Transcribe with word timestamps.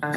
Qu'est-ce 0.00 0.08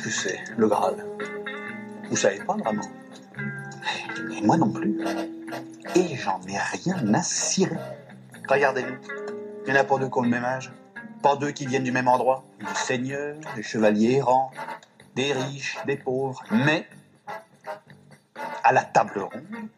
que 0.00 0.10
c'est, 0.10 0.38
le 0.58 0.68
Graal? 0.68 1.06
Vous 2.10 2.16
savez 2.16 2.40
pas 2.44 2.56
vraiment? 2.56 2.82
Et 4.36 4.42
moi 4.42 4.58
non 4.58 4.70
plus. 4.70 5.00
Et 5.94 6.16
j'en 6.16 6.38
ai 6.48 6.58
rien 6.58 7.14
à 7.14 7.22
cirer. 7.22 7.76
Regardez-nous. 8.46 8.98
Il 9.66 9.72
n'y 9.72 9.78
en 9.78 9.80
a 9.80 9.84
pas 9.84 9.96
deux 9.96 10.10
qui 10.10 10.18
ont 10.18 10.22
le 10.22 10.28
même 10.28 10.44
âge. 10.44 10.70
Pas 11.22 11.36
deux 11.36 11.50
qui 11.50 11.66
viennent 11.66 11.84
du 11.84 11.92
même 11.92 12.08
endroit. 12.08 12.44
Des 12.60 12.74
seigneurs, 12.74 13.36
des 13.54 13.62
chevaliers 13.62 14.16
errants, 14.16 14.50
des 15.14 15.32
riches, 15.32 15.78
des 15.86 15.96
pauvres. 15.96 16.42
Mais, 16.50 16.86
à 18.62 18.72
la 18.72 18.82
table 18.82 19.20
ronde, 19.20 19.68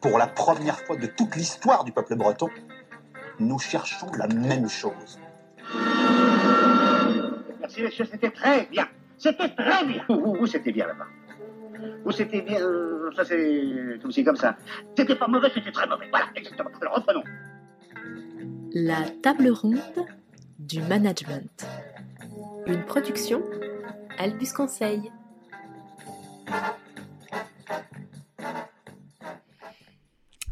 pour 0.00 0.18
la 0.18 0.26
première 0.26 0.78
fois 0.80 0.96
de 0.96 1.06
toute 1.06 1.36
l'histoire 1.36 1.84
du 1.84 1.92
peuple 1.92 2.16
breton, 2.16 2.48
nous 3.38 3.58
cherchons 3.58 4.10
la 4.16 4.26
même 4.26 4.68
chose. 4.68 5.18
Merci, 7.60 7.82
monsieur, 7.82 8.04
c'était 8.04 8.30
très 8.30 8.66
bien. 8.66 8.88
C'était 9.18 9.48
très 9.48 9.84
bien. 9.84 10.04
Où, 10.08 10.36
où 10.40 10.46
c'était 10.46 10.72
bien 10.72 10.86
là-bas? 10.86 11.06
Où 12.04 12.12
c'était 12.12 12.42
bien 12.42 12.60
euh, 12.60 13.10
Ça, 13.16 13.24
c'est 13.24 13.98
comme 14.00 14.12
ci, 14.12 14.24
comme 14.24 14.36
ça. 14.36 14.56
C'était 14.96 15.16
pas 15.16 15.26
mauvais, 15.26 15.50
c'était 15.52 15.72
très 15.72 15.86
mauvais. 15.86 16.06
Voilà, 16.10 16.26
exactement. 16.34 16.70
Alors, 16.80 16.96
reprenons. 16.96 17.24
La 18.72 19.02
table 19.22 19.48
ronde 19.48 20.06
du 20.58 20.80
management. 20.82 21.66
Une 22.66 22.84
production 22.84 23.42
Albus 24.18 24.52
Conseil. 24.52 25.10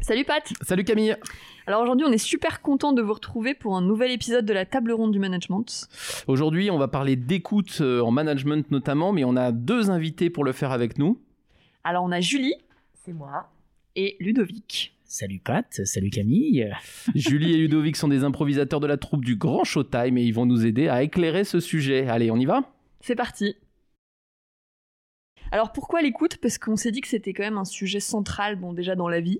Salut 0.01 0.23
Pat 0.23 0.53
Salut 0.61 0.83
Camille 0.83 1.15
Alors 1.65 1.81
aujourd'hui 1.81 2.05
on 2.07 2.11
est 2.11 2.17
super 2.19 2.61
content 2.61 2.93
de 2.93 3.01
vous 3.01 3.13
retrouver 3.13 3.55
pour 3.55 3.75
un 3.75 3.81
nouvel 3.81 4.11
épisode 4.11 4.45
de 4.45 4.53
la 4.53 4.65
table 4.65 4.91
ronde 4.91 5.11
du 5.11 5.19
management. 5.19 5.87
Aujourd'hui, 6.27 6.69
on 6.69 6.77
va 6.77 6.87
parler 6.87 7.15
d'écoute 7.15 7.77
euh, 7.81 8.01
en 8.01 8.11
management 8.11 8.69
notamment, 8.71 9.11
mais 9.13 9.23
on 9.23 9.35
a 9.35 9.51
deux 9.51 9.89
invités 9.89 10.29
pour 10.29 10.43
le 10.43 10.51
faire 10.51 10.71
avec 10.71 10.97
nous. 10.99 11.19
Alors 11.83 12.03
on 12.03 12.11
a 12.11 12.19
Julie 12.19 12.55
C'est 13.03 13.13
moi. 13.13 13.49
et 13.95 14.15
Ludovic. 14.19 14.94
Salut 15.17 15.39
Pat, 15.39 15.79
salut 15.85 16.09
Camille. 16.09 16.69
Julie 17.15 17.53
et 17.53 17.57
Ludovic 17.57 17.95
sont 17.95 18.09
des 18.09 18.25
improvisateurs 18.25 18.81
de 18.81 18.87
la 18.87 18.97
troupe 18.97 19.23
du 19.23 19.37
Grand 19.37 19.63
Showtime 19.63 20.17
et 20.17 20.23
ils 20.23 20.33
vont 20.33 20.45
nous 20.45 20.65
aider 20.65 20.89
à 20.89 21.03
éclairer 21.03 21.45
ce 21.45 21.61
sujet. 21.61 22.05
Allez, 22.09 22.31
on 22.31 22.35
y 22.35 22.43
va? 22.43 22.69
C'est 22.99 23.15
parti 23.15 23.55
Alors 25.53 25.71
pourquoi 25.71 26.01
l'écoute? 26.01 26.35
Parce 26.41 26.57
qu'on 26.57 26.75
s'est 26.75 26.91
dit 26.91 26.99
que 26.99 27.07
c'était 27.07 27.31
quand 27.31 27.43
même 27.43 27.57
un 27.57 27.63
sujet 27.63 28.01
central, 28.01 28.57
bon 28.57 28.73
déjà 28.73 28.95
dans 28.95 29.07
la 29.07 29.21
vie. 29.21 29.39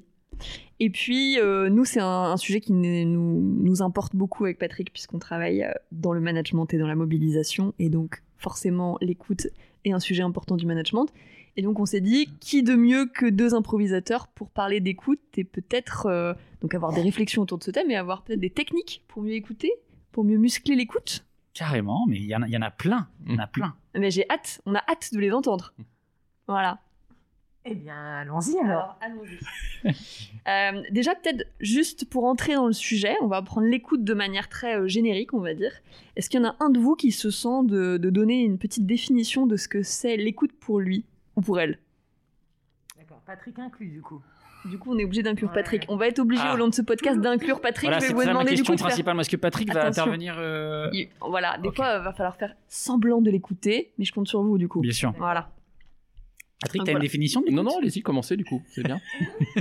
Et 0.79 0.89
puis 0.89 1.41
euh, 1.41 1.67
nous 1.69 1.83
c'est 1.83 1.99
un, 1.99 2.07
un 2.07 2.37
sujet 2.37 2.61
qui 2.61 2.71
nous, 2.71 3.41
nous 3.41 3.81
importe 3.81 4.15
beaucoup 4.15 4.45
avec 4.45 4.57
Patrick 4.57 4.93
puisqu'on 4.93 5.19
travaille 5.19 5.61
euh, 5.63 5.73
dans 5.91 6.13
le 6.13 6.21
management 6.21 6.73
et 6.73 6.77
dans 6.77 6.87
la 6.87 6.95
mobilisation 6.95 7.73
et 7.79 7.89
donc 7.89 8.23
forcément 8.37 8.97
l'écoute 9.01 9.47
est 9.83 9.91
un 9.91 9.99
sujet 9.99 10.23
important 10.23 10.55
du 10.55 10.65
management. 10.65 11.07
Et 11.57 11.61
donc 11.61 11.79
on 11.79 11.85
s'est 11.85 12.01
dit, 12.01 12.29
qui 12.41 12.63
de 12.63 12.75
mieux 12.75 13.05
que 13.05 13.25
deux 13.25 13.53
improvisateurs 13.55 14.27
pour 14.27 14.49
parler 14.49 14.79
d'écoute 14.81 15.19
et 15.37 15.43
peut-être 15.45 16.05
euh, 16.07 16.33
donc 16.61 16.73
avoir 16.75 16.91
des 16.93 17.01
réflexions 17.01 17.41
autour 17.43 17.57
de 17.57 17.63
ce 17.63 17.71
thème 17.71 17.89
et 17.91 17.95
avoir 17.95 18.23
peut-être 18.23 18.39
des 18.41 18.49
techniques 18.49 19.03
pour 19.07 19.21
mieux 19.23 19.33
écouter, 19.33 19.71
pour 20.11 20.23
mieux 20.25 20.37
muscler 20.37 20.75
l'écoute? 20.75 21.25
Carrément, 21.53 22.05
mais 22.07 22.17
il 22.17 22.25
y, 22.25 22.35
en 22.35 22.41
a- 22.41 22.47
il 22.47 22.53
y 22.53 22.57
en 22.57 22.61
a 22.61 22.71
plein, 22.71 23.07
il 23.25 23.33
y 23.33 23.35
en 23.35 23.39
a 23.39 23.47
plein. 23.47 23.75
Mais 23.97 24.11
j'ai 24.11 24.25
hâte, 24.29 24.61
on 24.65 24.75
a 24.75 24.83
hâte 24.89 25.13
de 25.13 25.19
les 25.19 25.31
entendre. 25.31 25.73
Voilà. 26.47 26.79
Eh 27.67 27.73
bien, 27.73 27.95
allons-y 28.19 28.57
alors. 28.59 28.97
allons-y. 29.01 29.91
Euh, 30.47 30.83
déjà, 30.91 31.15
peut-être 31.15 31.43
juste 31.59 32.05
pour 32.07 32.25
entrer 32.25 32.53
dans 32.53 32.67
le 32.67 32.73
sujet, 32.73 33.15
on 33.23 33.25
va 33.27 33.41
prendre 33.41 33.65
l'écoute 33.65 34.03
de 34.03 34.13
manière 34.13 34.47
très 34.47 34.75
euh, 34.77 34.87
générique, 34.87 35.33
on 35.33 35.39
va 35.39 35.55
dire. 35.55 35.71
Est-ce 36.15 36.29
qu'il 36.29 36.39
y 36.39 36.43
en 36.45 36.47
a 36.49 36.55
un 36.59 36.69
de 36.69 36.77
vous 36.79 36.95
qui 36.95 37.11
se 37.11 37.31
sent 37.31 37.63
de, 37.63 37.97
de 37.97 38.09
donner 38.11 38.43
une 38.43 38.59
petite 38.59 38.85
définition 38.85 39.47
de 39.47 39.57
ce 39.57 39.67
que 39.67 39.81
c'est 39.81 40.17
l'écoute 40.17 40.51
pour 40.53 40.79
lui? 40.79 41.03
Ou 41.35 41.41
pour 41.41 41.59
elle 41.59 41.79
D'accord, 42.97 43.21
Patrick 43.25 43.57
inclus 43.59 43.89
du 43.89 44.01
coup. 44.01 44.21
Du 44.65 44.79
coup, 44.79 44.93
on 44.93 44.97
est 44.97 45.03
obligé 45.03 45.21
d'inclure 45.21 45.49
Ouais. 45.49 45.55
Patrick. 45.55 45.85
On 45.89 45.95
va 45.95 46.07
être 46.07 46.17
obligé 46.17 46.41
Ah. 46.43 46.55
au 46.55 46.57
long 46.57 46.67
de 46.67 46.73
ce 46.73 46.81
podcast 46.81 47.19
d'inclure 47.19 47.61
Patrick. 47.61 47.83
Voilà, 47.89 47.97
je 47.99 48.01
vais 48.01 48.07
c'est 48.07 48.13
vous 48.15 48.23
demander 48.27 48.49
du 48.51 48.55
question 48.57 48.73
coup 48.73 48.77
de 48.77 48.79
faire 48.79 48.87
principale. 48.87 49.13
Moi, 49.13 49.21
Est-ce 49.21 49.29
que 49.29 49.35
Patrick 49.35 49.71
va 49.71 49.81
Attention. 49.81 50.03
intervenir 50.03 50.35
euh, 50.39 50.89
Il- 50.91 51.09
Voilà, 51.21 51.57
des 51.59 51.67
Ok. 51.69 51.75
fois, 51.75 51.97
il 51.99 52.03
va 52.03 52.13
falloir 52.13 52.35
faire 52.35 52.55
semblant 52.67 53.21
de 53.21 53.29
l'écouter, 53.29 53.91
mais 53.99 54.05
je 54.05 54.11
compte 54.13 54.27
sur 54.27 54.41
vous 54.41 54.57
du 54.57 54.67
coup. 54.67 54.81
Bien 54.81 54.91
sûr. 54.91 55.13
Voilà. 55.19 55.51
Patrick, 56.61 56.81
t'as 56.83 56.91
une 56.91 56.95
voilà. 56.95 57.03
définition 57.05 57.43
Non, 57.51 57.61
non, 57.61 57.77
allez-y, 57.77 58.01
commencez 58.01 58.37
du 58.37 58.45
coup, 58.45 58.63
c'est 58.69 58.81
bien. 58.83 58.99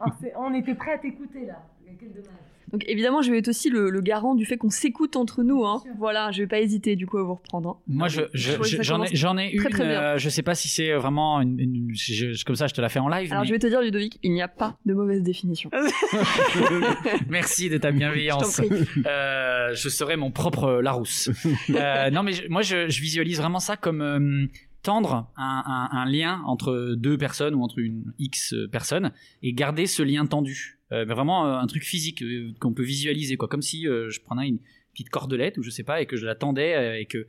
Oh, 0.00 0.10
on 0.36 0.52
était 0.52 0.74
prêts 0.74 0.92
à 0.94 0.98
t'écouter 0.98 1.46
là. 1.46 1.62
Mais 1.86 1.96
Quel 1.98 2.10
dommage? 2.10 2.28
Donc 2.74 2.82
évidemment, 2.88 3.22
je 3.22 3.30
vais 3.30 3.38
être 3.38 3.46
aussi 3.46 3.70
le, 3.70 3.88
le 3.88 4.00
garant 4.00 4.34
du 4.34 4.44
fait 4.46 4.56
qu'on 4.56 4.68
s'écoute 4.68 5.14
entre 5.14 5.44
nous. 5.44 5.64
Hein. 5.64 5.80
Voilà, 5.96 6.32
je 6.32 6.42
vais 6.42 6.48
pas 6.48 6.58
hésiter 6.58 6.96
du 6.96 7.06
coup 7.06 7.18
à 7.18 7.22
vous 7.22 7.34
reprendre. 7.36 7.68
hein. 7.68 7.76
Moi, 7.86 8.08
je, 8.08 8.22
je- 8.34 8.50
Je 8.62 8.76
je- 8.78 8.82
j'en 8.82 9.00
ai, 9.04 9.14
j'en 9.14 9.38
une. 9.38 9.56
très, 9.60 9.68
très 9.70 9.84
bien. 9.86 10.02
euh, 10.02 10.18
je 10.18 10.28
sais 10.28 10.42
pas 10.42 10.56
si 10.56 10.66
c'est 10.68 10.92
vraiment 10.94 11.40
une, 11.40 11.60
une- 11.60 11.90
je- 11.94 12.32
je- 12.34 12.44
comme 12.44 12.56
ça. 12.56 12.66
Je 12.66 12.74
te 12.74 12.80
la 12.80 12.88
fais 12.88 12.98
en 12.98 13.08
live. 13.08 13.30
Alors 13.30 13.42
mais- 13.42 13.46
je 13.48 13.52
vais 13.52 13.60
te 13.60 13.68
dire, 13.68 13.80
Ludovic, 13.80 14.18
il 14.24 14.32
n'y 14.32 14.42
a 14.42 14.48
pas 14.48 14.76
de 14.86 14.92
mauvaise 14.92 15.22
définition. 15.22 15.70
Merci 17.28 17.68
de 17.70 17.78
ta 17.78 17.90
Je 17.92 17.96
bienveillance. 17.96 18.56
prie. 18.56 18.68
Euh, 19.06 19.72
je 19.74 19.88
serai 19.88 20.16
mon 20.16 20.30
propre 20.32 20.64
euh, 20.64 20.82
Larousse. 20.82 21.30
Euh, 21.70 22.10
non, 22.10 22.22
mais 22.22 22.32
je- 22.32 22.48
moi, 22.48 22.62
je, 22.62 22.88
je 22.88 23.00
visualise 23.00 23.38
vraiment 23.38 23.58
ça 23.60 23.76
comme 23.76 24.00
euh, 24.02 24.46
tendre 24.82 25.30
un, 25.36 25.62
un- 25.92 25.96
un 25.96 26.04
lien 26.04 26.42
entre 26.46 26.94
deux 26.96 27.16
personnes 27.18 27.54
ou 27.54 27.62
entre 27.62 27.78
une 27.78 28.12
X 28.18 28.54
personnes 28.70 29.12
et 29.42 29.52
garder 29.52 29.86
ce 29.86 30.02
lien 30.02 30.26
tendu. 30.26 30.78
Euh, 30.94 31.04
mais 31.06 31.14
vraiment 31.14 31.46
euh, 31.46 31.58
un 31.58 31.66
truc 31.66 31.82
physique 31.82 32.22
euh, 32.22 32.52
qu'on 32.60 32.72
peut 32.72 32.82
visualiser, 32.84 33.36
quoi. 33.36 33.48
Comme 33.48 33.62
si 33.62 33.86
euh, 33.88 34.08
je 34.10 34.20
prenais 34.20 34.48
une 34.48 34.58
petite 34.92 35.10
cordelette 35.10 35.58
ou 35.58 35.62
je 35.62 35.70
sais 35.70 35.82
pas 35.82 36.00
et 36.00 36.06
que 36.06 36.16
je 36.16 36.24
la 36.24 36.34
tendais 36.34 36.74
euh, 36.76 37.00
et 37.00 37.06
que 37.06 37.26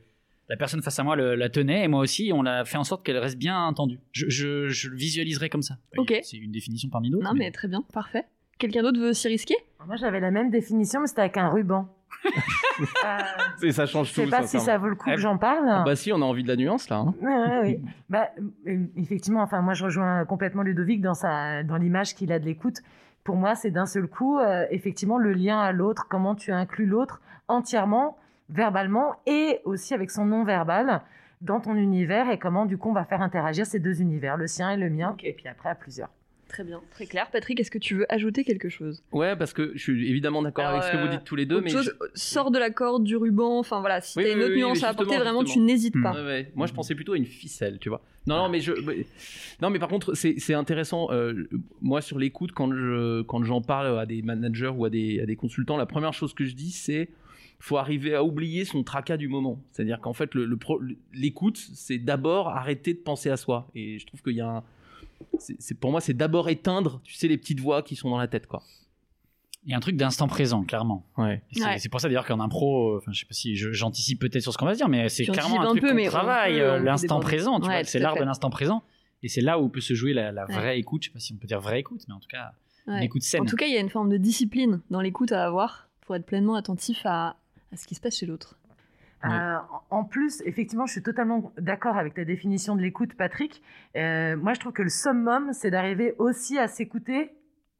la 0.48 0.56
personne 0.56 0.80
face 0.82 0.98
à 0.98 1.02
moi 1.02 1.16
le- 1.16 1.34
la 1.34 1.48
tenait 1.48 1.82
et 1.84 1.88
moi 1.88 2.00
aussi 2.00 2.30
on 2.32 2.42
l'a 2.42 2.64
fait 2.64 2.78
en 2.78 2.84
sorte 2.84 3.04
qu'elle 3.04 3.18
reste 3.18 3.36
bien 3.38 3.72
tendue. 3.74 3.98
Je, 4.12 4.28
je, 4.28 4.68
je 4.68 4.88
le 4.88 4.96
visualiserai 4.96 5.48
comme 5.48 5.62
ça. 5.62 5.76
Ok. 5.98 6.14
C'est 6.22 6.36
une 6.36 6.52
définition 6.52 6.88
parmi 6.88 7.10
d'autres. 7.10 7.24
Non 7.24 7.34
mais 7.36 7.50
très 7.50 7.66
bien, 7.66 7.82
parfait. 7.92 8.24
Quelqu'un 8.58 8.82
d'autre 8.82 9.00
veut 9.00 9.12
s'y 9.12 9.26
risquer? 9.28 9.56
Moi 9.86 9.96
j'avais 9.96 10.20
la 10.20 10.30
même 10.30 10.50
définition, 10.50 11.00
mais 11.00 11.08
c'était 11.08 11.22
avec 11.22 11.36
un 11.36 11.48
ruban. 11.48 11.88
Euh, 12.78 13.66
Et 13.66 13.72
ça 13.72 13.86
change 13.86 14.10
je 14.10 14.14
tout. 14.14 14.20
sais 14.24 14.26
pas 14.30 14.46
si 14.46 14.60
ça 14.60 14.76
vaut 14.76 14.88
le 14.88 14.96
coup 14.96 15.08
Eh 15.10 15.14
que 15.14 15.20
j'en 15.20 15.38
parle. 15.38 15.64
Bah 15.84 15.96
si, 15.96 16.12
on 16.12 16.16
a 16.16 16.24
envie 16.26 16.42
de 16.42 16.48
la 16.48 16.56
nuance 16.56 16.90
là. 16.90 16.96
hein. 16.98 17.14
Bah, 18.10 18.28
effectivement, 18.96 19.40
enfin, 19.42 19.62
moi, 19.62 19.72
je 19.74 19.84
rejoins 19.84 20.24
complètement 20.26 20.62
Ludovic 20.62 21.00
dans 21.00 21.14
sa, 21.14 21.62
dans 21.62 21.76
l'image 21.76 22.14
qu'il 22.14 22.32
a 22.32 22.38
de 22.38 22.44
l'écoute. 22.44 22.78
Pour 23.26 23.34
moi, 23.34 23.56
c'est 23.56 23.72
d'un 23.72 23.86
seul 23.86 24.06
coup, 24.06 24.38
euh, 24.38 24.66
effectivement, 24.70 25.18
le 25.18 25.32
lien 25.32 25.58
à 25.58 25.72
l'autre, 25.72 26.06
comment 26.08 26.36
tu 26.36 26.52
inclus 26.52 26.86
l'autre 26.86 27.20
entièrement, 27.48 28.16
verbalement, 28.50 29.16
et 29.26 29.60
aussi 29.64 29.94
avec 29.94 30.12
son 30.12 30.26
non-verbal 30.26 31.02
dans 31.40 31.58
ton 31.58 31.74
univers, 31.74 32.30
et 32.30 32.38
comment, 32.38 32.66
du 32.66 32.78
coup, 32.78 32.90
on 32.90 32.92
va 32.92 33.04
faire 33.04 33.22
interagir 33.22 33.66
ces 33.66 33.80
deux 33.80 34.00
univers, 34.00 34.36
le 34.36 34.46
sien 34.46 34.70
et 34.70 34.76
le 34.76 34.90
mien, 34.90 35.16
et 35.24 35.32
puis 35.32 35.48
après 35.48 35.68
à 35.68 35.74
plusieurs. 35.74 36.10
Très 36.48 36.62
bien, 36.62 36.80
très 36.92 37.06
clair. 37.06 37.28
Patrick, 37.32 37.58
est-ce 37.58 37.70
que 37.72 37.78
tu 37.78 37.96
veux 37.96 38.06
ajouter 38.12 38.44
quelque 38.44 38.68
chose? 38.68 39.02
Ouais, 39.12 39.34
parce 39.36 39.52
que 39.52 39.72
je 39.74 39.82
suis 39.82 40.08
évidemment 40.08 40.42
d'accord 40.42 40.66
avec 40.66 40.84
ce 40.84 40.92
que 40.92 40.96
vous 40.96 41.08
dites 41.08 41.24
tous 41.24 41.34
les 41.36 41.44
deux, 41.44 41.56
Autre 41.56 41.64
mais 41.64 41.70
chose, 41.70 41.94
sors 42.14 42.50
de 42.52 42.58
la 42.58 42.70
corde, 42.70 43.02
du 43.04 43.16
ruban, 43.16 43.58
enfin 43.58 43.80
voilà, 43.80 44.00
si 44.00 44.18
Oui, 44.18 44.24
t'as 44.24 44.32
une 44.32 44.38
autre 44.42 44.52
oui, 44.52 44.58
nuance 44.60 44.82
à 44.84 44.88
apporter, 44.90 45.10
justement, 45.14 45.24
vraiment, 45.24 45.44
tu 45.44 45.58
n'hésites 45.58 46.00
pas. 46.00 46.12
Ouais. 46.24 46.50
Moi, 46.54 46.66
je 46.66 46.72
pensais 46.72 46.94
plutôt 46.94 47.14
à 47.14 47.16
une 47.16 47.26
ficelle, 47.26 47.78
tu 47.80 47.88
vois. 47.88 48.00
Non, 48.28 48.36
non, 48.38 48.48
mais 48.48 48.60
je. 48.60 48.72
Non, 49.60 49.70
mais 49.70 49.78
par 49.78 49.88
contre, 49.88 50.14
c'est 50.14 50.54
intéressant. 50.54 51.08
euh, 51.10 51.48
moi, 51.80 52.00
sur 52.00 52.18
l'écoute, 52.18 52.52
quand 52.52 52.72
je 52.72 53.22
quand 53.22 53.42
j'en 53.44 53.60
parle 53.60 53.98
à 53.98 54.06
des 54.06 54.22
managers 54.22 54.72
ou 54.74 54.84
à 54.84 54.90
des, 54.90 55.20
à 55.20 55.26
des 55.26 55.36
consultants, 55.36 55.76
la 55.76 55.86
première 55.86 56.12
chose 56.12 56.32
que 56.32 56.44
je 56.44 56.54
dis, 56.54 56.70
c'est 56.70 57.08
faut 57.58 57.78
arriver 57.78 58.14
à 58.14 58.22
oublier 58.22 58.64
son 58.64 58.82
tracas 58.82 59.16
du 59.16 59.28
moment. 59.28 59.60
C'est-à-dire 59.72 60.00
qu'en 60.00 60.12
fait, 60.12 60.34
le, 60.34 60.44
le 60.44 60.58
l'écoute, 61.14 61.56
c'est 61.74 61.98
d'abord 61.98 62.48
arrêter 62.48 62.92
de 62.94 62.98
penser 62.98 63.30
à 63.30 63.36
soi. 63.36 63.68
Et 63.74 63.98
je 63.98 64.06
trouve 64.06 64.22
qu'il 64.22 64.34
y 64.36 64.40
a 64.40 64.48
un. 64.48 64.64
C'est- 65.38 65.74
pour 65.78 65.90
moi, 65.90 66.00
c'est 66.00 66.14
d'abord 66.14 66.48
éteindre, 66.48 67.00
tu 67.04 67.14
sais, 67.14 67.28
les 67.28 67.36
petites 67.38 67.60
voix 67.60 67.82
qui 67.82 67.96
sont 67.96 68.10
dans 68.10 68.18
la 68.18 68.28
tête, 68.28 68.46
quoi. 68.46 68.62
Il 69.64 69.70
y 69.70 69.74
a 69.74 69.76
un 69.76 69.80
truc 69.80 69.96
d'instant 69.96 70.28
présent, 70.28 70.62
clairement. 70.62 71.04
Ouais. 71.18 71.42
C'est 71.52 71.64
Ouais. 71.64 71.76
pour 71.90 72.00
ça 72.00 72.06
d'ailleurs 72.08 72.24
qu'en 72.26 72.38
impro, 72.38 72.92
euh, 72.94 72.98
enfin 72.98 73.10
je 73.12 73.18
sais 73.20 73.26
pas 73.26 73.34
si 73.34 73.56
j'anticipe 73.56 74.20
peut-être 74.20 74.42
sur 74.42 74.52
ce 74.52 74.58
qu'on 74.58 74.64
va 74.66 74.74
se 74.74 74.78
dire, 74.78 74.88
mais 74.88 75.08
c'est 75.08 75.24
clairement 75.26 75.60
un 75.60 75.64
un 75.64 75.70
truc 75.70 75.80
peu, 75.82 75.92
mais 75.92 76.06
travaille, 76.06 76.60
euh, 76.60 76.78
l'instant 76.78 77.18
présent, 77.18 77.60
Ouais, 77.60 77.82
c'est 77.84 77.98
l'art 77.98 78.14
de 78.16 78.22
l'instant 78.22 78.48
présent. 78.50 78.82
Et 79.24 79.28
c'est 79.28 79.40
là 79.40 79.58
où 79.58 79.68
peut 79.68 79.80
se 79.80 79.94
jouer 79.94 80.12
la, 80.12 80.30
la 80.30 80.46
Ouais. 80.46 80.54
vraie 80.54 80.78
écoute, 80.78 81.02
je 81.02 81.08
sais 81.08 81.12
pas 81.12 81.18
si 81.18 81.32
on 81.32 81.36
peut 81.36 81.48
dire 81.48 81.60
vraie 81.60 81.80
écoute, 81.80 82.02
mais 82.06 82.14
en 82.14 82.20
tout 82.20 82.28
cas, 82.28 82.52
Ouais. 82.86 83.00
l'écoute 83.00 83.22
saine. 83.22 83.40
En 83.40 83.44
tout 83.44 83.56
cas, 83.56 83.66
il 83.66 83.72
y 83.72 83.76
a 83.76 83.80
une 83.80 83.88
forme 83.90 84.08
de 84.10 84.18
discipline 84.18 84.82
dans 84.90 85.00
l'écoute 85.00 85.32
à 85.32 85.44
avoir 85.44 85.88
pour 86.02 86.14
être 86.14 86.26
pleinement 86.26 86.54
attentif 86.54 87.00
à, 87.04 87.36
à 87.72 87.76
ce 87.76 87.88
qui 87.88 87.96
se 87.96 88.00
passe 88.00 88.16
chez 88.16 88.26
l'autre. 88.26 88.56
Euh, 89.24 89.56
en 89.90 90.04
plus, 90.04 90.42
effectivement, 90.44 90.86
je 90.86 90.92
suis 90.92 91.02
totalement 91.02 91.52
d'accord 91.58 91.96
avec 91.96 92.14
ta 92.14 92.24
définition 92.24 92.76
de 92.76 92.82
l'écoute, 92.82 93.14
Patrick. 93.14 93.62
Euh, 93.96 94.36
moi, 94.36 94.52
je 94.54 94.60
trouve 94.60 94.72
que 94.72 94.82
le 94.82 94.88
summum, 94.88 95.52
c'est 95.52 95.70
d'arriver 95.70 96.14
aussi 96.18 96.58
à 96.58 96.68
s'écouter 96.68 97.30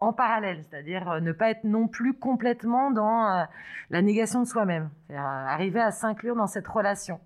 en 0.01 0.13
parallèle, 0.13 0.65
c'est-à-dire 0.69 1.09
euh, 1.11 1.21
ne 1.21 1.33
pas 1.33 1.51
être 1.51 1.65
non 1.65 1.89
plus 1.89 2.15
complètement 2.15 2.91
dans 2.91 3.27
euh, 3.29 3.45
la 3.91 4.03
négation 4.03 4.43
de 4.43 4.47
soi-même, 4.47 4.91
arriver 5.11 5.81
à 5.81 5.91
s'inclure 5.93 6.35
dans 6.37 6.47
cette 6.47 6.67
relation. 6.67 7.21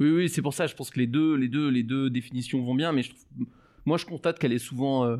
Oui, 0.00 0.10
oui, 0.10 0.28
c'est 0.28 0.42
pour 0.42 0.54
ça. 0.54 0.66
Je 0.66 0.74
pense 0.74 0.90
que 0.90 0.98
les 1.00 1.06
deux, 1.08 1.34
les 1.34 1.48
deux, 1.48 1.68
les 1.68 1.82
deux 1.82 2.08
définitions 2.10 2.62
vont 2.62 2.74
bien, 2.74 2.92
mais 2.92 3.02
je 3.02 3.10
trouve- 3.10 3.46
moi, 3.84 3.98
je 3.98 4.06
constate 4.06 4.38
qu'elle 4.38 4.52
est 4.52 4.58
souvent, 4.58 5.18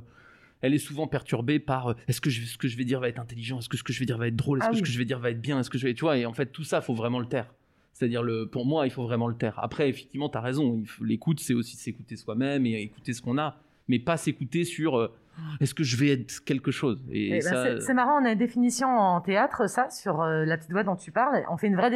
elle 0.60 0.74
est 0.74 0.78
souvent 0.78 1.06
perturbée 1.06 1.58
par 1.58 1.88
euh, 1.88 1.94
est-ce 2.08 2.20
que 2.20 2.30
je, 2.30 2.44
ce 2.44 2.56
que 2.58 2.68
je 2.68 2.76
vais 2.76 2.84
dire 2.84 3.00
va 3.00 3.08
être 3.08 3.20
intelligent, 3.20 3.58
est-ce 3.58 3.68
que 3.68 3.76
ce 3.76 3.84
que 3.84 3.92
je 3.92 3.98
vais 4.00 4.06
dire 4.06 4.18
va 4.18 4.28
être 4.28 4.36
drôle, 4.36 4.58
est-ce 4.58 4.66
Ah 4.66 4.70
que 4.70 4.76
ce 4.76 4.80
oui. 4.82 4.86
que 4.86 4.92
je 4.92 4.98
vais 4.98 5.04
dire 5.04 5.18
va 5.18 5.30
être 5.30 5.40
bien, 5.40 5.58
est-ce 5.60 5.70
que 5.70 5.78
je 5.78 5.86
vais, 5.86 5.94
tu 5.94 6.00
vois, 6.02 6.16
et 6.16 6.26
en 6.26 6.32
fait, 6.32 6.46
tout 6.46 6.64
ça, 6.64 6.80
faut 6.80 6.94
vraiment 6.94 7.18
le 7.20 7.26
taire. 7.26 7.52
C'est-à-dire, 7.92 8.22
le, 8.22 8.46
pour 8.46 8.64
moi, 8.66 8.86
il 8.86 8.90
faut 8.90 9.02
vraiment 9.02 9.26
le 9.28 9.34
taire. 9.36 9.58
Après, 9.62 9.88
effectivement, 9.88 10.28
tu 10.28 10.38
as 10.38 10.40
raison. 10.40 10.82
L'écoute, 11.02 11.40
c'est 11.40 11.54
aussi 11.54 11.76
s'écouter 11.76 12.16
soi-même 12.16 12.64
et 12.66 12.80
écouter 12.82 13.12
ce 13.12 13.20
qu'on 13.22 13.38
a, 13.38 13.56
mais 13.88 13.98
pas 13.98 14.16
s'écouter 14.16 14.62
sur 14.64 14.96
euh, 14.96 15.12
est-ce 15.60 15.74
que 15.74 15.82
je 15.84 15.96
vais 15.96 16.08
être 16.10 16.44
quelque 16.44 16.70
chose? 16.70 17.02
Et, 17.10 17.26
Eh 17.26 17.30
ben, 17.30 17.42
ça, 17.42 17.64
c'est- 17.64 17.80
c'est 17.80 17.94
marrant, 17.94 18.20
on 18.22 18.24
a 18.24 18.32
une 18.32 18.38
définition 18.38 18.88
en 18.88 19.20
théâtre, 19.20 19.68
ça, 19.68 19.90
sur 19.90 20.20
euh, 20.20 20.44
la 20.44 20.56
petite 20.56 20.70
voix 20.70 20.84
dont 20.84 20.96
tu 20.96 21.10
parles. 21.10 21.42
On 21.50 21.56
fait 21.56 21.66
une 21.68 21.76
vraie, 21.76 21.90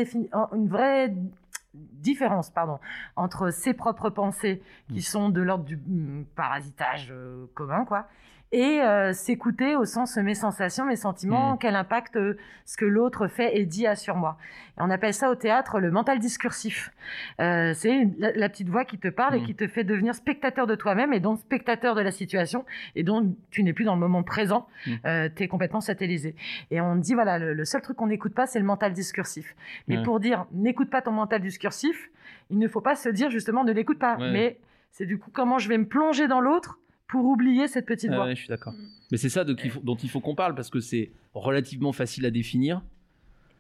une 0.55 0.69
vraie 0.69 1.15
différence 1.75 2.51
pardon, 2.51 2.79
entre 3.17 3.51
ses 3.51 3.73
propres 3.73 4.11
pensées, 4.11 4.61
qui 4.89 4.99
Mm. 4.99 5.01
sont 5.01 5.29
de 5.31 5.41
l'ordre 5.41 5.65
du 5.65 5.77
mm, 5.77 6.25
parasitage 6.37 7.09
euh, 7.13 7.47
commun, 7.55 7.85
quoi, 7.85 8.09
et 8.53 8.83
euh, 8.83 9.13
s'écouter 9.15 9.77
au 9.77 9.85
sens 9.87 10.17
mes 10.19 10.35
sensations, 10.35 10.85
mes 10.85 10.97
sentiments, 10.97 11.55
Mm. 11.55 11.59
quel 11.59 11.75
impact 11.75 12.17
euh, 12.17 12.37
ce 12.67 12.77
que 12.77 12.85
l'autre 12.85 13.27
fait 13.27 13.57
et 13.59 13.65
dit 13.65 13.87
a 13.87 13.97
sur 13.97 14.15
moi. 14.17 14.37
Et 14.77 14.81
on 14.83 14.91
appelle 14.91 15.15
ça 15.15 15.31
au 15.31 15.35
théâtre 15.35 15.81
le 15.81 15.91
mental 15.91 16.19
discursif. 16.19 16.91
Euh, 17.41 17.73
c'est 17.75 18.09
la, 18.19 18.33
la 18.33 18.49
petite 18.51 18.69
voix 18.69 18.85
qui 18.85 18.99
te 18.99 19.09
parle 19.09 19.37
et 19.37 19.41
Mm. 19.41 19.47
qui 19.47 19.55
te 19.55 19.67
fait 19.67 19.85
devenir 19.85 20.15
spectateur 20.15 20.67
de 20.67 20.75
toi-même 20.75 21.13
et 21.15 21.21
donc 21.21 21.39
spectateur 21.41 21.95
de 21.95 22.03
la 22.03 22.11
situation 22.11 22.65
et 22.95 23.03
donc 23.03 23.35
tu 23.51 23.63
n'es 23.63 23.73
plus 23.73 23.85
dans 23.85 23.95
le 23.95 24.01
moment 24.01 24.23
présent, 24.23 24.67
Mm. 24.87 24.91
euh, 25.07 25.29
tu 25.35 25.43
es 25.45 25.49
complètement 25.49 25.81
satellisé. 25.81 26.35
Et 26.71 26.81
on 26.81 26.97
dit, 26.97 27.15
voilà, 27.15 27.39
le, 27.39 27.55
le 27.55 27.65
seul 27.65 27.81
truc 27.81 27.97
qu'on 27.97 28.07
n'écoute 28.09 28.35
pas, 28.35 28.47
c'est 28.47 28.59
le 28.59 28.67
mental 28.67 28.93
discursif. 28.93 29.57
Mais 29.89 29.97
Ouais. 29.97 30.03
pour 30.05 30.21
dire, 30.21 30.45
n'écoute 30.53 30.91
pas 30.91 31.01
ton 31.03 31.13
mental 31.13 31.41
discursif, 31.41 32.11
il 32.51 32.59
ne 32.59 32.69
faut 32.69 32.83
pas 32.83 32.97
se 32.97 33.09
dire 33.09 33.31
justement, 33.31 33.65
ne 33.65 33.73
l'écoute 33.73 33.99
pas. 33.99 34.17
Ouais. 34.19 34.31
Mais 34.31 34.59
c'est 34.91 35.07
du 35.07 35.19
coup 35.19 35.31
comment 35.33 35.59
je 35.59 35.69
vais 35.71 35.79
me 35.79 35.87
plonger 35.87 36.29
dans 36.29 36.41
l'autre 36.43 36.79
pour 37.13 37.25
oublier 37.27 37.69
cette 37.69 37.87
petite 37.87 38.11
Ah 38.13 38.17
voix. 38.17 38.25
ouais, 38.25 38.35
je 38.35 38.41
suis 38.41 38.49
d'accord. 38.49 38.75
Mais 39.13 39.19
c'est 39.19 39.29
ça 39.29 39.45
de- 39.45 39.53
qu'il 39.55 39.71
faut- 39.71 39.81
dont 39.81 39.95
il 39.97 40.09
faut 40.11 40.21
qu'on 40.21 40.35
parle 40.35 40.55
parce 40.55 40.71
que 40.71 40.81
c'est 40.81 41.13
relativement 41.35 41.93
facile 41.93 42.25
à 42.27 42.31
définir. 42.31 42.83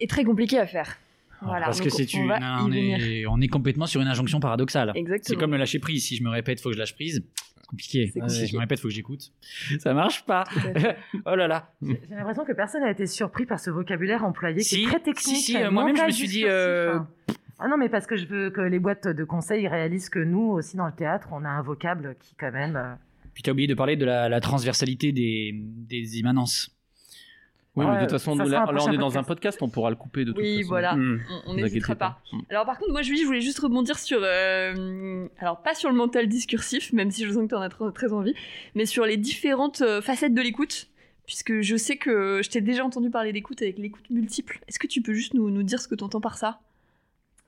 Et 0.00 0.06
très 0.08 0.24
compliqué 0.24 0.58
à 0.58 0.66
faire. 0.66 0.96
Voilà, 1.42 1.66
Parce 1.66 1.80
que 1.80 1.90
c'est 1.90 2.06
on 2.16 2.20
une, 2.22 2.32
on, 2.40 2.72
est, 2.72 3.26
on 3.26 3.40
est 3.40 3.48
complètement 3.48 3.86
sur 3.86 4.00
une 4.00 4.06
injonction 4.08 4.38
paradoxale. 4.40 4.92
Exactement. 4.94 5.22
C'est 5.26 5.36
comme 5.36 5.50
le 5.52 5.58
lâcher 5.58 5.80
prise. 5.80 6.04
Si 6.06 6.16
je 6.16 6.22
me 6.24 6.30
répète, 6.30 6.60
faut 6.60 6.68
que 6.70 6.74
je 6.74 6.78
lâche 6.78 6.94
prise. 6.94 7.24
C'est 7.56 7.66
compliqué. 7.66 8.12
Si 8.28 8.46
je 8.46 8.54
me 8.54 8.60
répète, 8.60 8.78
faut 8.80 8.88
que 8.88 8.94
j'écoute. 8.94 9.32
Ça 9.80 9.92
marche 9.92 10.24
pas. 10.24 10.44
Oh 11.26 11.34
là 11.34 11.46
là. 11.48 11.72
J'ai 11.82 11.98
l'impression 12.10 12.44
que 12.44 12.52
personne 12.52 12.82
n'a 12.82 12.90
été 12.92 13.06
surpris 13.06 13.44
par 13.44 13.58
ce 13.60 13.70
vocabulaire 13.70 14.24
employé 14.24 14.58
qui 14.58 14.64
Si, 14.64 14.82
est 14.84 14.86
très 14.86 15.00
technique. 15.00 15.36
si, 15.36 15.42
si, 15.42 15.56
euh, 15.56 15.70
moi-même, 15.70 15.96
je 15.96 16.02
me 16.04 16.10
suis 16.10 16.28
dit, 16.28 16.44
euh. 16.46 16.98
Ah 17.58 17.68
non, 17.68 17.76
mais 17.76 17.88
parce 17.88 18.06
que 18.06 18.16
je 18.16 18.26
veux 18.26 18.50
que 18.50 18.60
les 18.60 18.78
boîtes 18.78 19.06
de 19.08 19.24
conseils 19.24 19.66
réalisent 19.68 20.08
que 20.10 20.18
nous 20.20 20.50
aussi 20.52 20.76
dans 20.76 20.86
le 20.86 20.92
théâtre, 20.94 21.28
on 21.32 21.44
a 21.44 21.48
un 21.48 21.62
vocable 21.62 22.14
qui 22.20 22.34
quand 22.36 22.50
même. 22.52 22.76
euh, 22.76 22.94
Puis 23.34 23.42
t'as 23.42 23.52
oublié 23.52 23.66
de 23.68 23.74
parler 23.74 23.96
de 23.96 24.04
la, 24.04 24.28
la 24.28 24.40
transversalité 24.40 25.12
des, 25.12 25.52
des 25.54 26.18
immanences. 26.18 26.70
Oui, 27.74 27.86
Ouais, 27.86 27.90
mais 27.92 27.96
de 27.96 28.02
toute 28.02 28.10
façon, 28.12 28.36
nous, 28.36 28.46
là, 28.50 28.66
on 28.68 28.92
est 28.92 28.98
dans 28.98 29.16
un 29.16 29.22
podcast. 29.22 29.58
on 29.62 29.70
pourra 29.70 29.88
le 29.88 29.96
couper 29.96 30.26
de 30.26 30.32
toute 30.32 30.42
Oui, 30.42 30.58
façon. 30.58 30.68
voilà. 30.68 30.94
Hmm. 30.94 31.20
On- 31.46 31.54
n'hésitera 31.54 31.94
inquiétez 31.94 31.98
pas. 31.98 32.20
Mm. 32.30 32.40
Alors 32.50 32.66
par 32.66 32.78
contre, 32.78 32.92
moi 32.92 33.00
je 33.00 33.24
voulais 33.24 33.40
juste 33.40 33.58
rebondir 33.60 33.98
sur, 33.98 34.18
euh, 34.22 35.26
alors 35.38 35.62
pas 35.62 35.74
sur 35.74 35.88
le 35.88 35.96
mental 35.96 36.26
discursif, 36.28 36.92
même 36.92 37.10
si 37.10 37.24
je 37.24 37.32
sens 37.32 37.44
que 37.44 37.48
tu 37.48 37.54
en 37.54 37.62
as 37.62 37.70
très, 37.70 37.90
très 37.92 38.12
envie, 38.12 38.34
mais 38.74 38.84
sur 38.84 39.06
les 39.06 39.16
différentes 39.16 39.80
euh, 39.80 40.02
facettes 40.02 40.34
de 40.34 40.42
l'écoute, 40.42 40.88
puisque 41.24 41.62
je 41.62 41.76
sais 41.76 41.96
que 41.96 42.42
je 42.44 42.50
t'ai 42.50 42.60
déjà 42.60 42.84
entendu 42.84 43.08
parler 43.08 43.32
d'écoute 43.32 43.62
avec 43.62 43.78
l'écoute 43.78 44.10
multiple. 44.10 44.60
Est-ce 44.68 44.78
que 44.78 44.86
tu 44.86 45.00
peux 45.00 45.14
juste 45.14 45.32
nous, 45.32 45.48
nous 45.48 45.62
dire 45.62 45.80
ce 45.80 45.88
que 45.88 45.94
tu 45.94 46.04
entends 46.04 46.20
par 46.20 46.36
ça? 46.36 46.60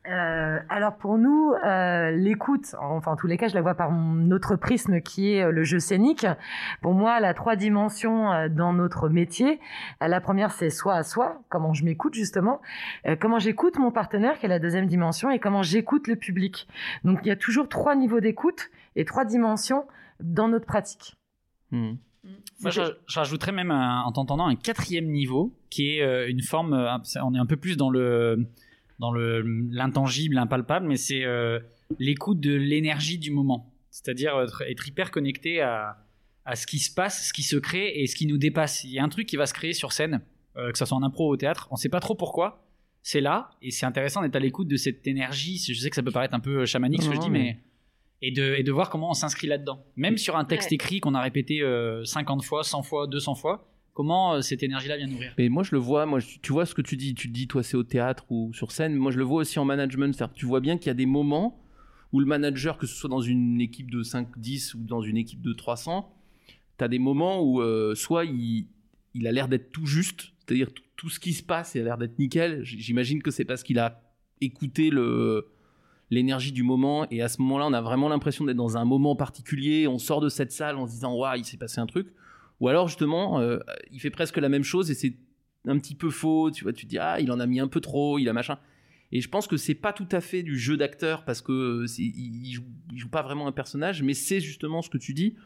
Euh, 0.06 0.59
alors 0.69 0.97
pour 0.97 1.17
nous, 1.17 1.53
euh, 1.65 2.11
l'écoute, 2.11 2.75
enfin 2.79 3.12
en 3.12 3.17
tous 3.17 3.27
les 3.27 3.39
cas, 3.39 3.49
je 3.49 3.55
la 3.55 3.62
vois 3.62 3.75
par 3.75 3.91
mon 3.91 4.31
autre 4.33 4.55
prisme 4.56 5.01
qui 5.01 5.33
est 5.33 5.43
euh, 5.43 5.51
le 5.51 5.65
jeu 5.65 5.79
scénique. 5.79 6.27
Pour 6.83 6.93
moi, 6.93 7.21
la 7.21 7.33
trois 7.33 7.56
dimensions 7.56 8.31
euh, 8.31 8.49
dans 8.51 8.75
notre 8.75 9.09
métier. 9.09 9.61
Euh, 10.03 10.09
la 10.09 10.21
première, 10.21 10.51
c'est 10.51 10.69
soi 10.69 10.95
à 10.97 11.03
soi, 11.05 11.41
comment 11.49 11.73
je 11.73 11.85
m'écoute 11.87 12.12
justement, 12.15 12.61
euh, 13.06 13.17
comment 13.19 13.39
j'écoute 13.39 13.79
mon 13.79 13.91
partenaire, 13.91 14.39
qui 14.39 14.45
est 14.45 14.51
la 14.51 14.59
deuxième 14.59 14.87
dimension, 14.87 15.31
et 15.31 15.39
comment 15.39 15.62
j'écoute 15.62 16.06
le 16.06 16.17
public. 16.17 16.69
Donc 17.05 17.21
il 17.23 17.29
y 17.29 17.33
a 17.33 17.37
toujours 17.37 17.71
trois 17.71 17.95
niveaux 17.97 18.21
d'écoute 18.21 18.71
et 18.97 19.06
trois 19.06 19.25
dimensions 19.25 19.87
dans 20.21 20.49
notre 20.49 20.67
pratique. 20.67 21.17
Hmm. 21.71 21.95
Moi, 22.61 22.71
je, 22.71 22.83
je 23.06 23.19
rajouterais 23.19 23.53
même 23.53 23.71
un- 23.71 24.03
en 24.03 24.12
t'entendant 24.12 24.47
un 24.47 24.56
quatrième 24.56 25.06
niveau 25.06 25.53
qui 25.71 25.99
est 25.99 26.31
une 26.31 26.43
forme. 26.43 26.73
on 27.23 27.35
est 27.35 27.39
un 27.39 27.47
peu 27.47 27.56
plus 27.56 27.77
dans 27.77 27.91
le 27.91 28.47
dans 28.99 29.11
le 29.12 29.43
l'intangible, 29.70 30.35
l'impalpable, 30.37 30.87
mais 30.87 30.96
c'est 30.96 31.25
euh, 31.25 31.58
l'écoute 31.99 32.41
de 32.41 32.55
l'énergie 32.55 33.19
du 33.19 33.31
moment. 33.31 33.73
C'est-à-dire 33.91 34.38
être, 34.41 34.62
être 34.62 34.88
hyper 34.88 35.11
connecté 35.11 35.61
à 35.61 35.99
à 36.46 36.56
ce 36.56 36.67
qui 36.67 36.79
se 36.79 36.93
passe, 36.93 37.29
ce 37.29 37.32
qui 37.32 37.43
se 37.43 37.56
crée 37.56 38.02
et 38.02 38.06
ce 38.06 38.14
qui 38.17 38.26
nous 38.26 38.37
dépasse. 38.37 38.85
Il 38.85 38.91
y 38.91 38.99
a 38.99 39.02
un 39.02 39.08
truc 39.08 39.26
qui 39.26 39.37
va 39.37 39.46
se 39.46 39.55
créer 39.55 39.73
sur 39.73 39.93
scène, 39.93 40.20
euh, 40.58 40.70
que 40.73 40.76
ce 40.79 40.85
soit 40.85 40.96
en 40.96 41.02
impro 41.02 41.29
ou 41.29 41.32
au 41.32 41.37
théâtre. 41.38 41.69
On 41.70 41.76
sait 41.76 41.88
pas 41.88 42.00
trop 42.00 42.14
pourquoi. 42.14 42.67
C'est 43.02 43.23
là 43.23 43.49
et 43.62 43.70
c'est 43.70 43.87
intéressant 43.87 44.20
d'être 44.20 44.37
à 44.37 44.41
l'écoute 44.41 44.69
de 44.69 44.76
cette 44.76 45.06
énergie. 45.06 45.56
Je 45.58 45.73
sais 45.79 45.88
que 45.88 45.96
ça 45.96 46.02
peut 46.02 46.11
paraître 46.11 46.35
un 46.35 46.41
peu 46.41 46.67
chamanique 46.67 47.02
ce 47.02 47.08
que 47.08 47.14
je 47.14 47.20
dis, 47.20 47.31
mais- 47.31 47.38
mais 47.38 47.61
et 48.23 48.31
de, 48.31 48.55
et 48.56 48.62
de 48.62 48.73
voir 48.73 48.91
comment 48.91 49.11
on 49.11 49.14
s'inscrit 49.14 49.46
là-dedans. 49.46 49.85
Même 49.96 50.17
sur 50.19 50.37
un 50.37 50.44
texte 50.44 50.70
Ouais. 50.70 50.75
écrit 50.76 51.00
qu'on 51.00 51.14
a 51.14 51.20
répété 51.23 51.62
euh, 51.62 52.05
50 52.05 52.43
fois, 52.44 52.62
100 52.62 52.82
fois, 52.82 53.06
200 53.06 53.35
fois, 53.35 53.67
comment 53.94 54.35
euh, 54.35 54.41
cette 54.43 54.62
énergie-là 54.62 54.99
vient 54.99 55.06
nourrir. 55.06 55.32
Mais 55.38 55.49
moi, 55.49 55.62
je 55.62 55.70
le 55.73 55.79
vois, 55.79 56.05
moi, 56.05 56.20
tu 56.20 56.52
vois 56.52 56.67
ce 56.67 56.75
que 56.75 56.82
tu 56.82 56.96
dis, 56.96 57.14
tu 57.14 57.29
dis, 57.29 57.46
toi, 57.46 57.62
c'est 57.62 57.76
au 57.76 57.85
théâtre 57.85 58.26
ou 58.31 58.52
sur 58.52 58.73
scène. 58.73 58.94
Moi, 58.94 59.12
je 59.12 59.19
le 59.19 59.25
vois 59.25 59.41
aussi 59.41 59.58
en 59.58 59.64
management. 59.64 60.23
Tu 60.35 60.44
vois 60.44 60.61
bien 60.61 60.76
qu'il 60.76 60.88
y 60.88 60.91
a 60.91 60.94
des 60.94 61.06
moments 61.06 61.62
où 62.12 62.20
le 62.20 62.26
manager, 62.26 62.76
que 62.76 62.87
ce 62.87 62.94
soit 62.94 63.11
dans 63.11 63.23
une 63.23 63.61
équipe 63.61 63.91
de 63.91 64.02
5, 64.02 64.38
10 64.38 64.75
ou 64.75 64.85
dans 64.85 65.00
une 65.00 65.17
équipe 65.17 65.41
de 65.41 65.52
300, 65.52 66.14
tu 66.79 66.85
as 66.85 66.88
des 66.88 66.99
moments 66.99 67.43
où 67.43 67.61
euh, 67.61 67.94
soit 67.94 68.25
il, 68.25 68.67
a 69.26 69.32
l'air 69.32 69.49
d'être 69.49 69.73
tout 69.73 69.87
juste, 69.87 70.32
c'est-à-dire 70.41 70.69
tout, 70.96 71.08
ce 71.08 71.19
qui 71.19 71.32
se 71.32 71.43
passe, 71.43 71.75
il 71.75 71.81
a 71.81 71.85
l'air 71.85 71.99
d'être 71.99 72.19
nickel. 72.19 72.62
J'imagine 72.62 73.23
que 73.23 73.31
c'est 73.31 73.44
parce 73.44 73.62
qu'il 73.62 73.79
a 73.79 74.02
écouté 74.41 74.91
le 74.91 75.49
l'énergie 76.11 76.52
du 76.52 76.62
moment 76.62 77.08
et 77.11 77.23
à 77.23 77.29
ce 77.29 77.41
moment-là 77.41 77.67
on 77.67 77.73
a 77.73 77.81
vraiment 77.81 78.11
l'impression 78.11 78.44
d'être 78.44 78.58
dans 78.58 78.76
un 78.76 78.85
moment 78.85 79.17
particulier 79.17 79.88
on 79.88 79.99
sort 79.99 80.20
de 80.20 80.29
cette 80.29 80.52
salle 80.52 80.76
en 80.76 80.87
se 80.87 80.93
disant 80.93 81.14
waouh 81.14 81.38
il 81.38 81.46
s'est 81.46 81.56
passé 81.56 81.81
un 81.81 81.87
truc 81.87 82.08
ou 82.61 82.69
alors 82.69 82.89
justement 82.89 83.41
euh, 83.41 83.59
il 83.91 84.01
fait 84.01 84.11
presque 84.11 84.37
la 84.37 84.49
même 84.49 84.65
chose 84.65 84.91
et 84.91 84.95
c'est 84.95 85.15
un 85.67 85.79
petit 85.79 85.95
peu 85.95 86.11
faux 86.11 86.51
tu 86.51 86.65
vois 86.65 86.73
tu 86.73 86.87
dis 86.87 86.99
ah 86.99 87.21
il 87.21 87.31
en 87.33 87.41
a 87.41 87.47
mis 87.47 87.61
un 87.61 87.69
peu 87.69 87.81
trop 87.81 88.19
il 88.19 88.29
a 88.29 88.33
machin. 88.33 88.59
Et 89.12 89.21
je 89.21 89.29
pense 89.29 89.47
que 89.47 89.56
c'est 89.56 89.77
pas 89.77 89.93
tout 89.93 90.09
à 90.11 90.21
fait 90.21 90.43
du 90.43 90.59
jeu 90.59 90.77
d'acteur 90.77 91.25
parce 91.25 91.41
que 91.41 91.53
euh, 91.53 91.87
il, 91.99 92.53
joue, 92.97 93.09
pas 93.09 93.23
vraiment 93.23 93.47
un 93.47 93.53
personnage 93.53 94.03
mais 94.03 94.12
c'est 94.12 94.41
justement 94.41 94.82
ce 94.82 94.91
que 94.91 94.99
tu 94.99 95.15
dis. 95.15 95.37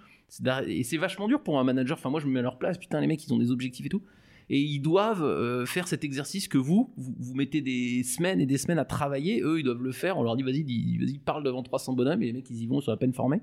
Et 0.67 0.85
c'est 0.85 0.97
vachement 0.97 1.29
dur 1.29 1.43
pour 1.43 1.59
un 1.59 1.65
manager. 1.65 1.99
Enfin 1.99 2.09
moi 2.09 2.19
je 2.19 2.27
me 2.27 2.33
mets 2.33 2.39
à 2.39 2.43
leur 2.43 2.59
place. 2.59 2.79
Putain 2.79 3.01
les 3.01 3.07
mecs 3.07 3.23
ils 3.25 3.33
ont 3.33 3.39
des 3.39 3.51
objectifs 3.51 3.85
et 3.85 3.91
tout. 3.91 4.03
Et 4.51 4.59
ils 4.59 4.81
doivent 4.81 5.23
euh, 5.23 5.67
faire 5.67 5.87
cet 5.87 6.03
exercice 6.05 6.49
que 6.49 6.57
vous, 6.57 6.95
vous 6.97 7.35
mettez 7.35 7.61
des 7.61 8.03
semaines 8.05 8.41
et 8.41 8.47
des 8.47 8.57
semaines 8.57 8.79
à 8.79 8.87
travailler. 8.87 9.43
Eux 9.43 9.59
ils 9.61 9.65
doivent 9.65 9.83
le 9.83 9.93
faire. 9.93 10.17
On 10.17 10.23
leur 10.23 10.37
dit 10.37 10.43
vas-y 10.43 10.63
vas-y 10.63 11.19
parle 11.19 11.45
devant 11.45 11.63
300 11.63 11.93
bonhommes. 11.93 12.23
Et 12.23 12.27
les 12.27 12.33
mecs 12.33 12.49
ils 12.49 12.63
y 12.63 12.67
vont 12.67 12.81
ils 12.81 12.85
sont 12.85 12.93
à 12.93 12.97
peine 12.97 13.13
formés. 13.13 13.43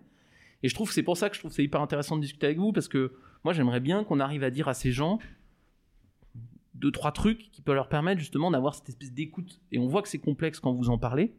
Et 0.63 0.69
je 0.69 0.73
trouve 0.73 0.87
que 0.87 0.95
c'est 0.95 1.03
pour 1.03 1.17
ça 1.17 1.29
que 1.29 1.35
je 1.35 1.41
trouve 1.41 1.51
c'est 1.51 1.63
hyper 1.63 1.81
intéressant 1.81 2.15
de 2.15 2.21
discuter 2.21 2.47
avec 2.47 2.57
vous 2.57 2.71
parce 2.71 2.87
que 2.87 3.11
moi 3.45 3.53
j'aimerais 3.53 3.79
bien 3.79 4.03
qu'on 4.03 4.19
arrive 4.19 4.43
à 4.43 4.49
dire 4.49 4.67
à 4.67 4.73
ces 4.73 4.91
gens 4.91 5.19
deux 6.73 6.91
trois 6.91 7.11
trucs 7.11 7.51
qui 7.51 7.61
peuvent 7.61 7.75
leur 7.75 7.87
permettre 7.87 8.19
justement 8.19 8.51
d'avoir 8.51 8.75
cette 8.75 8.89
espèce 8.89 9.13
d'écoute. 9.13 9.61
Et 9.71 9.79
on 9.79 9.87
voit 9.87 10.01
que 10.01 10.09
c'est 10.09 10.19
complexe 10.19 10.59
quand 10.59 10.73
vous 10.73 10.89
en 10.89 10.97
parlez 10.97 11.31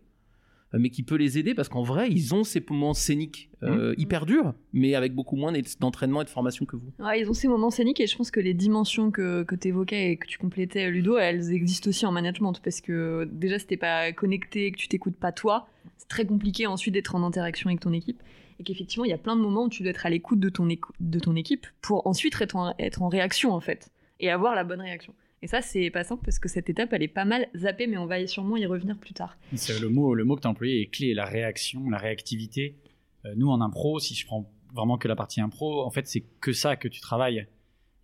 euh, 0.73 0.79
mais 0.81 0.91
qui 0.91 1.03
peut 1.03 1.17
les 1.17 1.37
aider 1.37 1.53
parce 1.53 1.69
qu'en 1.69 1.83
vrai 1.83 2.09
ils 2.09 2.33
ont 2.33 2.45
ces 2.45 2.65
moments 2.71 2.95
scéniques 2.95 3.51
euh, 3.65 3.93
hyper 3.99 4.25
durs 4.25 4.55
mais 4.73 4.95
avec 4.95 5.15
beaucoup 5.15 5.35
moins 5.35 5.53
d'entraînement 5.81 6.23
et 6.23 6.25
de 6.25 6.31
formation 6.31 6.65
que 6.65 6.77
vous. 6.77 6.93
Ouais, 7.01 7.21
Ils 7.21 7.29
ont 7.29 7.35
ces 7.35 7.49
moments 7.49 7.71
scéniques 7.71 8.01
et 8.01 8.07
je 8.07 8.17
pense 8.17 8.31
que 8.31 8.41
les 8.41 8.55
dimensions 8.55 9.11
que, 9.11 9.43
que 9.43 9.57
tu 9.57 9.69
évoquais 9.69 10.13
et 10.13 10.17
que 10.17 10.29
tu 10.29 10.39
complétais, 10.39 10.89
Ludo, 10.91 11.19
elles 11.19 11.53
existent 11.53 11.89
aussi 11.91 12.07
en 12.07 12.13
management 12.13 12.61
parce 12.63 12.81
que 12.81 13.29
déjà, 13.33 13.59
si 13.59 13.67
t'es 13.67 13.77
pas 13.77 14.13
connecté, 14.13 14.71
que 14.71 14.79
tu 14.79 14.87
t'écoutes 14.87 15.17
pas 15.17 15.33
toi, 15.33 15.69
c'est 15.99 16.09
très 16.09 16.25
compliqué 16.25 16.69
ensuite 16.69 16.95
d'être 16.95 17.17
en 17.17 17.25
interaction 17.25 17.69
avec 17.69 17.81
ton 17.81 17.93
équipe. 17.93 18.23
Et 18.59 18.65
qu'effectivement, 18.65 19.05
il 19.05 19.11
y 19.11 19.15
a 19.15 19.19
plein 19.19 19.37
de 19.37 19.41
moments 19.41 19.65
où 19.65 19.69
tu 19.69 19.83
dois 19.83 19.91
être 19.91 20.07
à 20.07 20.11
l'écoute 20.11 20.41
de, 20.41 20.49
ton 20.49 20.69
écou- 20.69 20.93
de 21.01 21.19
ton 21.19 21.37
équipe 21.37 21.67
pour 21.83 22.07
ensuite 22.07 22.41
être 22.41 22.57
en, 22.57 22.75
être 22.79 23.03
en 23.03 23.09
réaction 23.09 23.53
en 23.53 23.61
fait 23.61 23.91
et 24.21 24.31
avoir 24.31 24.55
la 24.55 24.65
bonne 24.65 24.81
réaction. 24.81 25.15
Et 25.43 25.47
ça, 25.47 25.61
c'est 25.61 25.91
pas 25.91 26.03
simple 26.03 26.25
parce 26.25 26.39
que 26.39 26.49
cette 26.49 26.71
étape, 26.71 26.93
elle 26.95 27.03
est 27.03 27.09
pas 27.09 27.27
mal 27.27 27.49
zappée, 27.55 27.87
mais 27.87 27.99
on 27.99 28.07
va 28.07 28.27
sûrement 28.27 28.57
y 28.57 28.65
revenir 28.65 28.97
plus 28.97 29.13
tard. 29.13 29.37
C'est 29.55 29.79
le 29.79 29.91
mot, 29.91 30.15
le 30.15 30.25
mot 30.25 30.35
que 30.37 30.41
tu 30.41 30.47
as 30.47 30.51
employé 30.51 30.81
est 30.81 30.87
clé, 30.87 31.13
la 31.13 31.27
réaction, 31.27 31.91
la 31.91 31.99
réactivité. 31.99 32.77
Euh, 33.27 33.35
nous, 33.37 33.49
en 33.49 33.61
impro, 33.61 34.01
si 34.01 34.15
je 34.15 34.25
prends 34.25 34.51
vraiment 34.75 34.97
que 34.97 35.09
la 35.09 35.15
partie 35.17 35.41
impro, 35.43 35.85
en 35.85 35.91
fait, 35.91 36.07
c'est 36.07 36.25
que 36.41 36.53
ça 36.53 36.77
que 36.77 36.89
tu 36.89 37.01
travailles. 37.01 37.47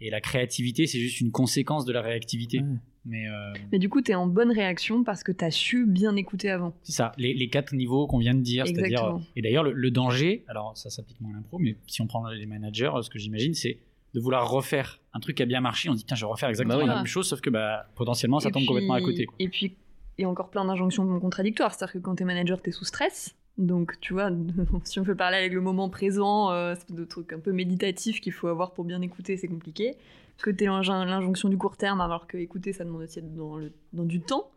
Et 0.00 0.10
la 0.10 0.20
créativité, 0.20 0.86
c'est 0.86 0.98
juste 0.98 1.20
une 1.20 1.30
conséquence 1.30 1.84
de 1.86 1.92
la 1.92 2.02
réactivité. 2.02 2.58
Ouais. 2.60 2.66
Mais 3.04 3.26
euh, 3.28 3.52
Mais 3.72 3.78
du 3.78 3.88
coup, 3.88 4.00
t'es 4.00 4.14
en 4.14 4.26
bonne 4.26 4.52
réaction 4.52 5.02
parce 5.02 5.24
que 5.24 5.32
t'as 5.32 5.50
su 5.50 5.86
bien 5.86 6.14
écouter 6.16 6.50
avant. 6.50 6.72
c'est 6.84 6.92
ça, 6.92 7.12
les, 7.18 7.34
les 7.34 7.48
quatre 7.48 7.72
niveaux 7.74 8.06
qu'on 8.06 8.18
vient 8.18 8.34
de 8.34 8.40
dire. 8.40 8.64
C'est-à-dire, 8.66 8.84
Exactement. 9.00 9.22
et 9.34 9.42
d'ailleurs, 9.42 9.64
le, 9.64 9.72
le 9.72 9.90
danger, 9.90 10.44
alors 10.48 10.76
ça 10.76 10.88
s'applique 10.90 11.20
moins 11.20 11.32
à 11.32 11.36
l'impro, 11.36 11.58
mais 11.58 11.76
si 11.88 12.00
on 12.00 12.06
prend 12.06 12.26
les 12.28 12.46
managers, 12.46 12.92
ce 13.02 13.10
que 13.10 13.18
j'imagine, 13.18 13.54
c'est 13.54 13.78
de 14.14 14.20
vouloir 14.20 14.48
refaire 14.50 15.00
un 15.14 15.20
truc 15.20 15.36
qui 15.38 15.42
a 15.42 15.46
bien 15.46 15.60
marché. 15.60 15.88
On 15.88 15.94
se 15.94 15.98
dit, 15.98 16.04
tiens, 16.04 16.16
je 16.16 16.24
vais 16.24 16.30
refaire 16.30 16.48
exactement 16.48 16.78
Bah 16.78 16.86
la 16.86 16.96
même 16.96 17.06
chose, 17.06 17.26
sauf 17.26 17.40
que 17.40 17.50
bah, 17.50 17.86
potentiellement, 17.96 18.38
ça 18.40 18.50
Et 18.50 18.52
tombe 18.52 18.60
puis- 18.60 18.68
complètement 18.68 18.94
à 18.94 19.00
côté. 19.00 19.24
quoi. 19.26 19.34
Et 19.40 19.48
puis, 19.48 19.74
et 20.18 20.26
encore 20.26 20.50
plein 20.50 20.64
d'injonctions 20.64 21.18
contradictoires. 21.18 21.74
C'est-à-dire 21.74 21.94
que 21.94 21.98
quand 21.98 22.14
t'es 22.16 22.24
manager, 22.24 22.60
t'es 22.60 22.70
sous 22.72 22.84
stress. 22.84 23.34
Donc, 23.58 23.98
tu 24.00 24.12
vois, 24.12 24.30
si 24.84 25.00
on 25.00 25.04
peut 25.04 25.14
parler 25.16 25.38
avec 25.38 25.52
le 25.52 25.60
moment 25.60 25.88
présent, 25.88 26.52
euh, 26.52 26.74
c'est 26.78 26.94
de 26.94 27.04
trucs 27.04 27.32
un 27.32 27.40
peu 27.40 27.52
méditatifs 27.52 28.20
qu'il 28.20 28.32
faut 28.32 28.48
avoir 28.48 28.72
pour 28.74 28.84
bien 28.84 29.00
écouter, 29.00 29.36
c'est 29.38 29.48
compliqué. 29.48 29.94
Que 30.38 30.50
t'es 30.50 30.66
l'injonction 30.66 31.48
du 31.48 31.56
court 31.56 31.76
terme, 31.76 32.00
alors 32.00 32.26
que 32.26 32.36
écouter, 32.36 32.72
ça 32.72 32.84
demande 32.84 33.02
aussi 33.02 33.20
d'être 33.20 33.34
dans, 33.34 33.56
le, 33.56 33.72
dans 33.92 34.04
du 34.04 34.20
temps. 34.20 34.50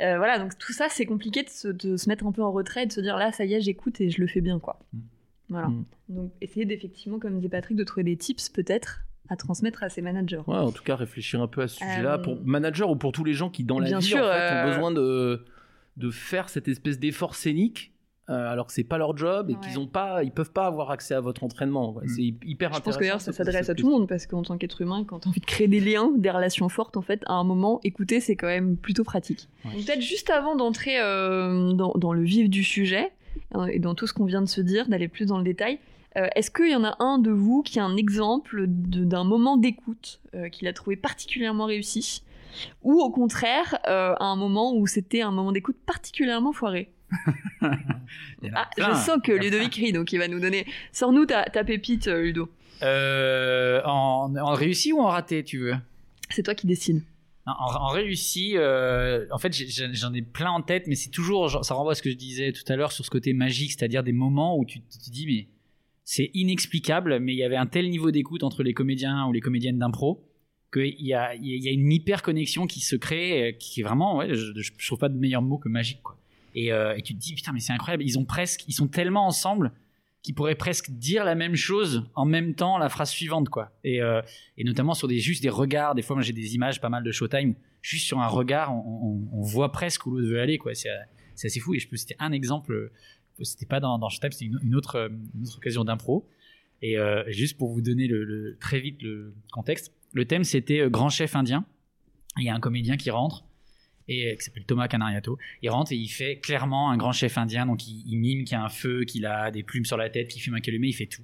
Euh, 0.00 0.16
voilà, 0.16 0.38
donc 0.38 0.56
tout 0.56 0.72
ça, 0.72 0.86
c'est 0.88 1.04
compliqué 1.04 1.42
de 1.42 1.48
se, 1.50 1.68
de 1.68 1.96
se 1.96 2.08
mettre 2.08 2.26
un 2.26 2.32
peu 2.32 2.42
en 2.42 2.52
retrait 2.52 2.84
et 2.84 2.86
de 2.86 2.92
se 2.92 3.00
dire 3.00 3.16
là, 3.16 3.32
ça 3.32 3.44
y 3.44 3.54
est, 3.54 3.60
j'écoute 3.60 4.00
et 4.00 4.08
je 4.08 4.20
le 4.20 4.26
fais 4.26 4.40
bien, 4.40 4.58
quoi. 4.58 4.78
Mm. 4.92 4.98
Voilà. 5.48 5.68
Mm. 5.68 5.84
Donc, 6.08 6.32
essayer 6.40 6.64
d'effectivement, 6.64 7.18
comme 7.18 7.36
disait 7.36 7.48
Patrick, 7.48 7.76
de 7.76 7.84
trouver 7.84 8.04
des 8.04 8.16
tips 8.16 8.48
peut-être 8.48 9.00
à 9.28 9.36
transmettre 9.36 9.82
à 9.82 9.88
ses 9.88 10.02
managers. 10.02 10.42
Ouais, 10.46 10.56
en 10.56 10.72
tout 10.72 10.82
cas, 10.82 10.96
réfléchir 10.96 11.40
un 11.40 11.48
peu 11.48 11.62
à 11.62 11.68
ce 11.68 11.76
sujet-là, 11.76 12.14
Euh, 12.14 12.18
pour 12.18 12.40
manager 12.44 12.90
ou 12.90 12.96
pour 12.96 13.12
tous 13.12 13.24
les 13.24 13.34
gens 13.34 13.50
qui, 13.50 13.64
dans 13.64 13.78
la 13.78 13.98
vie, 13.98 14.02
sûr, 14.02 14.18
en 14.18 14.22
fait, 14.22 14.28
euh, 14.28 14.62
ont 14.62 14.68
besoin 14.68 14.90
de, 14.90 15.44
de 15.96 16.10
faire 16.10 16.48
cette 16.48 16.68
espèce 16.68 16.98
d'effort 16.98 17.34
scénique, 17.34 17.91
euh, 18.30 18.50
alors 18.52 18.66
que 18.68 18.72
c'est 18.72 18.84
pas 18.84 18.98
leur 18.98 19.16
job 19.16 19.50
et 19.50 19.54
Ouais. 19.54 19.58
qu'ils 19.60 19.78
ont 19.78 19.86
pas, 19.86 20.22
ils 20.22 20.30
peuvent 20.30 20.52
pas 20.52 20.66
avoir 20.66 20.90
accès 20.90 21.14
à 21.14 21.20
votre 21.20 21.42
entrainement. 21.44 21.92
quoi. 21.92 22.02
Mm. 22.04 22.08
C'est 22.08 22.22
hyper 22.22 22.38
Je 22.72 22.78
intéressant. 22.78 22.82
pense 22.84 22.94
que 22.96 23.00
d'ailleurs, 23.00 23.20
ça 23.20 23.32
s'adresse 23.32 23.68
à 23.68 23.74
tout 23.74 23.86
le 23.86 23.92
monde 23.92 24.08
parce 24.08 24.26
qu'en 24.26 24.42
tant 24.42 24.56
qu'être 24.58 24.80
humain, 24.80 25.04
quand 25.04 25.26
as 25.26 25.28
envie 25.28 25.40
de 25.40 25.46
créer 25.46 25.68
des 25.68 25.80
liens, 25.80 26.10
des 26.16 26.30
relations 26.30 26.68
fortes, 26.68 26.96
en 26.96 27.02
fait, 27.02 27.22
à 27.26 27.34
un 27.34 27.44
moment, 27.44 27.80
écouter, 27.84 28.20
c'est 28.20 28.36
quand 28.36 28.46
même 28.46 28.76
plutôt 28.76 29.04
pratique. 29.04 29.48
Ouais. 29.64 29.72
Donc, 29.74 29.84
Peut-être 29.86 30.00
juste 30.02 30.30
avant 30.30 30.54
d'entrer 30.54 31.00
euh, 31.00 31.72
dans, 31.72 31.92
dans 31.96 32.12
le 32.12 32.22
vif 32.22 32.48
du 32.48 32.62
sujet 32.64 33.10
euh, 33.56 33.66
et 33.66 33.78
dans 33.80 33.94
tout 33.94 34.06
ce 34.06 34.12
qu'on 34.12 34.24
vient 34.24 34.42
de 34.42 34.48
se 34.48 34.60
dire, 34.60 34.88
d'aller 34.88 35.08
plus 35.08 35.26
dans 35.26 35.38
le 35.38 35.44
détail, 35.44 35.78
euh, 36.16 36.26
est-ce 36.36 36.50
qu'il 36.50 36.70
y 36.70 36.76
en 36.76 36.84
a 36.84 36.94
un 37.02 37.18
de 37.18 37.30
vous 37.30 37.62
qui 37.62 37.80
a 37.80 37.84
un 37.84 37.96
exemple 37.96 38.66
d'un 38.68 39.24
moment 39.24 39.56
d'écoute 39.56 40.20
euh, 40.34 40.48
qu'il 40.50 40.68
a 40.68 40.72
trouvé 40.74 40.94
particulièrement 40.96 41.64
réussi? 41.64 42.22
Ou 42.82 43.00
au 43.00 43.10
contraire, 43.10 43.78
euh, 43.88 44.14
à 44.20 44.26
un 44.26 44.36
moment 44.36 44.74
où 44.76 44.86
c'était 44.86 45.22
un 45.22 45.30
moment 45.30 45.52
d'écoute 45.52 45.78
particulièrement 45.86 46.52
foiré? 46.52 46.92
Ah, 48.54 48.68
je 48.76 48.82
sens 48.94 49.18
que 49.22 49.32
Ludovic 49.32 49.74
rit, 49.76 49.92
donc 49.92 50.12
il 50.12 50.18
va 50.18 50.28
nous 50.28 50.40
donner. 50.40 50.66
Sors-nous 50.92 51.26
ta, 51.26 51.44
ta 51.44 51.64
pépite, 51.64 52.08
euh, 52.08 52.22
Ludo. 52.22 52.48
Euh, 52.82 53.80
en, 53.84 54.34
en 54.36 54.52
réussi 54.54 54.92
ou 54.92 55.00
en 55.00 55.06
raté, 55.06 55.44
tu 55.44 55.58
veux? 55.58 55.74
C'est 56.30 56.42
toi 56.42 56.54
qui 56.54 56.66
décides. 56.66 57.02
En, 57.46 57.52
en 57.52 57.88
réussi, 57.88 58.52
euh, 58.56 59.26
en 59.30 59.38
fait, 59.38 59.52
j'en 59.54 60.12
ai 60.12 60.22
plein 60.22 60.50
en 60.50 60.62
tête, 60.62 60.86
mais 60.86 60.94
c'est 60.94 61.10
toujours, 61.10 61.64
ça 61.64 61.74
renvoie 61.74 61.92
à 61.92 61.94
ce 61.94 62.02
que 62.02 62.10
je 62.10 62.16
disais 62.16 62.52
tout 62.52 62.64
à 62.68 62.76
l'heure 62.76 62.92
sur 62.92 63.04
ce 63.04 63.10
côté 63.10 63.32
magique, 63.32 63.72
c'est-à-dire 63.72 64.02
des 64.02 64.12
moments 64.12 64.58
où 64.58 64.64
tu 64.64 64.80
te 64.80 65.10
dis, 65.10 65.26
mais 65.26 65.48
c'est 66.04 66.30
inexplicable, 66.34 67.18
mais 67.20 67.32
il 67.32 67.38
y 67.38 67.44
avait 67.44 67.56
un 67.56 67.66
tel 67.66 67.88
niveau 67.88 68.10
d'écoute 68.10 68.42
entre 68.42 68.62
les 68.62 68.74
comédiens 68.74 69.26
ou 69.26 69.32
les 69.32 69.40
comédiennes 69.40 69.78
d'impro 69.78 70.28
qu'il 70.72 71.00
y 71.00 71.14
a, 71.14 71.34
il 71.34 71.62
y 71.62 71.68
a 71.68 71.72
une 71.72 71.92
hyper 71.92 72.22
connexion 72.22 72.66
qui 72.66 72.80
se 72.80 72.96
crée, 72.96 73.56
qui 73.60 73.80
est 73.80 73.84
vraiment, 73.84 74.16
ouais, 74.18 74.34
je, 74.34 74.52
je 74.56 74.86
trouve 74.86 74.98
pas 74.98 75.08
de 75.08 75.18
meilleur 75.18 75.42
mot 75.42 75.58
que 75.58 75.68
magique, 75.68 76.02
quoi. 76.02 76.16
Et, 76.54 76.72
euh, 76.72 76.96
et 76.96 77.02
tu 77.02 77.14
te 77.14 77.18
dis, 77.18 77.34
putain, 77.34 77.52
mais 77.52 77.60
c'est 77.60 77.72
incroyable, 77.72 78.02
ils 78.04 78.18
ont 78.18 78.24
presque, 78.24 78.64
ils 78.68 78.72
sont 78.72 78.88
tellement 78.88 79.26
ensemble 79.26 79.72
qu'ils 80.22 80.34
pourraient 80.34 80.54
presque 80.54 80.90
dire 80.90 81.24
la 81.24 81.34
même 81.34 81.56
chose 81.56 82.08
en 82.14 82.24
même 82.24 82.54
temps 82.54 82.78
la 82.78 82.88
phrase 82.88 83.10
suivante, 83.10 83.48
quoi. 83.48 83.72
Et, 83.82 84.00
euh, 84.00 84.22
notamment 84.58 84.94
sur 84.94 85.08
des 85.08 85.18
juste 85.18 85.42
des 85.42 85.48
regards. 85.48 85.94
Des 85.94 86.02
fois, 86.02 86.14
moi 86.14 86.22
j'ai 86.22 86.32
des 86.32 86.54
images 86.54 86.80
pas 86.80 86.88
mal 86.88 87.02
de 87.02 87.10
Showtime. 87.10 87.54
Juste 87.80 88.06
sur 88.06 88.20
un 88.20 88.28
regard, 88.28 88.72
on, 88.72 89.40
voit 89.40 89.72
presque 89.72 90.06
où 90.06 90.12
l'autre 90.12 90.28
veut 90.28 90.40
aller, 90.40 90.58
quoi. 90.58 90.74
C'est 90.74 90.88
assez 91.44 91.58
fou. 91.58 91.74
Et 91.74 91.80
je 91.80 91.88
peux 91.88 91.96
citer 91.96 92.14
un 92.20 92.30
exemple. 92.30 92.72
euh, 92.72 92.92
C'était 93.42 93.66
pas 93.66 93.80
dans, 93.80 94.08
Showtime, 94.08 94.30
c'était 94.30 94.44
une, 94.62 94.76
autre, 94.76 95.10
autre 95.42 95.56
occasion 95.56 95.82
d'impro. 95.82 96.28
Et 96.82 96.96
juste 97.28 97.58
pour 97.58 97.72
vous 97.72 97.80
donner 97.80 98.06
le, 98.06 98.56
très 98.60 98.80
vite 98.80 99.02
le 99.02 99.34
contexte, 99.52 99.92
le 100.12 100.24
thème 100.24 100.42
c'était 100.44 100.88
grand 100.90 101.08
chef 101.08 101.34
indien. 101.36 101.64
Il 102.38 102.44
y 102.44 102.48
a 102.48 102.54
un 102.54 102.60
comédien 102.60 102.96
qui 102.96 103.10
rentre 103.10 103.44
et 104.08 104.28
euh, 104.28 104.34
qui 104.36 104.44
s'appelle 104.44 104.64
Thomas 104.64 104.88
Canariato. 104.88 105.38
Il 105.62 105.70
rentre 105.70 105.92
et 105.92 105.96
il 105.96 106.08
fait 106.08 106.38
clairement 106.38 106.90
un 106.90 106.96
grand 106.96 107.12
chef 107.12 107.38
indien, 107.38 107.66
donc 107.66 107.86
il, 107.86 108.16
mime 108.16 108.44
qu'il 108.44 108.52
y 108.52 108.60
a 108.60 108.64
un 108.64 108.68
feu, 108.68 109.04
qu'il 109.04 109.26
a 109.26 109.50
des 109.50 109.62
plumes 109.62 109.84
sur 109.84 109.96
la 109.96 110.10
tête, 110.10 110.28
qu'il 110.28 110.42
fume 110.42 110.54
un 110.54 110.60
calumet, 110.60 110.88
il 110.88 110.94
fait 110.94 111.06
tout. 111.06 111.22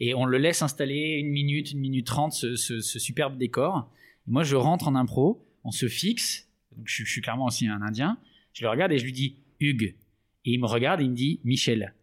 Et 0.00 0.14
on 0.14 0.24
le 0.26 0.38
laisse 0.38 0.62
installer 0.62 1.16
une 1.18 1.30
minute, 1.30 1.72
une 1.72 1.80
minute 1.80 2.06
trente, 2.06 2.32
ce, 2.32 2.80
superbe 2.80 3.38
décor. 3.38 3.90
Et 4.26 4.30
moi, 4.30 4.42
je 4.42 4.56
rentre 4.56 4.88
en 4.88 4.94
impro, 4.94 5.44
on 5.64 5.70
se 5.70 5.88
fixe, 5.88 6.48
je, 6.84 7.04
suis- 7.04 7.20
clairement 7.22 7.46
aussi 7.46 7.66
un 7.66 7.80
indien, 7.82 8.18
je 8.52 8.64
le 8.64 8.70
regarde 8.70 8.92
et 8.92 8.98
je 8.98 9.04
lui 9.04 9.12
dis 9.12 9.36
Hugues. 9.60 9.94
Et 10.44 10.52
il 10.52 10.60
me 10.60 10.66
regarde 10.66 11.00
et 11.00 11.04
il 11.04 11.10
me 11.10 11.16
dit 11.16 11.40
Michel. 11.44 11.94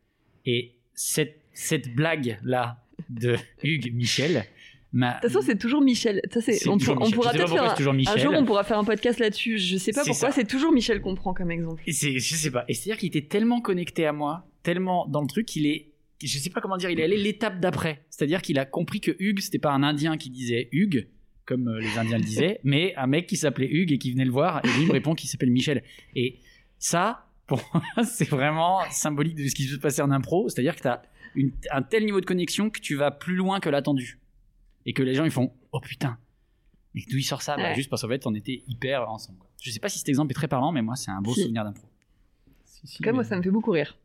Et 0.45 0.75
cette, 0.95 1.39
cette 1.53 1.95
blague-là 1.95 2.83
de 3.09 3.37
Hugues 3.63 3.93
Michel 3.93 4.45
m'a. 4.93 5.15
De 5.15 5.21
toute 5.21 5.31
façon, 5.31 5.45
c'est 5.45 5.57
toujours 5.57 5.81
Michel. 5.81 6.21
Ça, 6.31 6.39
c'est- 6.41 6.67
on, 6.67 6.77
toujours 6.77 6.95
pour- 6.95 7.03
on 7.03 7.05
Michel. 7.07 7.15
pourra 7.19 7.31
peut-être 7.31 7.49
faire 7.51 7.75
toujours 7.75 7.93
un, 7.93 8.17
jour, 8.17 8.33
on 8.35 8.45
pourra 8.45 8.63
faire 8.63 8.77
un 8.79 8.83
podcast 8.83 9.19
là-dessus. 9.19 9.57
Je 9.57 9.77
sais 9.77 9.91
pas 9.91 10.03
pourquoi, 10.05 10.31
c'est 10.31 10.47
toujours 10.47 10.71
Michel 10.71 11.01
qu'on 11.01 11.15
prend 11.15 11.33
comme 11.33 11.51
exemple. 11.51 11.81
C'est, 11.87 12.19
je 12.19 12.35
sais 12.35 12.51
pas. 12.51 12.63
Et 12.67 12.73
c'est-à-dire 12.73 12.97
qu'il 12.99 13.07
était 13.07 13.27
tellement 13.27 13.59
connecté 13.61 14.05
à 14.05 14.13
moi, 14.13 14.47
tellement 14.63 15.05
dans 15.07 15.21
le 15.21 15.27
truc, 15.27 15.45
qu'il 15.47 15.65
est, 15.65 15.91
je 16.23 16.37
sais 16.37 16.49
pas 16.49 16.61
comment 16.61 16.77
dire, 16.77 16.89
il 16.89 16.99
est 16.99 17.03
allé 17.03 17.17
l'étape 17.17 17.59
d'après. 17.59 18.05
C'est-à-dire 18.09 18.41
qu'il 18.41 18.57
a 18.59 18.65
compris 18.65 19.01
que 19.01 19.11
Hugues, 19.19 19.39
c'était 19.41 19.59
pas 19.59 19.71
un 19.71 19.83
Indien 19.83 20.15
qui 20.17 20.29
disait 20.29 20.69
Hugues, 20.71 21.07
comme 21.45 21.67
euh, 21.67 21.79
les 21.81 21.97
Indiens 21.97 22.17
le 22.19 22.23
disaient, 22.23 22.59
mais 22.63 22.95
un 22.95 23.07
mec 23.07 23.27
qui 23.27 23.35
s'appelait 23.35 23.67
Hugues 23.69 23.91
et 23.91 23.97
qui 23.97 24.11
venait 24.11 24.23
le 24.25 24.31
voir, 24.31 24.61
et 24.63 24.67
lui 24.79 24.85
me 24.85 24.91
répond 24.93 25.15
qu'il 25.15 25.29
s'appelle 25.29 25.51
Michel. 25.51 25.83
Et 26.15 26.37
ça, 26.79 27.27
pour 27.47 27.59
moi, 27.73 28.05
c'est 28.05 28.29
vraiment 28.29 28.79
symbolique 28.91 29.35
de 29.35 29.47
ce 29.47 29.55
qui 29.55 29.63
se 29.63 29.75
passer 29.75 30.01
en 30.01 30.11
impro. 30.11 30.47
C'est-à-dire 30.47 30.75
que 30.77 30.81
t'as 30.81 31.01
une, 31.35 31.51
un 31.71 31.81
tel 31.81 32.05
niveau 32.05 32.21
de 32.21 32.25
connexion 32.25 32.69
que 32.69 32.79
tu 32.79 32.95
vas 32.95 33.11
plus 33.11 33.35
loin 33.35 33.59
que 33.59 33.69
l'attendu. 33.69 34.19
Et 34.85 34.93
que 34.93 35.03
les 35.03 35.13
gens, 35.13 35.23
ils 35.25 35.31
font, 35.31 35.51
oh 35.71 35.79
putain. 35.79 36.17
Mais 36.93 37.01
d'où 37.09 37.17
il 37.17 37.23
sort 37.23 37.41
ça? 37.41 37.55
Bah. 37.57 37.73
Juste 37.73 37.89
parce 37.89 38.01
qu'en 38.03 38.07
fait, 38.09 38.25
on 38.27 38.33
était 38.35 38.63
hyper 38.67 39.09
ensemble. 39.09 39.39
quoi. 39.39 39.49
Je 39.61 39.71
sais 39.71 39.79
pas 39.79 39.89
si 39.89 39.97
cet 39.99 40.09
exemple 40.09 40.31
est 40.31 40.35
très 40.35 40.47
parlant, 40.47 40.71
mais 40.71 40.81
moi, 40.81 40.95
c'est 40.95 41.11
un 41.11 41.21
beau 41.21 41.33
Si. 41.33 41.41
souvenir 41.43 41.63
d'impro. 41.63 41.87
Si, 42.65 42.85
si, 42.87 42.95
En 42.95 42.97
tout 42.97 43.03
cas, 43.03 43.11
moi, 43.13 43.23
ça 43.23 43.35
me 43.37 43.41
fait 43.41 43.49
beaucoup 43.51 43.71
rire. 43.71 43.95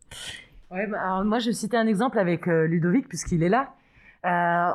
Ouais, 0.70 0.86
bah, 0.86 0.98
alors, 1.02 1.24
moi, 1.24 1.38
je 1.38 1.50
citais 1.50 1.76
un 1.76 1.86
exemple 1.86 2.18
avec 2.18 2.46
euh, 2.48 2.66
Ludovic, 2.66 3.08
puisqu'il 3.08 3.42
est 3.42 3.48
là. 3.48 3.74
Euh, 4.24 4.28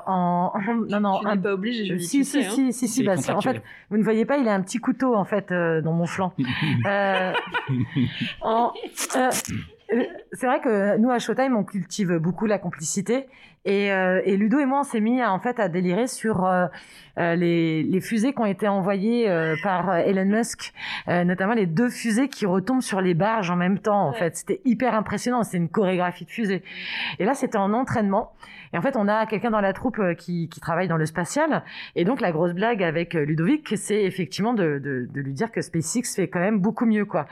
en, 0.08 0.54
en- 0.56 0.74
non, 0.90 1.00
non, 1.02 1.20
tu 1.20 1.28
un- 1.28 1.36
n'es 1.36 1.42
pas 1.42 1.54
obligé, 1.54 1.86
je 1.86 1.98
si, 1.98 2.24
si, 2.24 2.40
hein. 2.40 2.50
si, 2.50 2.72
si, 2.74 2.88
si, 2.88 3.04
bah, 3.04 3.16
en 3.30 3.42
fait, 3.42 3.62
vous 3.90 3.98
ne 3.98 4.04
voyez 4.04 4.26
pas, 4.26 4.38
il 4.38 4.48
a 4.48 4.54
un 4.54 4.62
petit 4.62 4.78
couteau, 4.78 5.16
en 5.16 5.26
fait, 5.26 5.52
euh, 5.52 5.82
dans 5.82 5.94
mon 5.94 6.06
flanc. 6.06 6.34
Euh, 6.86 7.34
en- 8.42 8.72
c'est 10.32 10.46
vrai 10.48 10.62
que 10.62 10.98
nous, 10.98 11.10
à 11.12 11.20
Showtime, 11.20 11.56
on 11.56 11.64
cultive 11.64 12.18
beaucoup 12.18 12.46
la 12.46 12.58
complicité. 12.60 13.28
Et, 13.66 13.94
euh, 13.94 14.22
et 14.26 14.36
Ludo 14.36 14.60
et 14.60 14.66
moi, 14.66 14.82
on 14.82 14.84
s'est 14.84 15.00
mis, 15.00 15.22
à, 15.22 15.32
en 15.32 15.40
fait, 15.40 15.58
à 15.58 15.70
délirer 15.70 16.08
sur 16.08 16.46
euh, 16.46 16.66
euh, 17.18 17.36
les, 17.36 17.82
les 17.84 18.02
fusées 18.02 18.34
qui 18.34 18.40
ont 18.42 18.46
été 18.46 18.68
envoyées 18.68 19.30
euh, 19.30 19.56
par 19.64 19.90
euh, 19.90 19.98
Elon 20.00 20.26
Musk, 20.26 20.74
euh, 21.08 21.24
notamment 21.24 21.54
les 21.54 21.66
deux 21.66 21.90
fusées 21.90 22.28
qui 22.28 22.46
retombent 22.46 22.82
sur 22.82 23.00
les 23.00 23.14
barges 23.14 23.50
en 23.52 23.56
même 23.56 23.80
temps. 23.80 24.08
En 24.08 24.12
Ouais. 24.12 24.18
fait, 24.20 24.36
c'était 24.36 24.60
hyper 24.66 24.94
impressionnant. 24.96 25.44
C'est 25.44 25.56
une 25.58 25.70
chorégraphie 25.70 26.26
de 26.26 26.30
fusée. 26.30 26.62
Et 27.20 27.26
là, 27.26 27.34
c'était 27.36 27.58
en 27.58 27.72
entraînement. 27.72 28.34
Et 28.74 28.78
en 28.78 28.82
fait, 28.82 28.98
on 28.98 29.08
a 29.08 29.26
quelqu'un 29.28 29.52
dans 29.52 29.62
la 29.62 29.72
troupe 29.72 30.00
euh, 30.00 30.14
qui, 30.14 30.50
qui 30.50 30.60
travaille 30.60 30.90
dans 30.90 30.98
le 30.98 31.06
spatial. 31.06 31.64
Et 31.96 32.04
donc, 32.04 32.20
la 32.20 32.34
grosse 32.34 32.54
blague 32.54 32.84
avec 32.84 33.16
euh, 33.16 33.24
Ludovic, 33.24 33.78
c'est 33.78 34.04
effectivement 34.04 34.54
de, 34.54 34.78
de, 34.78 35.08
de 35.10 35.22
lui 35.22 35.32
dire 35.34 35.52
que 35.54 35.62
SpaceX 35.62 36.14
fait 36.14 36.28
quand 36.28 36.42
même 36.42 36.60
beaucoup 36.60 36.86
mieux, 36.86 37.06
quoi. 37.06 37.28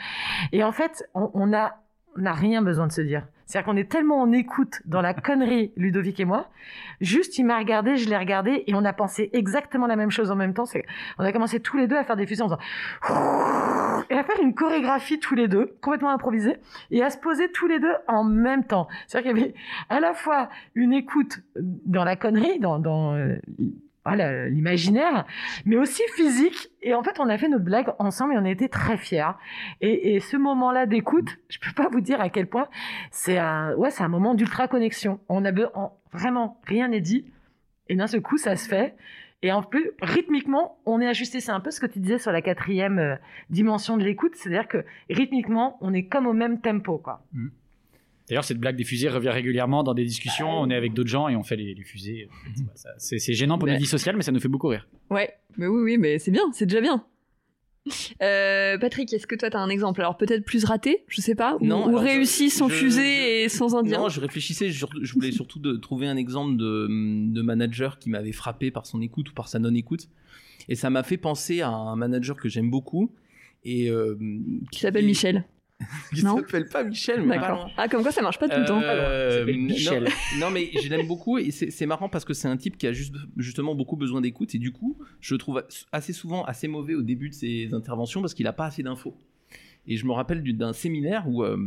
Et 0.53 0.63
en 0.63 0.71
fait, 0.71 1.03
on, 1.13 1.29
on 1.33 1.51
a 1.53 1.75
n'a 2.17 2.33
rien 2.33 2.61
besoin 2.61 2.87
de 2.87 2.91
se 2.91 3.01
dire. 3.01 3.25
C'est-à-dire 3.45 3.65
qu'on 3.65 3.77
est 3.77 3.91
tellement 3.91 4.21
en 4.21 4.31
écoute 4.31 4.81
dans 4.85 5.01
la 5.01 5.13
connerie, 5.13 5.73
Ludovic 5.77 6.19
et 6.19 6.25
moi. 6.25 6.49
Juste, 7.01 7.37
il 7.37 7.45
m'a 7.45 7.57
regardé, 7.57 7.97
je 7.97 8.09
l'ai 8.09 8.17
regardé, 8.17 8.63
et 8.67 8.73
on 8.75 8.85
a 8.85 8.93
pensé 8.93 9.29
exactement 9.33 9.87
la 9.87 9.95
même 9.95 10.11
chose 10.11 10.31
en 10.31 10.35
même 10.35 10.53
temps. 10.53 10.65
On 11.19 11.23
a 11.23 11.31
commencé 11.31 11.59
tous 11.59 11.77
les 11.77 11.87
deux 11.87 11.97
à 11.97 12.03
faire 12.03 12.15
des 12.15 12.25
fusions 12.25 12.45
en 12.45 12.49
faisant 12.49 12.59
et 14.09 14.13
à 14.15 14.23
faire 14.23 14.39
une 14.41 14.53
chorégraphie 14.53 15.19
tous 15.19 15.35
les 15.35 15.47
deux, 15.47 15.77
complètement 15.81 16.11
improvisée, 16.11 16.57
et 16.91 17.01
à 17.01 17.09
se 17.09 17.17
poser 17.17 17.51
tous 17.51 17.67
les 17.67 17.79
deux 17.79 17.93
en 18.07 18.23
même 18.23 18.65
temps. 18.65 18.87
C'est-à-dire 19.07 19.31
qu'il 19.31 19.41
y 19.41 19.43
avait 19.45 19.53
à 19.89 19.99
la 19.99 20.13
fois 20.13 20.49
une 20.75 20.93
écoute 20.93 21.39
dans 21.55 22.03
la 22.03 22.15
connerie, 22.15 22.59
dans, 22.59 22.79
dans 22.79 23.15
euh, 23.15 23.37
voilà, 24.05 24.49
l'imaginaire, 24.49 25.25
mais 25.65 25.77
aussi 25.77 26.01
physique. 26.15 26.69
Et 26.81 26.93
en 26.93 27.03
fait, 27.03 27.19
on 27.19 27.29
a 27.29 27.37
fait 27.37 27.47
notre 27.47 27.63
blague 27.63 27.93
ensemble 27.99 28.33
et 28.33 28.37
on 28.37 28.45
a 28.45 28.49
été 28.49 28.67
très 28.67 28.97
fiers. 28.97 29.31
Et, 29.81 30.19
ce 30.19 30.37
moment-là 30.37 30.85
d'écoute, 30.85 31.37
je 31.49 31.59
peux 31.59 31.73
pas 31.75 31.89
vous 31.89 32.01
dire 32.01 32.21
à 32.21 32.29
quel 32.29 32.47
point 32.47 32.67
c'est 33.11 33.37
un, 33.37 33.75
ouais, 33.75 33.91
c'est 33.91 34.03
un 34.03 34.07
moment 34.07 34.33
d'ultra 34.33 34.67
connexion. 34.67 35.19
On 35.29 35.45
a 35.45 35.51
vraiment 36.11 36.59
rien 36.65 36.87
n'est 36.87 37.01
dit, 37.01 37.25
et 37.89 37.95
d'un 37.95 38.07
seul 38.07 38.21
coup, 38.21 38.37
ça 38.37 38.55
se 38.55 38.67
fait. 38.67 38.95
Et 39.43 39.51
en 39.51 39.63
plus, 39.63 39.91
rythmiquement, 40.01 40.77
on 40.85 41.01
est 41.01 41.07
ajusté. 41.07 41.39
C'est 41.39 41.51
un 41.51 41.59
peu 41.59 41.71
ce 41.71 41.79
que 41.79 41.87
tu 41.87 41.99
disais 41.99 42.19
sur 42.19 42.31
la 42.31 42.41
quatrième 42.41 42.99
euh, 42.99 43.15
dimension 43.49 43.97
de 43.97 44.03
l'écoute, 44.03 44.35
c'est-à-dire 44.35 44.67
que 44.67 44.85
rythmiquement, 45.09 45.77
on 45.81 45.93
est 45.93 46.05
comme 46.05 46.27
au 46.27 46.33
même 46.33 46.61
tempo, 46.61 46.99
quoi. 46.99 47.23
D'ailleurs, 48.31 48.45
cette 48.45 48.59
blague 48.59 48.77
des 48.77 48.85
fusées 48.85 49.09
revient 49.09 49.27
régulièrement 49.29 49.83
dans 49.83 49.93
des 49.93 50.05
discussions. 50.05 50.49
On 50.49 50.69
est 50.69 50.75
avec 50.75 50.93
d'autres 50.93 51.09
gens 51.09 51.27
et 51.27 51.35
on 51.35 51.43
fait 51.43 51.57
les, 51.57 51.73
les 51.75 51.83
fusées. 51.83 52.29
C'est 52.55 52.65
pas 52.65 52.71
ça. 52.75 52.89
C'est 52.97 53.33
gênant 53.33 53.57
pour 53.57 53.65
Ouais. 53.65 53.73
notre 53.73 53.83
vie 53.83 53.89
sociale, 53.89 54.15
mais 54.15 54.23
ça 54.23 54.31
nous 54.31 54.39
fait 54.39 54.47
beaucoup 54.47 54.69
rire. 54.69 54.87
Ouais, 55.09 55.33
mais 55.57 55.67
oui, 55.67 55.81
oui, 55.83 55.97
mais 55.97 56.17
c'est 56.17 56.31
bien, 56.31 56.43
c'est 56.53 56.65
déjà 56.65 56.79
bien. 56.79 57.03
Euh, 58.21 58.77
Patrick, 58.77 59.11
est-ce 59.11 59.25
que 59.25 59.33
toi 59.35 59.49
t'as 59.49 59.59
un 59.59 59.69
exemple? 59.69 60.01
Alors 60.01 60.15
peut-être 60.15 60.45
plus 60.45 60.63
raté, 60.65 61.03
je 61.07 61.19
sais 61.19 61.33
pas, 61.33 61.57
ou, 61.59 61.65
Non, 61.65 61.91
ou 61.91 61.97
réussi 61.97 62.51
sans 62.51 62.69
je- 62.69 62.75
fusée 62.75 63.01
je- 63.01 63.45
et 63.45 63.49
sans 63.49 63.75
indien? 63.75 63.97
Non, 63.97 64.07
je 64.09 64.21
réfléchissais, 64.21 64.69
je, 64.69 64.85
je 65.01 65.13
voulais 65.13 65.31
surtout 65.31 65.57
de 65.57 65.73
trouver 65.77 66.05
un 66.07 66.15
exemple 66.15 66.57
de, 66.57 66.87
de 67.33 67.41
manager 67.41 67.97
qui 67.97 68.11
m'avait 68.11 68.31
frappé 68.33 68.69
par 68.69 68.85
son 68.85 69.01
écoute 69.01 69.31
ou 69.31 69.33
par 69.33 69.47
sa 69.47 69.57
non-écoute. 69.57 70.07
Et 70.69 70.75
ça 70.75 70.91
m'a 70.91 71.01
fait 71.01 71.17
penser 71.17 71.61
à 71.61 71.69
un 71.69 71.95
manager 71.95 72.37
que 72.37 72.47
j'aime 72.49 72.69
beaucoup. 72.69 73.11
Et, 73.65 73.89
euh, 73.89 74.15
Qui 74.71 74.79
s'appelle 74.81 75.05
Michel. 75.05 75.43
Il 76.13 76.23
Non. 76.23 76.37
s'appelle 76.37 76.67
pas 76.67 76.83
Michel, 76.83 77.21
mais 77.23 77.39
pas 77.39 77.49
loin. 77.51 77.69
Ah, 77.77 77.87
comme 77.87 78.01
quoi 78.03 78.11
ça 78.11 78.21
marche 78.21 78.39
pas 78.39 78.47
tout 78.49 78.59
le 78.59 78.65
temps. 78.65 78.81
Euh, 78.81 79.45
Michel. 79.45 80.07
Non, 80.39 80.49
mais 80.49 80.69
je 80.81 80.89
l'aime 80.89 81.07
beaucoup 81.07 81.37
et 81.37 81.51
c'est 81.51 81.85
marrant 81.85 82.09
parce 82.09 82.25
que 82.25 82.33
c'est 82.33 82.47
un 82.47 82.57
type 82.57 82.77
qui 82.77 82.87
a 82.87 82.93
juste, 82.93 83.15
justement 83.37 83.75
beaucoup 83.75 83.95
besoin 83.95 84.21
d'écoute 84.21 84.53
et 84.55 84.59
du 84.59 84.71
coup, 84.71 84.97
je 85.19 85.33
le 85.33 85.37
trouve 85.37 85.63
assez 85.91 86.13
souvent 86.13 86.43
assez 86.45 86.67
mauvais 86.67 86.95
au 86.95 87.01
début 87.01 87.29
de 87.29 87.33
ses 87.33 87.73
interventions 87.73 88.21
parce 88.21 88.33
qu'il 88.33 88.47
a 88.47 88.53
pas 88.53 88.65
assez 88.65 88.83
d'infos. 88.83 89.15
Et 89.87 89.97
je 89.97 90.05
me 90.05 90.11
rappelle 90.11 90.43
du- 90.43 90.53
d'un 90.53 90.73
séminaire 90.73 91.27
où 91.27 91.43
euh, 91.43 91.57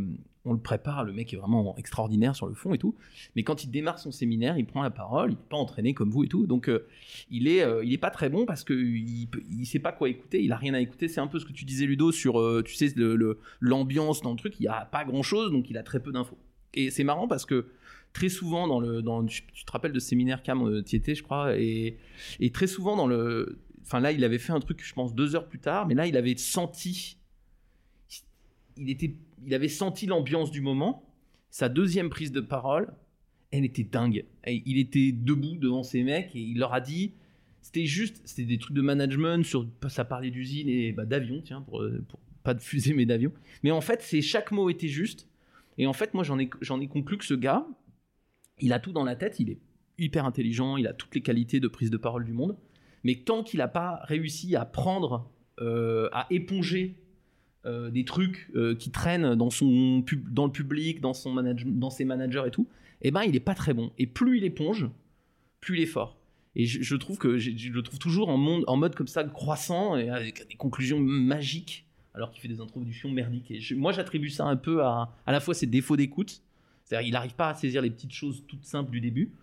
on 0.45 0.53
le 0.53 0.59
prépare, 0.59 1.03
le 1.03 1.11
mec 1.11 1.33
est 1.33 1.37
vraiment 1.37 1.75
extraordinaire 1.77 2.35
sur 2.35 2.47
le 2.47 2.53
fond 2.53 2.73
et 2.73 2.77
tout, 2.77 2.95
mais 3.35 3.43
quand 3.43 3.63
il 3.63 3.71
démarre 3.71 3.99
son 3.99 4.11
séminaire, 4.11 4.57
il 4.57 4.65
prend 4.65 4.83
la 4.83 4.91
parole, 4.91 5.31
il 5.31 5.35
n'est 5.35 5.49
pas 5.49 5.57
entraîné 5.57 5.93
comme 5.93 6.11
vous 6.11 6.23
et 6.23 6.27
tout, 6.27 6.45
donc 6.47 6.69
euh, 6.69 6.87
euh, 7.31 7.81
il 7.83 7.93
est 7.93 7.97
pas 7.97 8.11
très 8.11 8.29
bon 8.29 8.45
parce 8.45 8.63
que 8.63 8.73
il, 8.73 9.27
il 9.51 9.65
sait 9.65 9.79
pas 9.79 9.91
quoi 9.91 10.07
écouter, 10.09 10.43
il 10.43 10.51
a 10.51 10.57
rien 10.57 10.73
à 10.73 10.79
écouter. 10.79 11.07
C'est 11.07 11.19
un 11.19 11.27
peu 11.27 11.39
ce 11.39 11.45
que 11.45 11.53
tu 11.53 11.65
disais 11.65 11.85
Ludo 11.85 12.11
sur, 12.11 12.39
euh, 12.39 12.63
tu 12.63 12.75
sais, 12.75 12.93
le- 12.95 13.39
l'ambiance 13.59 14.21
dans 14.21 14.31
le 14.31 14.37
truc, 14.37 14.59
il 14.59 14.63
y 14.63 14.67
a 14.67 14.85
pas 14.85 15.03
grand 15.03 15.23
chose, 15.23 15.51
donc 15.51 15.69
il 15.69 15.77
a 15.77 15.83
très 15.83 15.99
peu 15.99 16.11
d'infos. 16.11 16.37
Et 16.73 16.91
c'est 16.91 17.03
marrant 17.03 17.27
parce 17.27 17.45
que 17.45 17.67
très 18.13 18.29
souvent 18.29 18.67
dans 18.67 18.79
le, 18.79 19.03
tu 19.27 19.43
tu 19.53 19.65
te 19.65 19.71
rappelles 19.71 19.93
de 19.93 19.99
séminaire 19.99 20.43
Cam, 20.43 20.83
t'y 20.83 20.95
étais, 20.95 21.15
je 21.15 21.23
crois, 21.23 21.57
et, 21.57 21.97
et 22.39 22.51
très 22.51 22.67
souvent 22.67 22.95
dans 22.95 23.07
le, 23.07 23.59
enfin 23.81 23.99
là, 23.99 24.11
il 24.11 24.23
avait 24.23 24.39
fait 24.39 24.53
un 24.53 24.59
truc, 24.59 24.81
je 24.83 24.93
pense, 24.93 25.13
deux 25.15 25.35
heures 25.35 25.47
plus 25.47 25.59
tard, 25.59 25.87
mais 25.87 25.95
là, 25.95 26.07
il 26.07 26.15
avait 26.17 26.35
senti, 26.37 27.17
il 28.77 28.89
était, 28.89 29.15
il 29.45 29.53
avait 29.53 29.67
senti 29.67 30.05
l'ambiance 30.05 30.51
du 30.51 30.61
moment. 30.61 31.03
Sa 31.49 31.69
deuxième 31.69 32.09
prise 32.09 32.31
de 32.31 32.41
parole, 32.41 32.93
elle 33.51 33.65
était 33.65 33.83
dingue. 33.83 34.25
Il 34.45 34.77
était 34.77 35.11
debout 35.11 35.57
devant 35.57 35.83
ces 35.83 36.03
mecs 36.03 36.35
et 36.35 36.41
il 36.41 36.59
leur 36.59 36.73
a 36.73 36.81
dit, 36.81 37.13
c'était 37.61 37.85
juste, 37.85 38.21
c'était 38.25 38.45
des 38.45 38.57
trucs 38.57 38.75
de 38.75 38.81
management 38.81 39.43
sur, 39.43 39.67
ça 39.87 40.05
parlait 40.05 40.31
d'usine 40.31 40.69
et 40.69 40.91
bah, 40.91 41.05
d'avion, 41.05 41.41
tiens, 41.43 41.61
pour, 41.61 41.81
euh, 41.81 42.03
pas 42.43 42.53
de 42.53 42.61
fusée 42.61 42.93
mais 42.93 43.05
d'avion. 43.05 43.31
Mais 43.63 43.71
en 43.71 43.81
fait, 43.81 44.01
c'est 44.01 44.21
chaque 44.21 44.51
mot 44.51 44.69
était 44.69 44.87
juste. 44.87 45.27
Et 45.77 45.87
en 45.87 45.93
fait, 45.93 46.13
moi, 46.13 46.23
j'en 46.23 46.39
ai, 46.39 46.49
j'en 46.61 46.79
ai 46.79 46.87
conclu 46.87 47.17
que 47.17 47.25
ce 47.25 47.33
gars, 47.33 47.65
il 48.59 48.71
a 48.71 48.79
tout 48.79 48.91
dans 48.91 49.03
la 49.03 49.15
tête, 49.15 49.39
il 49.39 49.49
est 49.49 49.59
hyper 49.97 50.25
intelligent, 50.25 50.77
il 50.77 50.87
a 50.87 50.93
toutes 50.93 51.15
les 51.15 51.21
qualités 51.21 51.59
de 51.59 51.67
prise 51.67 51.89
de 51.89 51.97
parole 51.97 52.23
du 52.23 52.33
monde. 52.33 52.57
Mais 53.03 53.15
tant 53.15 53.43
qu'il 53.43 53.59
n'a 53.59 53.67
pas 53.67 53.99
réussi 54.03 54.55
à 54.55 54.65
prendre, 54.65 55.29
euh, 55.59 56.09
à 56.11 56.27
éponger 56.29 56.95
euh, 57.65 57.89
des 57.89 58.05
trucs 58.05 58.49
euh, 58.55 58.75
qui 58.75 58.91
traînent 58.91 59.35
dans, 59.35 59.49
son 59.49 60.01
pub- 60.05 60.31
dans 60.33 60.45
le 60.45 60.51
public, 60.51 61.01
dans, 61.01 61.13
son 61.13 61.33
manage- 61.33 61.65
dans 61.65 61.89
ses 61.89 62.05
managers 62.05 62.43
et 62.47 62.51
tout, 62.51 62.67
eh 63.01 63.11
ben, 63.11 63.23
il 63.23 63.35
est 63.35 63.39
pas 63.39 63.55
très 63.55 63.73
bon. 63.73 63.91
Et 63.97 64.07
plus 64.07 64.37
il 64.37 64.43
éponge, 64.43 64.87
plus 65.61 65.77
il 65.77 65.83
est 65.83 65.87
fort. 65.87 66.17
Et 66.57 66.65
je, 66.65 66.95
trouve 66.95 67.17
que 67.17 67.37
je 67.37 67.69
le 67.69 67.81
trouve 67.81 67.99
toujours 67.99 68.29
en, 68.29 68.37
monde, 68.37 68.63
en 68.67 68.77
mode 68.77 68.95
comme 68.95 69.07
ça, 69.07 69.23
croissant, 69.25 69.95
avec 69.95 70.47
des 70.47 70.55
conclusions 70.55 70.99
magiques, 71.01 71.85
alors 72.13 72.31
qu'il 72.31 72.41
fait 72.41 72.47
des 72.47 72.61
introductions 72.61 73.11
merdiques. 73.11 73.51
Et 73.51 73.59
je- 73.59 73.75
moi, 73.75 73.91
j'attribue 73.91 74.29
ça 74.29 74.45
un 74.45 74.55
peu 74.55 74.81
à, 74.81 75.13
à 75.25 75.31
la 75.33 75.41
fois 75.41 75.53
ses 75.53 75.65
défauts 75.67 75.97
d'écoute, 75.97 76.41
c'est-à-dire 76.85 77.07
il 77.09 77.11
n'arrive 77.11 77.35
pas 77.35 77.49
à 77.49 77.55
saisir 77.55 77.81
les 77.81 77.89
petites 77.89 78.13
choses 78.13 78.43
toutes 78.47 78.63
simples 78.63 78.89
du 78.89 79.01
début, 79.01 79.33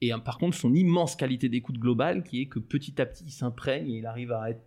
et 0.00 0.12
euh, 0.14 0.18
par 0.18 0.38
contre 0.38 0.56
son 0.56 0.72
immense 0.72 1.16
qualité 1.16 1.48
d'écoute 1.48 1.76
globale, 1.78 2.22
qui 2.22 2.40
est 2.42 2.46
que 2.46 2.60
petit 2.60 3.00
à 3.02 3.06
petit, 3.06 3.24
il 3.26 3.32
s'imprègne 3.32 3.90
et 3.90 3.98
il 3.98 4.06
arrive 4.06 4.30
à 4.30 4.50
être 4.50 4.62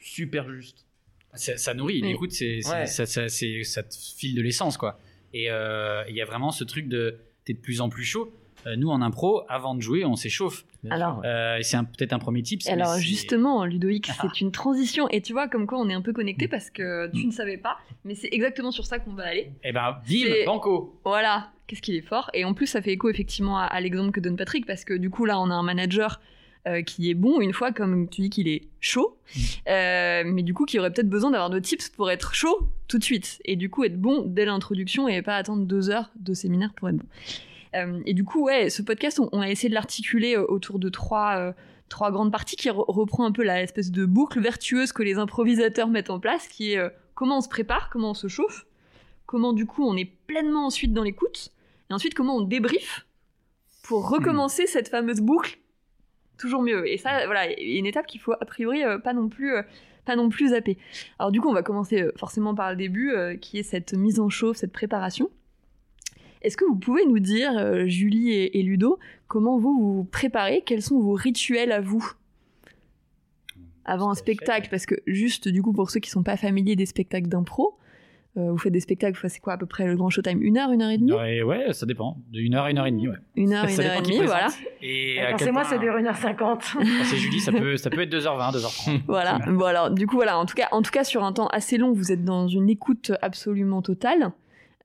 super 0.00 0.50
juste. 0.50 0.86
Ça, 1.34 1.56
ça 1.56 1.74
nourrit. 1.74 2.02
Mm. 2.02 2.06
Écoute, 2.06 2.32
c'est, 2.32 2.60
Ouais. 2.68 2.86
ça, 2.86 3.06
ça, 3.06 3.28
c'est- 3.28 3.62
ça 3.64 3.82
te 3.82 3.94
file 4.16 4.34
de 4.34 4.42
l'essence, 4.42 4.76
quoi. 4.76 4.98
Et 5.34 5.50
euh, 5.50 6.02
il 6.08 6.14
y 6.16 6.22
a 6.22 6.24
vraiment 6.24 6.50
ce 6.50 6.64
truc 6.64 6.88
de 6.88 7.18
t'es 7.44 7.52
de 7.52 7.58
plus 7.58 7.80
en 7.80 7.88
plus 7.88 8.04
chaud. 8.04 8.32
Euh, 8.66 8.74
nous, 8.76 8.88
en 8.90 9.00
impro, 9.02 9.42
avant 9.48 9.74
de 9.76 9.80
jouer, 9.80 10.04
on 10.04 10.16
s'échauffe. 10.16 10.64
Alors. 10.90 11.22
Euh, 11.24 11.58
et 11.58 11.62
c'est 11.62 11.76
un- 11.76 11.84
peut-être 11.84 12.12
un 12.12 12.18
premier 12.18 12.42
tip. 12.42 12.60
Alors 12.66 12.98
justement, 12.98 13.64
Ludovic, 13.64 14.06
c'est 14.20 14.40
une 14.40 14.50
transition. 14.50 15.08
Et 15.10 15.20
tu 15.20 15.32
vois, 15.32 15.48
comme 15.48 15.66
quoi 15.66 15.78
on 15.78 15.88
est 15.88 15.94
un 15.94 16.02
peu 16.02 16.12
connecté 16.12 16.48
parce 16.48 16.70
que 16.70 17.08
tu 17.14 17.24
Mm. 17.24 17.26
ne 17.28 17.32
savais 17.32 17.56
pas, 17.58 17.78
mais 18.04 18.14
c'est 18.14 18.28
exactement 18.32 18.70
sur 18.72 18.84
ça 18.86 18.98
qu'on 18.98 19.12
va 19.12 19.24
aller. 19.24 19.52
Eh 19.64 19.72
ben, 19.72 19.98
C'est- 20.06 20.44
banco. 20.44 20.98
Voilà, 21.04 21.50
qu'est-ce 21.68 21.82
qu'il 21.82 21.94
est 21.94 22.00
fort. 22.02 22.30
Et 22.34 22.44
en 22.44 22.52
plus, 22.54 22.66
ça 22.66 22.82
fait 22.82 22.92
écho 22.92 23.08
effectivement 23.08 23.58
à, 23.58 23.64
à 23.64 23.80
l'exemple 23.80 24.10
que 24.10 24.20
donne 24.20 24.36
Patrick, 24.36 24.66
parce 24.66 24.84
que 24.84 24.94
du 24.94 25.08
coup, 25.10 25.24
là, 25.24 25.38
on 25.38 25.50
a 25.50 25.54
un 25.54 25.62
manager 25.62 26.20
euh, 26.66 26.82
qui 26.82 27.10
est 27.10 27.14
bon, 27.14 27.40
une 27.40 27.52
fois, 27.52 27.72
comme 27.72 28.08
tu 28.08 28.22
dis 28.22 28.30
qu'il 28.30 28.48
est 28.48 28.68
chaud, 28.80 29.16
euh, 29.68 30.22
mais 30.26 30.42
du 30.42 30.54
coup, 30.54 30.64
qui 30.64 30.78
aurait 30.78 30.92
peut-être 30.92 31.08
besoin 31.08 31.30
d'avoir 31.30 31.50
de 31.50 31.58
tips 31.58 31.88
pour 31.90 32.10
être 32.10 32.34
chaud 32.34 32.68
tout 32.88 32.98
de 32.98 33.04
suite. 33.04 33.40
Et 33.44 33.56
du 33.56 33.70
coup, 33.70 33.84
être 33.84 34.00
bon 34.00 34.24
dès 34.26 34.44
l'introduction 34.44 35.08
et 35.08 35.22
pas 35.22 35.36
attendre 35.36 35.64
deux 35.64 35.90
heures 35.90 36.10
de 36.16 36.34
séminaire 36.34 36.72
pour 36.74 36.88
être 36.88 36.96
bon. 36.96 37.06
Euh, 37.74 38.00
et 38.06 38.14
du 38.14 38.24
coup, 38.24 38.44
ouais, 38.44 38.70
ce 38.70 38.82
podcast, 38.82 39.20
on, 39.20 39.28
on 39.32 39.40
a 39.40 39.50
essayé 39.50 39.68
de 39.68 39.74
l'articuler 39.74 40.36
autour 40.36 40.78
de 40.78 40.88
trois, 40.88 41.54
trois 41.88 42.10
grandes 42.10 42.32
parties 42.32 42.56
qui 42.56 42.68
re- 42.68 42.84
reprend 42.86 43.24
un 43.24 43.32
peu 43.32 43.42
la 43.42 43.62
espèce 43.62 43.90
de 43.90 44.04
boucle 44.06 44.40
vertueuse 44.40 44.92
que 44.92 45.02
les 45.02 45.18
improvisateurs 45.18 45.88
mettent 45.88 46.10
en 46.10 46.18
place, 46.18 46.48
qui 46.48 46.72
est 46.72 46.78
euh, 46.78 46.88
comment 47.14 47.38
on 47.38 47.40
se 47.40 47.48
prépare, 47.48 47.90
comment 47.90 48.10
on 48.10 48.14
se 48.14 48.28
chauffe, 48.28 48.66
comment 49.26 49.52
du 49.52 49.66
coup 49.66 49.84
on 49.84 49.96
est 49.96 50.10
pleinement 50.26 50.66
ensuite 50.66 50.92
dans 50.92 51.02
l'écoute, 51.02 51.50
et 51.90 51.94
ensuite 51.94 52.14
comment 52.14 52.36
on 52.36 52.40
débrief 52.42 53.06
pour 53.82 54.08
recommencer 54.08 54.66
cette 54.66 54.88
fameuse 54.88 55.20
boucle 55.20 55.58
toujours 56.38 56.62
mieux. 56.62 56.88
Et 56.88 56.96
ça, 56.96 57.26
voilà, 57.26 57.52
une 57.60 57.86
étape 57.86 58.06
qu'il 58.06 58.20
faut 58.20 58.32
a 58.32 58.44
priori 58.44 58.82
euh, 58.84 58.98
pas 58.98 59.12
non 59.12 59.28
plus. 59.28 59.52
euh, 59.52 59.62
pas 60.04 60.16
non 60.16 60.30
plus 60.30 60.48
zapper. 60.48 60.78
Alors 61.18 61.30
du 61.30 61.38
coup, 61.38 61.50
on 61.50 61.52
va 61.52 61.62
commencer 61.62 62.00
euh, 62.00 62.12
forcément 62.16 62.54
par 62.54 62.70
le 62.70 62.76
début, 62.76 63.12
qui 63.42 63.58
est 63.58 63.62
cette 63.62 63.92
mise 63.92 64.20
en 64.20 64.30
chauffe, 64.30 64.56
cette 64.56 64.72
préparation. 64.72 65.28
Est-ce 66.40 66.56
que 66.56 66.64
vous 66.64 66.76
pouvez 66.76 67.04
nous 67.04 67.18
dire, 67.18 67.86
Julie 67.86 68.30
et, 68.32 68.58
et 68.58 68.62
Ludo, 68.62 68.98
comment 69.26 69.58
vous 69.58 69.74
vous 69.78 70.04
préparez? 70.04 70.62
Quels 70.64 70.80
sont 70.80 70.98
vos 70.98 71.12
rituels 71.12 71.72
à 71.72 71.82
vous? 71.82 72.10
Avant 73.84 74.08
un 74.10 74.14
spectacle 74.14 74.68
Parce 74.70 74.86
que 74.86 74.94
juste, 75.06 75.46
du 75.48 75.60
coup, 75.62 75.74
pour 75.74 75.90
ceux 75.90 76.00
qui 76.00 76.08
sont 76.08 76.22
pas 76.22 76.38
familiers 76.38 76.74
des 76.76 76.86
spectacles 76.86 77.28
d'impro, 77.28 77.76
euh, 78.38 78.50
vous 78.52 78.58
faites 78.58 78.72
des 78.72 78.80
spectacles, 78.80 79.18
c'est 79.28 79.40
quoi 79.40 79.54
à 79.54 79.58
peu 79.58 79.66
près 79.66 79.86
le 79.86 79.96
grand 79.96 80.08
showtime? 80.10 80.40
Une 80.42 80.56
heure, 80.58 80.70
une 80.72 80.80
heure 80.82 80.90
et 80.90 80.98
demie? 80.98 81.12
Ouais, 81.12 81.42
ouais, 81.42 81.72
ça 81.72 81.84
dépend. 81.86 82.16
De 82.32 82.38
une 82.40 82.54
heure 82.54 82.64
à 82.64 82.70
une 82.70 82.78
heure 82.78 82.86
et 82.86 82.90
demie, 82.90 83.08
ouais. 83.08 83.16
Une 83.36 83.52
heure, 83.52 83.64
une 83.68 83.70
Ça 83.70 83.82
heure 83.82 83.88
dépend 83.96 84.02
et 84.10 84.12
demie, 84.16 84.26
voilà. 84.26 84.46
Et 84.80 85.20
à 85.20 85.30
Quand 85.32 85.36
quel 85.38 85.46
c'est 85.48 85.52
moi, 85.52 85.62
point- 85.62 85.70
ça 85.70 85.78
dure 85.78 85.94
1h50. 85.94 86.36
Quand 86.36 86.58
c'est 87.04 87.16
Julie, 87.16 87.40
ça 87.40 87.52
peut, 87.52 87.76
ça 87.76 87.90
peut 87.90 88.00
être 88.02 88.12
2h20, 88.14 88.52
2h30. 88.56 89.00
Voilà. 89.08 89.38
Bon 89.48 89.64
alors, 89.64 89.90
du 89.90 90.06
coup 90.06 90.16
voilà. 90.16 90.38
En 90.38 90.46
tout 90.46 90.54
cas, 90.54 90.68
en 90.72 90.82
tout 90.82 90.90
cas, 90.92 91.04
sur 91.04 91.24
un 91.24 91.32
temps 91.32 91.48
assez 91.48 91.76
long, 91.78 91.92
vous 91.92 92.12
êtes 92.12 92.24
dans 92.24 92.46
une 92.48 92.68
écoute 92.70 93.12
absolument 93.22 93.82
totale 93.82 94.30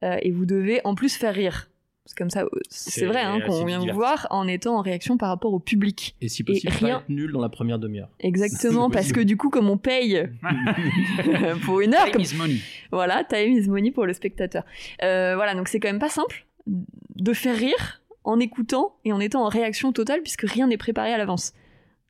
euh, 0.04 0.18
et 0.22 0.32
vous 0.32 0.46
devez 0.46 0.82
en 0.84 0.96
plus 0.96 1.16
faire 1.16 1.34
rire. 1.34 1.70
C'est 2.06 2.18
comme 2.18 2.30
ça. 2.30 2.42
euh, 2.44 2.50
C'est 2.70 3.06
vrai 3.06 3.22
hein, 3.22 3.40
qu'on 3.48 3.64
vient 3.66 3.78
vous 3.78 3.84
divers. 3.86 3.96
voir 3.96 4.28
en 4.30 4.46
étant 4.48 4.76
en 4.78 4.82
réaction 4.82 5.18
par 5.18 5.30
rapport 5.30 5.54
au 5.54 5.60
public. 5.60 6.16
Et 6.20 6.28
si 6.28 6.44
possible, 6.44 6.74
rien- 6.74 6.98
pas 6.98 7.02
être 7.04 7.10
nul 7.10 7.32
dans 7.32 7.40
la 7.42 7.48
première 7.50 7.80
demi-heure. 7.80 8.10
Exactement, 8.20 8.90
parce 8.90 9.12
que 9.14 9.22
du 9.22 9.38
coup, 9.38 9.50
comme 9.50 9.70
on 9.70 9.78
paye 9.78 10.30
pour 11.66 11.82
une 11.82 11.94
heure, 11.94 12.04
Time 12.06 12.12
comme 12.14 12.22
is 12.22 12.36
money. 12.36 12.58
Voilà, 12.92 13.24
time 13.24 13.54
is 13.58 13.70
money 13.70 13.92
pour 13.92 14.06
le 14.06 14.14
spectateur. 14.14 14.64
Euh, 15.02 15.36
voilà, 15.36 15.56
donc 15.56 15.68
c'est 15.68 15.80
quand 15.80 15.88
même 15.90 16.00
pas 16.00 16.10
simple 16.10 16.46
de 16.68 17.34
faire 17.34 17.56
rire 17.58 18.02
en 18.24 18.40
écoutant 18.40 18.96
et 19.06 19.12
en 19.14 19.20
étant 19.20 19.44
en 19.46 19.50
réaction 19.50 19.92
totale 19.92 20.22
puisque 20.22 20.44
rien 20.50 20.68
n'est 20.68 20.78
préparé 20.78 21.14
à 21.14 21.18
l'avance. 21.18 21.54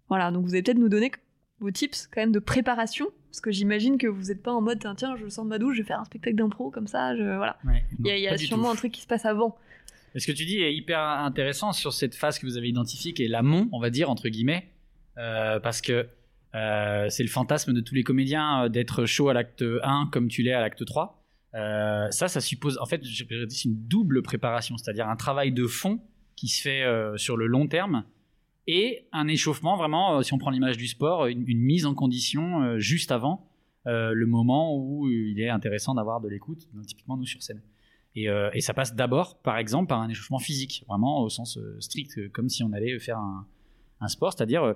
Voilà, 0.09 0.31
donc 0.31 0.43
vous 0.45 0.53
allez 0.53 0.61
peut-être 0.63 0.77
nous 0.77 0.89
donner 0.89 1.11
vos 1.59 1.71
tips 1.71 2.07
quand 2.13 2.21
même 2.21 2.31
de 2.31 2.39
préparation 2.39 3.07
parce 3.31 3.41
que 3.41 3.51
j'imagine 3.51 3.97
que 3.97 4.05
vous 4.05 4.25
n'êtes 4.25 4.43
pas 4.43 4.51
en 4.51 4.61
mode 4.61 4.79
tiens, 4.79 4.93
tiens, 4.95 5.15
je 5.17 5.27
sors 5.27 5.43
de 5.43 5.49
ma 5.49 5.57
douche, 5.57 5.75
je 5.77 5.81
vais 5.81 5.87
faire 5.87 5.99
un 5.99 6.05
spectacle 6.05 6.35
d'impro 6.35 6.69
comme 6.69 6.85
ça, 6.85 7.15
je... 7.15 7.23
voilà. 7.23 7.57
Ouais, 7.65 7.83
Il 7.99 8.05
y 8.05 8.27
a, 8.27 8.35
y 8.35 8.37
sûrement 8.39 8.65
tout. 8.65 8.73
un 8.73 8.75
truc 8.75 8.91
qui 8.91 9.01
se 9.01 9.07
passe 9.07 9.25
avant. 9.25 9.55
Et 10.15 10.19
ce 10.19 10.27
que 10.27 10.31
tu 10.31 10.45
dis 10.45 10.57
est 10.57 10.75
hyper 10.75 10.99
intéressant 10.99 11.71
sur 11.71 11.93
cette 11.93 12.15
phase 12.15 12.39
que 12.39 12.45
vous 12.45 12.57
avez 12.57 12.69
identifiée, 12.69 13.13
qui 13.13 13.23
est 13.23 13.27
l'amont, 13.27 13.69
on 13.71 13.79
va 13.79 13.89
dire, 13.89 14.09
entre 14.09 14.29
guillemets, 14.29 14.69
euh, 15.17 15.59
parce 15.59 15.81
que 15.81 16.07
euh, 16.55 17.07
c'est 17.09 17.23
le 17.23 17.29
fantasme 17.29 17.73
de 17.73 17.81
tous 17.81 17.95
les 17.95 18.03
comédiens 18.03 18.65
euh, 18.65 18.69
d'être 18.69 19.05
chaud 19.05 19.29
à 19.29 19.33
l'acte 19.33 19.63
1 19.83 20.09
comme 20.11 20.27
tu 20.27 20.43
l'es 20.43 20.53
à 20.53 20.61
l'acte 20.61 20.85
3. 20.85 21.19
Euh, 21.55 22.09
ça, 22.11 22.27
ça 22.27 22.41
suppose, 22.41 22.77
en 22.79 22.85
fait, 22.85 23.03
je 23.03 23.23
c'est 23.49 23.65
une 23.65 23.87
double 23.87 24.21
préparation, 24.21 24.77
c'est-à-dire 24.77 25.07
un 25.07 25.15
travail 25.15 25.51
de 25.51 25.65
fond 25.65 25.99
qui 26.35 26.47
se 26.47 26.61
fait 26.61 26.83
sur 27.15 27.37
le 27.37 27.45
long 27.45 27.67
terme 27.67 28.05
et 28.65 29.07
un 29.11 29.27
échauffement, 29.27 29.77
vraiment, 29.77 30.23
si 30.23 30.33
on 30.33 30.39
prend 30.39 30.49
l'image 30.49 30.77
du 30.77 30.87
sport, 30.87 31.27
une, 31.27 31.43
mise 31.45 31.85
en 31.85 31.93
condition 31.93 32.79
juste 32.79 33.11
avant 33.11 33.47
le 33.85 34.25
moment 34.25 34.75
où 34.75 35.07
il 35.11 35.39
est 35.39 35.49
intéressant 35.49 35.93
d'avoir 35.93 36.21
de 36.21 36.27
l'écoute, 36.27 36.67
typiquement 36.87 37.17
nous 37.17 37.27
sur 37.27 37.43
scène. 37.43 37.61
Et, 38.15 38.29
euh, 38.29 38.49
et 38.53 38.61
ça 38.61 38.73
passe 38.73 38.93
d'abord, 38.95 39.39
par 39.41 39.57
exemple, 39.57 39.87
par 39.87 39.99
un 40.01 40.09
échauffement 40.09 40.39
physique, 40.39 40.83
vraiment 40.87 41.21
au 41.23 41.29
sens 41.29 41.57
euh, 41.57 41.77
strict, 41.79 42.17
euh, 42.17 42.29
comme 42.29 42.47
si 42.49 42.63
on 42.63 42.71
allait 42.73 42.99
faire 42.99 43.17
un, 43.17 43.47
un 44.01 44.07
sport, 44.07 44.33
c'est-à-dire 44.33 44.63
euh, 44.63 44.73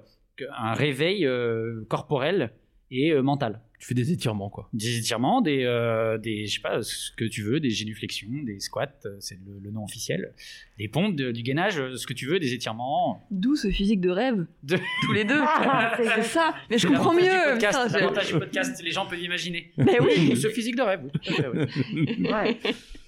un 0.57 0.73
réveil 0.73 1.25
euh, 1.25 1.85
corporel 1.87 2.51
et 2.89 3.11
euh, 3.11 3.21
mental. 3.21 3.61
Tu 3.79 3.85
fais 3.89 3.93
des 3.93 4.11
étirements, 4.11 4.49
quoi. 4.49 4.69
Des 4.73 4.97
étirements, 4.97 5.41
des, 5.41 5.63
euh, 5.65 6.17
des, 6.17 6.47
je 6.47 6.55
sais 6.55 6.61
pas, 6.61 6.81
ce 6.81 7.11
que 7.11 7.25
tu 7.25 7.43
veux, 7.43 7.59
des 7.59 7.69
génuflexions, 7.69 8.27
des 8.43 8.59
squats, 8.59 8.87
c'est 9.19 9.37
le, 9.45 9.59
le 9.61 9.69
nom 9.69 9.83
officiel, 9.83 10.33
des 10.79 10.87
pompes, 10.87 11.15
de- 11.15 11.31
du 11.31 11.43
gainage, 11.43 11.75
ce 11.95 12.07
que 12.07 12.13
tu 12.13 12.25
veux, 12.25 12.39
des 12.39 12.53
étirements. 12.55 13.23
D'où 13.29 13.55
ce 13.55 13.69
physique 13.69 14.01
de 14.01 14.09
rêve, 14.09 14.47
De- 14.63 14.77
tous 15.03 15.13
les 15.13 15.25
deux. 15.25 15.39
Ah, 15.39 15.93
c'est- 15.95 16.05
c'est 16.15 16.21
ça. 16.23 16.55
Mais 16.71 16.79
je 16.79 16.87
C'est 16.87 16.93
comprends 16.93 17.11
du 17.13 17.17
mieux. 17.21 17.59
j'ai- 17.59 17.67
L'avantage 17.99 18.27
du 18.33 18.39
podcast, 18.39 18.81
les 18.83 18.89
gens 18.91 19.05
peuvent 19.05 19.21
imaginer. 19.21 19.71
Mais 19.77 19.99
oui. 19.99 20.35
Ce 20.35 20.49
physique 20.49 20.75
de 20.75 20.81
rêve, 20.81 21.01
oui. 21.03 21.11
tout 21.21 21.33
à 21.33 21.35
fait, 21.35 21.47
oui. 21.93 22.27
Ouais. 22.31 22.57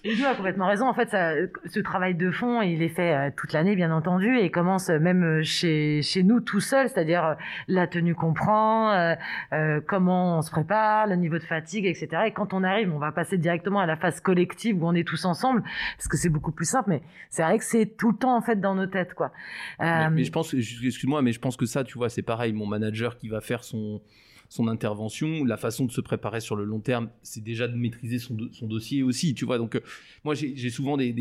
Ludo 0.06 0.26
a 0.26 0.34
complètement 0.36 0.68
raison. 0.68 0.88
En 0.88 0.94
fait, 0.94 1.10
ça, 1.10 1.34
ce 1.66 1.80
travail 1.82 2.16
de 2.16 2.32
fond, 2.32 2.62
il 2.62 2.82
est 2.82 2.90
fait 2.90 3.14
euh, 3.14 3.32
toute 3.36 3.52
l'année, 3.52 3.76
bien 3.76 3.92
entendu, 3.92 4.38
et 4.38 4.50
commence 4.50 4.90
même 4.90 5.24
euh, 5.24 5.44
chez, 5.44 6.02
chez 6.02 6.24
nous 6.24 6.40
tout 6.40 6.62
seul, 6.62 6.88
c'est-à-dire 6.88 7.26
euh, 7.26 7.34
la 7.68 7.86
tenue 7.86 8.16
qu'on 8.16 8.34
prend, 8.34 8.92
euh, 8.92 9.16
euh, 9.52 9.82
comment 9.86 10.38
on 10.38 10.42
se 10.42 10.52
prépare, 10.52 11.08
le 11.08 11.16
niveau 11.16 11.38
de 11.38 11.44
fatigue, 11.44 11.86
etc. 11.86 12.08
Et 12.28 12.32
quand 12.32 12.54
on 12.54 12.64
arrive, 12.64 12.94
on 12.94 13.00
va 13.00 13.12
passer 13.12 13.38
directement 13.38 13.80
à 13.80 13.86
la 13.86 13.98
phase 13.98 14.22
collective 14.22 14.82
où 14.82 14.88
on 14.88 14.94
est 14.96 15.08
tous 15.08 15.26
ensemble, 15.26 15.64
parce 15.98 16.08
que 16.08 16.16
c'est 16.18 16.30
beaucoup 16.30 16.52
plus 16.54 16.70
simple. 16.70 16.90
Mais 16.90 17.02
c'est 17.30 17.44
vrai 17.44 17.58
que 17.58 17.66
c'est 17.66 17.86
tout 17.98 18.12
le 18.12 18.18
temps 18.18 18.38
en 18.38 18.42
fait 18.42 18.62
dans 18.62 18.76
nos 18.76 18.88
têtes, 18.88 19.14
quoi. 19.14 19.32
Mais, 19.80 19.86
Euh, 19.86 20.10
mais 20.12 20.24
je 20.24 20.32
pense, 20.32 20.54
excuse-moi, 20.54 21.22
mais 21.22 21.34
je 21.34 21.40
pense 21.40 21.58
que 21.58 21.66
ça, 21.66 21.84
tu 21.84 21.98
vois, 21.98 22.10
c'est 22.10 22.22
pareil. 22.22 22.54
Mon 22.54 22.66
manager 22.66 23.18
qui 23.18 23.28
va 23.28 23.42
faire 23.42 23.64
son 23.64 24.02
son 24.50 24.68
intervention, 24.68 25.46
la 25.46 25.58
façon 25.58 25.86
de 25.86 25.92
se 25.92 26.02
préparer 26.02 26.42
sur 26.42 26.56
le 26.56 26.66
long 26.66 26.80
terme, 26.80 27.10
c'est 27.22 27.44
déjà 27.44 27.68
de 27.68 27.76
maîtriser 27.76 28.18
son, 28.18 28.34
do- 28.34 28.52
son 28.52 28.66
dossier 28.66 29.04
aussi, 29.04 29.36
tu 29.36 29.46
vois. 29.46 29.60
Donc, 29.60 29.76
euh, 29.76 29.82
moi, 30.24 30.34
j'ai 30.34 30.70
souvent 30.72 30.98
des, 30.98 31.14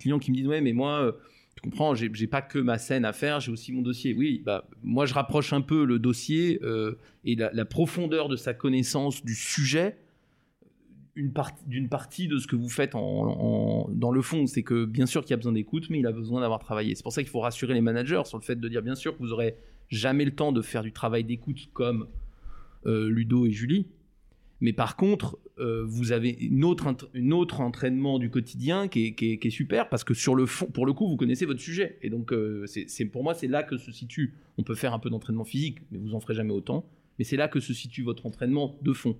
clients 0.00 0.18
qui 0.18 0.30
me 0.30 0.36
disent, 0.36 0.46
ouais, 0.46 0.62
mais 0.62 0.72
moi, 0.72 1.02
euh, 1.02 1.12
tu 1.54 1.60
comprends, 1.62 1.94
j'ai 1.94 2.26
pas 2.26 2.40
que 2.40 2.58
ma 2.58 2.78
scène 2.78 3.04
à 3.04 3.12
faire, 3.12 3.38
j'ai 3.40 3.52
aussi 3.52 3.72
mon 3.72 3.82
dossier. 3.82 4.14
Oui, 4.14 4.42
bah, 4.44 4.66
moi, 4.82 5.04
je 5.04 5.12
rapproche 5.12 5.52
un 5.52 5.60
peu 5.60 5.84
le 5.84 5.98
dossier 5.98 6.58
euh, 6.62 6.96
et 7.24 7.34
la, 7.34 7.64
profondeur 7.66 8.30
de 8.30 8.36
sa 8.36 8.54
connaissance 8.54 9.22
du 9.24 9.34
sujet 9.34 9.96
d'une 11.16 11.88
partie 11.88 12.28
de 12.28 12.38
ce 12.38 12.46
que 12.46 12.56
vous 12.56 12.70
faites 12.70 12.92
dans 12.92 14.10
le 14.10 14.22
fond, 14.22 14.46
c'est 14.46 14.62
que 14.62 14.86
bien 14.86 15.04
sûr 15.04 15.22
qu'il 15.22 15.32
y 15.32 15.34
a 15.34 15.36
besoin 15.36 15.52
d'écoute, 15.52 15.90
mais 15.90 15.98
il 15.98 16.06
a 16.06 16.12
besoin 16.12 16.40
d'avoir 16.40 16.60
travaillé. 16.60 16.94
C'est 16.94 17.02
pour 17.02 17.12
ça 17.12 17.20
qu'il 17.20 17.30
faut 17.30 17.40
rassurer 17.40 17.74
les 17.74 17.82
managers 17.82 18.22
sur 18.24 18.38
le 18.38 18.42
fait 18.42 18.58
de 18.58 18.68
dire 18.68 18.80
bien 18.80 18.94
sûr 18.94 19.12
que 19.14 19.18
vous 19.18 19.32
aurez 19.32 19.54
jamais 19.90 20.24
le 20.24 20.30
temps 20.30 20.52
de 20.52 20.62
faire 20.62 20.82
du 20.82 20.92
travail 20.92 21.24
d'écoute 21.24 21.68
comme 21.74 22.06
Ludo 22.84 23.46
et 23.46 23.50
Julie, 23.50 23.86
mais 24.60 24.72
par 24.72 24.96
contre 24.96 25.38
euh, 25.58 25.84
vous 25.86 26.12
avez 26.12 26.30
une 26.30 26.64
autre 26.64 26.86
autre 27.32 27.60
entraînement 27.60 28.18
du 28.18 28.30
quotidien 28.30 28.88
qui 28.88 29.06
est, 29.08 29.14
qui 29.14 29.32
est- 29.32 29.50
super 29.50 29.88
parce 29.90 30.04
que 30.04 30.14
sur 30.14 30.34
le 30.34 30.46
fond, 30.46 30.66
pour 30.66 30.86
le 30.86 30.94
coup, 30.94 31.06
vous 31.08 31.16
connaissez 31.18 31.44
votre 31.44 31.60
sujet 31.60 31.98
et 32.00 32.08
donc 32.08 32.32
euh, 32.32 32.64
c'est- 32.66 33.04
pour 33.04 33.22
moi 33.22 33.34
c'est 33.34 33.46
là 33.48 33.62
que 33.62 33.76
se 33.76 33.92
situe. 33.92 34.34
On 34.56 34.62
peut 34.62 34.74
faire 34.74 34.94
un 34.94 34.98
peu 34.98 35.10
d'entraînement 35.10 35.44
physique, 35.44 35.78
mais 35.90 35.98
vous 35.98 36.14
en 36.14 36.20
ferez 36.20 36.34
jamais 36.34 36.52
autant. 36.52 36.86
Mais 37.18 37.24
c'est 37.24 37.36
là 37.36 37.48
que 37.48 37.60
se 37.60 37.74
situe 37.74 38.02
votre 38.02 38.24
entraînement 38.24 38.78
de 38.80 38.92
fond. 38.94 39.16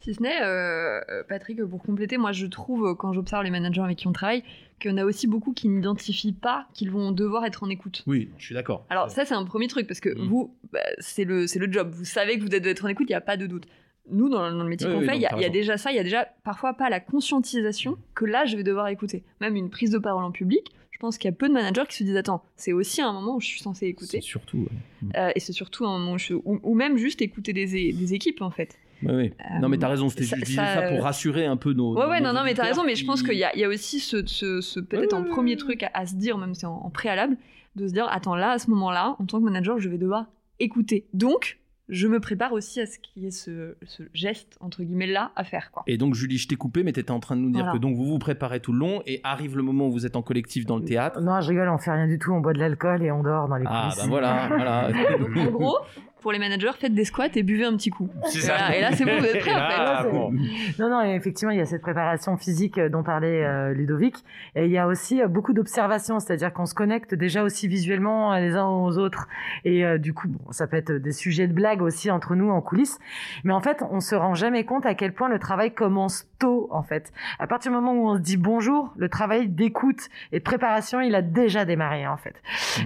Si 0.00 0.14
ce 0.14 0.22
n'est, 0.22 0.40
euh, 0.42 1.00
euh, 1.10 1.22
Patrick, 1.28 1.62
pour 1.64 1.82
compléter, 1.82 2.16
moi 2.16 2.32
je 2.32 2.46
trouve, 2.46 2.86
euh, 2.86 2.94
quand 2.94 3.12
j'observe 3.12 3.44
les 3.44 3.50
managers 3.50 3.82
avec 3.82 3.98
qui 3.98 4.06
on 4.06 4.12
travaille, 4.12 4.42
qu'il 4.80 4.90
y 4.90 4.94
en 4.94 4.96
a 4.96 5.04
aussi 5.04 5.26
beaucoup 5.26 5.52
qui 5.52 5.68
n'identifient 5.68 6.32
pas 6.32 6.66
qu'ils 6.72 6.90
vont 6.90 7.12
devoir 7.12 7.44
être 7.44 7.62
en 7.64 7.68
écoute. 7.68 8.02
Oui, 8.06 8.30
je 8.38 8.46
suis 8.46 8.54
d'accord. 8.54 8.86
Alors 8.88 9.10
ça 9.10 9.26
c'est 9.26 9.34
un 9.34 9.44
premier 9.44 9.66
truc, 9.68 9.86
parce 9.86 10.00
que 10.00 10.08
Mm. 10.08 10.26
vous, 10.28 10.54
bah, 10.72 10.78
c'est 10.98 11.24
le, 11.24 11.46
c'est 11.46 11.58
le 11.58 11.70
job, 11.70 11.90
vous 11.92 12.06
savez 12.06 12.38
que 12.38 12.42
vous 12.42 12.48
devez 12.48 12.70
être 12.70 12.84
en 12.84 12.88
écoute, 12.88 13.06
il 13.10 13.12
n'y 13.12 13.16
a 13.16 13.20
pas 13.20 13.36
de 13.36 13.46
doute. 13.46 13.64
Nous, 14.10 14.28
dans, 14.30 14.50
dans 14.50 14.62
le 14.64 14.68
métier 14.70 14.86
Oui, 14.88 14.94
qu'on 14.94 15.00
oui, 15.00 15.06
fait, 15.06 15.16
il 15.16 15.20
y, 15.20 15.26
a- 15.26 15.38
y 15.46 15.50
déjà 15.50 15.76
ça, 15.76 15.92
il 15.92 15.96
y 15.96 16.00
a 16.00 16.02
déjà 16.02 16.26
parfois 16.44 16.72
pas 16.74 16.88
la 16.88 16.98
conscientisation 16.98 17.96
que 18.14 18.24
là 18.24 18.46
je 18.46 18.56
vais 18.56 18.62
devoir 18.64 18.88
écouter. 18.88 19.22
Même 19.42 19.54
une 19.54 19.68
prise 19.68 19.90
de 19.90 19.98
parole 19.98 20.24
en 20.24 20.32
public, 20.32 20.72
je 20.92 20.98
pense 20.98 21.18
qu'il 21.18 21.30
y 21.30 21.32
a 21.32 21.36
peu 21.36 21.46
de 21.48 21.52
managers 21.54 21.84
qui 21.88 21.98
se 21.98 22.04
disent 22.04 22.16
attends, 22.16 22.42
c'est 22.56 22.72
aussi 22.72 23.02
un 23.02 23.12
moment 23.12 23.36
où 23.36 23.40
je 23.40 23.46
suis 23.46 23.60
censé 23.60 23.86
écouter. 23.86 24.20
C'est 24.20 24.26
surtout. 24.26 24.66
ouais. 25.02 25.08
Euh, 25.18 25.30
et 25.36 25.40
c'est 25.40 25.52
surtout 25.52 25.84
un 25.86 25.98
moment 25.98 26.12
où 26.14 26.18
je- 26.18 26.34
même 26.74 26.96
juste 26.96 27.20
écouter 27.22 27.52
des, 27.52 27.66
des 27.92 28.14
équipes 28.14 28.40
en 28.40 28.50
fait. 28.50 28.78
Ouais, 29.02 29.14
ouais. 29.14 29.32
non, 29.60 29.68
mais 29.68 29.78
t'as 29.78 29.88
raison, 29.88 30.08
c'était 30.08 30.24
ça- 30.24 30.36
disais 30.36 30.56
ça, 30.56 30.66
ça, 30.74 30.80
euh, 30.86 30.94
pour 30.96 31.04
rassurer 31.04 31.46
un 31.46 31.56
peu 31.56 31.72
nos. 31.72 31.94
Ouais, 31.96 32.04
nos- 32.04 32.10
ouais, 32.10 32.20
nos 32.20 32.26
non, 32.28 32.32
non, 32.34 32.44
mais 32.44 32.54
t'as 32.54 32.64
raison, 32.64 32.82
mais 32.84 32.94
je 32.96 33.04
pense 33.06 33.22
qui- 33.22 33.28
qu'il 33.30 33.38
y 33.38 33.44
a, 33.44 33.56
y 33.56 33.66
aussi 33.66 34.00
ce, 34.00 34.26
ce- 34.26 34.60
ce- 34.60 34.80
peut-être 34.80 35.14
un 35.14 35.22
premier 35.22 35.56
truc 35.56 35.82
à, 35.82 35.90
à 35.94 36.06
se 36.06 36.14
dire, 36.16 36.36
même 36.38 36.54
si 36.54 36.60
c'est 36.60 36.66
en, 36.66 36.74
en 36.84 36.90
préalable, 36.90 37.36
de 37.76 37.86
se 37.86 37.92
dire, 37.92 38.06
attends, 38.10 38.34
là, 38.34 38.50
à 38.52 38.58
ce 38.58 38.68
moment-là, 38.70 39.16
en 39.18 39.24
tant 39.24 39.38
que 39.38 39.44
manager, 39.44 39.78
je 39.78 39.88
vais 39.88 39.98
devoir 39.98 40.26
écouter. 40.58 41.06
Donc, 41.14 41.58
je 41.88 42.06
me 42.06 42.20
prépare 42.20 42.52
aussi 42.52 42.80
à 42.80 42.86
ce 42.86 42.98
qui 43.00 43.26
est 43.26 43.30
ce, 43.32 43.74
ce 43.84 44.04
geste, 44.14 44.56
entre 44.60 44.82
guillemets, 44.84 45.08
là, 45.08 45.32
à 45.34 45.42
faire, 45.42 45.72
quoi. 45.72 45.82
Et 45.88 45.96
donc, 45.96 46.14
Julie, 46.14 46.38
je 46.38 46.46
t'ai 46.46 46.54
coupé, 46.54 46.84
mais 46.84 46.92
t'étais 46.92 47.10
en 47.10 47.18
train 47.18 47.34
de 47.34 47.40
nous 47.40 47.50
dire 47.50 47.62
Voilà. 47.64 47.72
que 47.72 47.78
donc 47.82 47.96
vous 47.96 48.04
vous 48.04 48.18
préparez 48.20 48.60
tout 48.60 48.72
le 48.72 48.78
long 48.78 49.02
et 49.06 49.20
arrive 49.24 49.56
le 49.56 49.64
moment 49.64 49.88
où 49.88 49.90
vous 49.90 50.06
êtes 50.06 50.14
en 50.14 50.22
collectif 50.22 50.66
dans 50.66 50.76
le 50.76 50.84
théâtre. 50.84 51.20
Non, 51.20 51.40
je 51.40 51.48
rigole, 51.48 51.68
on 51.68 51.78
fait 51.78 51.90
rien 51.90 52.06
du 52.06 52.18
tout, 52.20 52.30
on 52.32 52.40
boit 52.40 52.52
de 52.52 52.60
l'alcool 52.60 53.02
et 53.02 53.10
on 53.10 53.22
dort 53.24 53.48
dans 53.48 53.56
les 53.56 53.64
Ah, 53.66 53.88
bah 53.96 54.04
voilà, 54.06 54.46
voilà. 54.48 54.90
Donc, 55.18 55.36
en 55.36 55.50
gros, 55.50 55.78
pour 56.20 56.32
les 56.32 56.38
managers, 56.38 56.70
faites 56.78 56.94
des 56.94 57.04
squats 57.04 57.28
et 57.34 57.42
buvez 57.42 57.64
un 57.64 57.76
petit 57.76 57.90
coup. 57.90 58.08
C'est 58.26 58.38
Et 58.38 58.42
ça. 58.42 58.54
là- 58.56 58.76
et 58.76 58.80
là, 58.80 58.92
c'est 58.92 59.04
bon, 59.04 59.18
vous 59.18 59.24
êtes 59.24 59.40
prêts, 59.40 59.54
en 59.54 59.58
fait. 59.58 59.74
Ah, 59.76 60.04
Ouais, 60.06 60.10
bon. 60.12 60.32
Non, 60.78 60.88
non, 60.90 61.02
et 61.04 61.14
effectivement, 61.14 61.50
il 61.52 61.58
y 61.58 61.62
a 61.62 61.66
cette 61.66 61.82
préparation 61.82 62.36
physique 62.36 62.78
euh, 62.78 62.88
dont 62.88 63.02
parlait 63.02 63.44
euh, 63.44 63.72
Ludovic. 63.72 64.16
Et 64.54 64.66
il 64.66 64.70
y 64.70 64.78
a 64.78 64.86
aussi 64.86 65.22
euh, 65.22 65.28
beaucoup 65.28 65.52
d'observation, 65.52 66.20
c'est-à-dire 66.20 66.52
qu'on 66.52 66.66
se 66.66 66.74
connecte 66.74 67.14
déjà 67.14 67.42
aussi 67.42 67.68
visuellement 67.68 68.34
les 68.36 68.54
uns 68.54 68.66
aux 68.66 68.98
autres. 68.98 69.28
Et 69.64 69.84
euh, 69.84 69.98
du 69.98 70.12
coup, 70.14 70.28
bon, 70.28 70.52
ça 70.52 70.66
peut 70.66 70.76
être 70.76 70.92
des 70.92 71.12
sujets 71.12 71.46
de 71.48 71.52
blague 71.52 71.82
aussi 71.82 72.10
entre 72.10 72.34
nous 72.34 72.50
en 72.50 72.60
coulisses. 72.60 72.98
Mais 73.44 73.52
en 73.52 73.60
fait, 73.60 73.82
on 73.90 74.00
se 74.00 74.14
rend 74.14 74.34
jamais 74.34 74.64
compte 74.64 74.86
à 74.86 74.94
quel 74.94 75.12
point 75.12 75.28
le 75.28 75.38
travail 75.38 75.72
commence 75.74 76.26
tôt, 76.38 76.68
en 76.70 76.82
fait. 76.82 77.12
À 77.38 77.46
partir 77.46 77.70
du 77.72 77.76
moment 77.76 77.92
où 77.92 78.08
on 78.08 78.16
se 78.16 78.20
dit 78.20 78.36
bonjour, 78.36 78.92
le 78.96 79.08
travail 79.08 79.48
d'écoute 79.48 80.08
et 80.32 80.38
de 80.38 80.44
préparation, 80.44 81.00
il 81.00 81.14
a 81.14 81.22
déjà 81.22 81.64
démarré, 81.64 82.06
en 82.06 82.16
fait. 82.16 82.34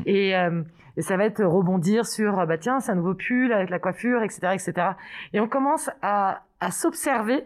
Et, 0.06 0.36
euh, 0.36 0.62
et 0.96 1.02
ça 1.02 1.16
va 1.16 1.24
être 1.24 1.44
rebondir 1.44 2.06
sur, 2.06 2.38
euh, 2.38 2.46
bah 2.46 2.58
tiens, 2.58 2.80
c'est 2.80 2.92
un 2.92 2.96
nouveau 2.96 3.14
pull 3.14 3.52
avec 3.52 3.70
la 3.70 3.78
coiffure, 3.78 4.22
etc., 4.22 4.54
etc. 4.54 4.72
Et 5.32 5.40
on 5.40 5.48
commence 5.48 5.90
à, 6.02 6.42
à 6.60 6.70
s'observer 6.70 7.44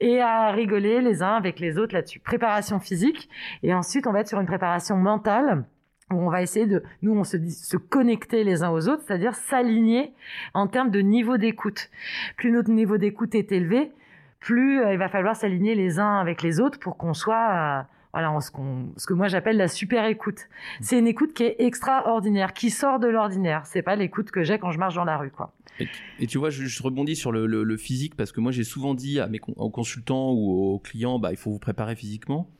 et 0.00 0.20
à 0.20 0.50
rigoler 0.50 1.00
les 1.00 1.22
uns 1.22 1.34
avec 1.34 1.60
les 1.60 1.78
autres 1.78 1.94
là-dessus. 1.94 2.20
Préparation 2.20 2.80
physique. 2.80 3.28
Et 3.62 3.72
ensuite, 3.74 4.06
on 4.06 4.12
va 4.12 4.20
être 4.20 4.28
sur 4.28 4.40
une 4.40 4.46
préparation 4.46 4.96
mentale 4.96 5.64
où 6.10 6.16
on 6.16 6.30
va 6.30 6.42
essayer 6.42 6.66
de, 6.66 6.82
nous, 7.02 7.12
on 7.12 7.24
se 7.24 7.36
dit, 7.36 7.52
se 7.52 7.76
connecter 7.76 8.44
les 8.44 8.62
uns 8.62 8.70
aux 8.70 8.88
autres, 8.88 9.02
c'est-à-dire 9.06 9.34
s'aligner 9.34 10.14
en 10.54 10.66
termes 10.66 10.90
de 10.90 11.00
niveau 11.00 11.36
d'écoute. 11.36 11.90
Plus 12.36 12.50
notre 12.50 12.70
niveau 12.70 12.96
d'écoute 12.96 13.34
est 13.34 13.52
élevé, 13.52 13.92
plus 14.40 14.80
euh, 14.80 14.92
il 14.92 14.98
va 14.98 15.08
falloir 15.08 15.36
s'aligner 15.36 15.74
les 15.74 15.98
uns 15.98 16.18
avec 16.18 16.42
les 16.42 16.60
autres 16.60 16.78
pour 16.78 16.96
qu'on 16.96 17.12
soit, 17.12 17.50
euh, 17.52 17.82
voilà, 18.18 18.32
en 18.32 18.40
ce, 18.40 18.50
qu'on, 18.50 18.88
ce 18.96 19.06
que 19.06 19.14
moi 19.14 19.28
j'appelle 19.28 19.56
la 19.56 19.68
super 19.68 20.04
écoute. 20.06 20.40
C'est 20.80 20.98
une 20.98 21.06
écoute 21.06 21.34
qui 21.34 21.44
est 21.44 21.54
extraordinaire, 21.60 22.52
qui 22.52 22.70
sort 22.70 22.98
de 22.98 23.06
l'ordinaire. 23.06 23.64
C'est 23.64 23.82
pas 23.82 23.94
l'écoute 23.94 24.32
que 24.32 24.42
j'ai 24.42 24.58
quand 24.58 24.72
je 24.72 24.78
marche 24.80 24.96
dans 24.96 25.04
la 25.04 25.16
rue, 25.18 25.30
quoi. 25.30 25.54
Et 26.18 26.26
tu 26.26 26.38
vois, 26.38 26.50
je, 26.50 26.64
je 26.64 26.82
rebondis 26.82 27.14
sur 27.14 27.30
le, 27.30 27.46
le- 27.46 27.62
le 27.62 27.76
physique 27.76 28.16
parce 28.16 28.32
que 28.32 28.40
moi 28.40 28.50
j'ai 28.50 28.64
souvent 28.64 28.94
dit 28.94 29.20
à 29.20 29.28
mes 29.28 29.38
aux 29.54 29.70
consultants 29.70 30.32
ou 30.32 30.50
aux 30.50 30.78
clients, 30.80 31.20
bah 31.20 31.30
il 31.30 31.36
faut 31.36 31.52
vous 31.52 31.60
préparer 31.60 31.94
physiquement. 31.94 32.50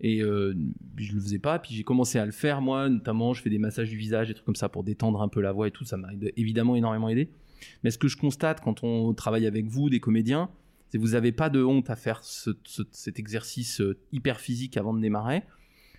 Et 0.00 0.22
euh, 0.22 0.54
je 0.96 1.14
le 1.14 1.20
faisais 1.20 1.38
pas, 1.38 1.60
puis 1.60 1.72
j'ai 1.72 1.84
commencé 1.84 2.18
à 2.18 2.26
le 2.26 2.32
faire 2.32 2.60
moi, 2.60 2.88
notamment 2.88 3.32
je 3.32 3.42
fais 3.42 3.50
des 3.50 3.58
massages 3.58 3.88
du 3.90 3.96
visage, 3.96 4.26
des 4.26 4.34
trucs 4.34 4.44
comme 4.44 4.56
ça 4.56 4.68
pour 4.68 4.82
détendre 4.82 5.22
un 5.22 5.28
peu 5.28 5.40
la 5.40 5.52
voix 5.52 5.68
et 5.68 5.70
tout, 5.70 5.84
ça 5.84 5.96
m'a 5.96 6.08
évidemment 6.36 6.74
énormément 6.74 7.08
aidé. 7.08 7.30
Mais 7.84 7.92
ce 7.92 7.98
que 7.98 8.08
je 8.08 8.16
constate 8.16 8.60
quand 8.60 8.82
on 8.82 9.14
travaille 9.14 9.46
avec 9.46 9.66
vous, 9.66 9.88
des 9.88 10.00
comédiens, 10.00 10.50
vous 10.94 11.08
n'avez 11.08 11.32
pas 11.32 11.50
de 11.50 11.62
honte 11.62 11.90
à 11.90 11.96
faire 11.96 12.22
ce- 12.24 12.50
ce- 12.64 12.82
cet 12.92 13.18
exercice 13.18 13.80
euh, 13.80 13.98
hyper 14.12 14.40
physique 14.40 14.76
avant 14.76 14.94
de 14.94 15.00
démarrer. 15.00 15.42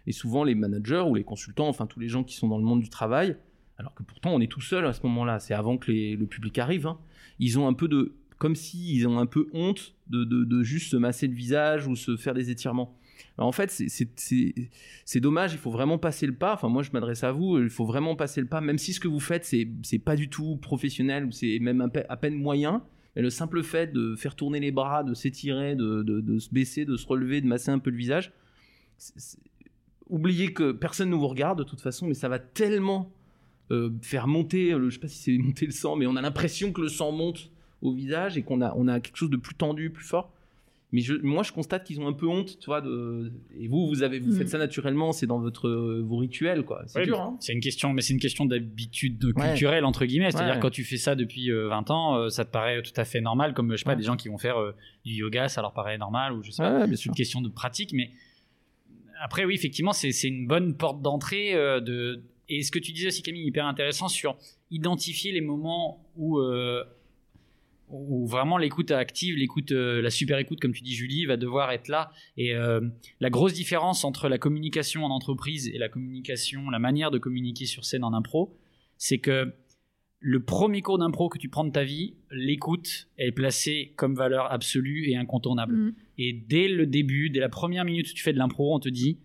Et 0.08 0.12
souvent 0.14 0.44
les 0.44 0.56
managers 0.56 1.04
ou 1.08 1.16
les 1.16 1.24
consultants, 1.24 1.68
enfin 1.68 1.86
tous 1.86 2.00
les 2.00 2.08
gens 2.10 2.24
qui 2.24 2.36
sont 2.36 2.48
dans 2.48 2.58
le 2.58 2.64
monde 2.64 2.82
du 2.82 2.90
travail, 2.90 3.36
alors 3.78 3.94
que 3.94 4.04
pourtant 4.04 4.34
on 4.34 4.40
est 4.40 4.48
tout 4.52 4.62
seul 4.62 4.86
à 4.86 4.94
ce 4.94 5.02
moment-là, 5.04 5.40
c'est 5.40 5.54
avant 5.54 5.78
que 5.78 5.92
le 5.92 6.26
public 6.26 6.58
arrive, 6.60 6.88
hein, 6.88 6.98
ils 7.40 7.60
ont 7.60 7.68
un 7.68 7.74
peu 7.74 7.88
de... 7.88 8.16
comme 8.38 8.56
s'ils 8.56 9.06
ont 9.08 9.20
un 9.20 9.26
peu 9.26 9.48
honte 9.54 9.96
de, 10.10 10.24
de- 10.24 10.64
juste 10.64 10.92
se 10.92 10.98
masser 10.98 11.28
le 11.28 11.34
visage 11.34 11.86
ou 11.88 11.96
se 11.96 12.16
faire 12.16 12.34
des 12.34 12.50
étirements. 12.50 12.98
En 13.40 13.52
fait, 13.52 13.70
c'est- 13.72 15.20
dommage, 15.20 15.52
il 15.54 15.58
faut 15.60 15.72
vraiment 15.72 15.98
passer 15.98 16.26
le 16.28 16.36
pas. 16.36 16.54
Enfin, 16.54 16.70
moi, 16.70 16.84
je 16.84 16.92
m'adresse 16.92 17.24
à 17.24 17.32
vous, 17.32 17.60
il 17.60 17.70
faut 17.70 17.86
vraiment 17.86 18.16
passer 18.16 18.40
le 18.42 18.48
pas, 18.48 18.62
même 18.62 18.78
si 18.78 18.94
ce 18.94 19.00
que 19.00 19.08
vous 19.08 19.20
faites, 19.20 19.44
c'est 19.44 20.00
pas 20.00 20.16
du 20.16 20.30
tout 20.30 20.56
professionnel 20.58 21.26
ou 21.26 21.32
c'est 21.32 21.60
même 21.60 21.82
à 22.10 22.18
peine 22.18 22.36
moyen. 22.36 22.84
Mais 23.18 23.24
le 23.24 23.32
simple 23.32 23.64
fait 23.64 23.92
de 23.92 24.16
faire 24.16 24.36
tourner 24.36 24.60
les 24.60 24.70
bras, 24.70 25.04
de 25.04 25.16
s'étirer, 25.16 25.76
de, 25.76 26.38
se 26.38 26.54
baisser, 26.54 26.86
de 26.86 26.96
se 26.98 27.08
relever, 27.08 27.42
de 27.42 27.48
masser 27.48 27.72
un 27.72 27.80
peu 27.80 27.90
le 27.90 27.98
visage, 27.98 28.32
oubliez 30.08 30.54
que 30.54 30.72
personne 30.72 31.10
ne 31.10 31.16
vous 31.16 31.28
regarde 31.28 31.58
de 31.58 31.64
toute 31.64 31.82
façon, 31.82 32.06
mais 32.06 32.14
ça 32.14 32.30
va 32.30 32.38
tellement 32.38 33.12
euh, 33.72 33.90
faire 34.04 34.28
monter, 34.28 34.70
le, 34.70 34.92
je 34.92 34.94
sais 34.94 35.02
pas 35.02 35.08
si 35.08 35.18
c'est 35.18 35.38
monter 35.40 35.66
le 35.66 35.72
sang, 35.72 35.96
mais 35.96 36.06
on 36.06 36.16
a 36.16 36.22
l'impression 36.22 36.72
que 36.72 36.80
le 36.80 36.90
sang 36.90 37.12
monte 37.12 37.50
au 37.82 37.92
visage 37.92 38.38
et 38.38 38.44
qu'on 38.44 38.62
a, 38.62 38.72
on 38.76 38.88
a 38.88 39.00
quelque 39.00 39.18
chose 39.18 39.32
de 39.32 39.38
plus 39.38 39.56
tendu, 39.56 39.90
plus 39.90 40.06
fort. 40.06 40.32
Mais 40.94 41.02
je, 41.02 41.16
moi, 41.16 41.44
je 41.44 41.52
constate 41.52 41.84
qu'ils 41.84 42.00
ont 42.00 42.08
un 42.08 42.14
peu 42.14 42.28
honte, 42.28 42.60
tu 42.60 42.68
vois. 42.68 42.80
De... 42.80 43.34
Et 43.60 43.68
vous, 43.68 43.88
vous 43.88 44.04
avez, 44.04 44.20
vous 44.20 44.32
Mm. 44.32 44.38
faites 44.38 44.48
ça 44.50 44.58
naturellement, 44.58 45.12
c'est 45.12 45.28
dans 45.28 45.38
votre, 45.40 45.70
vos 46.02 46.16
rituels, 46.16 46.64
quoi. 46.64 46.84
C'est 46.88 47.00
Ouais, 47.00 47.06
dur, 47.06 47.18
mais 47.18 47.24
hein. 47.24 47.38
C'est 47.42 47.52
une 47.52 47.60
question, 47.60 47.92
mais 47.92 48.02
c'est 48.02 48.14
une 48.14 48.22
question 48.22 48.46
d'habitude 48.46 49.22
Ouais. 49.36 49.50
culturelle 49.50 49.84
entre 49.84 50.06
guillemets. 50.06 50.32
C'est-à-dire 50.32 50.54
Ouais. 50.56 50.60
quand 50.62 50.70
tu 50.70 50.86
fais 50.86 50.96
ça 50.96 51.16
depuis 51.16 51.52
euh, 51.52 51.68
20 51.68 51.92
ans, 51.92 52.16
euh, 52.16 52.30
ça 52.30 52.46
te 52.46 52.52
paraît 52.52 52.82
tout 52.82 52.94
à 52.96 53.04
fait 53.04 53.20
normal. 53.20 53.54
Comme 53.54 53.72
je 53.74 53.78
sais 53.78 53.84
pas, 53.84 53.92
Ouais. 53.92 53.98
des 53.98 54.04
gens 54.04 54.16
qui 54.16 54.30
vont 54.30 54.38
faire 54.38 54.58
euh, 54.62 54.74
du 55.04 55.14
yoga, 55.16 55.50
ça 55.50 55.62
leur 55.62 55.74
paraît 55.74 55.98
normal 55.98 56.32
ou 56.32 56.42
je 56.42 56.52
sais 56.52 56.64
pas. 56.64 56.88
C'est 56.88 56.96
sûr. 56.96 57.12
une 57.12 57.16
question 57.18 57.42
de 57.42 57.50
pratique, 57.50 57.92
mais 57.92 58.12
après 59.22 59.44
oui, 59.46 59.56
effectivement, 59.56 59.94
c'est 59.94 60.12
c'est 60.12 60.28
une 60.30 60.48
bonne 60.48 60.76
porte 60.78 61.02
d'entrée 61.02 61.54
euh, 61.54 61.80
de. 61.82 62.24
Et 62.50 62.64
ce 62.64 62.72
que 62.72 62.80
tu 62.80 62.94
disais 62.94 63.08
aussi, 63.08 63.24
Camille, 63.24 63.46
hyper 63.46 63.66
intéressant 63.66 64.08
sur 64.08 64.38
identifier 64.72 65.34
les 65.34 65.42
moments 65.42 66.08
où 66.16 66.40
euh, 66.40 66.82
où 67.90 68.28
vraiment 68.28 68.58
l'écoute 68.58 68.92
active, 68.92 69.36
l'écoute, 69.36 69.72
euh, 69.72 70.02
la 70.02 70.10
super 70.10 70.38
écoute, 70.38 70.60
comme 70.60 70.74
tu 70.74 70.84
dis, 70.84 70.94
Julie, 70.94 71.26
va 71.26 71.38
devoir 71.38 71.72
être 71.72 71.88
là. 71.88 72.12
Et 72.36 72.54
euh, 72.54 72.82
la 73.20 73.30
grosse 73.30 73.54
différence 73.54 74.04
entre 74.04 74.28
la 74.28 74.38
communication 74.38 75.06
en 75.06 75.10
entreprise 75.10 75.70
et 75.70 75.78
la 75.78 75.90
communication, 75.90 76.70
la 76.70 76.80
manière 76.80 77.12
de 77.12 77.18
communiquer 77.18 77.66
sur 77.66 77.86
scène 77.86 78.04
en 78.04 78.14
impro, 78.14 78.58
c'est 78.98 79.20
que 79.20 79.54
le 80.20 80.44
premier 80.44 80.82
cours 80.82 80.98
d'impro 80.98 81.30
que 81.30 81.38
tu 81.38 81.48
prends 81.48 81.64
de 81.64 81.72
ta 81.72 81.84
vie, 81.84 82.16
l'écoute 82.32 83.08
est 83.18 83.32
placée 83.32 83.94
comme 83.96 84.16
valeur 84.16 84.52
absolue 84.52 85.10
et 85.10 85.16
incontournable. 85.16 85.76
Mhm. 85.76 85.94
Et 86.18 86.34
dès 86.34 86.68
le 86.68 86.88
début, 86.88 87.30
dès 87.30 87.40
la 87.40 87.50
première 87.50 87.86
minute 87.86 88.10
où 88.10 88.14
tu 88.14 88.24
fais 88.24 88.34
de 88.34 88.38
l'impro, 88.38 88.76
on 88.76 88.80
te 88.80 88.90
dit 88.90 89.20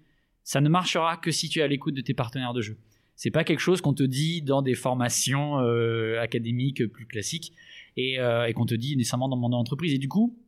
ça 0.44 0.60
ne 0.60 0.68
marchera 0.68 1.16
que 1.16 1.30
si 1.30 1.48
tu 1.48 1.60
es 1.60 1.62
à 1.62 1.68
l'écoute 1.68 1.94
de 1.94 2.00
tes 2.00 2.14
partenaires 2.14 2.52
de 2.52 2.60
jeu. 2.60 2.76
C'est 3.14 3.30
pas 3.30 3.44
quelque 3.44 3.60
chose 3.60 3.80
qu'on 3.80 3.94
te 3.94 4.02
dit 4.02 4.42
dans 4.42 4.62
des 4.62 4.74
formations 4.74 5.60
euh, 5.60 6.20
académiques 6.20 6.84
plus 6.86 7.06
classiques 7.06 7.52
et, 7.96 8.18
euh, 8.20 8.46
et 8.46 8.52
qu'on 8.54 8.66
te 8.66 8.74
dit 8.74 8.96
nécessairement 8.96 9.28
dans 9.28 9.36
le 9.36 9.40
monde 9.42 9.52
de 9.52 9.56
l'entreprise. 9.56 9.92
Et 9.94 9.98
du 9.98 10.08
coup, 10.08 10.38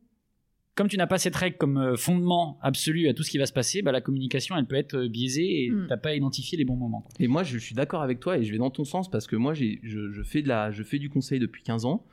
comme 0.75 0.87
tu 0.89 0.97
n'as 0.97 1.07
pas 1.07 1.17
cette 1.17 1.35
règle 1.35 1.57
comme 1.57 1.77
euh, 1.77 1.95
fondement 1.95 2.57
absolu 2.61 3.07
à 3.07 3.13
tout 3.13 3.23
ce 3.23 3.31
qui 3.31 3.37
va 3.37 3.45
se 3.45 3.53
passer, 3.53 3.81
bah, 3.81 3.91
la 3.93 4.01
communication 4.01 4.57
elle 4.57 4.65
peut 4.65 4.75
être 4.75 4.95
euh, 4.95 5.07
biaisée 5.07 5.65
et 5.65 5.69
Mm. 5.71 5.85
t'as 5.87 5.97
pas 5.97 6.15
identifié 6.15 6.57
les 6.57 6.65
bons 6.65 6.75
moments. 6.75 7.01
quoi. 7.01 7.11
Et 7.19 7.27
moi, 7.27 7.43
je 7.43 7.57
suis 7.57 7.75
d'accord 7.75 8.01
avec 8.01 8.19
toi 8.19 8.37
et 8.37 8.43
je 8.43 8.51
vais 8.51 8.57
dans 8.57 8.71
ton 8.71 8.83
sens 8.83 9.09
parce 9.09 9.25
que 9.27 9.35
moi, 9.37 9.53
j'ai- 9.53 9.79
je, 9.83 10.11
je 10.11 10.21
fais 10.23 10.41
de 10.41 10.47
la, 10.49 10.71
je 10.71 10.83
fais 10.83 10.99
du 10.99 11.09
conseil 11.09 11.39
depuis 11.39 11.63
15 11.63 11.85
ans. 11.85 12.05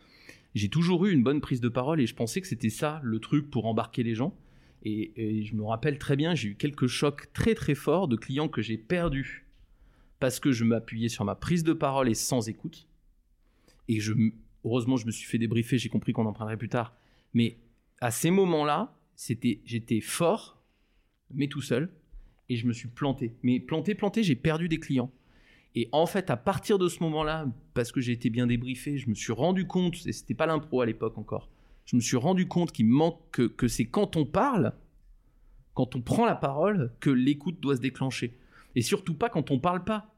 J'ai 0.54 0.68
toujours 0.68 1.06
eu 1.06 1.12
une 1.12 1.22
bonne 1.22 1.40
prise 1.40 1.60
de 1.60 1.68
parole 1.68 2.00
et 2.00 2.06
je 2.06 2.14
pensais 2.14 2.40
que 2.40 2.46
c'était 2.46 2.68
ça 2.70 3.00
le 3.02 3.18
truc 3.18 3.50
pour 3.50 3.66
embarquer 3.66 4.02
les 4.02 4.14
gens. 4.14 4.34
Et, 4.84 5.12
et 5.16 5.44
je 5.44 5.54
me 5.56 5.62
rappelle 5.64 5.96
très 5.98 6.14
bien, 6.16 6.34
j'ai 6.34 6.48
eu 6.50 6.54
quelques 6.56 6.88
chocs 6.88 7.32
très 7.32 7.54
très 7.54 7.74
forts 7.74 8.06
de 8.06 8.16
clients 8.16 8.48
que 8.48 8.62
j'ai 8.62 8.76
perdus 8.76 9.46
parce 10.20 10.38
que 10.40 10.52
je 10.52 10.64
m'appuyais 10.64 11.08
sur 11.08 11.24
ma 11.24 11.34
prise 11.34 11.64
de 11.64 11.72
parole 11.72 12.08
et 12.08 12.14
sans 12.14 12.48
écoute. 12.48 12.86
Et 13.88 13.98
je, 14.00 14.12
heureusement, 14.64 14.96
je 14.96 15.06
me 15.06 15.10
suis 15.10 15.26
fait 15.26 15.38
débriefer, 15.38 15.78
j'ai 15.78 15.88
compris 15.88 16.12
qu'on 16.12 16.26
en 16.26 16.32
parlerait 16.32 16.56
plus 16.56 16.68
tard. 16.68 16.94
Mais 17.34 17.56
à 18.00 18.10
ces 18.10 18.30
moments-là, 18.30 18.94
c'était, 19.14 19.60
j'étais 19.64 20.00
fort, 20.00 20.62
mais 21.32 21.48
tout 21.48 21.62
seul, 21.62 21.90
et 22.48 22.56
je 22.56 22.66
me 22.66 22.72
suis 22.72 22.88
planté. 22.88 23.34
Mais 23.42 23.60
planté, 23.60 23.94
planté, 23.94 24.22
j'ai 24.22 24.36
perdu 24.36 24.68
des 24.68 24.78
clients. 24.78 25.10
Et 25.74 25.88
en 25.92 26.06
fait, 26.06 26.28
à 26.28 26.36
partir 26.36 26.78
de 26.78 26.88
ce 26.88 27.02
moment-là, 27.02 27.46
parce 27.72 27.92
que 27.92 28.00
j'ai 28.00 28.12
été 28.12 28.28
bien 28.28 28.46
débriefé, 28.46 28.98
je 28.98 29.08
me 29.08 29.14
suis 29.14 29.32
rendu 29.32 29.66
compte, 29.66 30.06
et 30.06 30.12
c'était 30.12 30.34
pas 30.34 30.46
l'impro 30.46 30.82
à 30.82 30.86
l'époque 30.86 31.16
encore, 31.16 31.48
je 31.86 31.96
me 31.96 32.00
suis 32.00 32.16
rendu 32.16 32.46
compte 32.46 32.72
qu'il 32.72 32.86
manque 32.86 33.18
que, 33.32 33.42
que 33.42 33.68
c'est 33.68 33.86
quand 33.86 34.16
on 34.16 34.26
parle, 34.26 34.74
quand 35.74 35.96
on 35.96 36.02
prend 36.02 36.26
la 36.26 36.36
parole, 36.36 36.92
que 37.00 37.10
l'écoute 37.10 37.60
doit 37.60 37.76
se 37.76 37.80
déclencher. 37.80 38.36
Et 38.74 38.82
surtout 38.82 39.14
pas 39.14 39.30
quand 39.30 39.50
on 39.50 39.58
parle 39.58 39.84
pas. 39.84 40.14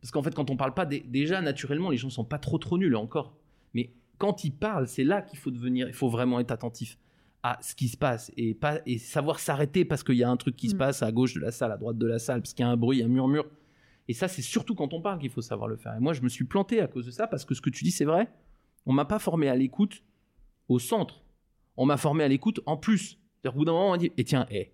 Parce 0.00 0.10
qu'en 0.10 0.22
fait, 0.22 0.34
quand 0.34 0.50
on 0.50 0.56
parle 0.56 0.74
pas, 0.74 0.86
dé- 0.86 1.04
déjà, 1.06 1.40
naturellement, 1.40 1.90
les 1.90 1.96
gens 1.96 2.10
sont 2.10 2.24
pas 2.24 2.38
trop 2.38 2.58
trop 2.58 2.78
nuls 2.78 2.96
encore. 2.96 3.34
Mais 3.74 3.90
quand 4.18 4.44
ils 4.44 4.52
parlent, 4.52 4.88
c'est 4.88 5.04
là 5.04 5.22
qu'il 5.22 5.38
faut 5.38 5.50
devenir, 5.50 5.88
il 5.88 5.94
faut 5.94 6.08
vraiment 6.08 6.40
être 6.40 6.50
attentif 6.50 6.98
à 7.42 7.58
ce 7.62 7.74
qui 7.74 7.88
se 7.88 7.96
passe 7.96 8.30
et 8.36 8.54
pas 8.54 8.80
et 8.84 8.98
savoir 8.98 9.38
s'arrêter 9.38 9.86
parce 9.86 10.02
qu'il 10.04 10.16
y 10.16 10.22
a 10.24 10.28
un 10.30 10.36
truc 10.36 10.56
qui 10.56 10.68
se 10.68 10.74
Mm. 10.74 10.78
passe 10.78 11.02
à 11.02 11.10
gauche 11.10 11.34
de 11.34 11.40
la 11.40 11.50
salle, 11.50 11.72
à 11.72 11.78
droite 11.78 11.96
de 11.96 12.06
la 12.06 12.18
salle, 12.18 12.42
parce 12.42 12.52
qu'il 12.52 12.64
y 12.64 12.68
a 12.68 12.70
un 12.70 12.76
bruit, 12.76 13.02
un 13.02 13.08
murmure. 13.08 13.46
Et 14.08 14.12
ça, 14.12 14.28
c'est 14.28 14.42
surtout 14.42 14.74
quand 14.74 14.92
on 14.92 15.00
parle 15.00 15.18
qu'il 15.20 15.30
faut 15.30 15.40
savoir 15.40 15.68
le 15.68 15.76
faire. 15.76 15.94
Et 15.94 16.00
moi, 16.00 16.12
je 16.12 16.20
me 16.20 16.28
suis 16.28 16.44
planté 16.44 16.80
à 16.80 16.86
cause 16.86 17.06
de 17.06 17.10
ça 17.10 17.26
parce 17.26 17.44
que 17.44 17.54
ce 17.54 17.60
que 17.60 17.70
tu 17.70 17.84
dis, 17.84 17.92
c'est 17.92 18.04
vrai. 18.04 18.28
On 18.84 18.92
m'a 18.92 19.04
pas 19.04 19.18
formé 19.18 19.48
à 19.48 19.54
l'écoute 19.54 20.02
au 20.68 20.78
centre. 20.78 21.22
On 21.76 21.86
m'a 21.86 21.96
formé 21.96 22.24
à 22.24 22.28
l'écoute 22.28 22.60
en 22.66 22.76
plus. 22.76 23.18
C'est-à-dire, 23.40 23.56
au 23.56 23.58
bout 23.60 23.64
d'un 23.64 23.72
moment, 23.72 23.88
on 23.88 23.90
m'a 23.92 23.98
dit, 23.98 24.12
et 24.16 24.24
tiens, 24.24 24.46
hé, 24.50 24.72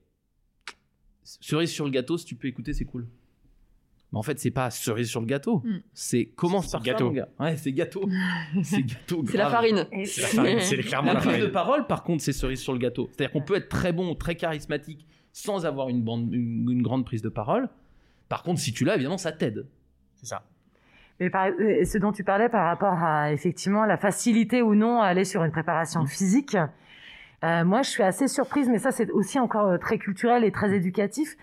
cerise 1.23 1.71
sur 1.71 1.85
le 1.85 1.91
gâteau, 1.91 2.17
si 2.19 2.25
tu 2.25 2.35
peux 2.35 2.49
écouter, 2.49 2.73
c'est 2.73 2.85
cool. 2.85 3.07
Mais 4.13 4.19
en 4.19 4.23
fait, 4.23 4.39
c'est 4.39 4.51
pas 4.53 4.71
cerise 4.71 5.09
sur 5.11 5.21
le 5.21 5.27
gâteau. 5.27 5.63
Mm. 5.65 5.79
C'est 5.93 6.25
commence 6.27 6.67
C'est 6.67 6.73
par 6.73 6.83
gâteau. 6.83 6.99
ça, 6.99 7.05
mon 7.05 7.11
gars. 7.13 7.29
Ouais, 7.41 7.57
c'est 7.57 7.73
gâteau. 7.73 8.09
c'est 8.63 8.83
gâteau. 8.83 9.25
C'est 9.29 9.37
la 9.37 9.51
farine. 9.51 9.87
C'est 10.05 10.23
la 10.23 10.29
farine, 10.29 10.61
c'est 10.61 10.77
clairement 10.83 11.09
La 11.13 11.15
la 11.15 11.21
prise 11.21 11.41
de 11.43 11.47
parole, 11.49 11.87
par 11.87 12.03
contre, 12.05 12.23
c'est 12.23 12.33
cerise 12.33 12.61
sur 12.61 12.73
le 12.73 12.79
gâteau. 12.79 13.09
C'est-à-dire 13.13 13.33
qu'on 13.33 13.43
peut 13.43 13.57
être 13.57 13.69
très 13.69 13.93
bon, 13.93 14.15
très 14.15 14.37
charismatique, 14.37 15.07
sans 15.33 15.67
avoir 15.67 15.89
une, 15.89 16.03
bande- 16.03 16.33
une, 16.33 16.71
une 16.71 16.83
grande 16.83 17.05
prise 17.05 17.23
de 17.23 17.29
parole. 17.29 17.69
Par 18.29 18.43
contre, 18.43 18.61
si 18.61 18.73
tu 18.73 18.85
l'as, 18.85 18.95
évidemment, 18.95 19.19
ça 19.19 19.33
t'aide. 19.33 19.67
C'est 20.15 20.27
ça. 20.27 20.43
Mais 21.19 21.31
par- 21.31 21.47
euh, 21.49 21.85
ce 21.85 21.99
dont 21.99 22.13
tu 22.13 22.23
parlais 22.25 22.49
par 22.49 22.67
rapport 22.67 23.03
à 23.03 23.33
effectivement 23.33 23.85
la 23.87 23.97
facilité 23.97 24.63
ou 24.63 24.75
non 24.75 25.01
à 25.01 25.07
aller 25.07 25.25
sur 25.25 25.43
une 25.45 25.51
préparation 25.51 26.03
Mm. 26.03 26.07
physique, 26.09 26.57
euh, 27.45 27.65
moi 27.65 27.83
je 27.83 27.89
suis 27.91 28.03
assez 28.03 28.29
surprise, 28.29 28.69
mais 28.69 28.79
ça 28.79 28.93
c'est 28.93 29.11
aussi 29.11 29.39
encore 29.39 29.67
euh, 29.69 29.79
très 29.79 29.97
culturel 29.99 30.45
et 30.45 30.51
très 30.53 30.75
éducatif. 30.75 31.37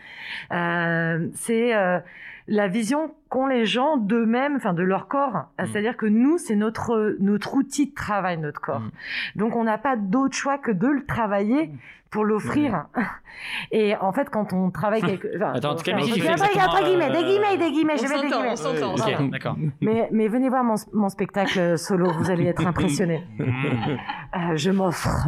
Euh, 0.52 1.28
c'est 1.34 1.76
euh, 1.76 2.00
la 2.48 2.68
vision 2.68 3.14
qu'ont 3.30 3.48
les 3.48 3.66
gens 3.66 3.98
d'eux-mêmes, 3.98 4.56
enfin 4.58 4.74
de 4.74 4.84
leur 4.84 5.08
corps. 5.08 5.46
Mm. 5.60 5.66
C'est-à-dire 5.66 5.98
que 5.98 6.06
nous 6.06 6.38
c'est 6.38 6.56
notre 6.56 7.16
notre 7.20 7.56
outil 7.56 7.88
de 7.90 7.94
travail, 7.96 8.38
notre 8.38 8.62
corps. 8.62 8.80
Mm. 8.82 8.92
Donc 9.38 9.56
on 9.56 9.64
n'a 9.64 9.78
pas 9.78 9.96
d'autre 9.96 10.36
choix 10.36 10.58
que 10.58 10.72
de 10.72 10.88
le 10.88 11.06
travailler 11.06 11.72
pour 12.12 12.26
l'offrir. 12.26 12.86
Et 13.72 13.96
en 13.96 14.12
fait, 14.14 14.30
quand 14.30 14.54
on 14.54 14.70
travaille 14.70 15.02
quelque... 15.02 15.28
enfin, 15.36 15.54
Attends, 15.56 15.72
en 15.72 15.76
tout 15.76 15.82
cas, 15.84 15.96
Mehdi, 15.96 16.12
je- 16.14 16.22
fait 16.22 16.30
Après, 16.30 16.50
il 16.54 16.58
y 16.58 16.60
a 16.60 16.66
entre 16.68 16.78
exactement, 16.78 16.88
guillemets, 16.88 17.10
des 17.10 17.18
euh, 17.18 17.28
guillemets, 17.28 17.58
des 17.58 17.72
guillemets, 17.72 17.94
On 17.96 17.98
je 17.98 18.08
mets 18.08 18.22
des 18.22 18.28
guillemets. 18.28 18.52
on 18.52 18.56
s'entend. 18.56 18.92
Ok, 18.94 19.00
Voilà. 19.00 19.28
d'accord. 19.32 19.56
Mais, 19.82 20.08
mais 20.12 20.28
venez 20.28 20.48
voir 20.50 20.64
mon, 20.64 20.76
mon 20.94 21.10
spectacle 21.10 21.76
solo, 21.80 22.12
vous 22.14 22.30
allez 22.30 22.46
être 22.46 22.68
impressionnés. 22.68 23.24
Mm. 23.40 23.44
Euh, 23.44 24.56
je 24.56 24.70
m'offre. 24.70 25.28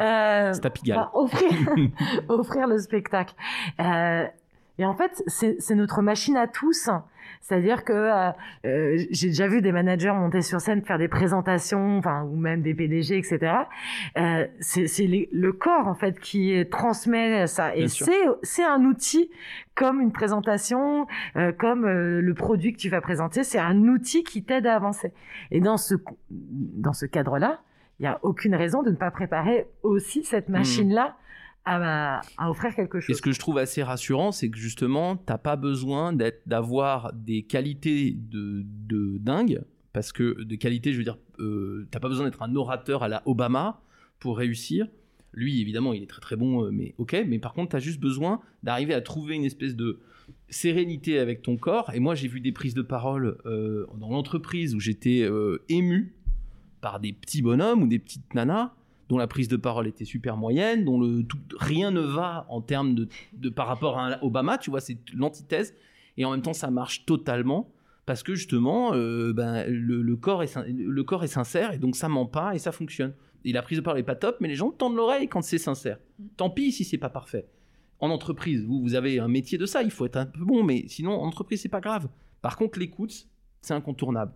Euh, 0.00 0.52
C'est 0.52 0.64
à 0.64 0.70
Pigalle. 0.70 0.98
enfin, 0.98 1.10
offrir, 1.14 1.50
offrir 2.28 2.68
le 2.68 2.78
spectacle. 2.78 3.34
Euh, 3.80 4.26
et 4.82 4.84
en 4.84 4.94
fait, 4.94 5.22
c'est 5.28 5.76
notre 5.76 6.02
machine 6.02 6.36
à 6.36 6.48
tous. 6.48 6.90
C'est-à-dire 7.40 7.84
que 7.84 7.92
euh, 7.92 8.30
euh, 8.66 9.04
j'ai 9.10 9.28
déjà 9.28 9.46
vu 9.46 9.62
des 9.62 9.70
managers 9.70 10.10
monter 10.10 10.42
sur 10.42 10.60
scène 10.60 10.82
faire 10.82 10.98
des 10.98 11.06
présentations, 11.06 11.98
enfin 11.98 12.24
ou 12.24 12.34
même 12.34 12.62
des 12.62 12.74
PDG, 12.74 13.16
etc. 13.16 13.58
Euh, 14.18 14.44
c'est 14.58 15.06
le 15.06 15.52
corps 15.52 15.86
en 15.86 15.94
fait 15.94 16.18
qui 16.18 16.64
transmet 16.68 17.46
ça, 17.46 17.76
et 17.76 17.86
c'est 17.86 18.64
un 18.64 18.84
outil 18.84 19.30
comme 19.76 20.00
une 20.00 20.10
présentation, 20.10 21.06
euh, 21.36 21.52
comme 21.52 21.86
le 21.86 22.34
produit 22.34 22.72
que 22.72 22.78
tu 22.78 22.88
vas 22.88 23.00
présenter, 23.00 23.44
c'est 23.44 23.60
un 23.60 23.86
outil 23.86 24.24
qui 24.24 24.42
t'aide 24.42 24.66
à 24.66 24.74
avancer. 24.74 25.12
Et 25.52 25.60
dans 25.60 25.76
ce 25.76 25.94
dans 26.30 26.92
ce 26.92 27.06
cadre-là, 27.06 27.60
il 28.00 28.04
y 28.04 28.08
a 28.08 28.18
aucune 28.22 28.56
raison 28.56 28.82
de 28.82 28.90
ne 28.90 28.96
pas 28.96 29.12
préparer 29.12 29.68
aussi 29.84 30.24
cette 30.24 30.48
machine-là 30.48 31.16
à, 31.64 32.20
à 32.38 32.50
offrir 32.50 32.74
quelque 32.74 32.98
Et 32.98 33.00
chose. 33.00 33.16
ce 33.16 33.22
que 33.22 33.32
je 33.32 33.38
trouve 33.38 33.58
assez 33.58 33.82
rassurant, 33.82 34.32
c'est 34.32 34.50
que 34.50 34.58
justement, 34.58 35.16
t'as 35.16 35.38
pas 35.38 35.56
besoin 35.56 36.12
d'avoir 36.46 37.12
des 37.12 37.42
qualités 37.44 38.12
de, 38.12 38.64
de 38.64 39.18
dingue, 39.18 39.62
parce 39.92 40.12
que 40.12 40.42
des 40.42 40.58
qualités, 40.58 40.92
je 40.92 40.98
veux 40.98 41.04
dire, 41.04 41.18
euh, 41.38 41.86
t'as 41.90 42.00
pas 42.00 42.08
besoin 42.08 42.24
d'être 42.24 42.42
un 42.42 42.54
orateur 42.56 43.02
à 43.02 43.08
la 43.08 43.22
Obama 43.26 43.82
pour 44.18 44.38
réussir. 44.38 44.88
Lui, 45.34 45.60
évidemment, 45.60 45.92
il 45.92 46.02
est 46.02 46.06
très 46.06 46.20
très 46.20 46.36
bon, 46.36 46.64
euh, 46.64 46.70
mais 46.70 46.94
ok. 46.98 47.24
Mais 47.26 47.38
par 47.38 47.52
contre, 47.52 47.70
t'as 47.70 47.78
juste 47.78 48.00
besoin 48.00 48.40
d'arriver 48.62 48.94
à 48.94 49.00
trouver 49.00 49.34
une 49.34 49.44
espèce 49.44 49.76
de 49.76 50.00
sérénité 50.48 51.18
avec 51.18 51.42
ton 51.42 51.56
corps. 51.56 51.90
Et 51.94 52.00
moi, 52.00 52.14
j'ai 52.14 52.28
vu 52.28 52.40
des 52.40 52.52
prises 52.52 52.74
de 52.74 52.82
parole 52.82 53.38
euh, 53.46 53.86
dans 53.96 54.10
l'entreprise 54.10 54.74
où 54.74 54.80
j'étais 54.80 55.22
euh, 55.22 55.64
ému 55.68 56.14
par 56.80 57.00
des 57.00 57.12
petits 57.12 57.42
bonhommes 57.42 57.82
ou 57.82 57.86
des 57.86 57.98
petites 57.98 58.34
nanas 58.34 58.74
dont 59.12 59.18
la 59.18 59.26
prise 59.26 59.48
de 59.48 59.56
parole 59.56 59.86
était 59.86 60.06
super 60.06 60.38
moyenne, 60.38 60.86
dont 60.86 60.98
rien 61.60 61.90
ne 61.90 62.00
va 62.00 62.46
en 62.48 62.62
termes 62.62 62.94
de, 62.94 63.48
par 63.50 63.66
rapport 63.66 63.98
à 63.98 64.24
Obama, 64.24 64.56
tu 64.56 64.70
vois, 64.70 64.80
c'est 64.80 64.96
l'antithèse, 65.14 65.74
et 66.16 66.24
en 66.24 66.30
même 66.30 66.40
temps 66.40 66.54
ça 66.54 66.70
marche 66.70 67.04
totalement 67.04 67.70
parce 68.06 68.22
que 68.22 68.34
justement 68.34 68.94
euh, 68.94 69.34
ben, 69.34 69.66
le, 69.68 70.16
corps 70.16 70.42
est, 70.42 71.26
sincère 71.26 71.74
et 71.74 71.78
donc 71.78 71.94
ça 71.94 72.08
ment 72.08 72.24
pas 72.24 72.54
et 72.54 72.58
ça 72.58 72.72
fonctionne. 72.72 73.12
Et 73.44 73.52
la 73.52 73.60
prise 73.60 73.76
de 73.76 73.82
parole 73.82 74.00
est 74.00 74.02
pas 74.02 74.14
top, 74.14 74.38
mais 74.40 74.48
les 74.48 74.54
gens 74.54 74.70
tendent 74.70 74.96
l'oreille 74.96 75.28
quand 75.28 75.42
c'est 75.42 75.58
sincère. 75.58 75.98
Tant 76.38 76.48
pis 76.48 76.72
si 76.72 76.84
c'est 76.84 76.96
pas 76.96 77.10
parfait. 77.10 77.46
En 78.00 78.08
entreprise, 78.08 78.64
vous, 78.64 78.80
vous 78.80 78.94
avez 78.94 79.18
un 79.18 79.28
métier 79.28 79.58
de 79.58 79.66
ça, 79.66 79.82
il 79.82 79.90
faut 79.90 80.06
être 80.06 80.16
un 80.16 80.24
peu 80.26 80.42
bon, 80.42 80.64
mais 80.64 80.86
sinon 80.88 81.20
en 81.20 81.26
entreprise 81.26 81.60
c'est 81.60 81.68
pas 81.68 81.82
grave. 81.82 82.08
Par 82.40 82.56
contre 82.56 82.78
l'écoute, 82.78 83.28
c'est 83.60 83.74
incontournable. 83.74 84.32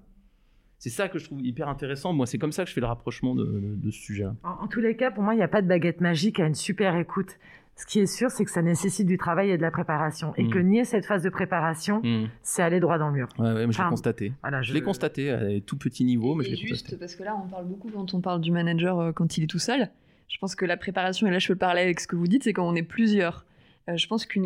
C'est 0.78 0.90
ça 0.90 1.08
que 1.08 1.18
je 1.18 1.24
trouve 1.24 1.40
hyper 1.44 1.68
intéressant. 1.68 2.12
Moi, 2.12 2.26
c'est 2.26 2.38
comme 2.38 2.52
ça 2.52 2.62
que 2.64 2.68
je 2.68 2.74
fais 2.74 2.80
le 2.80 2.86
rapprochement 2.86 3.34
de, 3.34 3.44
de- 3.44 3.74
de 3.76 3.90
ce 3.90 3.98
sujet-là. 4.00 4.34
En, 4.44 4.64
en 4.64 4.66
tous 4.68 4.80
les 4.80 4.94
cas, 4.96 5.10
pour 5.10 5.22
moi, 5.22 5.34
il 5.34 5.38
n'y 5.38 5.42
a 5.42 5.48
pas 5.48 5.62
de 5.62 5.66
baguette 5.66 6.00
magique 6.00 6.38
à 6.40 6.46
une 6.46 6.54
super 6.54 6.96
écoute. 6.96 7.38
Ce 7.78 7.84
qui 7.86 7.98
est 8.00 8.06
sûr, 8.06 8.30
c'est 8.30 8.44
que 8.44 8.50
ça 8.50 8.62
nécessite 8.62 9.06
du 9.06 9.18
travail 9.18 9.50
et 9.50 9.56
de 9.58 9.62
la 9.62 9.70
préparation. 9.70 10.32
Et 10.36 10.44
Mm. 10.44 10.50
que 10.50 10.58
nier 10.58 10.84
cette 10.84 11.04
phase 11.04 11.22
de 11.22 11.28
préparation, 11.28 12.00
Hmm. 12.02 12.28
c'est 12.42 12.62
aller 12.62 12.80
droit 12.80 12.96
dans 12.98 13.08
le 13.08 13.14
mur. 13.14 13.28
Ouais, 13.38 13.52
ouais, 13.52 13.66
mais 13.66 13.72
je 13.72 13.82
l'ai 13.82 13.88
constaté. 13.88 14.32
Voilà, 14.42 14.62
Je 14.62 14.72
l'ai 14.72 14.80
constaté 14.82 15.30
à 15.30 15.60
tout 15.60 15.76
petit 15.76 16.04
niveau, 16.04 16.34
mais 16.34 16.44
je 16.44 16.52
Et 16.52 16.56
juste 16.56 16.70
constaté. 16.84 16.96
parce 16.98 17.14
que 17.16 17.22
là, 17.22 17.36
on 17.42 17.48
parle 17.48 17.66
beaucoup 17.66 17.90
quand 17.90 18.14
on 18.14 18.20
parle 18.22 18.40
du 18.40 18.50
manager 18.50 18.98
euh, 18.98 19.12
quand 19.12 19.36
il 19.36 19.44
est 19.44 19.46
tout 19.46 19.58
seul. 19.58 19.90
Je 20.28 20.38
pense 20.38 20.54
que 20.56 20.64
la 20.64 20.76
préparation, 20.78 21.26
et 21.26 21.30
là 21.30 21.38
je 21.38 21.48
peux 21.48 21.56
parler 21.56 21.82
avec 21.82 22.00
ce 22.00 22.06
que 22.06 22.16
vous 22.16 22.26
dites, 22.26 22.44
c'est 22.44 22.52
quand 22.54 22.66
on 22.66 22.74
est 22.74 22.82
plusieurs. 22.82 23.44
Euh, 23.88 23.96
je 23.96 24.06
pense 24.08 24.24
qu'on 24.26 24.42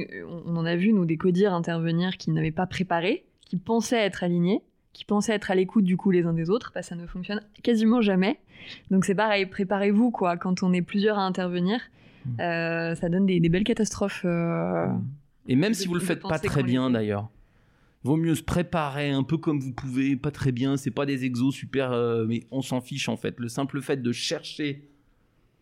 on 0.47 0.57
en 0.57 0.67
a 0.67 0.75
vu, 0.77 0.93
nous, 0.93 1.05
des 1.07 1.17
codires 1.17 1.55
intervenir 1.55 2.17
qui 2.19 2.31
n'avaient 2.33 2.51
pas 2.51 2.67
préparé, 2.67 3.25
qui 3.47 3.57
pensaient 3.57 4.05
être 4.05 4.23
alignés, 4.25 4.61
qui 4.93 5.05
pensaient 5.05 5.35
être 5.35 5.51
à 5.51 5.55
l'écoute 5.55 5.85
du 5.85 5.97
coup 5.97 6.11
les 6.11 6.25
uns 6.27 6.33
des 6.33 6.51
autres. 6.51 6.73
Bah, 6.75 6.83
ça 6.83 6.97
ne 6.97 7.07
fonctionne 7.07 7.41
quasiment 7.63 8.01
jamais. 8.01 8.39
Donc 8.91 9.05
c'est 9.05 9.15
pareil, 9.15 9.47
préparez-vous 9.47 10.11
quoi. 10.11 10.37
Quand 10.37 10.63
on 10.63 10.73
est 10.73 10.83
plusieurs 10.83 11.19
à 11.19 11.23
intervenir, 11.27 11.81
Mm. 12.27 12.41
euh, 12.43 12.95
ça 12.97 13.09
donne 13.09 13.25
des, 13.25 13.41
des 13.41 13.49
belles 13.49 13.65
catastrophes. 13.65 14.23
euh, 14.27 14.87
Et 15.47 15.57
même 15.57 15.73
de- 15.73 15.77
si 15.77 15.89
vous 15.89 15.95
le 15.95 16.01
faites 16.01 16.21
pas 16.21 16.39
très 16.39 16.63
bien 16.63 16.89
les 16.89 16.93
d'ailleurs, 16.95 17.31
vaut 18.03 18.17
mieux 18.19 18.35
se 18.35 18.43
préparer 18.43 19.09
un 19.11 19.23
peu 19.23 19.39
comme 19.39 19.59
vous 19.59 19.73
pouvez, 19.73 20.17
pas 20.17 20.31
très 20.31 20.53
bien, 20.53 20.77
c'est 20.77 20.91
pas 20.91 21.07
des 21.07 21.25
exos 21.25 21.55
super, 21.55 21.93
euh, 21.93 22.27
mais 22.29 22.45
on 22.51 22.61
s'en 22.61 22.83
fiche 22.83 23.09
en 23.09 23.17
fait. 23.17 23.41
Le 23.41 23.49
simple 23.49 23.81
fait 23.81 24.03
de 24.03 24.13
chercher 24.13 24.87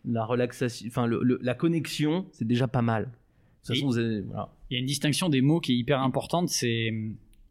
la 0.05 0.25
relaxation, 0.25 0.85
enfin 0.87 1.07
le- 1.07 1.21
le- 1.23 1.39
la 1.41 1.53
connexion, 1.53 2.25
c'est 2.33 2.45
déjà 2.47 2.67
pas 2.67 2.81
mal. 2.81 3.03
De 3.03 3.09
toute 3.09 3.67
façon, 3.67 3.81
Et- 3.81 3.85
vous 3.85 3.97
avez- 3.97 4.21
voilà. 4.21 4.49
Il 4.69 4.73
y 4.73 4.77
a 4.77 4.79
une 4.81 4.85
distinction 4.85 5.29
des 5.29 5.39
mots 5.41 5.59
qui 5.61 5.73
est 5.73 5.77
hyper 5.77 6.01
importante, 6.01 6.49
c'est 6.49 6.93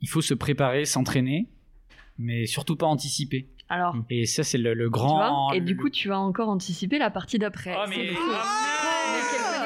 il 0.02 0.08
faut 0.08 0.20
se 0.22 0.34
préparer, 0.34 0.84
s'entraîner, 0.84 1.46
mais 2.18 2.46
surtout 2.46 2.76
pas 2.76 2.86
anticiper. 2.86 3.48
Alors, 3.70 3.94
Mm. 3.96 4.04
Et 4.10 4.24
ça, 4.26 4.42
c'est 4.44 4.58
le, 4.58 4.72
le 4.74 4.86
tu 4.86 4.90
grand. 4.90 5.48
vois, 5.48 5.56
et 5.56 5.60
du 5.60 5.76
coup, 5.76 5.90
tu 5.90 6.08
vas 6.08 6.18
encore 6.18 6.48
anticiper 6.48 6.98
la 6.98 7.10
partie 7.10 7.38
d'après. 7.38 7.74
Oh, 7.76 7.82
C'est 7.86 7.96
mais- 7.98 8.06
quel 8.08 8.16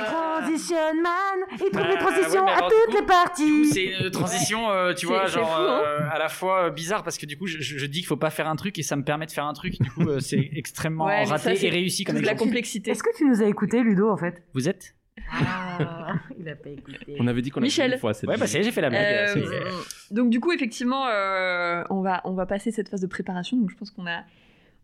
Transition 0.06 0.76
man, 1.02 1.12
il 1.52 1.58
trouve 1.58 1.70
Bah, 1.72 1.88
les 1.88 1.96
transitions 1.98 2.46
à 2.46 2.56
toutes 2.62 2.68
coup- 2.94 3.00
les 3.00 3.06
parties. 3.06 3.46
Du 3.46 3.52
coup, 3.62 3.72
c'est 3.72 3.84
une 3.84 4.10
transition, 4.10 4.70
euh, 4.70 4.92
tu 4.92 5.06
vois, 5.06 5.26
c'est 5.28 5.34
genre 5.34 5.48
fou, 5.48 5.62
hein. 5.62 5.82
euh, 5.84 6.00
à 6.10 6.18
la 6.18 6.28
fois 6.28 6.64
euh, 6.64 6.70
bizarre 6.70 7.04
parce 7.04 7.16
que 7.16 7.26
du 7.26 7.38
coup, 7.38 7.46
je, 7.46 7.58
je- 7.60 7.78
je 7.78 7.86
dis 7.86 8.00
qu'il 8.00 8.06
faut 8.08 8.16
pas 8.16 8.30
faire 8.30 8.48
un 8.48 8.56
truc 8.56 8.76
et 8.78 8.82
ça 8.82 8.96
me 8.96 9.04
permet 9.04 9.26
de 9.26 9.30
faire 9.30 9.46
un 9.46 9.52
truc. 9.52 9.80
Du 9.80 9.90
coup, 9.90 10.08
euh, 10.08 10.18
c'est 10.20 10.50
extrêmement 10.56 11.04
Ouais, 11.06 11.24
ça, 11.26 11.32
raté 11.36 11.54
c'est 11.56 11.66
et 11.68 11.70
réussi 11.70 12.02
comme 12.04 12.20
la 12.20 12.34
complexité. 12.34 12.90
Est-ce 12.90 13.02
que 13.04 13.16
tu 13.16 13.24
nous 13.24 13.40
as 13.40 13.46
écouté, 13.46 13.82
Ludo, 13.82 14.10
en 14.10 14.16
fait? 14.16 14.42
Vous 14.52 14.68
êtes? 14.68 14.94
Ah, 15.30 16.14
il 16.38 16.48
a 16.48 16.56
pas 16.56 16.70
écouté. 16.70 17.16
On 17.18 17.26
avait 17.26 17.42
dit 17.42 17.50
qu'on 17.50 17.60
Michel. 17.60 17.86
avait 17.86 17.94
une 17.94 18.00
fois. 18.00 18.14
cette 18.14 18.28
Ouais, 18.28 18.36
bah 18.36 18.46
j'ai 18.46 18.70
fait 18.70 18.80
la 18.80 18.90
blague. 18.90 19.36
Euh, 19.36 19.70
donc 20.10 20.30
du 20.30 20.40
coup, 20.40 20.52
effectivement, 20.52 21.06
euh, 21.06 21.84
on, 21.90 22.00
va, 22.00 22.20
on 22.24 22.32
va 22.32 22.46
passer 22.46 22.70
cette 22.70 22.88
phase 22.88 23.00
de 23.00 23.06
préparation. 23.06 23.56
Donc 23.56 23.70
je 23.70 23.76
pense 23.76 23.90
qu'on 23.90 24.06
a, 24.06 24.22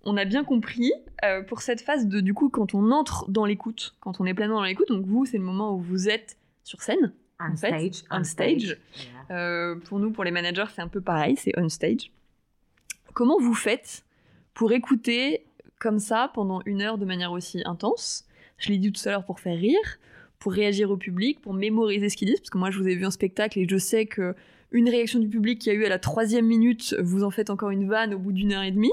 on 0.04 0.16
a 0.16 0.24
bien 0.24 0.44
compris. 0.44 0.92
Euh, 1.24 1.42
pour 1.42 1.62
cette 1.62 1.80
phase 1.80 2.06
de, 2.06 2.20
du 2.20 2.34
coup, 2.34 2.48
quand 2.48 2.74
on 2.74 2.90
entre 2.90 3.28
dans 3.30 3.44
l'écoute, 3.44 3.94
quand 4.00 4.20
on 4.20 4.26
est 4.26 4.34
pleinement 4.34 4.56
dans 4.56 4.64
l'écoute, 4.64 4.88
donc 4.88 5.06
vous, 5.06 5.24
c'est 5.26 5.38
le 5.38 5.44
moment 5.44 5.74
où 5.74 5.80
vous 5.80 6.08
êtes 6.08 6.36
sur 6.62 6.82
scène. 6.82 7.12
On 7.40 7.52
En 7.52 7.56
fait, 7.56 7.68
stage. 7.92 8.04
on 8.10 8.24
stage. 8.24 8.78
Euh, 9.30 9.76
pour 9.76 9.98
nous, 10.00 10.10
pour 10.10 10.24
les 10.24 10.30
managers, 10.32 10.64
c'est 10.74 10.82
un 10.82 10.88
peu 10.88 11.00
pareil, 11.00 11.36
c'est 11.36 11.52
on 11.56 11.68
stage. 11.68 12.10
Comment 13.14 13.38
vous 13.38 13.54
faites 13.54 14.04
pour 14.54 14.72
écouter 14.72 15.44
comme 15.78 15.98
ça 16.00 16.30
pendant 16.34 16.60
une 16.66 16.82
heure 16.82 16.98
de 16.98 17.04
manière 17.04 17.30
aussi 17.32 17.62
intense? 17.64 18.26
Je 18.58 18.70
l'ai 18.70 18.78
dit 18.78 18.92
tout 18.92 19.00
à 19.08 19.12
l'heure 19.12 19.24
pour 19.24 19.38
faire 19.38 19.56
rire, 19.56 19.78
pour 20.38 20.52
réagir 20.52 20.90
au 20.90 20.96
public, 20.96 21.40
pour 21.40 21.52
mémoriser 21.54 22.08
ce 22.08 22.16
qu'ils 22.16 22.28
disent, 22.28 22.40
parce 22.40 22.50
que 22.50 22.58
moi 22.58 22.70
je 22.70 22.78
vous 22.78 22.86
ai 22.88 22.94
vu 22.94 23.04
en 23.06 23.10
spectacle 23.10 23.58
et 23.58 23.66
je 23.68 23.76
sais 23.76 24.06
que 24.06 24.34
une 24.70 24.88
réaction 24.90 25.18
du 25.18 25.28
public 25.28 25.58
qui 25.58 25.70
a 25.70 25.72
eu 25.72 25.84
à 25.86 25.88
la 25.88 25.98
troisième 25.98 26.44
minute, 26.46 26.94
vous 27.00 27.24
en 27.24 27.30
faites 27.30 27.48
encore 27.50 27.70
une 27.70 27.88
vanne 27.88 28.12
au 28.12 28.18
bout 28.18 28.32
d'une 28.32 28.52
heure 28.52 28.62
et 28.62 28.70
demie. 28.70 28.92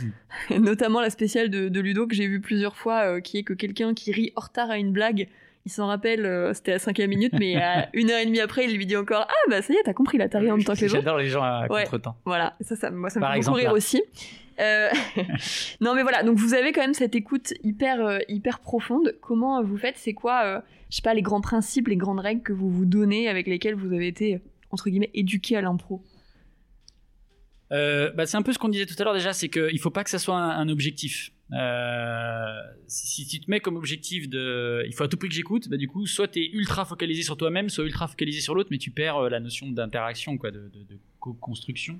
Notamment 0.50 1.00
la 1.00 1.10
spéciale 1.10 1.50
de, 1.50 1.68
de 1.68 1.80
Ludo 1.80 2.06
que 2.06 2.14
j'ai 2.14 2.26
vu 2.26 2.40
plusieurs 2.40 2.76
fois, 2.76 3.02
euh, 3.16 3.20
qui 3.20 3.38
est 3.38 3.42
que 3.44 3.52
quelqu'un 3.54 3.94
qui 3.94 4.10
rit 4.12 4.32
en 4.36 4.40
retard 4.40 4.70
à 4.70 4.76
une 4.78 4.90
blague, 4.92 5.28
il 5.66 5.70
s'en 5.72 5.86
rappelle, 5.86 6.26
euh, 6.26 6.52
c'était 6.52 6.72
à 6.72 6.74
la 6.74 6.78
cinquième 6.80 7.10
minute, 7.10 7.32
mais 7.38 7.56
à 7.56 7.88
une 7.94 8.10
heure 8.10 8.18
et 8.18 8.26
demie 8.26 8.40
après, 8.40 8.64
il 8.66 8.76
lui 8.76 8.86
dit 8.86 8.96
encore 8.96 9.26
Ah 9.28 9.50
bah 9.50 9.62
ça 9.62 9.72
y 9.72 9.76
est, 9.76 9.82
t'as 9.84 9.92
compris, 9.94 10.18
là 10.18 10.28
t'as 10.28 10.40
ri 10.40 10.50
en 10.50 10.56
même 10.56 10.64
temps 10.64 10.74
que 10.74 10.80
les 10.80 10.86
autres. 10.86 10.96
J'adore 10.96 11.18
les 11.18 11.28
gens 11.28 11.42
à 11.42 11.66
Ouais. 11.70 11.84
contre-temps. 11.84 12.16
Voilà, 12.24 12.54
ça, 12.60 12.74
ça, 12.76 12.90
moi, 12.90 13.08
ça 13.08 13.20
me 13.20 13.22
Par 13.22 13.32
fait 13.32 13.38
exemple, 13.38 13.58
beaucoup 13.58 13.60
rire 13.66 13.70
là. 13.70 13.76
aussi. 13.76 14.02
Euh, 14.60 14.88
non, 15.80 15.94
mais 15.94 16.02
voilà, 16.02 16.22
donc 16.22 16.38
vous 16.38 16.54
avez 16.54 16.72
quand 16.72 16.80
même 16.80 16.94
cette 16.94 17.14
écoute 17.14 17.54
hyper, 17.62 18.04
euh, 18.04 18.18
hyper 18.28 18.60
profonde. 18.60 19.16
Comment 19.20 19.58
euh, 19.58 19.62
vous 19.62 19.76
faites? 19.76 19.96
C'est 19.96 20.14
quoi, 20.14 20.62
je 20.90 20.96
sais 20.96 21.02
pas, 21.02 21.14
les 21.14 21.22
grands 21.22 21.40
principes, 21.40 21.88
les 21.88 21.96
grandes 21.96 22.20
règles 22.20 22.42
que 22.42 22.52
vous 22.52 22.70
vous 22.70 22.84
donnez 22.84 23.28
avec 23.28 23.46
lesquelles 23.46 23.74
vous 23.74 23.92
avez 23.92 24.06
été, 24.06 24.40
entre 24.70 24.88
guillemets, 24.90 25.10
éduqué 25.14 25.56
à 25.56 25.60
l'impro? 25.60 26.02
Bah, 27.70 28.24
c'est 28.24 28.36
un 28.36 28.42
peu 28.42 28.52
ce 28.52 28.58
qu'on 28.60 28.68
disait 28.68 28.86
tout 28.86 28.94
à 29.00 29.02
l'heure 29.02 29.14
déjà, 29.14 29.32
c'est 29.32 29.48
qu'il 29.48 29.80
faut 29.80 29.90
pas 29.90 30.04
que 30.04 30.10
ça 30.10 30.20
soit 30.20 30.36
un, 30.36 30.68
objectif. 30.68 31.32
Si, 32.86 33.26
tu 33.26 33.40
te 33.40 33.50
mets 33.50 33.58
comme 33.58 33.74
objectif 33.74 34.28
de, 34.28 34.84
il 34.86 34.94
faut 34.94 35.02
à 35.02 35.08
tout 35.08 35.16
prix 35.16 35.28
que 35.28 35.34
j'écoute, 35.34 35.68
bah 35.68 35.76
du 35.76 35.88
coup, 35.88 36.06
soit 36.06 36.28
tu 36.28 36.38
es 36.38 36.50
ultra 36.52 36.84
focalisé 36.84 37.24
sur 37.24 37.36
toi-même, 37.36 37.68
soit 37.70 37.84
ultra 37.84 38.06
focalisé 38.06 38.40
sur 38.40 38.54
l'autre, 38.54 38.68
mais 38.70 38.78
tu 38.78 38.92
perds 38.92 39.28
la 39.28 39.40
notion 39.40 39.68
d'interaction, 39.68 40.36
de 40.36 40.70
co-construction. 41.18 41.98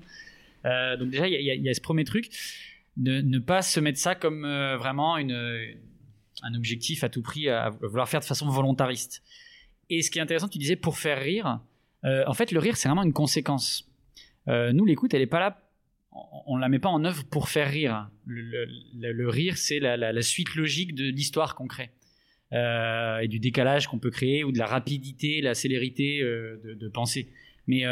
Euh, 0.65 0.97
donc 0.97 1.09
déjà, 1.09 1.27
il 1.27 1.41
y 1.41 1.69
a, 1.69 1.73
ce 1.73 1.81
premier 1.81 2.03
truc, 2.03 2.29
de 2.97 3.21
ne 3.21 3.39
pas 3.39 3.61
se 3.61 3.79
mettre 3.79 3.99
ça 3.99 4.15
comme 4.15 4.45
euh, 4.45 4.77
vraiment 4.77 5.15
un 5.15 6.53
objectif 6.55 7.03
à 7.03 7.09
tout 7.09 7.21
prix 7.21 7.49
à 7.49 7.69
vouloir 7.69 8.09
faire 8.09 8.19
de 8.19 8.25
façon 8.25 8.49
volontariste. 8.49 9.23
Et 9.89 10.01
ce 10.01 10.09
qui 10.09 10.19
est 10.19 10.21
intéressant, 10.21 10.47
tu 10.47 10.57
disais 10.57 10.75
pour 10.75 10.97
faire 10.97 11.21
rire. 11.21 11.59
euh, 12.03 12.23
en 12.27 12.33
fait, 12.33 12.51
le 12.51 12.59
rire, 12.59 12.77
c'est 12.77 12.87
vraiment 12.87 13.03
une 13.03 13.13
conséquence. 13.13 13.89
Nous, 14.47 14.85
l'écoute, 14.85 15.13
elle 15.13 15.23
est 15.23 15.27
pas 15.27 15.39
là. 15.39 15.59
On, 16.11 16.53
on 16.53 16.57
la 16.57 16.69
met 16.69 16.79
pas 16.79 16.89
en 16.89 17.03
œuvre 17.03 17.23
pour 17.25 17.49
faire 17.49 17.69
rire. 17.69 18.09
Le, 18.25 19.27
rire, 19.27 19.57
c'est 19.57 19.79
la, 19.79 20.21
suite 20.21 20.55
logique 20.55 20.93
de 20.93 21.05
l'histoire 21.05 21.55
qu'on 21.55 21.67
crée 21.67 21.89
et 22.51 23.27
du 23.27 23.39
décalage 23.39 23.87
qu'on 23.87 23.97
peut 23.97 24.11
créer 24.11 24.43
ou 24.43 24.51
de 24.51 24.59
la 24.59 24.67
rapidité, 24.67 25.41
la 25.41 25.55
célérité 25.55 26.21
de, 26.21 26.75
de 26.75 26.87
pensée. 26.89 27.27
Mais 27.67 27.85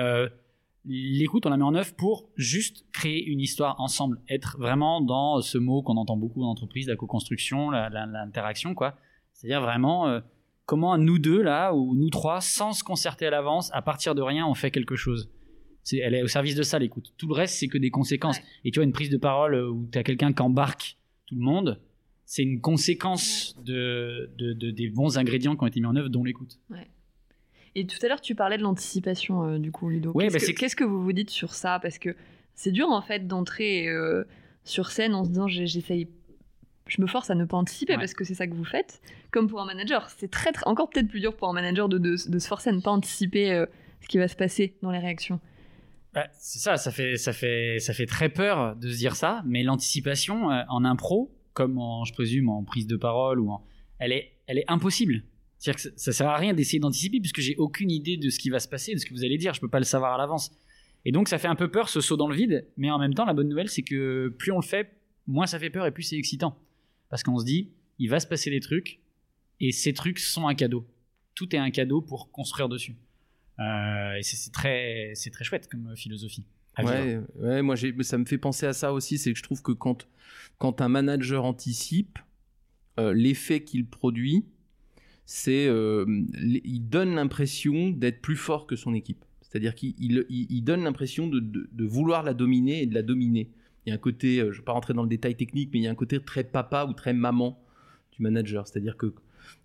l'écoute, 0.86 1.46
on 1.46 1.50
la 1.50 1.58
met 1.58 1.64
en 1.64 1.76
œuvre 1.76 1.94
pour 1.96 2.30
juste 2.36 2.86
créer 2.92 3.24
une 3.26 3.40
histoire 3.40 3.80
ensemble, 3.80 4.20
être 4.30 4.58
vraiment 4.60 5.02
dans 5.02 5.42
ce 5.42 5.58
mot 5.58 5.82
qu'on 5.82 5.98
entend 5.98 6.18
beaucoup 6.18 6.44
en 6.44 6.48
entreprise, 6.50 6.88
la 6.88 6.96
co-construction, 6.96 7.70
l'interaction, 7.72 8.76
quoi. 8.76 8.98
C'est-à-dire 9.34 9.62
vraiment 9.62 10.08
euh, 10.08 10.20
comment 10.66 10.98
nous 10.98 11.20
deux 11.20 11.42
là 11.42 11.74
ou 11.74 11.96
nous 11.96 12.10
trois, 12.10 12.42
sans 12.42 12.74
se 12.74 12.84
concerter 12.84 13.26
à 13.28 13.30
l'avance, 13.30 13.72
à 13.74 13.82
partir 13.82 14.14
de 14.16 14.22
rien, 14.22 14.46
on 14.48 14.54
fait 14.54 14.72
quelque 14.72 14.96
chose. 14.96 15.30
Elle 15.92 16.14
est 16.16 16.24
au 16.24 16.28
service 16.28 16.56
de 16.56 16.64
ça 16.64 16.80
l'écoute. 16.80 17.14
Tout 17.18 17.28
le 17.28 17.34
reste, 17.34 17.56
c'est 17.60 17.68
que 17.68 17.78
des 17.78 17.90
conséquences. 17.90 18.38
Ouais. 18.38 18.44
Et 18.66 18.72
tu 18.72 18.80
vois, 18.80 18.86
une 18.86 18.94
prise 18.94 19.10
de 19.10 19.18
parole 19.18 19.56
euh, 19.56 19.70
où 19.70 19.88
tu 19.92 19.98
as 19.98 20.04
quelqu'un 20.04 20.32
qui 20.32 20.42
embarque 20.42 20.98
tout 21.26 21.36
le 21.36 21.42
monde, 21.42 21.82
c'est 22.26 22.44
une 22.44 22.62
conséquence 22.62 23.56
de, 23.66 24.32
de- 24.38 24.54
de- 24.54 24.72
des 24.72 24.90
bons 24.90 25.18
ingrédients 25.18 25.56
qui 25.58 25.64
ont 25.64 25.68
été 25.68 25.82
mis 25.82 25.86
en 25.88 25.96
œuvre, 25.98 26.08
dont 26.10 26.24
l'écoute. 26.24 26.58
Et 27.76 27.86
tout 27.88 27.98
à 28.04 28.08
l'heure, 28.08 28.22
tu 28.22 28.36
parlais 28.36 28.58
de 28.58 28.64
l'anticipation, 28.64 29.44
euh, 29.46 29.58
du 29.60 29.72
coup, 29.72 29.90
Ludo. 29.90 30.12
Ouais, 30.14 30.26
Qu'est-ce 30.30 30.46
bah, 30.48 30.54
que- 30.54 30.60
Qu'est-ce 30.60 30.76
que 30.76 30.84
vous 30.84 31.02
vous 31.02 31.14
dites 31.14 31.30
sur 31.32 31.54
ça? 31.54 31.80
Parce 31.82 31.98
que 31.98 32.16
c'est 32.56 32.72
dur, 32.72 32.90
en 32.90 33.02
fait, 33.02 33.28
d'entrer 33.28 33.88
euh, 33.88 34.24
sur 34.64 34.92
scène 34.92 35.16
en 35.16 35.24
se 35.24 35.30
disant 35.30 35.48
j'essaye. 35.48 36.08
Je 36.88 37.02
me 37.02 37.08
force 37.08 37.30
à 37.30 37.36
ne 37.36 37.46
pas 37.46 37.58
anticiper 37.58 37.94
Ouais. 37.94 38.00
parce 38.00 38.14
que 38.14 38.24
c'est 38.26 38.36
ça 38.36 38.46
que 38.46 38.54
vous 38.54 38.66
faites. 38.66 39.02
Comme 39.32 39.48
pour 39.48 39.62
un 39.62 39.66
manager, 39.66 40.10
c'est 40.18 40.30
très, 40.30 40.52
très 40.52 40.66
encore 40.68 40.90
peut-être 40.90 41.08
plus 41.08 41.22
dur 41.22 41.36
pour 41.36 41.48
un 41.50 41.54
manager 41.54 41.88
de, 41.90 41.98
de- 41.98 42.18
de 42.30 42.40
se 42.40 42.48
forcer 42.48 42.70
à 42.70 42.74
ne 42.74 42.82
pas 42.82 42.92
anticiper 42.92 43.52
euh, 43.54 43.66
ce 44.02 44.08
qui 44.08 44.18
va 44.18 44.28
se 44.28 44.36
passer 44.36 44.76
dans 44.82 44.92
les 44.92 45.00
réactions. 45.00 45.40
Bah, 46.14 46.28
c'est 46.34 46.60
ça, 46.60 46.76
ça 46.78 46.92
fait, 46.92 47.16
ça, 47.18 47.32
fait, 47.34 47.80
ça 47.80 47.94
fait 47.94 48.06
très 48.06 48.30
peur 48.30 48.76
de 48.76 48.90
se 48.92 48.98
dire 48.98 49.16
ça, 49.16 49.42
mais 49.48 49.64
l'anticipation 49.64 50.50
en 50.50 50.86
impro, 50.86 51.32
comme 51.54 51.80
en, 51.80 52.04
je 52.06 52.14
présume 52.14 52.50
en 52.50 52.64
prise 52.64 52.86
de 52.86 52.98
parole, 52.98 53.40
ou 53.40 53.50
en, 53.50 53.64
elle, 53.98 54.12
est, 54.12 54.34
elle 54.46 54.60
est 54.60 54.66
impossible. 54.68 55.24
C'est-à-dire 55.64 55.82
que 55.82 55.98
ça, 55.98 56.12
sert 56.12 56.28
à 56.28 56.36
rien 56.36 56.54
d'essayer 56.54 56.80
d'anticiper 56.80 57.22
puisque 57.22 57.40
j'ai 57.40 57.56
aucune 57.56 57.90
idée 57.90 58.18
de 58.18 58.30
ce 58.30 58.38
qui 58.38 58.50
va 58.50 58.60
se 58.60 58.68
passer, 58.68 58.96
de 58.96 59.00
ce 59.00 59.06
que 59.06 59.14
vous 59.14 59.24
allez 59.24 59.38
dire, 59.38 59.54
je 59.54 59.62
peux 59.62 59.70
pas 59.70 59.80
le 59.80 59.86
savoir 59.86 60.14
à 60.14 60.18
l'avance. 60.18 60.52
Et 61.06 61.14
donc 61.14 61.30
ça 61.30 61.38
fait 61.38 61.48
un 61.48 61.56
peu 61.56 61.72
peur 61.72 61.88
ce 61.88 62.02
saut 62.02 62.18
dans 62.18 62.28
le 62.28 62.36
vide, 62.36 62.68
mais 62.76 62.92
en 62.92 63.00
même 63.00 63.14
temps 63.14 63.24
la 63.24 63.34
bonne 63.34 63.48
nouvelle 63.48 63.70
c'est 63.70 63.82
que 63.82 64.28
plus 64.38 64.52
on 64.52 64.58
le 64.58 64.66
fait, 64.66 64.92
moins 65.26 65.48
ça 65.48 65.60
fait 65.60 65.70
peur 65.70 65.86
et 65.86 65.92
plus 65.92 66.04
c'est 66.04 66.18
excitant. 66.18 66.60
Parce 67.10 67.24
qu'on 67.24 67.40
se 67.40 67.46
dit, 67.46 67.72
il 67.98 68.10
va 68.10 68.20
se 68.20 68.28
passer 68.28 68.50
des 68.50 68.60
trucs, 68.60 69.00
et 69.62 69.72
ces 69.72 69.94
trucs 69.94 70.20
sont 70.20 70.50
un 70.50 70.54
cadeau. 70.54 70.86
Tout 71.34 71.56
est 71.56 71.60
un 71.60 71.72
cadeau 71.72 72.02
pour 72.02 72.30
construire 72.32 72.68
dessus. 72.68 72.98
Euh, 73.60 74.16
et 74.16 74.24
c'est 74.24 74.52
très, 74.52 75.12
c'est 75.16 75.30
très 75.30 75.46
chouette 75.46 75.70
comme 75.70 75.96
philosophie. 75.96 76.44
Ouais, 76.78 77.22
ouais, 77.36 77.62
moi 77.62 77.76
ça 77.78 78.18
me 78.18 78.26
fait 78.26 78.38
penser 78.38 78.66
à 78.66 78.74
ça 78.74 78.92
aussi, 78.92 79.18
c'est 79.18 79.32
que 79.32 79.38
je 79.38 79.44
trouve 79.44 79.62
que 79.62 79.72
quand, 79.72 80.10
quand 80.58 80.82
un 80.82 80.90
manager 80.90 81.46
anticipe, 81.46 82.20
euh, 83.00 83.14
l'effet 83.14 83.64
qu'il 83.64 83.86
produit, 83.86 84.44
c'est 85.26 85.68
euh, 85.68 86.06
il 86.42 86.82
donne 86.90 87.16
l'impression 87.16 87.90
d'être 87.90 88.22
plus 88.22 88.36
fort 88.36 88.68
que 88.68 88.76
son 88.76 88.94
équipe. 88.94 89.24
C'est-à-dire 89.42 89.76
qu'il 89.76 89.94
il, 90.00 90.26
il- 90.30 90.48
il 90.50 90.62
donne 90.64 90.84
l'impression 90.84 91.28
de 91.28 91.86
vouloir 91.86 92.24
la 92.24 92.34
dominer 92.34 92.84
et 92.84 92.86
de 92.88 92.94
la 92.94 93.04
dominer. 93.04 93.50
Il 93.86 93.90
y 93.90 93.92
a 93.92 93.96
un 93.96 94.00
côté, 94.00 94.40
euh, 94.40 94.46
je 94.52 94.58
ne 94.58 94.62
vais 94.62 94.66
pas 94.66 94.72
rentrer 94.72 94.94
dans 94.94 95.04
le 95.04 95.10
détail 95.10 95.36
technique, 95.36 95.70
mais 95.74 95.80
il 95.80 95.84
y 95.84 95.88
a 95.88 95.92
un 95.92 95.96
côté 95.96 96.20
très 96.20 96.44
papa 96.44 96.86
ou 96.90 96.94
très 96.94 97.14
maman 97.14 97.62
du 98.16 98.22
manager. 98.22 98.66
C'est-à-dire 98.68 98.96
que 98.98 99.14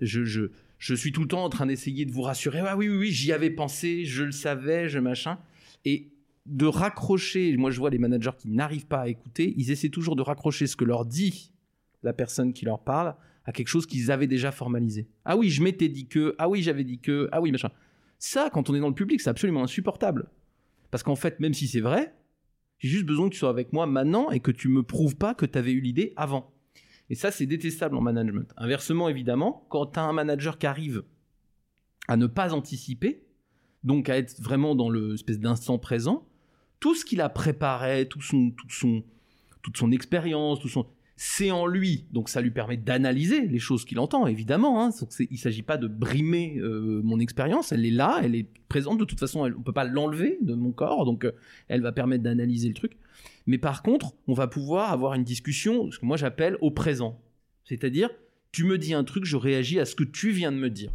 je, 0.00 0.24
je, 0.24 0.50
je 0.78 0.94
suis 0.94 1.12
tout 1.12 1.22
le 1.22 1.28
temps 1.28 1.44
en 1.44 1.48
train 1.48 1.66
d'essayer 1.66 2.04
de 2.04 2.10
vous 2.10 2.22
rassurer. 2.22 2.58
Ah 2.60 2.76
oui, 2.76 2.88
oui, 2.88 2.96
oui, 2.98 3.10
j'y 3.10 3.32
avais 3.32 3.50
pensé, 3.50 4.04
je 4.04 4.24
le 4.24 4.32
savais, 4.32 4.88
je 4.88 4.98
machin. 4.98 5.38
Et 5.84 6.10
de 6.46 6.66
raccrocher, 6.66 7.56
moi 7.56 7.70
je 7.70 7.78
vois 7.78 7.90
les 7.90 7.98
managers 7.98 8.30
qui 8.36 8.48
n'arrivent 8.48 8.86
pas 8.86 9.00
à 9.02 9.08
écouter, 9.08 9.54
ils 9.56 9.70
essaient 9.70 9.90
toujours 9.90 10.16
de 10.16 10.22
raccrocher 10.22 10.66
ce 10.66 10.76
que 10.76 10.84
leur 10.84 11.04
dit 11.04 11.52
la 12.02 12.12
personne 12.12 12.52
qui 12.52 12.64
leur 12.64 12.82
parle 12.82 13.14
à 13.48 13.52
quelque 13.52 13.68
chose 13.68 13.86
qu'ils 13.86 14.10
avaient 14.10 14.26
déjà 14.26 14.52
formalisé. 14.52 15.08
Ah 15.24 15.34
oui, 15.34 15.48
je 15.48 15.62
m'étais 15.62 15.88
dit 15.88 16.06
que, 16.06 16.34
ah 16.36 16.50
oui, 16.50 16.62
j'avais 16.62 16.84
dit 16.84 16.98
que, 16.98 17.30
ah 17.32 17.40
oui, 17.40 17.50
machin. 17.50 17.70
Ça, 18.18 18.50
quand 18.52 18.68
on 18.68 18.74
est 18.74 18.80
dans 18.80 18.90
le 18.90 18.94
public, 18.94 19.22
c'est 19.22 19.30
absolument 19.30 19.62
insupportable. 19.62 20.28
Parce 20.90 21.02
qu'en 21.02 21.16
fait, 21.16 21.40
même 21.40 21.54
si 21.54 21.66
c'est 21.66 21.80
vrai, 21.80 22.14
j'ai 22.78 22.90
juste 22.90 23.06
besoin 23.06 23.30
que 23.30 23.32
tu 23.32 23.38
sois 23.38 23.48
avec 23.48 23.72
moi 23.72 23.86
maintenant 23.86 24.30
et 24.30 24.40
que 24.40 24.50
tu 24.50 24.68
me 24.68 24.82
prouves 24.82 25.16
pas 25.16 25.34
que 25.34 25.46
tu 25.46 25.56
avais 25.56 25.72
eu 25.72 25.80
l'idée 25.80 26.12
avant. 26.16 26.52
Et 27.08 27.14
ça, 27.14 27.30
c'est 27.30 27.46
détestable 27.46 27.96
en 27.96 28.02
management. 28.02 28.52
Inversement, 28.58 29.08
évidemment, 29.08 29.66
quand 29.70 29.86
tu 29.86 29.98
as 29.98 30.02
un 30.02 30.12
manager 30.12 30.58
qui 30.58 30.66
arrive 30.66 31.04
à 32.06 32.18
ne 32.18 32.26
pas 32.26 32.52
anticiper, 32.52 33.24
donc 33.82 34.10
à 34.10 34.18
être 34.18 34.42
vraiment 34.42 34.74
dans 34.74 34.90
le 34.90 35.14
espèce 35.14 35.40
d'instant 35.40 35.78
présent, 35.78 36.28
tout 36.80 36.94
ce 36.94 37.06
qu'il 37.06 37.22
a 37.22 37.30
préparé, 37.30 38.08
tout 38.08 38.20
son, 38.20 38.50
tout 38.50 38.68
son, 38.68 39.02
toute 39.62 39.78
son 39.78 39.90
expérience, 39.90 40.60
tout 40.60 40.68
son, 40.68 40.86
c'est 41.20 41.50
en 41.50 41.66
lui. 41.66 42.04
Donc 42.12 42.28
ça 42.28 42.40
lui 42.40 42.52
permet 42.52 42.76
d'analyser 42.76 43.48
les 43.48 43.58
choses 43.58 43.84
qu'il 43.84 43.98
entend, 43.98 44.28
évidemment. 44.28 44.84
Hein. 44.84 44.90
Il 45.18 45.26
ne 45.32 45.36
s'agit 45.36 45.62
pas 45.62 45.76
de 45.76 45.88
brimer 45.88 46.58
euh, 46.58 47.00
mon 47.02 47.18
expérience. 47.18 47.72
Elle 47.72 47.84
est 47.84 47.90
là, 47.90 48.20
elle 48.22 48.36
est 48.36 48.46
présente. 48.68 49.00
De 49.00 49.04
toute 49.04 49.18
façon, 49.18 49.40
on 49.40 49.48
ne 49.48 49.54
peut 49.54 49.72
pas 49.72 49.82
l'enlever 49.82 50.38
de 50.42 50.54
mon 50.54 50.70
corps. 50.70 51.04
Donc 51.04 51.24
euh, 51.24 51.32
elle 51.66 51.82
va 51.82 51.90
permettre 51.90 52.22
d'analyser 52.22 52.68
le 52.68 52.74
truc. 52.74 52.92
Mais 53.48 53.58
par 53.58 53.82
contre, 53.82 54.14
on 54.28 54.32
va 54.32 54.46
pouvoir 54.46 54.92
avoir 54.92 55.14
une 55.14 55.24
discussion, 55.24 55.90
ce 55.90 55.98
que 55.98 56.06
moi 56.06 56.16
j'appelle 56.16 56.56
au 56.60 56.70
présent. 56.70 57.20
C'est-à-dire, 57.64 58.10
tu 58.52 58.62
me 58.62 58.78
dis 58.78 58.94
un 58.94 59.02
truc, 59.02 59.24
je 59.24 59.36
réagis 59.36 59.80
à 59.80 59.86
ce 59.86 59.96
que 59.96 60.04
tu 60.04 60.30
viens 60.30 60.52
de 60.52 60.58
me 60.58 60.70
dire. 60.70 60.92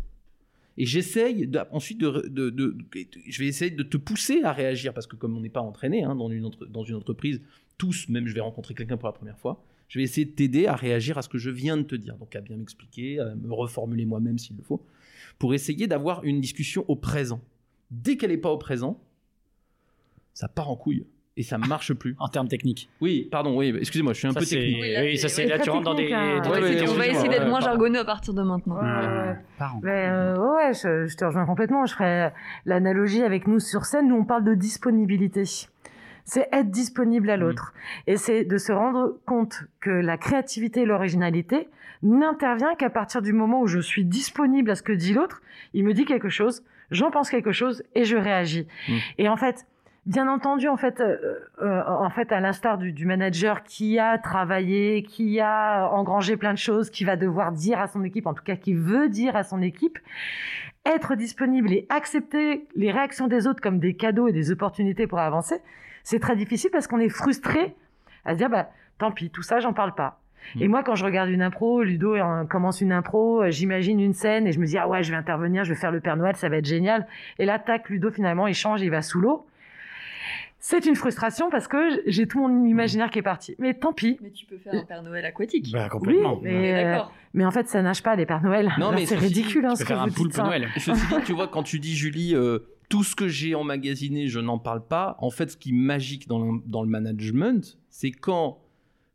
Et 0.77 0.85
j'essaye 0.85 1.51
ensuite 1.71 1.99
de, 1.99 2.77
Je 3.27 3.39
vais 3.39 3.47
essayer 3.47 3.71
de 3.71 3.83
te 3.83 3.97
pousser 3.97 4.41
à 4.43 4.53
réagir, 4.53 4.93
parce 4.93 5.05
que 5.05 5.17
comme 5.17 5.35
on 5.37 5.41
n'est 5.41 5.49
pas 5.49 5.61
entraîné 5.61 6.03
hein, 6.03 6.15
dans 6.15 6.29
une 6.29 6.95
entreprise, 6.95 7.41
tous, 7.77 8.07
même 8.07 8.25
je 8.25 8.33
vais 8.33 8.39
rencontrer 8.39 8.73
quelqu'un 8.73 8.95
pour 8.95 9.09
la 9.09 9.13
première 9.13 9.37
fois, 9.37 9.63
je 9.93 9.99
vais 9.99 10.03
essayer 10.05 10.25
de 10.25 10.31
t'aider 10.31 10.65
à 10.65 10.75
réagir 10.75 11.19
à 11.19 11.21
ce 11.21 11.29
que 11.29 11.37
je 11.37 11.51
viens 11.51 11.77
de 11.77 11.83
te 11.83 11.93
dire. 11.93 12.15
Donc 12.17 12.35
à 12.35 12.41
bien 12.41 12.57
m'expliquer, 12.57 13.19
à 13.19 13.35
me 13.35 13.53
reformuler 13.53 14.05
moi-même 14.07 14.39
s'il 14.39 14.57
le 14.57 14.63
faut, 14.63 14.83
pour 15.37 15.53
essayer 15.53 15.85
d'avoir 15.85 16.23
une 16.23 16.41
discussion 16.41 16.83
au 16.87 16.95
présent. 16.95 17.41
Dès 17.91 18.17
qu'elle 18.17 18.31
n'est 18.31 18.37
pas 18.37 18.49
au 18.49 18.57
présent, 18.57 18.99
ça 20.33 20.47
part 20.47 20.71
en 20.71 20.75
couille 20.75 21.05
et 21.37 21.43
ça 21.43 21.59
marche 21.59 21.93
plus. 22.03 22.15
En 22.17 22.27
termes 22.27 22.47
techniques. 22.47 22.89
Oui, 23.01 23.27
pardon, 23.31 23.55
oui, 23.55 23.71
excusez-moi, 23.77 24.13
je 24.13 24.17
suis 24.17 24.27
un 24.27 24.31
Ça, 24.31 24.39
peu 24.39 24.45
c'est- 24.45 24.55
technique. 24.55 24.77
Oui, 24.81 24.93
là, 24.93 25.01
oui, 25.03 25.17
ça 25.19 25.27
c'est- 25.29 25.45
là 25.45 25.59
tu 25.59 25.69
rentres 25.69 25.83
dans 25.83 25.93
des. 25.93 26.07
technique, 26.07 26.17
hein. 26.19 26.41
des 26.41 26.49
Ouais, 26.49 26.61
ouais, 26.61 26.69
techniques. 26.71 26.89
On 26.89 26.93
va 26.97 27.07
essayer 27.07 27.29
d'être 27.29 27.43
euh, 27.43 27.49
moins 27.49 27.59
jargonneux 27.61 27.99
à 27.99 28.05
partir 28.05 28.33
de 28.33 28.41
maintenant. 28.41 28.77
Ouais, 28.77 28.81
ouais, 28.81 29.27
ouais. 29.29 29.35
Pardon. 29.59 29.79
Mais 29.83 30.07
euh, 30.09 30.37
ouais, 30.55 30.73
je, 30.73 31.05
je 31.05 31.15
te 31.15 31.23
rejoins 31.23 31.45
complètement. 31.45 31.85
Je 31.85 31.93
ferais 31.93 32.33
l'analogie 32.65 33.21
avec 33.21 33.45
nous 33.47 33.59
sur 33.59 33.85
scène. 33.85 34.07
Nous, 34.07 34.15
on 34.15 34.25
parle 34.25 34.43
de 34.43 34.55
disponibilité. 34.55 35.43
C'est 36.25 36.47
être 36.51 36.69
disponible 36.69 37.29
à 37.29 37.37
l'autre. 37.37 37.73
Et 38.07 38.17
c'est 38.17 38.45
de 38.45 38.57
se 38.57 38.71
rendre 38.71 39.17
compte 39.25 39.63
que 39.81 39.89
la 39.89 40.17
créativité 40.17 40.81
et 40.81 40.85
l'originalité 40.85 41.69
n'intervient 42.01 42.75
qu'à 42.75 42.89
partir 42.89 43.21
du 43.21 43.33
moment 43.33 43.61
où 43.61 43.67
je 43.67 43.79
suis 43.79 44.05
disponible 44.05 44.69
à 44.71 44.75
ce 44.75 44.83
que 44.83 44.93
dit 44.93 45.13
l'autre. 45.13 45.41
Il 45.73 45.83
me 45.83 45.93
dit 45.93 46.05
quelque 46.05 46.29
chose, 46.29 46.63
j'en 46.91 47.11
pense 47.11 47.29
quelque 47.29 47.51
chose 47.51 47.83
et 47.95 48.03
je 48.03 48.17
réagis. 48.17 48.67
Mm. 48.87 48.93
Et 49.17 49.29
en 49.29 49.37
fait, 49.37 49.65
bien 50.05 50.27
entendu, 50.27 50.67
en 50.67 50.77
fait, 50.77 50.99
euh, 50.99 51.17
euh, 51.61 51.81
en 51.87 52.09
fait, 52.09 52.31
à 52.31 52.39
l'instar 52.39 52.77
du, 52.77 52.91
du 52.91 53.05
manager 53.05 53.63
qui 53.63 53.99
a 53.99 54.17
travaillé, 54.17 55.03
qui 55.03 55.39
a 55.39 55.87
engrangé 55.89 56.37
plein 56.37 56.53
de 56.53 56.57
choses, 56.57 56.89
qui 56.89 57.05
va 57.05 57.15
devoir 57.15 57.51
dire 57.51 57.79
à 57.79 57.87
son 57.87 58.03
équipe, 58.03 58.27
en 58.27 58.33
tout 58.33 58.43
cas 58.43 58.55
qui 58.55 58.73
veut 58.73 59.09
dire 59.09 59.35
à 59.35 59.43
son 59.43 59.61
équipe, 59.61 59.97
être 60.85 61.15
disponible 61.15 61.71
et 61.71 61.85
accepter 61.89 62.67
les 62.75 62.91
réactions 62.91 63.27
des 63.27 63.47
autres 63.47 63.61
comme 63.61 63.79
des 63.79 63.95
cadeaux 63.95 64.27
et 64.27 64.33
des 64.33 64.51
opportunités 64.51 65.07
pour 65.07 65.19
avancer, 65.19 65.55
c'est 66.03 66.19
très 66.19 66.35
difficile 66.35 66.69
parce 66.71 66.87
qu'on 66.87 66.99
est 66.99 67.09
frustré 67.09 67.75
à 68.25 68.33
se 68.33 68.37
dire, 68.37 68.49
bah, 68.49 68.69
tant 68.97 69.11
pis, 69.11 69.29
tout 69.29 69.41
ça, 69.43 69.59
j'en 69.59 69.73
parle 69.73 69.95
pas. 69.95 70.19
Et 70.59 70.67
Mm. 70.67 70.71
moi, 70.71 70.83
quand 70.83 70.95
je 70.95 71.05
regarde 71.05 71.29
une 71.29 71.41
impro, 71.41 71.83
Ludo 71.83 72.15
euh, 72.15 72.43
commence 72.45 72.81
une 72.81 72.91
impro, 72.91 73.43
euh, 73.43 73.49
j'imagine 73.51 73.99
une 74.01 74.13
scène 74.13 74.45
et 74.45 74.51
je 74.51 74.59
me 74.59 74.65
dis, 74.65 74.77
ah 74.77 74.87
ouais, 74.89 75.01
je 75.01 75.11
vais 75.11 75.17
intervenir, 75.17 75.63
je 75.63 75.73
vais 75.73 75.79
faire 75.79 75.91
le 75.91 76.01
Père 76.01 76.17
Noël, 76.17 76.35
ça 76.35 76.49
va 76.49 76.57
être 76.57 76.65
génial. 76.65 77.07
Et 77.39 77.45
là, 77.45 77.59
tac, 77.59 77.89
Ludo, 77.89 78.11
finalement, 78.11 78.47
il 78.47 78.53
change, 78.53 78.81
il 78.81 78.89
va 78.89 79.01
sous 79.01 79.21
l'eau. 79.21 79.45
C'est 80.65 80.85
une 80.85 80.95
frustration 80.95 81.49
parce 81.49 81.67
que 81.67 82.01
j'ai 82.07 82.25
tout 82.25 82.39
mon 82.39 82.63
imaginaire 82.63 83.11
qui 83.11 83.19
est 83.19 83.23
parti. 83.23 83.53
Mais 83.59 83.73
tant 83.73 83.91
pis. 83.91 84.17
Mais 84.21 84.31
tu 84.31 84.45
peux 84.45 84.57
faire 84.57 84.73
un 84.73 84.85
Père 84.85 85.03
Noël 85.03 85.25
aquatique. 85.25 85.69
Bah, 85.73 85.89
complètement. 85.89 86.35
Oui, 86.35 86.43
mais, 86.43 86.73
euh, 86.73 86.91
D'accord. 86.93 87.11
mais 87.33 87.43
en 87.43 87.51
fait, 87.51 87.67
ça 87.67 87.81
nage 87.81 88.01
pas, 88.01 88.15
les 88.15 88.25
Pères 88.25 88.41
Noël. 88.41 88.71
Non, 88.79 88.93
mais 88.93 89.05
c'est 89.05 89.17
ridicule, 89.17 89.65
hein, 89.65 89.73
Tu 89.73 89.79
ce 89.79 89.81
peux 89.81 89.87
que 89.89 89.93
faire 89.93 90.01
un 90.01 90.07
vous 90.07 90.27
dites. 90.29 90.37
Noël. 90.37 90.69
Ceci 90.77 91.05
dit, 91.07 91.15
tu 91.25 91.33
vois, 91.33 91.49
quand 91.49 91.63
tu 91.63 91.81
dis, 91.81 91.93
Julie, 91.97 92.33
euh, 92.33 92.59
tout 92.87 93.03
ce 93.03 93.13
que 93.13 93.27
j'ai 93.27 93.55
emmagasiné, 93.55 94.27
je 94.27 94.39
n'en 94.39 94.57
parle 94.57 94.87
pas. 94.87 95.17
En 95.19 95.31
fait, 95.31 95.51
ce 95.51 95.57
qui 95.57 95.71
est 95.71 95.73
magique 95.73 96.29
dans 96.29 96.39
le, 96.39 96.61
dans 96.65 96.81
le 96.81 96.87
management, 96.87 97.77
c'est 97.89 98.11
quand 98.11 98.61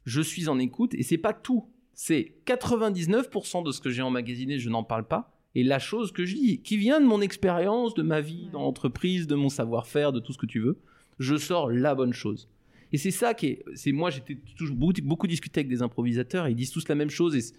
je 0.04 0.20
suis 0.20 0.50
en 0.50 0.58
écoute, 0.58 0.92
et 0.92 1.02
c'est 1.02 1.16
pas 1.16 1.32
tout. 1.32 1.64
C'est 1.94 2.34
99% 2.44 3.64
de 3.64 3.72
ce 3.72 3.80
que 3.80 3.88
j'ai 3.88 4.02
emmagasiné, 4.02 4.58
je 4.58 4.68
n'en 4.68 4.82
parle 4.84 5.04
pas. 5.08 5.32
Et 5.54 5.64
la 5.64 5.78
chose 5.78 6.12
que 6.12 6.26
je 6.26 6.34
dis, 6.34 6.60
qui 6.60 6.76
vient 6.76 7.00
de 7.00 7.06
mon 7.06 7.22
expérience, 7.22 7.94
de 7.94 8.02
ma 8.02 8.20
vie 8.20 8.50
dans 8.52 8.60
l'entreprise, 8.60 9.26
de 9.26 9.34
mon 9.34 9.48
savoir-faire, 9.48 10.12
de 10.12 10.20
tout 10.20 10.34
ce 10.34 10.38
que 10.38 10.44
tu 10.44 10.60
veux, 10.60 10.78
je 11.18 11.36
sors 11.36 11.70
la 11.70 11.94
bonne 11.94 12.12
chose. 12.12 12.48
Et 12.92 12.98
c'est 12.98 13.10
ça 13.10 13.34
qui 13.34 13.46
est. 13.46 13.64
C'est 13.74 13.92
moi, 13.92 14.10
j'étais 14.10 14.36
toujours 14.56 14.76
beaucoup, 14.76 15.00
beaucoup 15.02 15.26
discuté 15.26 15.60
avec 15.60 15.68
des 15.68 15.82
improvisateurs, 15.82 16.48
ils 16.48 16.54
disent 16.54 16.70
tous 16.70 16.88
la 16.88 16.94
même 16.94 17.10
chose. 17.10 17.36
Et 17.36 17.54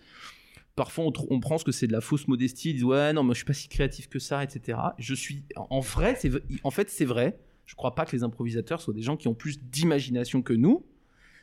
parfois, 0.76 1.06
on, 1.30 1.40
pense 1.40 1.64
que 1.64 1.72
c'est 1.72 1.88
de 1.88 1.92
la 1.92 2.02
fausse 2.02 2.28
modestie. 2.28 2.72
Ils 2.72 2.74
disent 2.76 2.84
ouais, 2.84 3.14
non, 3.14 3.24
moi, 3.24 3.34
je 3.34 3.40
suis 3.40 3.46
pas 3.46 3.54
si 3.54 3.68
créatif 3.68 4.10
que 4.10 4.20
ça, 4.20 4.44
etc. 4.44 4.78
Je 4.98 5.14
suis. 5.14 5.44
En 5.56 5.80
vrai, 5.80 6.18
en 6.64 6.72
fait, 6.72 6.90
c'est 6.90 7.06
vrai. 7.06 7.40
Je 7.66 7.76
crois 7.76 7.94
pas 7.94 8.06
que 8.06 8.16
les 8.16 8.24
improvisateurs 8.24 8.82
soient 8.82 8.96
des 8.96 9.04
gens 9.04 9.16
qui 9.16 9.28
ont 9.28 9.36
plus 9.36 9.60
d'imagination 9.62 10.42
que 10.42 10.54
nous. 10.54 10.84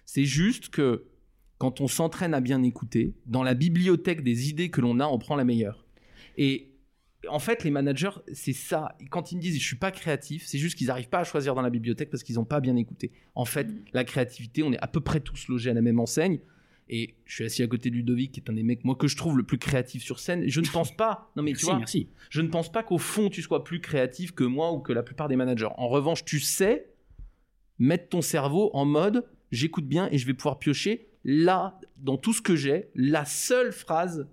C'est 0.04 0.24
juste 0.24 0.70
que 0.70 1.04
quand 1.58 1.80
on 1.80 1.86
s'entraîne 1.86 2.34
à 2.34 2.40
bien 2.40 2.62
écouter, 2.64 3.14
dans 3.26 3.44
la 3.44 3.54
bibliothèque 3.54 4.22
des 4.22 4.48
idées 4.50 4.68
que 4.68 4.80
l'on 4.80 4.98
a, 4.98 5.06
on 5.06 5.18
prend 5.18 5.36
la 5.36 5.44
meilleure. 5.44 5.86
Et 6.36 6.72
en 7.28 7.38
fait, 7.38 7.64
les 7.64 7.70
managers, 7.70 8.10
c'est 8.32 8.52
ça. 8.52 8.96
Quand 9.10 9.32
ils 9.32 9.36
me 9.36 9.40
disent 9.40 9.58
je 9.58 9.64
suis 9.64 9.76
pas 9.76 9.90
créatif, 9.90 10.44
c'est 10.46 10.58
juste 10.58 10.76
qu'ils 10.76 10.88
n'arrivent 10.88 11.08
pas 11.08 11.20
à 11.20 11.24
choisir 11.24 11.54
dans 11.54 11.62
la 11.62 11.70
bibliothèque 11.70 12.10
parce 12.10 12.22
qu'ils 12.22 12.36
n'ont 12.36 12.44
pas 12.44 12.60
bien 12.60 12.76
écouté. 12.76 13.12
En 13.34 13.44
fait, 13.44 13.68
la 13.92 14.04
créativité, 14.04 14.62
on 14.62 14.72
est 14.72 14.78
à 14.78 14.86
peu 14.86 15.00
près 15.00 15.20
tous 15.20 15.48
logés 15.48 15.70
à 15.70 15.74
la 15.74 15.82
même 15.82 16.00
enseigne. 16.00 16.40
Et 16.88 17.16
je 17.24 17.34
suis 17.34 17.44
assis 17.44 17.62
à 17.64 17.66
côté 17.66 17.90
de 17.90 17.96
Ludovic, 17.96 18.30
qui 18.30 18.40
est 18.40 18.48
un 18.48 18.52
des 18.52 18.62
mecs, 18.62 18.84
moi, 18.84 18.94
que 18.94 19.08
je 19.08 19.16
trouve 19.16 19.36
le 19.36 19.42
plus 19.42 19.58
créatif 19.58 20.04
sur 20.04 20.20
scène. 20.20 20.44
Et 20.44 20.50
je 20.50 20.60
ne 20.60 20.68
pense 20.68 20.96
pas, 20.96 21.32
non 21.34 21.42
mais 21.42 21.52
tu 21.52 21.64
vois, 21.64 21.78
merci. 21.78 22.08
je 22.30 22.40
ne 22.40 22.48
pense 22.48 22.70
pas 22.70 22.84
qu'au 22.84 22.98
fond, 22.98 23.28
tu 23.28 23.42
sois 23.42 23.64
plus 23.64 23.80
créatif 23.80 24.32
que 24.32 24.44
moi 24.44 24.72
ou 24.72 24.78
que 24.78 24.92
la 24.92 25.02
plupart 25.02 25.26
des 25.26 25.34
managers. 25.34 25.68
En 25.78 25.88
revanche, 25.88 26.24
tu 26.24 26.38
sais 26.38 26.92
mettre 27.78 28.08
ton 28.08 28.22
cerveau 28.22 28.70
en 28.72 28.84
mode 28.84 29.26
j'écoute 29.52 29.86
bien 29.86 30.08
et 30.10 30.18
je 30.18 30.26
vais 30.26 30.34
pouvoir 30.34 30.58
piocher 30.58 31.08
là, 31.24 31.78
dans 31.96 32.16
tout 32.16 32.32
ce 32.32 32.40
que 32.40 32.54
j'ai, 32.54 32.90
la 32.94 33.24
seule 33.24 33.72
phrase 33.72 34.28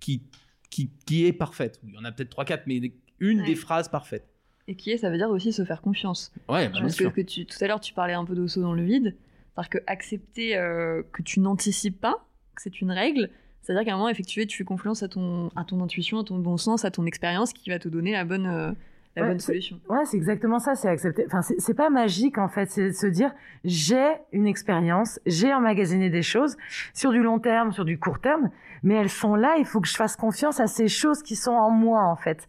qui, 0.00 0.22
qui, 0.70 0.90
qui 1.06 1.26
est 1.26 1.32
parfaite. 1.32 1.80
Il 1.84 1.92
y 1.94 1.98
en 1.98 2.04
a 2.04 2.12
peut-être 2.12 2.34
3-4, 2.36 2.62
mais 2.66 2.80
une 3.18 3.40
Ouais. 3.40 3.46
des 3.46 3.54
phrases 3.54 3.88
parfaites. 3.88 4.26
Et 4.68 4.76
qui 4.76 4.90
est, 4.92 4.98
ça 4.98 5.10
veut 5.10 5.16
dire 5.18 5.28
aussi 5.30 5.52
se 5.52 5.64
faire 5.64 5.82
confiance. 5.82 6.32
Ouais, 6.48 6.68
bien 6.68 6.80
Parce 6.80 6.94
que, 6.94 7.04
sûr. 7.04 7.12
que 7.12 7.20
tu, 7.20 7.44
tout 7.44 7.56
à 7.60 7.66
l'heure, 7.66 7.80
tu 7.80 7.92
parlais 7.92 8.12
un 8.14 8.24
peu 8.24 8.34
de 8.34 8.46
saut 8.46 8.62
dans 8.62 8.72
le 8.72 8.84
vide. 8.84 9.16
C'est-à-dire 9.54 9.70
que 9.70 9.78
accepter 9.88 10.56
euh, 10.56 11.02
que 11.12 11.22
tu 11.22 11.40
n'anticipes 11.40 12.00
pas, 12.00 12.24
que 12.54 12.62
c'est 12.62 12.80
une 12.80 12.92
règle, 12.92 13.30
c'est-à-dire 13.62 13.84
qu'à 13.84 13.92
un 13.94 13.96
moment, 13.96 14.08
effectivement, 14.08 14.46
tu 14.46 14.56
fais 14.56 14.64
confiance 14.64 15.02
à 15.02 15.08
ton, 15.08 15.50
à 15.56 15.64
ton 15.64 15.82
intuition, 15.82 16.20
à 16.20 16.24
ton 16.24 16.38
bon 16.38 16.56
sens, 16.56 16.84
à 16.84 16.90
ton 16.90 17.04
expérience 17.04 17.52
qui 17.52 17.68
va 17.68 17.78
te 17.78 17.88
donner 17.88 18.12
la 18.12 18.24
bonne, 18.24 18.46
euh, 18.46 18.72
la 19.16 19.22
Ouais, 19.22 19.28
bonne 19.28 19.38
c'est- 19.40 19.46
solution. 19.46 19.80
Ouais, 19.88 20.04
c'est 20.04 20.16
exactement 20.16 20.58
ça, 20.58 20.74
c'est 20.76 20.88
accepter. 20.88 21.24
Enfin, 21.26 21.40
c'est 21.42 21.74
pas 21.74 21.90
magique 21.90 22.38
en 22.38 22.48
fait, 22.48 22.70
c'est 22.70 22.86
de 22.88 22.92
se 22.92 23.06
dire 23.06 23.32
j'ai 23.64 24.08
une 24.32 24.46
expérience, 24.46 25.18
j'ai 25.26 25.52
emmagasiné 25.52 26.10
des 26.10 26.22
choses 26.22 26.56
sur 26.94 27.10
du 27.10 27.22
long 27.22 27.38
terme, 27.40 27.72
sur 27.72 27.84
du 27.84 27.98
court 27.98 28.20
terme, 28.20 28.50
mais 28.82 28.94
elles 28.94 29.10
sont 29.10 29.34
là, 29.34 29.56
il 29.58 29.64
faut 29.66 29.80
que 29.80 29.88
je 29.88 29.96
fasse 29.96 30.16
confiance 30.16 30.60
à 30.60 30.66
ces 30.68 30.88
choses 30.88 31.22
qui 31.22 31.36
sont 31.36 31.52
en 31.52 31.70
moi 31.70 32.02
en 32.04 32.16
fait. 32.16 32.46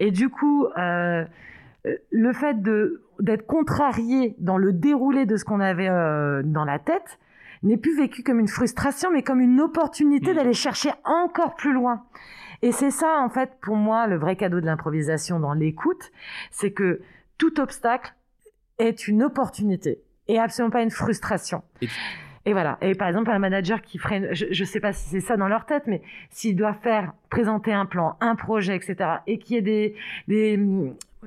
Et 0.00 0.10
du 0.10 0.28
coup, 0.28 0.66
euh, 0.76 1.24
le 2.10 2.32
fait 2.32 2.60
de 2.62 3.02
d'être 3.20 3.46
contrarié 3.46 4.34
dans 4.38 4.56
le 4.58 4.72
déroulé 4.72 5.26
de 5.26 5.36
ce 5.36 5.44
qu'on 5.44 5.60
avait 5.60 5.88
euh, 5.88 6.42
dans 6.44 6.64
la 6.64 6.78
tête 6.78 7.18
n'est 7.62 7.76
plus 7.76 7.96
vécu 7.96 8.22
comme 8.24 8.40
une 8.40 8.48
frustration, 8.48 9.10
mais 9.12 9.22
comme 9.22 9.40
une 9.40 9.60
opportunité 9.60 10.32
Mm. 10.32 10.34
d'aller 10.34 10.52
chercher 10.52 10.90
encore 11.04 11.54
plus 11.54 11.72
loin. 11.72 12.02
Et 12.62 12.72
c'est 12.72 12.90
ça, 12.90 13.18
en 13.20 13.28
fait, 13.28 13.50
pour 13.60 13.76
moi, 13.76 14.06
le 14.06 14.16
vrai 14.16 14.36
cadeau 14.36 14.60
de 14.60 14.66
l'improvisation 14.66 15.40
dans 15.40 15.52
l'écoute, 15.52 16.12
c'est 16.50 16.70
que 16.72 17.00
tout 17.38 17.60
obstacle 17.60 18.14
est 18.78 19.08
une 19.08 19.22
opportunité 19.24 20.00
et 20.28 20.38
absolument 20.38 20.70
pas 20.70 20.82
une 20.82 20.90
frustration. 20.90 21.62
Et- 21.80 21.88
Et 22.44 22.52
voilà. 22.52 22.76
Et 22.80 22.94
par 22.96 23.06
exemple, 23.08 23.30
un 23.30 23.38
manager 23.38 23.82
qui 23.82 23.98
ferait, 23.98 24.16
une- 24.18 24.34
je, 24.34 24.46
je 24.50 24.64
sais 24.64 24.80
pas 24.80 24.92
si 24.92 25.08
c'est 25.08 25.20
ça 25.20 25.36
dans 25.36 25.46
leur 25.48 25.64
tête, 25.64 25.84
mais 25.86 26.02
s'il 26.30 26.56
doit 26.56 26.74
faire, 26.74 27.12
présenter 27.30 27.72
un 27.72 27.86
plan, 27.86 28.16
un 28.20 28.34
projet, 28.34 28.74
etc., 28.74 28.96
et 29.28 29.38
qu'il 29.38 29.54
y 29.54 29.58
ait 29.58 29.62
des, 29.62 29.94
des, 30.26 30.58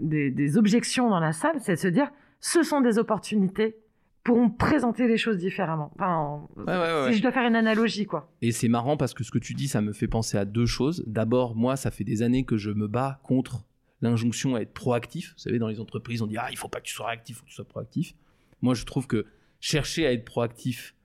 des, 0.01 0.29
des 0.31 0.57
objections 0.57 1.09
dans 1.09 1.19
la 1.21 1.31
salle, 1.31 1.55
c'est 1.61 1.73
de 1.75 1.79
se 1.79 1.87
dire, 1.87 2.11
ce 2.41 2.63
sont 2.63 2.81
des 2.81 2.97
opportunités 2.99 3.77
pour 4.25 4.57
présenter 4.57 5.07
les 5.07 5.17
choses 5.17 5.37
différemment. 5.37 5.91
Enfin, 5.95 6.45
Ouais, 6.57 6.63
ouais, 6.65 6.73
ouais, 6.73 7.03
ouais. 7.05 7.11
si 7.13 7.17
je 7.19 7.21
dois 7.21 7.31
faire 7.31 7.47
une 7.47 7.55
analogie, 7.55 8.05
quoi. 8.05 8.29
Et 8.41 8.51
c'est 8.51 8.67
marrant 8.67 8.97
parce 8.97 9.13
que 9.13 9.23
ce 9.23 9.31
que 9.31 9.37
tu 9.39 9.53
dis, 9.53 9.67
ça 9.69 9.79
me 9.81 9.93
fait 9.93 10.07
penser 10.07 10.37
à 10.37 10.43
deux 10.45 10.65
choses. 10.65 11.03
D'abord, 11.07 11.55
moi, 11.55 11.77
ça 11.77 11.91
fait 11.91 12.03
des 12.03 12.21
années 12.23 12.43
que 12.43 12.57
je 12.57 12.71
me 12.71 12.87
bats 12.87 13.19
contre 13.23 13.63
l'injonction 14.01 14.55
à 14.55 14.61
être 14.61 14.73
proactif. 14.73 15.33
Vous 15.37 15.39
savez, 15.39 15.59
dans 15.59 15.67
les 15.69 15.79
entreprises, 15.79 16.21
on 16.21 16.27
dit 16.27 16.37
ah, 16.37 16.47
il 16.51 16.57
faut 16.57 16.67
pas 16.67 16.79
que 16.81 16.85
tu 16.87 16.93
sois 16.93 17.05
réactif, 17.07 17.37
il 17.37 17.39
faut 17.39 17.45
que 17.45 17.49
tu 17.49 17.55
sois 17.55 17.65
proactif. 17.67 18.13
Moi, 18.61 18.73
je 18.73 18.83
trouve 18.83 19.07
que 19.07 19.25
chercher 19.61 20.05
à 20.07 20.11
être 20.11 20.25
proactif, 20.25 20.95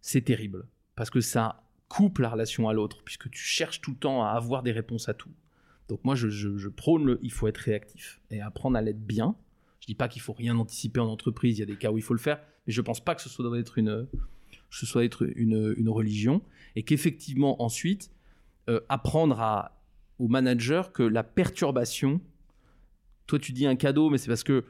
c'est 0.00 0.22
terrible 0.22 0.66
parce 0.96 1.10
que 1.10 1.20
ça 1.20 1.62
coupe 1.88 2.18
la 2.18 2.30
relation 2.30 2.68
à 2.68 2.72
l'autre 2.72 3.02
puisque 3.04 3.30
tu 3.30 3.42
cherches 3.42 3.80
tout 3.82 3.90
le 3.92 3.96
temps 3.98 4.24
à 4.24 4.30
avoir 4.30 4.62
des 4.62 4.72
réponses 4.72 5.08
à 5.10 5.14
tout. 5.14 5.30
Donc 5.88 6.00
moi, 6.04 6.14
je, 6.14 6.28
je- 6.30 6.56
je 6.56 6.68
prône 6.68 7.04
le 7.04 7.18
il 7.22 7.30
faut 7.32 7.48
être 7.48 7.58
réactif 7.58 8.20
et 8.30 8.40
apprendre 8.40 8.78
à 8.78 8.80
l'être 8.80 9.04
bien. 9.06 9.36
Je 9.82 9.86
dis 9.88 9.96
pas 9.96 10.06
qu'il 10.06 10.22
faut 10.22 10.32
rien 10.32 10.56
anticiper 10.56 11.00
en 11.00 11.08
entreprise. 11.08 11.58
Il 11.58 11.60
y 11.60 11.64
a 11.64 11.66
des 11.66 11.76
cas 11.76 11.90
où 11.90 11.98
il 11.98 12.04
faut 12.04 12.14
le 12.14 12.20
faire, 12.20 12.40
mais 12.66 12.72
je 12.72 12.80
pense 12.80 13.00
pas 13.00 13.16
que 13.16 13.20
ce 13.20 13.28
soit 13.28 13.58
être 13.58 13.78
une 13.78 14.06
ce 14.70 14.86
soit 14.86 15.04
être 15.04 15.26
une, 15.36 15.74
une 15.76 15.88
religion 15.90 16.40
et 16.76 16.82
qu'effectivement 16.82 17.62
ensuite 17.62 18.10
euh, 18.70 18.80
apprendre 18.88 19.38
à, 19.40 19.82
au 20.18 20.28
manager 20.28 20.92
que 20.92 21.02
la 21.02 21.24
perturbation, 21.24 22.20
toi 23.26 23.38
tu 23.40 23.52
dis 23.52 23.66
un 23.66 23.76
cadeau, 23.76 24.08
mais 24.08 24.18
c'est 24.18 24.28
parce 24.28 24.44
que 24.44 24.64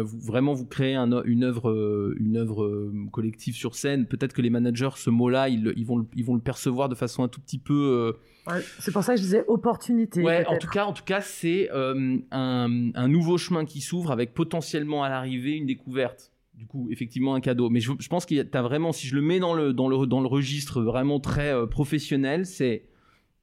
vous, 0.00 0.18
vraiment 0.20 0.54
vous 0.54 0.64
créez 0.64 0.94
un 0.94 1.22
une 1.24 1.44
œuvre, 1.44 1.68
euh, 1.70 2.16
une 2.18 2.36
œuvre 2.38 2.64
euh, 2.64 2.92
collective 3.12 3.54
sur 3.54 3.74
scène. 3.74 4.06
Peut-être 4.06 4.32
que 4.32 4.40
les 4.40 4.48
managers, 4.48 4.88
ce 4.96 5.10
mot-là, 5.10 5.48
ils, 5.50 5.84
vont, 5.84 5.98
le- 5.98 6.06
ils 6.16 6.24
vont 6.24 6.34
le 6.34 6.40
percevoir 6.40 6.88
de 6.88 6.94
façon 6.94 7.22
un 7.24 7.28
tout 7.28 7.40
petit 7.40 7.58
peu. 7.58 7.74
euh, 7.74 8.12
Ouais, 8.50 8.60
c'est 8.80 8.90
pour 8.92 9.04
ça 9.04 9.12
que 9.12 9.18
je 9.18 9.24
disais 9.24 9.44
opportunité. 9.48 10.22
Ouais, 10.22 10.46
en 10.46 10.56
tout 10.58 10.66
cas, 10.68 10.84
en 10.86 10.92
tout 10.92 11.04
cas, 11.04 11.20
c'est 11.20 11.70
euh, 11.72 12.16
un, 12.32 12.90
un 12.94 13.08
nouveau 13.08 13.36
chemin 13.38 13.64
qui 13.64 13.80
s'ouvre 13.80 14.10
avec 14.10 14.32
potentiellement 14.34 15.04
à 15.04 15.08
l'arrivée 15.08 15.52
une 15.52 15.66
découverte. 15.66 16.32
Du 16.54 16.66
coup, 16.66 16.88
effectivement, 16.90 17.34
un 17.34 17.40
cadeau. 17.40 17.70
Mais 17.70 17.80
je, 17.80 17.92
je 17.98 18.08
pense 18.08 18.24
qu'il 18.26 18.36
y 18.36 18.40
a 18.40 18.44
t'as 18.44 18.62
vraiment, 18.62 18.92
si 18.92 19.06
je 19.06 19.14
le 19.14 19.22
mets 19.22 19.38
dans 19.40 19.54
le 19.54 19.72
dans 19.72 19.88
le 19.88 20.06
dans 20.06 20.20
le 20.20 20.26
registre 20.26 20.82
vraiment 20.82 21.18
très 21.20 21.52
euh, 21.52 21.66
professionnel, 21.66 22.46
c'est 22.46 22.84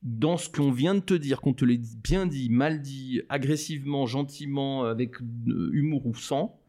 dans 0.01 0.37
ce 0.37 0.49
qu'on 0.49 0.71
vient 0.71 0.95
de 0.95 1.01
te 1.01 1.13
dire, 1.13 1.41
qu'on 1.41 1.53
te 1.53 1.65
l'ait 1.65 1.81
bien 2.03 2.25
dit, 2.25 2.49
mal 2.49 2.81
dit, 2.81 3.21
agressivement, 3.29 4.05
gentiment, 4.05 4.85
avec 4.85 5.21
euh, 5.21 5.69
humour 5.73 6.05
ou 6.05 6.15
sans, 6.15 6.59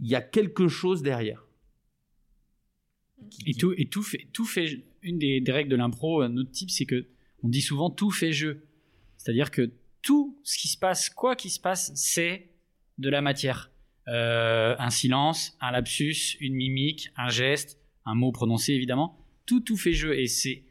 il 0.00 0.08
y 0.08 0.14
a 0.14 0.20
quelque 0.20 0.68
chose 0.68 1.02
derrière. 1.02 1.46
Et 3.46 3.54
tout, 3.54 3.72
et 3.76 3.86
tout 3.86 4.02
fait, 4.02 4.28
tout 4.32 4.44
fait. 4.44 4.84
Une 5.02 5.18
des, 5.18 5.40
des 5.40 5.52
règles 5.52 5.70
de 5.70 5.76
l'impro, 5.76 6.20
un 6.22 6.36
autre 6.36 6.50
type, 6.50 6.70
c'est 6.70 6.84
que 6.84 7.06
on 7.42 7.48
dit 7.48 7.60
souvent 7.60 7.90
tout 7.90 8.10
fait 8.10 8.32
jeu. 8.32 8.66
C'est-à-dire 9.16 9.50
que 9.50 9.72
tout 10.02 10.38
ce 10.42 10.58
qui 10.58 10.68
se 10.68 10.76
passe, 10.76 11.10
quoi 11.10 11.36
qu'il 11.36 11.50
se 11.50 11.60
passe, 11.60 11.92
c'est 11.94 12.50
de 12.98 13.08
la 13.08 13.20
matière. 13.20 13.70
Euh, 14.08 14.76
un 14.78 14.90
silence, 14.90 15.56
un 15.60 15.72
lapsus, 15.72 16.36
une 16.40 16.54
mimique, 16.54 17.10
un 17.16 17.28
geste, 17.28 17.80
un 18.04 18.14
mot 18.14 18.32
prononcé 18.32 18.72
évidemment. 18.72 19.18
Tout, 19.46 19.60
tout 19.60 19.76
fait 19.76 19.92
jeu. 19.92 20.18
Et 20.18 20.26
c'est 20.26 20.64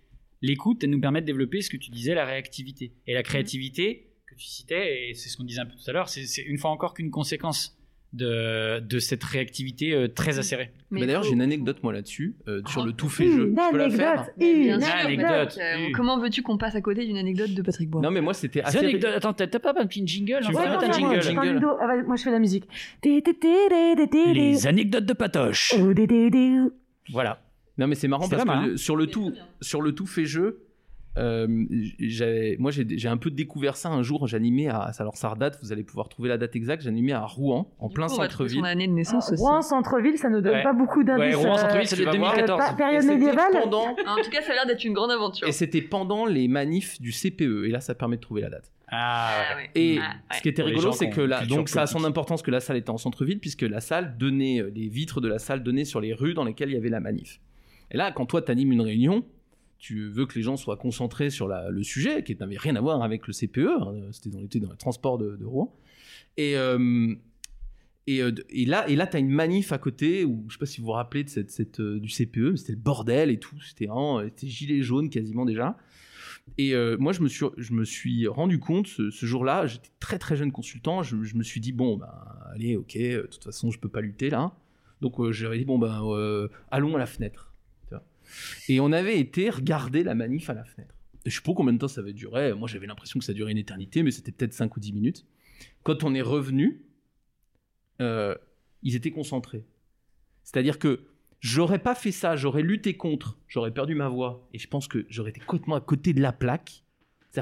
l'écoute, 0.45 0.83
elle 0.83 0.89
nous 0.91 1.01
permet 1.01 1.21
de 1.21 1.25
développer 1.25 1.61
ce 1.61 1.69
que 1.69 1.77
tu 1.77 1.91
disais, 1.91 2.13
la 2.13 2.25
réactivité. 2.25 2.91
Et 3.07 3.13
la 3.13 3.23
créativité 3.23 4.07
que 4.27 4.35
tu 4.35 4.45
citais, 4.45 5.09
et 5.09 5.13
c'est 5.13 5.29
ce 5.29 5.37
qu'on 5.37 5.43
disait 5.43 5.61
un 5.61 5.65
peu 5.65 5.73
tout 5.75 5.89
à 5.89 5.93
l'heure, 5.93 6.09
c'est 6.09 6.41
une 6.41 6.57
fois 6.57 6.69
encore 6.71 6.93
qu'une 6.93 7.11
conséquence 7.11 7.77
de, 8.13 8.79
de 8.79 8.99
cette 8.99 9.23
réactivité 9.23 9.93
euh, 9.93 10.07
très 10.07 10.39
acérée. 10.39 10.71
Mais 10.89 11.05
d'ailleurs, 11.05 11.23
j'ai 11.23 11.33
une 11.33 11.41
anecdote 11.41 11.83
moi 11.83 11.91
là-dessus 11.91 12.35
euh, 12.47 12.61
sur 12.67 12.85
le 12.85 12.93
tout 12.93 13.09
fait 13.09 13.25
jeu. 13.25 13.47
Une 13.49 13.59
Je 13.59 13.71
peux 13.71 13.77
la 13.77 13.89
faire 13.89 14.29
une 14.39 14.71
anecdote. 14.83 15.57
euh. 15.59 15.87
Comment 15.93 16.17
veux-tu 16.19 16.41
qu'on 16.41 16.57
passe 16.57 16.75
à 16.75 16.81
côté 16.81 17.05
d'une 17.05 17.17
anecdote 17.17 17.53
de 17.53 17.61
Patrick 17.61 17.89
Bois? 17.89 18.01
Non, 18.01 18.11
mais 18.11 18.21
moi 18.21 18.33
c'était 18.33 18.61
assez. 18.61 18.79
une 18.79 18.85
anecdote. 18.85 19.11
Attends, 19.15 19.33
t'as 19.33 19.47
pas 19.59 19.73
un 19.77 19.85
petit 19.85 20.07
jingle 20.07 20.39
Tu 20.45 20.53
va 20.53 20.61
faire 20.61 20.79
mettre 20.79 20.89
un 20.89 20.91
jingle 20.93 21.21
jingle. 21.21 21.59
Ah, 21.81 21.87
bah, 21.87 22.03
moi 22.03 22.15
je 22.15 22.23
fais 22.23 22.31
la 22.31 22.39
musique. 22.39 22.65
Les 23.03 24.67
anecdotes 24.67 25.05
de 25.05 25.13
Patoche. 25.13 25.73
Oh. 25.77 25.93
Voilà. 27.11 27.41
Non, 27.77 27.87
mais 27.87 27.95
c'est 27.95 28.07
marrant 28.07 28.27
parce 28.29 28.45
pas 28.45 28.63
que 28.65 28.75
sur 28.77 28.95
le 28.95 29.07
tout, 29.07 29.33
sur 29.61 29.81
le 29.81 29.93
tout 29.93 30.05
fait 30.05 30.25
jeu. 30.25 30.61
euh, 31.17 31.47
j'avais- 31.99 32.57
moi 32.59 32.71
j'ai 32.71 33.07
un 33.07 33.15
peu 33.15 33.29
découvert 33.31 33.77
ça 33.77 33.87
un 33.87 34.03
jour 34.03 34.27
j'animais 34.27 34.67
à 34.67 34.91
alors 34.99 35.15
ça 35.15 35.33
date 35.39 35.57
vous 35.63 35.71
allez 35.71 35.83
pouvoir 35.83 36.09
trouver 36.09 36.27
la 36.27 36.37
date 36.37 36.57
exacte 36.57 36.83
j'animais 36.83 37.13
à 37.13 37.21
Rouen 37.25 37.71
en 37.79 37.87
Du 37.87 37.93
plein 37.93 38.09
centre-ville 38.09 38.65
année 38.65 38.85
de 38.87 38.91
naissance 38.91 39.31
aussi. 39.31 39.41
Rouen 39.41 39.61
centre-ville, 39.61 40.17
ça 40.17 40.29
nous 40.29 40.41
donne 40.41 40.55
Ouais. 40.55 40.63
pas 40.63 40.73
beaucoup 40.73 40.99
Ouais, 40.99 41.05
d'indices. 41.05 41.35
Rouen 41.37 41.53
euh, 41.55 41.57
centre-ville, 41.57 41.87
c'est 41.87 41.95
tu 41.95 42.01
de 42.01 42.05
vas 42.07 42.17
voir. 42.17 42.33
2014. 42.35 42.59
pa- 42.69 42.73
période 42.73 43.05
médiévale. 43.05 43.51
pendant 43.63 43.87
En 43.91 43.95
tout 43.95 44.29
cas, 44.29 44.41
ça 44.41 44.51
a 44.51 44.55
l'air 44.55 44.65
d'être 44.65 44.83
une 44.83 44.91
grande 44.91 45.11
aventure. 45.11 45.47
et 45.47 45.53
c'était 45.53 45.81
pendant 45.81 46.25
les 46.25 46.49
manifs 46.49 46.99
du 47.01 47.13
CPE 47.13 47.63
et 47.65 47.69
là 47.69 47.79
ça 47.79 47.95
permet 47.95 48.17
de 48.17 48.21
trouver 48.21 48.41
la 48.41 48.49
date 48.49 48.69
Ah, 48.89 49.29
Ah 49.29 49.55
ouais. 49.55 49.61
ouais. 49.63 49.69
Et 49.75 49.99
Ah, 50.01 50.09
ouais. 50.31 50.37
ce 50.37 50.41
qui 50.41 50.49
était 50.49 50.63
rigolo, 50.63 50.91
c'est 50.91 51.09
que 51.09 51.21
là, 51.21 51.45
donc 51.45 51.69
ça 51.69 51.83
a 51.83 51.87
son 51.87 52.03
importance 52.03 52.41
que 52.41 52.51
la 52.51 52.59
salle 52.59 52.75
était 52.75 52.89
en 52.89 52.97
centre-ville, 52.97 53.39
puisque 53.39 53.61
la 53.61 53.79
salle 53.79 54.17
donnait, 54.17 54.61
euh, 54.61 54.69
les 54.75 54.89
vitres 54.89 55.21
de 55.21 55.29
la 55.29 55.39
salle 55.39 55.63
donnaient 55.63 55.85
sur 55.85 56.01
les 56.01 56.13
rues 56.13 56.33
dans 56.33 56.43
lesquelles 56.43 56.69
il 56.71 56.73
y 56.75 56.77
avait 56.77 56.89
la 56.89 56.99
manif. 56.99 57.39
Et 57.91 57.97
là, 57.97 58.11
quand 58.11 58.25
toi, 58.25 58.41
tu 58.41 58.51
animes 58.51 58.71
une 58.71 58.81
réunion, 58.81 59.23
tu 59.77 60.09
veux 60.09 60.25
que 60.25 60.35
les 60.35 60.41
gens 60.41 60.57
soient 60.57 60.77
concentrés 60.77 61.29
sur 61.29 61.47
le 61.47 61.83
sujet, 61.83 62.23
qui 62.23 62.35
n'avait 62.35 62.57
rien 62.57 62.75
à 62.75 62.81
voir 62.81 63.01
avec 63.01 63.27
le 63.27 63.33
CPE, 63.33 63.67
hein, 63.67 63.93
c'était 64.11 64.29
dans, 64.29 64.39
dans 64.39 64.71
le 64.71 64.77
transport 64.77 65.17
de, 65.17 65.43
Rouen. 65.45 65.75
Et, 66.37 66.57
euh, 66.57 67.13
euh, 68.09 68.31
et 68.49 68.65
là, 68.65 68.89
et 68.89 68.95
tu 68.95 69.01
as 69.01 69.19
une 69.19 69.29
manif 69.29 69.71
à 69.71 69.77
côté, 69.77 70.25
où, 70.25 70.45
je 70.47 70.53
sais 70.53 70.59
pas 70.59 70.65
si 70.65 70.79
vous 70.79 70.87
vous 70.87 70.93
rappelez 70.93 71.23
de 71.23 71.29
cette, 71.29 71.79
euh, 71.79 71.99
du 71.99 72.09
CPE, 72.09 72.51
mais 72.51 72.57
c'était 72.57 72.73
le 72.73 72.79
bordel 72.79 73.29
et 73.29 73.39
tout, 73.39 73.59
c'était 73.61 73.87
c'était 74.25 74.47
gilet 74.47 74.81
jaune 74.81 75.09
quasiment 75.09 75.45
déjà. 75.45 75.77
Et 76.57 76.75
moi, 76.99 77.11
je 77.11 77.21
me 77.21 77.83
suis, 77.85 78.27
rendu 78.27 78.59
compte 78.59 78.87
ce, 78.87 79.09
jour-là, 79.25 79.65
j'étais 79.65 79.89
très 79.99 80.19
très 80.19 80.35
jeune 80.35 80.51
consultant, 80.51 81.01
je, 81.01 81.15
me 81.15 81.43
suis 81.43 81.59
dit, 81.59 81.71
bon, 81.71 81.97
ben, 81.97 82.09
allez, 82.53 82.75
ok, 82.75 82.97
de 82.97 83.27
toute 83.31 83.43
façon, 83.43 83.71
je 83.71 83.79
peux 83.79 83.89
pas 83.89 84.01
lutter 84.01 84.29
là. 84.29 84.55
Donc, 85.01 85.31
j'avais 85.31 85.57
dit, 85.57 85.65
bon, 85.65 85.79
ben, 85.79 86.47
allons 86.69 86.95
à 86.95 86.99
la 86.99 87.07
fenêtre. 87.07 87.54
Et 88.69 88.79
on 88.79 88.91
avait 88.91 89.19
été 89.19 89.49
regarder 89.49 90.03
la 90.03 90.15
manif 90.15 90.49
à 90.49 90.53
la 90.53 90.63
fenêtre. 90.63 90.95
Je 91.25 91.35
sais 91.35 91.41
pas 91.41 91.53
combien 91.53 91.73
de 91.73 91.79
temps 91.79 91.87
ça 91.87 92.01
avait 92.01 92.13
duré. 92.13 92.53
Moi, 92.53 92.67
j'avais 92.67 92.85
l'impression 92.85 93.19
que 93.19 93.25
ça 93.25 93.33
durait 93.33 93.51
une 93.51 93.57
éternité, 93.57 94.03
mais 94.03 94.11
c'était 94.11 94.31
peut-être 94.31 94.53
5 94.53 94.75
ou 94.77 94.79
10 94.79 94.93
minutes. 94.93 95.25
Quand 95.83 96.03
on 96.03 96.13
est 96.13 96.21
revenu, 96.21 96.83
euh, 98.01 98.35
ils 98.83 98.95
étaient 98.95 99.11
concentrés. 99.11 99.65
C'est-à-dire 100.43 100.77
que 100.77 101.01
j'aurais 101.39 101.79
pas 101.79 101.95
fait 101.95 102.11
ça, 102.11 102.35
j'aurais 102.35 102.61
lutté 102.61 102.95
contre, 102.95 103.37
j'aurais 103.47 103.71
perdu 103.71 103.95
ma 103.95 104.07
voix, 104.07 104.47
et 104.53 104.59
je 104.59 104.67
pense 104.67 104.87
que 104.87 105.05
j'aurais 105.09 105.31
été 105.31 105.41
complètement 105.41 105.75
à 105.75 105.81
côté 105.81 106.13
de 106.13 106.21
la 106.21 106.31
plaque. 106.31 106.83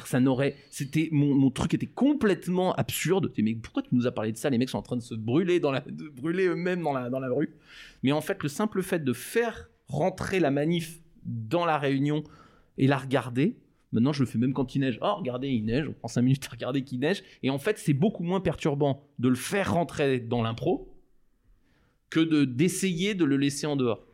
Ça 0.06 0.20
n'aurait, 0.20 0.56
c'était 0.72 1.10
mon, 1.12 1.52
truc 1.52 1.76
était 1.76 1.86
complètement 1.86 2.74
absurde. 2.74 3.32
Mais 3.38 3.54
pourquoi 3.54 3.84
tu 3.84 3.90
nous 3.92 4.08
as 4.08 4.12
parlé 4.12 4.32
de 4.32 4.38
ça? 4.38 4.50
Les 4.50 4.58
mecs 4.58 4.70
sont 4.70 4.80
en 4.80 4.82
train 4.82 4.96
de 4.96 5.04
se 5.04 5.14
brûler 5.14 5.60
de 5.60 6.10
brûler 6.10 6.48
eux-mêmes 6.48 6.82
dans 6.82 6.94
la 6.94 7.12
dans 7.12 7.20
la 7.20 7.30
rue. 7.30 7.56
Mais 8.02 8.12
en 8.12 8.22
fait, 8.22 8.42
le 8.42 8.50
simple 8.50 8.82
fait 8.82 9.04
de 9.04 9.14
faire 9.14 9.70
rentrer 9.88 10.40
la 10.40 10.52
manif 10.52 11.02
dans 11.26 11.66
la 11.66 11.78
réunion 11.78 12.24
et 12.78 12.88
la 12.88 12.98
regarder. 12.98 13.58
Maintenant, 13.92 14.14
je 14.14 14.22
le 14.22 14.26
fais 14.26 14.40
même 14.40 14.54
quand 14.54 14.76
il 14.76 14.80
neige. 14.80 14.98
Oh, 15.02 15.16
regardez, 15.18 15.50
il 15.50 15.66
neige. 15.66 15.88
On 15.88 15.94
prend 15.94 16.08
5 16.08 16.22
minutes 16.22 16.46
à 16.48 16.52
regarder 16.52 16.84
qu'il 16.84 17.00
neige. 17.00 17.24
Et 17.44 17.50
en 17.50 17.60
fait, 17.60 17.78
c'est 17.78 17.94
beaucoup 17.94 18.24
moins 18.24 18.42
perturbant 18.42 19.04
de 19.20 19.30
le 19.30 19.36
faire 19.36 19.74
rentrer 19.74 20.20
dans 20.20 20.42
l'impro 20.42 20.90
que 22.10 22.20
de 22.20 22.46
d'essayer 22.46 23.16
de 23.16 23.26
le 23.26 23.38
laisser 23.38 23.68
en 23.68 23.76
dehors. 23.76 24.06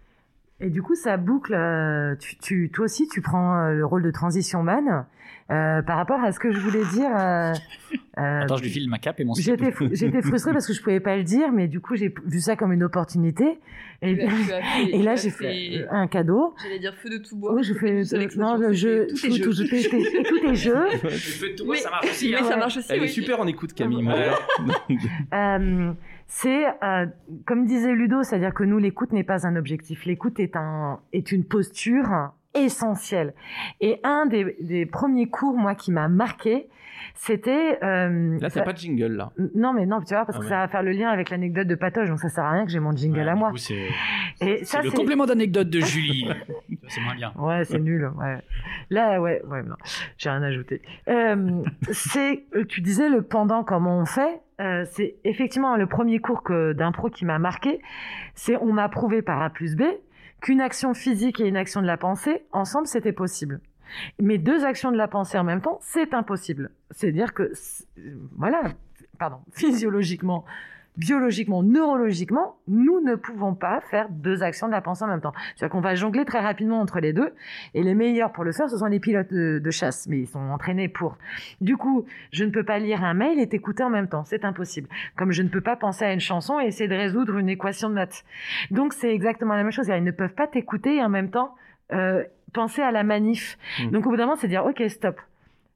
Et 0.62 0.70
du 0.70 0.82
coup, 0.82 0.96
ça 0.96 1.16
boucle. 1.18 1.54
euh, 1.54 2.16
tu, 2.20 2.38
tu- 2.38 2.70
toi 2.72 2.86
aussi, 2.86 3.08
tu 3.08 3.22
prends 3.22 3.56
euh, 3.58 3.72
le 3.74 3.86
rôle 3.86 4.04
de 4.04 4.12
transition 4.12 4.62
man 4.62 5.06
euh, 5.52 5.82
par 5.82 5.96
rapport 5.98 6.22
à 6.22 6.32
ce 6.34 6.40
que 6.40 6.52
je 6.52 6.60
voulais 6.60 6.84
dire. 6.94 7.10
euh, 7.18 7.54
euh, 8.20 8.42
Attends, 8.42 8.58
je 8.58 8.64
lui 8.64 8.70
file 8.70 8.90
ma 8.90 9.00
cape 9.00 9.20
et 9.22 9.24
mon. 9.24 9.34
J'étais 9.36 9.70
fr- 9.70 9.90
j'étais 9.96 10.22
frustrée 10.22 10.52
parce 10.52 10.68
que 10.68 10.74
je 10.74 10.82
pouvais 10.82 11.00
pas 11.00 11.16
le 11.16 11.24
dire, 11.24 11.52
mais 11.54 11.68
du 11.70 11.80
coup, 11.80 11.96
j'ai 11.96 12.14
vu 12.26 12.42
ça 12.42 12.56
comme 12.58 12.74
une 12.74 12.84
opportunité. 12.84 13.58
Et, 14.02 14.16
Tu 14.18 14.22
as- 14.22 14.28
tu 14.28 14.52
as 14.54 14.62
fait- 14.62 14.90
et 14.92 15.02
là, 15.02 15.16
j'ai 15.16 15.30
fait- 15.30 15.44
fait 15.80 15.88
un 15.90 16.08
cadeau. 16.08 16.54
J'allais 16.62 16.80
dire 16.80 16.94
feu 16.96 17.10
de 17.10 17.18
tout 17.18 17.38
bois. 17.38 17.54
Oui, 17.54 17.64
je 17.64 17.74
fais 17.74 18.02
non 18.38 18.56
le 18.58 18.74
jeu, 18.74 19.08
tout 19.10 19.16
tout, 19.16 19.26
est 19.28 19.32
jeu. 19.32 19.44
tout, 19.44 19.54
tout 19.54 19.76
est- 19.76 19.90
tout- 19.90 20.24
tout 20.24 20.50
est 20.50 20.56
jeu. 20.56 20.86
Le 21.04 21.10
feu 21.10 21.50
de 21.52 21.56
tout, 21.56 21.66
Mais- 21.72 21.78
ça 21.78 21.90
marche 21.90 22.06
aussi. 22.10 22.32
Mais 22.32 22.38
hein. 22.38 22.44
ça 22.44 22.58
marche 22.58 22.78
aussi, 22.78 22.88
Elle 22.92 22.98
est 23.00 23.02
oui. 23.04 23.10
super 23.10 23.40
en 23.40 23.48
écoute, 23.48 23.74
Camille. 23.74 24.04
C'est 26.32 26.68
euh, 26.84 27.08
comme 27.48 27.66
disait 27.66 27.94
Ludo, 27.94 28.22
c'est-à-dire 28.22 28.54
que 28.54 28.64
nous 28.64 28.78
l'écoute 28.78 29.12
n'est 29.14 29.24
pas 29.24 29.48
un 29.48 29.56
objectif. 29.56 30.06
L'écoute 30.06 30.40
est 30.40 30.56
un 30.56 31.00
est 31.12 31.32
une 31.32 31.44
posture 31.44 32.32
essentielle. 32.54 33.34
Et 33.82 34.00
un 34.04 34.28
des, 34.28 34.56
des 34.62 34.86
premiers 34.86 35.28
cours 35.28 35.58
moi 35.58 35.74
qui 35.74 35.92
m'a 35.92 36.08
marqué, 36.08 36.68
c'était 37.16 37.80
euh, 37.84 38.38
Là, 38.40 38.50
ça- 38.50 38.60
t'as 38.60 38.66
pas 38.66 38.74
de 38.74 38.78
jingle, 38.78 39.14
là. 39.16 39.32
non 39.56 39.74
mais 39.74 39.86
non 39.88 40.02
tu 40.02 40.14
vois 40.14 40.26
parce 40.26 40.38
Ah 40.38 40.40
que 40.40 40.44
ouais. 40.46 40.50
ça 40.50 40.58
va 40.58 40.68
faire 40.68 40.84
le 40.84 40.92
lien 40.92 41.10
avec 41.10 41.32
l'anecdote 41.32 41.68
de 41.68 41.76
Patoche 41.76 42.10
donc 42.10 42.20
ça 42.20 42.30
sert 42.30 42.44
à 42.44 42.52
rien 42.52 42.66
que 42.66 42.72
j'ai 42.72 42.80
mon 42.80 42.96
jingle 42.96 43.20
Ouais, 43.22 43.28
à 43.28 43.34
du 43.34 43.40
moi. 43.40 43.50
coup, 43.52 43.58
C'est 43.58 43.88
Et 44.42 44.64
ça 44.66 44.82
le 44.84 44.90
c'est 44.92 44.96
complément 44.98 45.26
d'anecdote 45.26 45.70
de 45.70 45.80
Julie. 45.82 46.28
c'est 46.90 47.02
moins 47.02 47.16
bien. 47.16 47.34
Ouais, 47.38 47.66
c'est 47.66 47.80
nul. 47.80 48.12
Ouais. 48.18 48.38
Là, 48.92 49.20
ouais, 49.20 49.42
ouais, 49.48 49.64
non, 49.64 49.76
j'ai 50.18 50.30
rien 50.30 50.44
ajouté. 50.44 50.82
Euh, 51.08 51.64
c'est, 51.92 52.46
euh, 52.56 52.66
tu 52.66 52.82
disais 52.82 53.10
le 53.10 53.22
pendant, 53.24 53.64
comment 53.64 53.98
on 54.00 54.06
fait? 54.06 54.42
Euh, 54.60 54.86
c'est 54.92 55.16
effectivement 55.24 55.76
le 55.78 55.88
premier 55.88 56.20
cours 56.20 56.44
d'impro 56.76 57.10
qui 57.10 57.26
m'a 57.26 57.40
marqué. 57.40 57.82
C'est 58.36 58.58
on 58.58 58.74
m'a 58.74 58.90
prouvé 58.90 59.22
par 59.22 59.42
A 59.42 59.50
plus 59.50 59.76
B 59.76 59.84
qu'une 60.42 60.62
action 60.62 60.94
physique 60.94 61.40
et 61.40 61.48
une 61.48 61.58
action 61.58 61.82
de 61.82 61.88
la 61.88 61.98
pensée 61.98 62.44
ensemble 62.52 62.88
c'était 62.88 63.14
possible. 63.14 63.62
Mais 64.20 64.38
deux 64.38 64.66
actions 64.66 64.92
de 64.92 64.98
la 64.98 65.08
pensée 65.08 65.38
en 65.38 65.44
même 65.44 65.62
temps, 65.62 65.80
c'est 65.82 66.14
impossible. 66.14 66.70
C'est-à-dire 66.92 67.34
que, 67.34 67.50
c'est- 67.54 67.86
voilà, 68.38 68.62
pardon, 69.18 69.38
physiologiquement, 69.52 70.46
biologiquement, 71.00 71.64
neurologiquement, 71.64 72.58
nous 72.68 73.00
ne 73.00 73.16
pouvons 73.16 73.56
pas 73.56 73.80
faire 73.80 74.10
deux 74.10 74.44
actions 74.44 74.68
de 74.68 74.74
la 74.74 74.82
pensée 74.82 75.06
en 75.06 75.08
même 75.08 75.22
temps. 75.22 75.34
C'est-à-dire 75.56 75.72
qu'on 75.72 75.82
va 75.82 75.96
jongler 75.96 76.26
très 76.26 76.40
rapidement 76.40 76.82
entre 76.82 77.00
les 77.00 77.14
deux, 77.14 77.34
et 77.74 77.84
les 77.84 77.96
meilleurs 77.96 78.34
pour 78.34 78.44
le 78.44 78.52
faire, 78.52 78.70
ce 78.70 78.78
sont 78.78 78.86
les 78.86 79.00
pilotes 79.00 79.32
de, 79.32 79.60
de 79.64 79.72
chasse, 79.72 80.08
mais 80.08 80.20
ils 80.20 80.28
sont 80.28 80.40
entraînés 80.40 80.90
pour. 80.90 81.18
Du 81.62 81.78
coup, 81.78 82.06
je 82.32 82.44
ne 82.44 82.52
peux 82.52 82.64
pas 82.64 82.80
lire 82.80 83.04
un 83.04 83.14
mail 83.14 83.40
et 83.40 83.48
t'écouter 83.48 83.84
en 83.84 83.90
même 83.90 84.10
temps, 84.10 84.26
c'est 84.26 84.44
impossible. 84.44 84.90
Comme 85.16 85.32
je 85.32 85.42
ne 85.42 85.48
peux 85.48 85.62
pas 85.62 85.78
penser 85.78 86.04
à 86.04 86.12
une 86.12 86.20
chanson 86.20 86.60
et 86.60 86.66
essayer 86.66 86.90
de 86.90 86.96
résoudre 86.96 87.38
une 87.38 87.50
équation 87.50 87.90
de 87.90 87.94
maths. 87.94 88.26
Donc 88.70 88.94
c'est 88.94 89.14
exactement 89.14 89.56
la 89.56 89.64
même 89.64 89.72
chose. 89.72 89.88
Ils 89.88 90.04
ne 90.04 90.12
peuvent 90.12 90.34
pas 90.34 90.48
t'écouter 90.48 90.98
et 90.98 91.04
en 91.04 91.10
même 91.10 91.30
temps 91.30 91.56
euh, 91.94 92.24
penser 92.54 92.82
à 92.82 92.92
la 92.92 93.04
manif. 93.04 93.58
Mm. 93.80 93.92
Donc 93.92 94.06
au 94.06 94.10
bout 94.10 94.18
d'un 94.18 94.26
moment, 94.26 94.36
c'est 94.36 94.48
dire, 94.50 94.66
ok, 94.66 94.84
stop. 94.90 95.20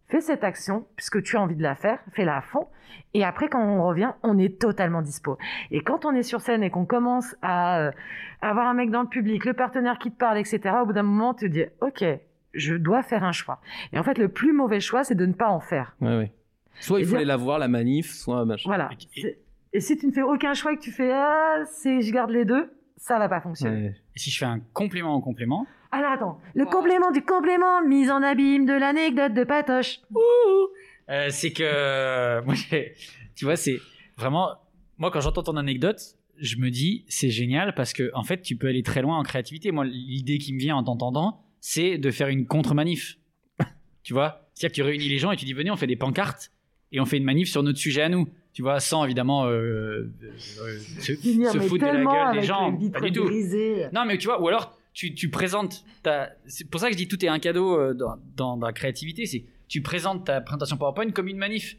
Fais 0.08 0.22
cette 0.22 0.44
action, 0.44 0.86
puisque 0.96 1.24
tu 1.24 1.38
as 1.38 1.42
envie 1.42 1.56
de 1.56 1.64
la 1.64 1.76
faire, 1.76 2.00
fais-la 2.12 2.38
à 2.38 2.42
fond. 2.42 2.68
Et 3.14 3.24
après, 3.24 3.48
quand 3.48 3.64
on 3.64 3.84
revient, 3.84 4.12
on 4.22 4.38
est 4.38 4.60
totalement 4.60 5.02
dispo. 5.02 5.38
Et 5.72 5.82
quand 5.82 6.06
on 6.06 6.14
est 6.14 6.24
sur 6.24 6.42
scène 6.42 6.64
et 6.64 6.70
qu'on 6.70 6.86
commence 6.86 7.36
à 7.42 7.80
euh, 7.80 7.92
avoir 8.42 8.68
un 8.68 8.74
mec 8.74 8.92
dans 8.92 9.02
le 9.02 9.08
public, 9.08 9.46
le 9.46 9.54
partenaire 9.54 9.98
qui 9.98 10.12
te 10.12 10.18
parle, 10.18 10.38
etc., 10.38 10.62
au 10.82 10.86
bout 10.86 10.94
d'un 10.94 11.04
moment, 11.04 11.34
tu 11.34 11.48
te 11.48 11.54
dis, 11.54 11.66
OK, 11.82 12.04
je 12.54 12.76
dois 12.76 13.02
faire 13.02 13.24
un 13.24 13.32
choix. 13.32 13.60
Et 13.92 14.00
en 14.00 14.04
fait, 14.04 14.18
le 14.18 14.28
plus 14.30 14.54
mauvais 14.54 14.80
choix, 14.80 15.04
c'est 15.04 15.16
de 15.16 15.26
ne 15.26 15.34
pas 15.34 15.50
en 15.50 15.60
faire. 15.60 15.96
Ouais, 16.02 16.18
ouais. 16.18 16.32
Soit 16.80 17.00
il 17.00 17.04
Et 17.04 17.06
faut 17.06 17.16
aller 17.16 17.26
la 17.26 17.38
voir, 17.38 17.60
la 17.60 17.68
manif, 17.68 18.12
soit 18.12 18.46
machin. 18.46 18.68
Voilà. 18.70 18.90
Et 19.74 19.80
si 19.80 19.98
tu 19.98 20.08
ne 20.08 20.12
fais 20.12 20.22
aucun 20.22 20.54
choix 20.54 20.74
et 20.74 20.76
que 20.76 20.82
tu 20.82 20.92
fais, 20.92 21.12
ah, 21.12 21.64
c'est, 21.66 22.02
je 22.02 22.12
garde 22.12 22.30
les 22.32 22.46
deux, 22.46 22.72
ça 23.06 23.20
va 23.20 23.28
pas 23.28 23.42
fonctionner. 23.42 23.88
Ouais. 23.88 23.96
Et 24.16 24.20
si 24.20 24.32
je 24.32 24.38
fais 24.38 24.46
un 24.46 24.62
complément 24.72 25.14
en 25.14 25.20
complément, 25.22 25.68
Alors 25.92 26.12
attends, 26.14 26.40
le 26.56 26.64
Wow. 26.64 26.70
complément 26.72 27.12
du 27.12 27.22
complément, 27.22 27.86
mise 27.86 28.10
en 28.10 28.24
abîme 28.24 28.66
de 28.66 28.74
l'anecdote 28.74 29.34
de 29.34 29.44
Patoche. 29.44 30.00
euh, 31.10 31.28
c'est 31.30 31.52
que 31.52 32.42
moi, 32.46 32.54
j'ai- 32.56 32.94
tu 33.36 33.46
vois, 33.46 33.56
c'est 33.58 33.78
vraiment 34.18 34.50
moi 34.98 35.12
quand 35.12 35.20
j'entends 35.22 35.44
ton 35.44 35.58
anecdote, 35.58 36.00
je 36.40 36.56
me 36.58 36.70
dis 36.70 37.04
c'est 37.10 37.30
génial 37.30 37.76
parce 37.76 37.94
que 37.94 38.10
en 38.14 38.24
fait 38.24 38.42
tu 38.42 38.56
peux 38.56 38.68
aller 38.68 38.84
très 38.84 39.02
loin 39.02 39.18
en 39.20 39.24
créativité. 39.24 39.72
Moi, 39.72 39.86
l'idée 39.86 40.38
qui 40.38 40.54
me 40.54 40.60
vient 40.60 40.76
en 40.76 40.84
t'entendant, 40.84 41.44
c'est 41.60 41.98
de 41.98 42.10
faire 42.12 42.30
une 42.30 42.46
contre-manif. 42.48 43.18
tu 44.04 44.14
vois, 44.14 44.48
c'est-à-dire 44.54 44.72
que 44.72 44.76
tu 44.76 44.82
réunis 44.84 45.10
les 45.10 45.18
gens 45.18 45.32
et 45.32 45.36
tu 45.36 45.46
dis 45.46 45.54
venez, 45.54 45.72
on 45.72 45.76
fait 45.76 45.88
des 45.88 45.96
pancartes 45.96 46.52
et 46.92 47.00
on 47.00 47.06
fait 47.06 47.18
une 47.18 47.24
manif 47.26 47.50
sur 47.50 47.64
notre 47.64 47.80
sujet 47.80 48.02
à 48.02 48.10
nous. 48.10 48.28
Tu 48.54 48.62
vois, 48.62 48.80
sans 48.80 49.04
évidemment 49.04 49.46
euh, 49.46 50.12
euh, 50.62 50.80
se, 51.00 51.16
Finir, 51.16 51.52
se 51.52 51.58
mais 51.58 51.68
foutre 51.68 51.86
de 51.86 51.92
la 51.92 52.04
gueule 52.04 52.40
des 52.40 52.46
gens. 52.46 52.78
Pas 52.92 53.02
du 53.02 53.12
tout. 53.12 53.24
brisées. 53.26 53.88
Non, 53.92 54.06
mais 54.06 54.18
tu 54.18 54.28
vois, 54.28 54.42
ou 54.42 54.48
alors 54.48 54.78
tu, 54.94 55.16
tu 55.16 55.30
présentes 55.30 55.84
ta. 56.04 56.30
C'est 56.46 56.70
pour 56.70 56.80
ça 56.80 56.88
que 56.88 56.94
je 56.94 56.98
dis 56.98 57.08
tout 57.08 57.24
est 57.26 57.30
un 57.30 57.40
cadeau 57.40 57.80
euh, 57.80 57.94
dans, 57.94 58.18
dans 58.36 58.56
la 58.58 58.74
créativité. 58.74 59.26
C'est 59.26 59.44
tu 59.68 59.82
présentes 59.82 60.26
ta 60.26 60.40
présentation 60.40 60.78
PowerPoint 60.78 61.10
comme 61.12 61.28
une 61.28 61.38
manif. 61.38 61.78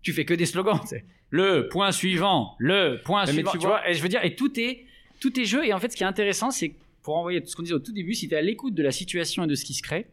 tu 0.00 0.12
fais 0.14 0.24
que 0.24 0.32
des 0.32 0.46
slogans. 0.46 0.80
Le 1.28 1.68
point 1.68 1.92
suivant, 1.92 2.54
le 2.58 3.02
point 3.04 3.26
Mais 3.26 3.32
suivant. 3.32 3.50
tu 3.50 3.58
Tu 3.58 3.66
vois, 3.66 3.88
et 3.88 3.92
je 3.94 4.02
veux 4.02 4.08
dire, 4.08 4.24
et 4.24 4.34
tout 4.34 4.58
est, 4.58 4.86
tout 5.20 5.38
est 5.38 5.44
jeu. 5.44 5.64
Et 5.66 5.74
en 5.74 5.78
fait, 5.78 5.90
ce 5.90 5.96
qui 5.96 6.04
est 6.04 6.06
intéressant, 6.06 6.50
c'est 6.50 6.70
que 6.70 6.76
pour 7.02 7.16
envoyer 7.16 7.42
tout 7.42 7.48
ce 7.48 7.56
qu'on 7.56 7.62
disait 7.62 7.74
au 7.74 7.80
tout 7.80 7.92
début, 7.92 8.14
si 8.14 8.28
tu 8.28 8.34
es 8.34 8.38
à 8.38 8.42
l'écoute 8.42 8.72
de 8.74 8.82
la 8.82 8.92
situation 8.92 9.44
et 9.44 9.46
de 9.46 9.54
ce 9.54 9.64
qui 9.64 9.74
se 9.74 9.82
crée, 9.82 10.06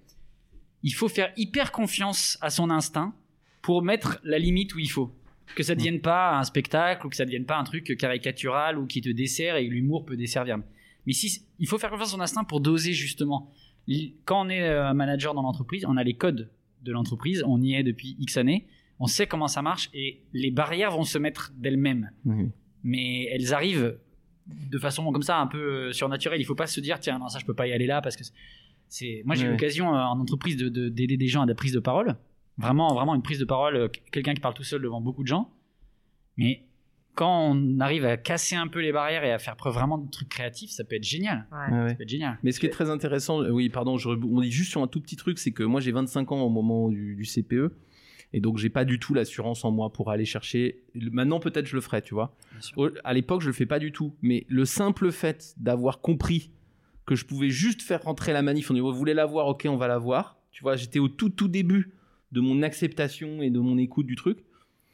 il 0.84 0.91
faut 0.91 1.07
faire 1.07 1.32
hyper 1.38 1.72
confiance 1.72 2.38
à 2.41 2.49
son 2.49 2.70
instinct 2.70 3.14
pour 3.62 3.82
mettre 3.82 4.20
la 4.24 4.39
limite 4.39 4.74
où 4.76 4.80
il 4.80 4.89
faut. 4.89 5.12
Que 5.56 5.64
ça 5.64 5.74
ne 5.74 5.80
devienne 5.80 6.02
pas 6.02 6.38
un 6.38 6.43
spectacle 6.43 7.06
ou 7.06 7.10
que 7.10 7.16
ça 7.16 7.24
ne 7.24 7.28
devienne 7.28 7.45
pas 7.45 7.58
un 7.58 7.64
truc 7.64 7.95
caricatural 7.97 8.78
ou 8.78 8.86
qui 8.88 9.02
te 9.02 9.10
dessert 9.10 9.56
et 9.58 9.66
l'humour 9.68 10.06
peut 10.06 10.16
desservir. 10.18 10.58
Mais 11.06 11.14
si, 11.14 11.43
il 11.60 11.68
faut 11.68 11.78
faire 11.78 11.89
confiance 11.89 12.10
à 12.10 12.12
son 12.12 12.22
instinct 12.22 12.43
pour 12.43 12.62
doser 12.62 12.93
justement. 12.93 13.52
Quand 14.26 14.45
on 14.45 14.49
est 14.49 14.62
euh, 14.62 14.86
un 14.88 14.93
manager 14.93 15.34
dans 15.34 15.41
l'entreprise, 15.41 15.86
on 15.88 15.97
a 15.97 16.04
les 16.04 16.14
codes 16.14 16.49
de 16.84 16.91
l'entreprise, 16.91 17.43
on 17.45 17.62
y 17.62 17.74
est 17.74 17.84
depuis 17.84 18.16
X 18.20 18.38
années, 18.38 18.68
on 18.99 19.08
sait 19.08 19.26
comment 19.28 19.47
ça 19.47 19.62
marche 19.62 19.89
et 19.93 20.22
les 20.34 20.52
barrières 20.52 20.91
vont 20.91 21.04
se 21.04 21.18
mettre 21.18 21.52
d'elles-mêmes. 21.58 22.12
Mais 22.84 23.26
elles 23.26 23.54
arrivent 23.54 23.97
de 24.47 24.78
façon 24.80 25.12
comme 25.12 25.22
ça 25.24 25.39
un 25.39 25.47
peu 25.47 25.58
euh, 25.89 25.91
surnaturelle. 25.93 26.39
Il 26.41 26.45
faut 26.45 26.56
pas 26.56 26.68
se 26.68 26.80
dire 26.80 26.99
tiens 26.99 27.20
non 27.20 27.28
ça 27.30 27.39
je 27.39 27.45
peux 27.45 27.54
pas 27.54 27.68
y 27.68 27.74
aller 27.74 27.86
là 27.88 28.02
parce 28.02 28.16
que 28.16 28.24
c'est 28.88 29.22
moi 29.26 29.36
j'ai 29.36 29.43
eu 29.43 29.45
Ouais. 29.45 29.52
l'occasion 29.52 29.93
euh, 29.95 29.99
en 29.99 30.20
entreprise 30.20 30.58
de- 30.58 30.70
de- 30.70 30.89
d'aider 30.89 31.18
des 31.18 31.28
gens 31.28 31.41
à 31.43 31.45
des 31.45 31.54
prises 31.54 31.74
de 31.74 31.80
parole. 31.80 32.16
Vraiment 32.58 32.93
vraiment 32.93 33.16
une 33.16 33.22
prise 33.22 33.39
de 33.39 33.45
parole 33.45 33.76
euh, 33.76 33.88
quelqu'un 34.12 34.34
qui 34.34 34.41
parle 34.41 34.54
tout 34.54 34.64
seul 34.64 34.82
devant 34.82 35.02
beaucoup 35.02 35.24
de 35.24 35.28
gens. 35.28 35.49
Mais 36.38 36.64
quand 37.16 37.52
on 37.52 37.80
arrive 37.80 38.06
à 38.06 38.18
casser 38.18 38.56
un 38.56 38.68
peu 38.68 38.80
les 38.80 38.91
barrières 38.91 39.24
et 39.24 39.32
à 39.32 39.39
faire 39.39 39.56
preuve 39.56 39.74
vraiment 39.74 39.97
de 39.97 40.10
trucs 40.10 40.30
créatifs, 40.30 40.72
ça 40.72 40.84
peut 40.84 40.95
être 40.95 41.04
génial. 41.04 41.47
Ouais. 41.52 41.74
Ouais, 41.74 41.84
ouais. 41.84 41.89
Ça 41.89 41.95
peut 41.95 42.04
être 42.04 42.10
génial. 42.10 42.39
Mais 42.43 42.52
ce 42.52 42.60
qui 42.60 42.66
est 42.66 42.70
très 42.70 42.89
intéressant, 42.89 43.41
euh, 43.41 43.49
oui, 43.49 43.70
pardon, 43.70 43.97
je 43.97 44.10
rebondis 44.10 44.52
juste 44.52 44.72
sur 44.72 44.82
un 44.82 44.88
tout 44.88 45.02
petit 45.02 45.16
truc, 45.16 45.39
c'est 45.39 45.52
que 45.52 45.64
moi 45.64 45.82
j'ai 45.82 45.91
25 45.91 46.32
ans 46.32 46.41
au 46.41 46.49
moment 46.49 46.89
du, 46.89 47.16
du 47.16 47.24
CPE, 47.24 47.74
et 48.34 48.39
donc 48.39 48.58
j'ai 48.58 48.70
pas 48.70 48.86
du 48.86 48.99
tout 48.99 49.14
l'assurance 49.14 49.66
en 49.66 49.72
moi 49.72 49.91
pour 49.91 50.10
aller 50.10 50.26
chercher. 50.26 50.84
Maintenant 50.95 51.39
peut-être 51.39 51.66
je 51.66 51.76
le 51.76 51.82
ferai, 51.82 52.02
tu 52.02 52.14
vois. 52.14 52.36
À 53.04 53.14
l'époque 53.14 53.41
je 53.41 53.47
le 53.47 53.54
fais 53.54 53.66
pas 53.66 53.80
du 53.80 53.91
tout, 53.91 54.16
mais 54.22 54.45
le 54.47 54.66
simple 54.66 55.12
fait 55.12 55.54
d'avoir 55.58 55.99
compris 55.99 56.52
que 57.06 57.16
je 57.16 57.26
pouvais 57.26 57.49
juste 57.49 57.82
faire 57.82 58.04
rentrer 58.04 58.32
la 58.32 58.41
manif, 58.41 58.72
on 58.72 58.74
dit 58.74 58.80
vous 58.80 58.93
voulez 58.93 59.14
la 59.14 59.26
voir, 59.26 59.47
ok 59.47 59.66
on 59.70 59.76
va 59.76 59.88
la 59.88 59.97
voir. 59.97 60.38
Tu 60.52 60.64
vois, 60.64 60.76
j'étais 60.76 60.99
au 60.99 61.08
tout 61.08 61.30
tout 61.30 61.47
début 61.47 61.93
de 62.32 62.41
mon 62.41 62.61
acceptation 62.61 63.41
et 63.41 63.49
de 63.49 63.59
mon 63.59 63.77
écoute 63.77 64.05
du 64.05 64.15
truc. 64.15 64.39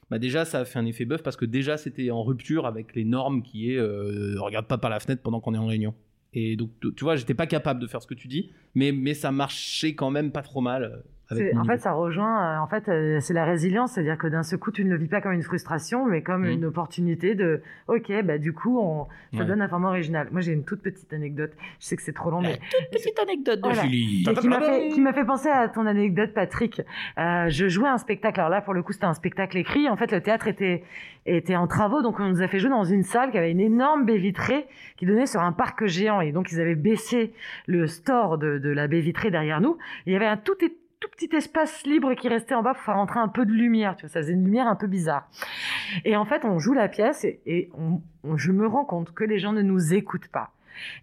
Bah 0.10 0.20
déjà 0.20 0.46
ça 0.46 0.60
a 0.60 0.66
fait 0.66 0.80
un 0.80 0.86
effet 0.86 1.06
bœuf 1.06 1.22
parce 1.22 1.36
que 1.36 1.46
déjà 1.46 1.78
c'était 1.78 2.12
en 2.12 2.24
rupture 2.24 2.66
avec 2.66 2.96
les 2.96 3.04
normes 3.04 3.44
qui 3.44 3.72
est 3.72 3.78
euh, 3.78 4.40
regarde 4.40 4.66
pas 4.66 4.78
par 4.78 4.90
la 4.90 5.00
fenêtre 5.00 5.22
pendant 5.22 5.42
qu'on 5.42 5.54
est 5.54 5.58
en 5.58 5.68
réunion. 5.68 5.94
Et 6.34 6.56
donc 6.56 6.72
tu 6.96 7.04
vois 7.04 7.16
j'étais 7.16 7.34
pas 7.34 7.48
capable 7.48 7.82
de 7.82 7.88
faire 7.88 8.02
ce 8.02 8.08
que 8.08 8.14
tu 8.14 8.28
dis, 8.28 8.52
mais 8.74 8.92
mais 8.92 9.14
ça 9.14 9.32
marchait 9.32 9.96
quand 9.96 10.10
même 10.10 10.32
pas 10.32 10.42
trop 10.42 10.62
mal. 10.62 11.04
En 11.32 11.64
fait, 11.66 11.78
ça 11.80 11.92
rejoint. 11.92 12.56
euh, 12.56 12.60
en 12.60 12.68
fait, 12.68 12.88
euh, 12.90 13.20
c'est 13.20 13.34
la 13.34 13.44
résilience, 13.44 13.92
c'est-à-dire 13.94 14.18
que 14.18 14.28
d'un 14.28 14.44
seul 14.44 14.60
coup, 14.60 14.72
tu 14.72 14.86
ne 14.86 14.90
le 14.92 14.98
vis 14.98 15.08
pas 15.10 15.20
comme 15.20 15.34
une 15.34 15.44
frustration, 15.44 16.06
mais 16.06 16.22
comme 16.22 16.46
une 16.46 16.64
opportunité 16.66 17.36
de. 17.36 17.62
Ok, 17.88 18.12
bah 18.24 18.38
du 18.38 18.54
coup, 18.54 18.80
on, 18.80 19.06
ça 19.34 19.40
Ouais. 19.40 19.46
donne 19.46 19.62
un 19.62 19.68
format 19.68 19.90
original. 19.90 20.28
Moi, 20.32 20.40
j'ai 20.42 20.54
une 20.54 20.64
toute 20.64 20.82
petite 20.82 21.12
anecdote. 21.12 21.52
Je 21.80 21.86
sais 21.86 21.96
que 21.98 22.02
c'est 22.02 22.14
trop 22.14 22.32
long, 22.32 22.42
mais 22.42 22.58
Petite 22.92 23.20
anecdote 23.20 23.58
de 23.60 23.64
Voilà. 23.68 23.82
Julie. 23.84 24.24
Et 24.30 24.34
qui 24.36 24.48
m'a 24.48 24.62
fait, 24.62 24.90
qui 24.90 25.02
m'a 25.02 25.12
fait 25.14 25.26
penser 25.26 25.50
à 25.50 25.68
ton 25.68 25.86
anecdote, 25.86 26.34
Patrick. 26.34 26.82
Euh, 27.18 27.50
je 27.50 27.68
jouais 27.68 27.90
un 27.90 27.98
spectacle. 27.98 28.40
Alors 28.40 28.50
là, 28.50 28.62
pour 28.62 28.74
le 28.74 28.82
coup, 28.82 28.94
c'était 28.94 29.06
un 29.06 29.14
spectacle 29.14 29.58
écrit. 29.58 29.90
En 29.90 29.98
fait, 29.98 30.12
le 30.14 30.22
théâtre 30.22 30.48
était, 30.48 30.84
était 31.26 31.56
en 31.58 31.68
travaux, 31.68 32.02
donc 32.02 32.20
on 32.22 32.28
nous 32.30 32.42
a 32.42 32.48
fait 32.48 32.60
jouer 32.60 32.70
dans 32.70 32.86
une 32.86 33.04
salle 33.04 33.32
qui 33.32 33.38
avait 33.38 33.52
une 33.52 33.60
énorme 33.60 34.06
baie 34.06 34.18
vitrée 34.18 34.66
qui 34.96 35.06
donnait 35.06 35.26
sur 35.26 35.42
un 35.42 35.52
parc 35.52 35.86
géant. 35.88 36.22
Et 36.22 36.32
donc, 36.32 36.52
ils 36.54 36.62
avaient 36.62 36.76
baissé 36.76 37.34
le 37.66 37.86
store 37.88 38.38
de, 38.38 38.60
de 38.60 38.70
la 38.70 38.88
baie 38.88 39.02
vitrée 39.02 39.30
derrière 39.30 39.60
nous. 39.60 39.78
Et 40.06 40.12
il 40.12 40.14
y 40.14 40.16
avait 40.16 40.26
un 40.26 40.38
tout, 40.38 40.54
tout 41.00 41.10
petit 41.10 41.30
espace 41.36 41.86
libre 41.86 42.14
qui 42.16 42.28
restait 42.28 42.56
en 42.56 42.64
bas 42.64 42.74
pour 42.74 42.84
faire 42.84 42.96
rentrer 42.96 43.20
un 43.20 43.28
peu 43.28 43.46
de 43.46 43.52
lumière. 43.52 43.96
Tu 43.96 44.02
vois, 44.06 44.10
ça 44.10 44.20
faisait 44.22 44.34
une 44.34 44.44
lumière 44.46 44.68
un 44.68 44.76
peu 44.76 44.88
bizarre. 44.88 45.30
Et 46.06 46.16
en 46.16 46.26
fait, 46.26 46.44
on 46.46 46.58
joue 46.60 46.74
la 46.74 46.88
pièce 46.88 47.24
et, 47.24 47.40
et 47.46 47.70
on- 47.78 48.02
on- 48.24 48.38
je 48.38 48.52
me 48.52 48.66
rends 48.68 48.86
compte 48.86 49.14
que 49.14 49.24
les 49.24 49.40
gens 49.40 49.54
ne 49.54 49.62
nous 49.62 49.94
écoutent 49.94 50.28
pas. 50.30 50.52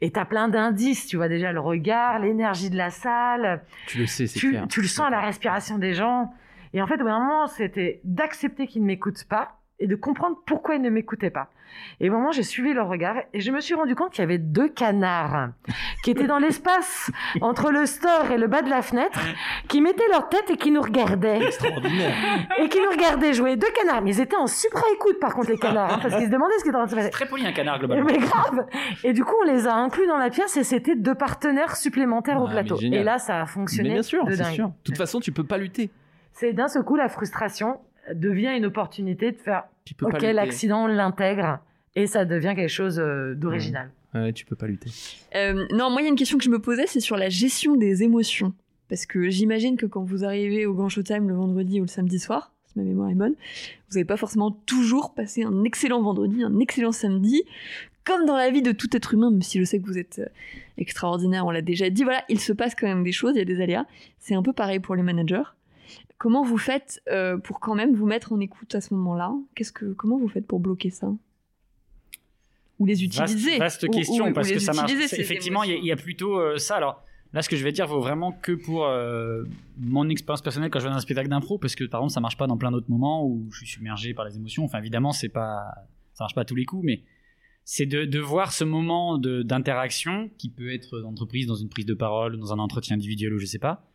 Et 0.01 0.11
t'as 0.13 0.25
plein 0.25 0.49
d'indices, 0.49 1.07
tu 1.07 1.17
vois 1.17 1.29
déjà 1.29 1.53
le 1.53 1.59
regard, 1.61 2.21
l'énergie 2.21 2.71
de 2.71 2.77
la 2.77 2.91
salle, 2.91 3.63
tu 3.87 3.99
le 3.99 4.07
sais, 4.07 4.27
c'est 4.29 4.39
tu, 4.39 4.51
clair. 4.51 4.67
tu 4.69 4.81
le 4.81 4.87
sens 4.87 5.07
à 5.07 5.11
la 5.11 5.21
respiration 5.21 5.79
des 5.79 5.95
gens. 5.95 6.33
Et 6.73 6.83
en 6.83 6.87
fait, 6.87 6.95
au 6.95 6.99
bout 6.99 7.05
d'un 7.07 7.19
moment, 7.19 7.47
c'était 7.49 8.01
d'accepter 8.05 8.67
qu'ils 8.69 8.83
ne 8.83 8.87
m'écoutent 8.87 9.25
pas 9.29 9.59
et 9.85 9.87
de 9.87 9.97
comprendre 9.97 10.39
pourquoi 10.47 10.77
ils 10.77 10.81
ne 10.81 10.89
m'écoutaient 10.89 11.29
pas. 11.29 11.51
Et 12.01 12.09
au 12.09 12.13
moment, 12.13 12.33
j'ai 12.33 12.43
suivi 12.43 12.73
leur 12.73 12.89
regard 12.89 13.17
et 13.35 13.41
je 13.41 13.51
me 13.51 13.61
suis 13.61 13.75
rendu 13.75 13.95
compte 13.95 14.13
qu'il 14.13 14.21
y 14.21 14.25
avait 14.25 14.39
deux 14.39 14.69
canards 14.69 15.51
qui 16.03 16.11
étaient 16.11 16.27
dans 16.27 16.39
l'espace 16.39 17.11
entre 17.43 17.71
le 17.71 17.85
store 17.85 18.31
et 18.33 18.39
le 18.39 18.47
bas 18.47 18.63
de 18.63 18.71
la 18.71 18.81
fenêtre, 18.81 19.21
qui 19.69 19.83
mettaient 19.83 20.09
leur 20.11 20.31
tête 20.31 20.51
et 20.51 20.57
qui 20.57 20.71
nous 20.71 20.81
regardaient. 20.81 21.43
Extraordinaire. 21.43 22.15
Et 22.59 22.69
qui 22.71 22.79
nous 22.81 22.91
regardaient 22.91 23.35
jouer. 23.35 23.57
Deux 23.57 23.71
canards. 23.79 24.01
Mais 24.01 24.13
ils 24.13 24.21
étaient 24.21 24.37
en 24.37 24.47
supra-écoute, 24.47 25.21
par 25.21 25.35
contre, 25.35 25.51
les 25.51 25.59
canards, 25.59 25.95
hein, 25.95 25.99
parce 26.01 26.15
qu'ils 26.15 26.27
se 26.27 26.31
demandaient 26.31 26.59
ce 26.59 26.63
qui 26.63 26.71
était 26.71 26.79
en 26.79 26.87
train 26.87 26.87
de 26.87 26.91
se 26.93 26.97
passer. 26.97 27.11
Très 27.11 27.27
poli 27.27 27.47
un 27.47 27.53
canard 27.53 27.79
globalement. 27.79 28.07
Mais 28.07 28.19
grave 28.19 28.67
Et 29.03 29.13
du 29.13 29.23
coup, 29.23 29.35
on 29.43 29.45
les 29.45 29.67
a 29.67 29.75
inclus 29.75 30.07
dans 30.07 30.19
la 30.19 30.31
pièce 30.31 30.57
et 30.57 30.65
c'était 30.65 30.97
deux 30.97 31.15
partenaires 31.15 31.77
supplémentaires 31.77 32.41
au 32.41 32.47
mais 32.47 32.55
plateau. 32.55 32.79
Et 32.81 33.03
là, 33.03 33.19
ça 33.19 33.37
a 33.37 33.41
Mais 33.43 33.47
fonctionné 33.47 33.91
bien 33.91 34.03
sûr, 34.03 34.25
c'est 34.31 34.45
sûr. 34.45 34.69
De 34.69 34.73
toute 34.85 34.97
façon, 34.97 35.21
tu 35.21 35.33
peux 35.33 35.45
pas 35.45 35.59
lutter. 35.59 35.91
C'est 36.33 36.53
d'un 36.53 36.69
seul 36.69 36.83
coup, 36.83 36.97
la 36.97 37.09
frustration 37.09 37.79
devient 38.13 38.55
une 38.57 38.67
opportunité 38.67 39.33
de 39.33 39.37
faire 39.37 39.65
OK, 40.03 40.23
l'accident, 40.23 40.85
on 40.85 40.87
l'intègre 40.87 41.61
et 41.95 42.07
ça 42.07 42.25
devient 42.25 42.55
quelque 42.57 42.69
chose 42.69 42.99
euh, 42.99 43.35
d'original. 43.35 43.91
Ouais, 44.15 44.33
tu 44.33 44.45
peux 44.45 44.57
pas 44.57 44.67
lutter. 44.67 44.91
Euh, 45.35 45.67
non, 45.73 45.91
moi, 45.91 46.01
il 46.01 46.05
y 46.05 46.07
a 46.07 46.11
une 46.11 46.17
question 46.17 46.39
que 46.39 46.45
je 46.45 46.51
me 46.51 46.61
posais, 46.61 46.87
c'est 46.87 47.01
sur 47.01 47.17
la 47.17 47.29
gestion 47.29 47.77
des 47.77 48.03
émotions. 48.03 48.53
Parce 48.89 49.07
que 49.07 49.31
j'imagine 49.31 49.77
que 49.77 49.87
quand 49.87 50.05
vous 50.05 50.25
arrivez 50.25 50.67
au 50.67 50.75
Grand 50.75 50.89
Showtime 50.89 51.29
le 51.29 51.35
vendredi 51.35 51.81
ou 51.81 51.85
le 51.85 51.89
samedi 51.89 52.19
soir, 52.19 52.53
si 52.67 52.79
ma 52.79 52.85
mémoire 52.85 53.11
est 53.11 53.15
bonne, 53.15 53.35
vous 53.89 53.95
n'avez 53.95 54.05
pas 54.05 54.17
forcément 54.17 54.51
toujours 54.51 55.15
passé 55.15 55.43
un 55.43 55.65
excellent 55.65 56.03
vendredi, 56.03 56.43
un 56.43 56.59
excellent 56.61 56.93
samedi. 56.93 57.43
Comme 58.05 58.27
dans 58.27 58.37
la 58.37 58.51
vie 58.51 58.61
de 58.61 58.73
tout 58.73 58.95
être 58.95 59.15
humain, 59.15 59.31
même 59.31 59.43
si 59.43 59.59
je 59.59 59.65
sais 59.65 59.81
que 59.81 59.87
vous 59.87 59.97
êtes 59.97 60.19
euh, 60.19 60.27
extraordinaire, 60.77 61.47
on 61.47 61.51
l'a 61.51 61.63
déjà 61.63 61.89
dit, 61.89 62.05
voilà, 62.05 62.23
il 62.29 62.39
se 62.39 62.53
passe 62.53 62.75
quand 62.75 62.87
même 62.87 63.03
des 63.03 63.13
choses, 63.13 63.33
il 63.35 63.39
y 63.39 63.43
a 63.43 63.47
des 63.47 63.63
aléas. 63.63 63.87
C'est 64.19 64.35
un 64.35 64.43
peu 64.43 64.53
pareil 64.53 64.79
pour 64.79 64.95
les 64.95 65.03
managers. 65.03 65.43
Comment 66.19 66.43
vous 66.45 66.59
faites 66.59 67.03
euh, 67.11 67.37
pour 67.39 67.61
quand 67.61 67.75
même 67.75 67.95
vous 67.95 68.07
mettre 68.07 68.33
en 68.33 68.41
écoute 68.41 68.75
à 68.75 68.81
ce 68.81 68.95
moment-là? 68.95 69.33
Qu'est-ce 69.55 69.73
que, 69.73 69.93
Comment 69.93 70.17
vous 70.19 70.29
faites 70.29 70.47
pour 70.47 70.61
bloquer 70.61 70.91
ça? 70.91 71.09
Ou 72.79 72.87
les 72.87 73.05
utiliser 73.05 73.59
Vaste, 73.59 73.83
vaste 73.83 73.83
Ou- 73.85 73.91
question 73.91 74.27
ou- 74.27 74.31
ou 74.31 74.33
parce 74.33 74.51
que 74.51 74.59
ça 74.59 74.73
marche. 74.73 74.93
Effectivement, 74.93 75.63
il 75.63 75.85
y, 75.85 75.91
a- 75.91 75.95
y 75.95 75.97
plutôt 75.97 76.39
euh, 76.41 76.59
ça. 76.59 76.77
Alors 76.77 77.03
là, 77.33 77.43
ce 77.43 77.49
que 77.49 77.57
je 77.57 77.63
vais 77.65 77.73
dire 77.73 77.87
vaut 77.87 78.01
vraiment 78.01 78.33
que 78.33 78.53
pour 78.53 78.85
euh, 78.87 79.45
mon 79.79 80.09
expérience 80.09 80.43
personnelle 80.43 80.71
quand 80.71 80.81
je 80.81 80.85
vais 80.85 80.91
dans 80.91 80.97
un 80.97 81.01
spectacle 81.01 81.29
d'impro, 81.29 81.59
parce 81.59 81.75
que 81.77 81.85
par 81.85 82.01
exemple, 82.01 82.13
ça 82.15 82.21
marche 82.21 82.37
pas 82.37 82.47
dans 82.47 82.57
plein 82.57 82.73
d'autres 82.73 82.91
moments 82.91 83.25
où 83.27 83.47
je 83.53 83.59
suis 83.59 83.67
submergé 83.67 84.13
par 84.15 84.25
les 84.25 84.37
émotions. 84.37 84.65
Enfin, 84.65 84.79
évidemment, 84.79 85.13
c'est 85.13 85.29
pas, 85.29 85.63
ça 86.15 86.25
marche 86.25 86.35
pas 86.35 86.41
à 86.43 86.45
tous 86.45 86.57
les 86.57 86.65
coups, 86.65 86.85
mais 86.85 87.03
c'est 87.65 87.87
de, 87.87 88.05
de 88.05 88.19
voir 88.19 88.53
ce 88.53 88.65
moment 88.65 89.19
d'interaction 89.19 90.31
qui 90.39 90.49
peut 90.51 90.73
être 90.73 91.01
d'entreprise, 91.01 91.47
dans 91.47 91.55
une 91.55 91.69
prise 91.69 91.87
de 91.87 91.95
parole, 91.95 92.39
dans 92.39 92.53
un 92.53 92.59
entretien 92.59 92.97
individuel 92.97 93.33
ou 93.35 93.39
je 93.39 93.47
sais 93.47 93.59
pas, 93.61 93.87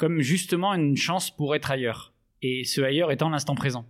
comme 0.00 0.22
justement 0.22 0.72
une 0.72 0.96
chance 0.96 1.30
pour 1.30 1.54
être 1.54 1.70
ailleurs. 1.70 2.14
Et 2.40 2.64
ce 2.64 2.80
ailleurs 2.80 3.12
étant 3.12 3.28
l'instant 3.28 3.54
présent. 3.54 3.84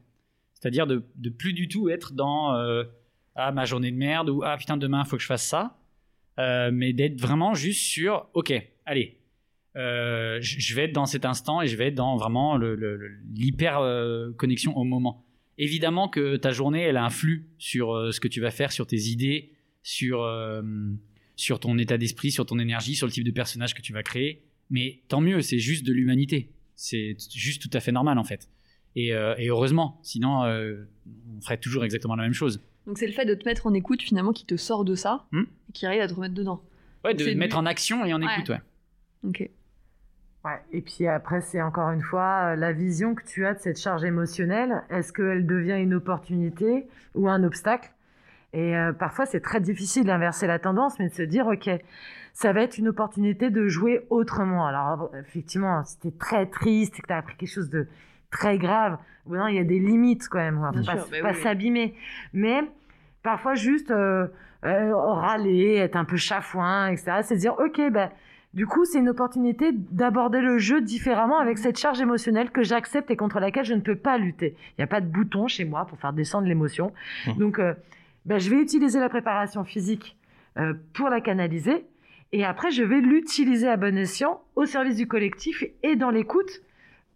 C'est-à-dire 0.55 0.89
de, 0.89 0.99
plus 1.29 1.53
du 1.53 1.69
tout 1.69 1.89
être 1.89 2.15
dans 2.15 2.53
euh, 2.57 2.83
ah 3.37 3.53
ma 3.53 3.65
journée 3.65 3.93
de 3.93 3.97
merde 3.97 4.29
ou 4.29 4.43
ah 4.45 4.57
putain 4.57 4.77
demain 4.77 5.05
faut 5.05 5.17
que 5.17 5.23
je 5.23 5.29
fasse 5.29 5.47
ça, 5.47 5.79
Euh, 6.39 6.71
mais 6.73 6.93
d'être 6.93 7.21
vraiment 7.21 7.55
juste 7.55 7.83
sur 7.83 8.29
ok 8.35 8.51
allez 8.87 9.19
euh, 9.77 10.39
je 10.41 10.75
vais 10.75 10.85
être 10.87 10.93
dans 10.93 11.07
cet 11.07 11.25
instant 11.25 11.63
et 11.63 11.69
je 11.69 11.77
vais 11.77 11.89
être 11.89 11.95
dans 11.95 12.17
vraiment 12.17 12.57
l'hyper 12.57 13.77
connexion 14.37 14.77
au 14.77 14.83
moment. 14.83 15.25
Évidemment 15.59 16.09
que 16.09 16.37
ta 16.37 16.51
journée 16.51 16.83
elle 16.83 16.97
influe 16.97 17.51
sur 17.59 17.95
euh, 17.95 18.11
ce 18.11 18.19
que 18.19 18.27
tu 18.27 18.41
vas 18.41 18.51
faire, 18.51 18.73
sur 18.73 18.87
tes 18.89 19.03
idées, 19.15 19.53
sur 19.85 20.19
sur 21.37 21.61
ton 21.61 21.79
état 21.79 21.99
d'esprit, 21.99 22.33
sur 22.33 22.47
ton 22.47 22.59
énergie, 22.59 22.97
sur 22.97 23.07
le 23.07 23.13
type 23.13 23.25
de 23.25 23.37
personnage 23.43 23.75
que 23.75 23.83
tu 23.83 23.93
vas 23.93 24.03
créer. 24.03 24.50
Mais 24.71 25.01
tant 25.09 25.21
mieux, 25.21 25.43
c'est 25.43 25.59
juste 25.59 25.85
de 25.87 25.93
l'humanité. 25.93 26.51
C'est 26.77 27.17
juste 27.35 27.61
tout 27.63 27.71
à 27.77 27.81
fait 27.81 27.93
normal 27.93 28.19
en 28.19 28.25
fait. 28.25 28.49
Et, 28.97 29.15
euh, 29.15 29.35
et 29.39 29.49
heureusement, 29.49 29.99
sinon 30.03 30.45
euh, 30.45 30.89
on 31.37 31.41
ferait 31.43 31.59
toujours 31.59 31.85
exactement 31.85 32.17
la 32.17 32.23
même 32.25 32.33
chose. 32.33 32.61
Donc 32.87 32.99
c'est 32.99 33.07
le 33.07 33.13
fait 33.13 33.25
de 33.27 33.35
te 33.35 33.45
mettre 33.45 33.67
en 33.67 33.75
écoute 33.75 34.03
finalement 34.03 34.33
qui 34.33 34.47
te 34.47 34.57
sort 34.57 34.85
de 34.85 34.95
ça 34.95 35.27
Hmm. 35.33 35.43
et 35.69 35.73
qui 35.73 35.87
arrive 35.87 36.01
à 36.01 36.09
te 36.09 36.15
remettre 36.15 36.35
dedans. 36.35 36.63
Ouais, 37.05 37.15
de 37.15 37.23
C'est 37.25 37.35
mettre 37.35 37.57
du- 37.57 37.63
en 37.63 37.67
action 37.67 38.05
et 38.05 38.13
en 38.15 38.21
Ouais. 38.23 38.29
écoute, 38.35 38.49
ouais. 38.51 38.61
Ok. 39.25 39.49
Ouais. 40.45 40.59
Et 40.73 40.81
puis 40.81 41.07
après, 41.07 41.41
c'est 41.43 41.61
encore 41.61 41.91
une 41.91 42.01
fois 42.03 42.53
euh, 42.53 42.57
la 42.57 42.73
vision 42.73 43.15
que 43.15 43.23
tu 43.27 43.45
as 43.47 43.55
de 43.55 43.61
cette 43.61 43.79
charge 43.79 44.05
émotionnelle. 44.05 44.83
Est-ce 44.89 45.13
qu'elle 45.13 45.47
devient 45.47 45.79
une 45.83 45.93
opportunité 45.95 46.87
ou 47.15 47.29
un 47.29 47.45
obstacle 47.45 47.91
Et 48.53 48.77
euh, 48.77 48.93
parfois, 48.93 49.27
c'est 49.27 49.41
très 49.41 49.61
difficile 49.61 50.05
d'inverser 50.05 50.47
la 50.47 50.59
tendance, 50.59 50.99
mais 50.99 51.09
de 51.09 51.15
se 51.15 51.23
dire, 51.23 51.47
OK, 51.47 51.71
ça 52.33 52.53
va 52.53 52.63
être 52.63 52.79
une 52.79 52.89
opportunité 52.89 53.51
de 53.51 53.69
jouer 53.69 54.07
autrement. 54.11 54.67
Alors, 54.67 55.11
effectivement, 55.19 55.85
si 55.85 55.99
t'es 56.01 56.11
très 56.11 56.47
triste 56.47 56.99
et 56.99 57.03
que 57.03 57.07
t'as 57.07 57.19
appris 57.19 57.37
quelque 57.37 57.53
chose 57.53 57.71
de 57.71 57.87
très 58.31 58.59
grave, 58.59 58.99
bon, 59.27 59.47
il 59.47 59.57
y 59.57 59.59
a 59.59 59.65
des 59.65 59.79
limites 59.79 60.29
quand 60.29 60.39
même. 60.39 60.59
On 60.59 60.63
va 60.63 60.73
pas, 60.73 60.95
bah 60.97 61.05
oui, 61.13 61.19
oui. 61.23 61.35
s'abîmer. 61.43 61.95
Mais 62.33 62.63
parfois, 63.23 63.55
juste 63.55 63.91
euh, 63.91 64.27
euh, 64.65 64.95
râler, 64.95 65.77
être 65.77 65.97
un 65.97 66.05
peu 66.05 66.17
chafouin, 66.17 66.89
etc. 66.89 67.19
C'est 67.23 67.37
se 67.37 67.41
dire, 67.41 67.55
OK, 67.59 67.81
ben 67.93 68.11
du 68.53 68.67
coup, 68.67 68.85
c'est 68.85 68.99
une 68.99 69.09
opportunité 69.09 69.71
d'aborder 69.73 70.41
le 70.41 70.59
jeu 70.59 70.81
différemment 70.81 71.39
avec 71.39 71.57
cette 71.57 71.79
charge 71.79 72.01
émotionnelle 72.01 72.51
que 72.51 72.65
j'accepte 72.65 73.09
et 73.11 73.17
contre 73.17 73.39
laquelle 73.39 73.65
je 73.65 73.75
ne 73.75 73.81
peux 73.81 73.95
pas 73.95 74.19
lutter. 74.19 74.57
Il 74.71 74.81
n'y 74.81 74.85
a 74.85 74.89
pas 74.89 75.01
de 75.01 75.07
bouton 75.07 75.47
chez 75.47 75.65
moi 75.65 75.85
pour 75.85 75.99
faire 76.01 76.13
descendre 76.13 76.49
l'émotion. 76.49 76.93
Mmh. 77.27 77.33
Donc, 77.39 77.59
euh, 77.61 77.75
ben, 78.27 78.39
je 78.39 78.51
vais 78.51 78.61
utiliser 78.61 79.01
la 79.01 79.09
préparation 79.09 79.65
physique 79.65 80.17
euh, 80.59 80.75
pour 80.93 81.09
la 81.09 81.21
canaliser. 81.21 81.85
Et 82.33 82.45
après, 82.45 82.71
je 82.71 82.83
vais 82.85 83.01
l'utiliser 83.01 83.69
à 83.69 83.77
bon 83.77 83.97
escient 83.99 84.43
au 84.55 84.65
service 84.65 84.97
du 84.97 85.07
collectif 85.09 85.65
et 85.83 85.97
dans 85.97 86.11
l'écoute 86.11 86.51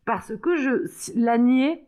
parce 0.05 0.33
que 0.37 0.57
je 0.57 0.91
la 1.17 1.39
nier, 1.39 1.85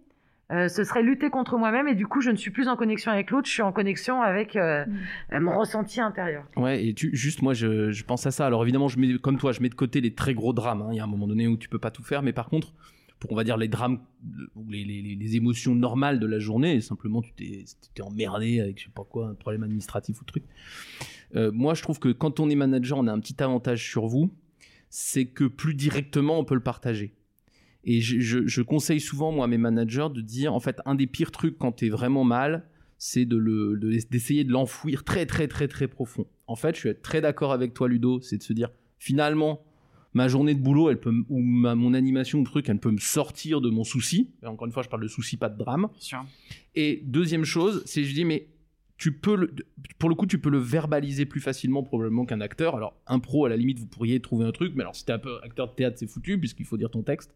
euh, 0.53 0.69
ce 0.69 0.85
serait 0.85 1.03
lutter 1.03 1.29
contre 1.29 1.59
moi-même 1.59 1.89
et 1.89 1.95
du 1.95 2.07
coup, 2.07 2.21
je 2.21 2.31
ne 2.31 2.37
suis 2.37 2.53
plus 2.53 2.69
en 2.69 2.77
connexion 2.77 3.11
avec 3.11 3.33
l'autre, 3.33 3.49
je 3.49 3.53
suis 3.53 3.63
en 3.63 3.73
connexion 3.73 4.23
avec 4.23 4.55
euh, 4.55 4.85
euh, 5.33 5.41
mon 5.41 5.59
ressenti 5.59 6.01
intérieur. 6.01 6.45
Ouais, 6.57 6.87
et 6.87 6.95
tu, 6.95 7.11
juste 7.17 7.43
moi, 7.43 7.53
je, 7.53 7.91
je 7.91 8.05
pense 8.05 8.25
à 8.27 8.31
ça. 8.31 8.47
Alors 8.47 8.63
évidemment, 8.63 8.87
je 8.87 8.99
mets, 9.01 9.19
comme 9.19 9.39
toi, 9.39 9.51
je 9.51 9.61
mets 9.61 9.69
de 9.69 9.75
côté 9.75 10.01
les 10.01 10.15
très 10.15 10.35
gros 10.35 10.53
drames. 10.53 10.83
hein. 10.83 10.89
Il 10.93 10.97
y 10.97 11.01
a 11.01 11.05
un 11.05 11.09
moment 11.09 11.27
donné 11.27 11.49
où 11.49 11.57
tu 11.57 11.69
peux 11.69 11.81
pas 11.81 11.91
tout 11.91 12.05
faire, 12.05 12.23
mais 12.23 12.33
par 12.33 12.49
contre, 12.49 12.73
pour 13.19 13.33
on 13.33 13.35
va 13.35 13.45
dire 13.45 13.57
les 13.57 13.69
drames 13.69 14.01
ou 14.55 14.71
les, 14.71 15.37
émotions 15.37 15.75
normales 15.75 16.21
de 16.21 16.27
la 16.27 16.39
journée, 16.39 16.81
simplement 16.81 17.23
tu 17.23 17.33
t'es 17.33 18.03
emmerdé 18.03 18.61
avec 18.61 18.79
je 18.79 18.85
sais 18.85 18.91
pas 18.95 19.05
quoi, 19.05 19.29
un 19.29 19.35
problème 19.35 19.63
administratif 19.63 20.21
ou 20.21 20.25
truc. 20.25 20.45
Euh, 21.35 21.51
moi, 21.53 21.75
je 21.75 21.83
trouve 21.83 21.99
que 21.99 22.11
quand 22.13 22.41
on 22.41 22.49
est 22.49 22.55
manager, 22.55 22.99
on 22.99 23.07
a 23.07 23.13
un 23.13 23.21
petit 23.21 23.43
avantage 23.43 23.85
sur 23.89 24.07
vous, 24.07 24.31
c'est 24.91 25.27
que 25.27 25.45
plus 25.45 25.75
directement 25.75 26.39
on 26.39 26.45
peut 26.45 26.55
le 26.55 26.63
partager. 26.63 27.15
Et 27.85 28.01
je, 28.01 28.47
je- 28.47 28.63
conseille 28.63 29.01
souvent, 29.01 29.31
moi, 29.31 29.45
à 29.45 29.49
mes 29.49 29.59
managers 29.59 30.09
de 30.13 30.21
dire, 30.21 30.53
en 30.53 30.59
fait, 30.59 30.81
un 30.87 30.97
des 30.97 31.07
pires 31.07 31.31
trucs 31.31 31.57
quand 31.57 31.71
t'es 31.71 31.89
vraiment 31.89 32.25
mal, 32.25 32.69
c'est 32.99 33.25
de 33.27 33.37
le- 33.37 33.77
de- 33.77 33.97
d'essayer 34.11 34.43
de 34.43 34.51
l'enfouir 34.51 35.05
très, 35.05 35.25
très, 35.25 35.47
très, 35.47 35.69
très 35.69 35.87
profond. 35.87 36.27
En 36.49 36.57
fait, 36.57 36.75
je 36.75 36.81
suis 36.81 36.95
très 37.01 37.21
d'accord 37.21 37.53
avec 37.53 37.75
toi, 37.75 37.89
Ludo, 37.89 38.21
c'est 38.21 38.39
de 38.39 38.43
se 38.43 38.53
dire, 38.53 38.71
finalement, 38.99 39.63
ma 40.17 40.29
journée 40.29 40.55
de 40.55 40.61
boulot, 40.61 40.89
elle 40.91 40.99
peut, 40.99 41.13
ou 41.29 41.41
ma, 41.41 41.75
mon 41.75 41.93
animation 41.95 42.41
ou 42.41 42.45
truc, 42.45 42.69
elle 42.69 42.81
peut 42.81 42.91
me 42.91 42.99
sortir 42.99 43.61
de 43.61 43.69
mon 43.71 43.85
souci. 43.85 44.31
Et 44.43 44.47
encore 44.47 44.67
une 44.67 44.73
fois, 44.73 44.83
je 44.83 44.89
parle 44.89 45.03
de 45.03 45.09
souci, 45.09 45.37
pas 45.37 45.49
de 45.51 45.59
drame. 45.59 45.89
Et 46.75 47.03
deuxième 47.05 47.45
chose, 47.45 47.83
c'est 47.85 48.03
je 48.03 48.15
dis 48.15 48.25
mais 48.25 48.49
tu 48.99 49.13
peux 49.13 49.37
le, 49.37 49.55
pour 49.99 50.09
le 50.09 50.15
coup 50.15 50.25
tu 50.27 50.39
peux 50.39 50.49
le 50.49 50.59
verbaliser 50.59 51.27
plus 51.27 51.41
facilement 51.43 51.83
probablement 51.83 52.25
qu'un 52.25 52.41
acteur. 52.41 52.77
Alors 52.77 52.97
un 53.07 53.19
pro 53.19 53.45
à 53.45 53.51
la 53.51 53.57
limite 53.59 53.79
vous 53.79 53.87
pourriez 53.87 54.19
trouver 54.21 54.47
un 54.47 54.53
truc, 54.53 54.73
mais 54.75 54.83
alors 54.85 54.97
si 54.97 55.05
t'es 55.05 55.13
un 55.13 55.19
peu 55.19 55.37
acteur 55.45 55.69
de 55.69 55.75
théâtre 55.75 55.99
c'est 55.99 56.07
foutu 56.07 56.39
puisqu'il 56.39 56.65
faut 56.65 56.79
dire 56.79 56.89
ton 56.91 57.03
texte. 57.03 57.35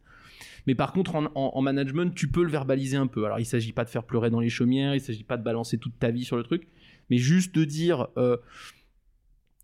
Mais 0.67 0.75
par 0.75 0.95
contre 0.95 1.17
en, 1.17 1.27
en- 1.35 1.51
en 1.55 1.61
management 1.61 2.15
tu 2.15 2.29
peux 2.29 2.43
le 2.43 2.51
verbaliser 2.51 2.97
un 2.97 3.07
peu. 3.07 3.27
Alors 3.27 3.39
il 3.41 3.45
s'agit 3.45 3.73
pas 3.73 3.85
de 3.85 3.91
faire 3.91 4.05
pleurer 4.05 4.31
dans 4.31 4.41
les 4.41 4.49
chaumières, 4.49 4.95
il 4.95 5.03
s'agit 5.03 5.23
pas 5.23 5.37
de 5.37 5.45
balancer 5.45 5.77
toute 5.77 5.99
ta 5.99 6.11
vie 6.11 6.25
sur 6.25 6.39
le 6.39 6.45
truc, 6.45 6.67
mais 7.11 7.19
juste 7.19 7.55
de 7.55 7.65
dire 7.65 8.09
euh, 8.17 8.39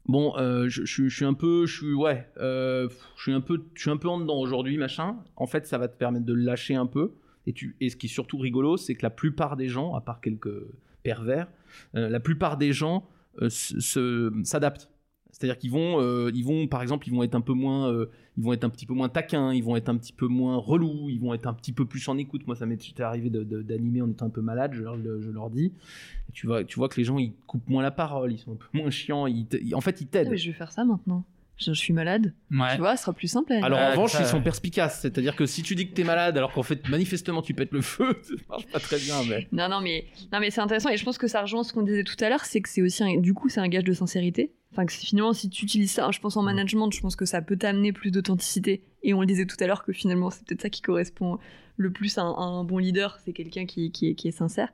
bon 0.08 0.36
euh, 0.36 0.68
je, 0.68 1.08
suis 1.08 1.24
un 1.24 1.34
peu 1.34 1.66
je 1.66 1.76
suis 1.76 1.94
ouais 1.94 2.28
euh, 2.38 2.88
je 3.16 3.22
suis 3.22 3.32
un 3.32 3.40
peu 3.40 3.62
je 3.74 3.82
suis 3.82 3.90
un 3.90 3.96
peu 3.96 4.08
en 4.08 4.20
dedans 4.20 4.38
aujourd'hui 4.38 4.78
machin. 4.78 5.16
En 5.36 5.46
fait 5.46 5.66
ça 5.66 5.78
va 5.78 5.88
te 5.88 5.96
permettre 5.96 6.26
de 6.26 6.34
lâcher 6.34 6.74
un 6.74 6.86
peu. 6.86 7.12
Et, 7.48 7.52
tu, 7.52 7.76
ce 7.80 7.94
qui 7.94 8.06
est 8.06 8.10
surtout 8.10 8.38
rigolo, 8.38 8.76
c'est 8.76 8.96
que 8.96 9.04
la 9.04 9.10
plupart 9.10 9.56
des 9.56 9.68
gens, 9.68 9.94
à 9.94 10.00
part 10.00 10.20
quelques 10.20 10.64
pervers, 11.04 11.46
euh, 11.94 12.08
la 12.08 12.18
plupart 12.18 12.56
des 12.56 12.72
gens 12.72 13.08
s'adaptent. 13.48 14.90
C'est-à-dire 15.38 15.58
qu'ils 15.58 15.70
vont, 15.70 16.00
euh, 16.00 16.30
ils 16.34 16.44
vont, 16.46 16.66
par 16.66 16.80
exemple, 16.80 17.06
ils 17.06 17.14
vont 17.14 17.22
être 17.22 17.34
un 17.34 17.42
peu 17.42 17.52
moins, 17.52 17.92
euh, 17.92 18.06
ils 18.38 18.42
vont 18.42 18.54
être 18.54 18.64
un 18.64 18.70
petit 18.70 18.86
peu 18.86 18.94
moins 18.94 19.10
taquins, 19.10 19.52
ils 19.52 19.62
vont 19.62 19.76
être 19.76 19.90
un 19.90 19.96
petit 19.98 20.14
peu 20.14 20.26
moins 20.28 20.56
relous, 20.56 21.10
ils 21.10 21.20
vont 21.20 21.34
être 21.34 21.46
un 21.46 21.52
petit 21.52 21.72
peu 21.72 21.84
plus 21.84 22.08
en 22.08 22.16
écoute. 22.16 22.46
Moi, 22.46 22.56
ça 22.56 22.64
m'est 22.64 22.78
arrivé 23.00 23.28
d'animer 23.28 24.00
en 24.00 24.08
étant 24.08 24.26
un 24.26 24.30
peu 24.30 24.40
malade, 24.40 24.72
je 24.72 24.82
leur, 24.82 24.96
je 24.96 25.28
leur 25.30 25.50
dis. 25.50 25.66
Et 25.66 26.32
tu 26.32 26.46
vois, 26.46 26.64
tu 26.64 26.76
vois 26.78 26.88
que 26.88 26.96
les 26.96 27.04
gens, 27.04 27.18
ils 27.18 27.34
coupent 27.46 27.68
moins 27.68 27.82
la 27.82 27.90
parole, 27.90 28.32
ils 28.32 28.38
sont 28.38 28.52
un 28.52 28.56
peu 28.56 28.66
moins 28.78 28.88
chiants. 28.88 29.26
Ils 29.26 29.44
te- 29.44 29.58
ils- 29.58 29.74
en 29.74 29.82
fait, 29.82 30.00
ils 30.00 30.06
t'aident. 30.06 30.34
je 30.34 30.46
vais 30.46 30.56
faire 30.56 30.72
ça 30.72 30.86
maintenant. 30.86 31.22
Je, 31.58 31.72
suis 31.72 31.92
malade. 31.92 32.34
Ouais. 32.50 32.74
Tu 32.74 32.78
vois, 32.78 32.96
ce 32.96 33.02
sera 33.04 33.12
plus 33.14 33.28
simple. 33.28 33.52
à 33.52 33.64
Alors 33.64 33.78
en 33.78 33.90
revanche, 33.92 34.12
ils 34.20 34.26
sont 34.26 34.42
perspicaces. 34.42 35.00
C'est-à-dire 35.00 35.34
que 35.36 35.46
si 35.46 35.62
tu 35.62 35.74
dis 35.74 35.88
que 35.88 35.94
t'es 35.94 36.04
malade, 36.04 36.36
alors 36.36 36.52
qu'en 36.52 36.62
fait 36.62 36.86
manifestement 36.88 37.40
tu 37.42 37.54
pètes 37.54 37.72
le 37.72 37.80
feu, 37.80 38.18
ça 38.22 38.34
marche 38.48 38.66
pas 38.66 38.78
très 38.80 38.98
bien. 38.98 39.16
Mais 39.28 39.48
Non, 39.52 39.68
non, 39.68 39.80
mais, 39.80 40.04
non, 40.32 40.40
mais 40.40 40.50
c'est 40.50 40.60
intéressant 40.60 40.90
et 40.90 40.96
je 40.96 41.04
pense 41.04 41.16
que 41.18 41.28
ça 41.28 41.40
rejoint 41.42 41.62
ce 41.64 41.72
qu'on 41.72 41.82
disait 41.82 42.04
tout 42.04 42.16
à 42.22 42.28
l'heure, 42.28 42.44
c'est 42.44 42.60
que 42.60 42.68
c'est 42.68 42.82
aussi, 42.82 43.02
un- 43.04 43.16
du 43.20 43.32
coup, 43.34 43.48
c'est 43.48 43.60
un 43.60 43.68
gage 43.68 43.84
de 43.84 43.92
sincérité. 43.92 44.52
Enfin, 44.72 44.84
que 44.84 44.92
finalement, 44.92 45.32
si 45.32 45.48
tu 45.48 45.64
utilises 45.64 45.92
ça, 45.92 46.10
je 46.12 46.18
pense 46.18 46.36
en 46.36 46.42
management, 46.42 46.90
je 46.92 47.00
pense 47.00 47.16
que 47.16 47.24
ça 47.24 47.40
peut 47.40 47.56
t'amener 47.56 47.92
plus 47.92 48.10
d'authenticité. 48.10 48.82
Et 49.02 49.14
on 49.14 49.20
le 49.20 49.26
disait 49.26 49.46
tout 49.46 49.56
à 49.60 49.66
l'heure 49.66 49.82
que 49.84 49.92
finalement, 49.92 50.28
c'est 50.30 50.44
peut-être 50.46 50.60
ça 50.60 50.68
qui 50.68 50.82
correspond 50.82 51.38
le 51.78 51.90
plus 51.90 52.18
à 52.18 52.22
un, 52.22 52.32
à 52.32 52.40
un 52.42 52.64
bon 52.64 52.76
leader, 52.78 53.18
c'est 53.24 53.32
quelqu'un 53.32 53.64
qui, 53.64 53.90
qui, 53.92 54.08
est- 54.10 54.14
qui 54.14 54.28
est 54.28 54.32
sincère. 54.32 54.68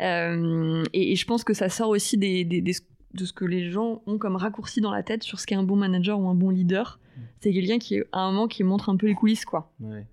Euh, 0.00 0.82
et, 0.92 1.12
et 1.12 1.16
je 1.16 1.24
pense 1.26 1.44
que 1.44 1.54
ça 1.54 1.68
sort 1.68 1.88
aussi 1.90 2.16
des, 2.18 2.44
des- 2.44 2.60
des- 2.60 2.74
de 3.14 3.24
ce 3.24 3.32
que 3.32 3.44
les 3.44 3.70
gens 3.70 4.02
ont 4.06 4.18
comme 4.18 4.36
raccourci 4.36 4.80
dans 4.80 4.90
la 4.92 5.02
tête 5.02 5.22
sur 5.22 5.38
ce 5.40 5.46
qu'est 5.46 5.54
un 5.54 5.62
bon 5.62 5.76
manager 5.76 6.18
ou 6.20 6.28
un 6.28 6.34
bon 6.34 6.50
leader. 6.50 6.98
C'est 7.40 7.52
quelqu'un 7.52 7.78
qui, 7.78 8.00
à 8.12 8.20
un 8.20 8.32
moment, 8.32 8.48
qui 8.48 8.62
montre 8.64 8.88
un 8.88 8.96
peu 8.96 9.06
les 9.06 9.14
coulisses, 9.14 9.44
quoi. 9.44 9.72
ouais. 9.80 10.06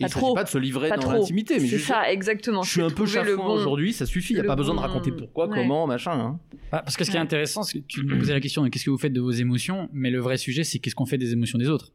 Et 0.00 0.02
Pas 0.02 0.06
il 0.06 0.12
s'agit 0.12 0.34
pas 0.34 0.44
de 0.44 0.48
se 0.48 0.58
livrer 0.58 0.88
Pas 0.90 0.94
dans 0.96 1.02
trop. 1.02 1.12
l'intimité, 1.14 1.54
mais 1.54 1.60
C'est 1.60 1.66
juste 1.66 1.86
ça, 1.88 2.12
exactement. 2.12 2.62
je 2.62 2.70
suis 2.70 2.82
un 2.82 2.88
peu 2.90 3.04
chafouin 3.04 3.34
bon- 3.34 3.48
aujourd'hui, 3.54 3.92
ça 3.92 4.06
suffit. 4.06 4.32
Il 4.32 4.36
n'y 4.36 4.42
a 4.42 4.44
pas 4.44 4.54
besoin 4.54 4.76
de 4.76 4.80
raconter 4.80 5.10
pourquoi, 5.10 5.48
Ouais. 5.48 5.56
comment, 5.62 5.88
machin. 5.88 6.12
hein. 6.12 6.38
Bah, 6.70 6.82
parce 6.84 6.96
que 6.96 7.02
ce 7.02 7.10
qui 7.10 7.16
est 7.16 7.20
intéressant, 7.20 7.64
c'est 7.64 7.80
que 7.80 7.84
tu 7.88 8.04
me 8.04 8.16
posais 8.16 8.32
la 8.32 8.38
question 8.40 8.62
de 8.62 8.68
qu'est-ce 8.68 8.84
que 8.84 8.90
vous 8.90 8.98
faites 8.98 9.12
de 9.12 9.20
vos 9.20 9.32
émotions, 9.32 9.88
mais 9.92 10.10
le 10.10 10.20
vrai 10.20 10.36
sujet, 10.36 10.62
c'est 10.62 10.78
qu'est-ce 10.78 10.94
qu'on 10.94 11.06
fait 11.06 11.18
des 11.18 11.32
émotions 11.32 11.58
des 11.58 11.68
autres 11.68 11.90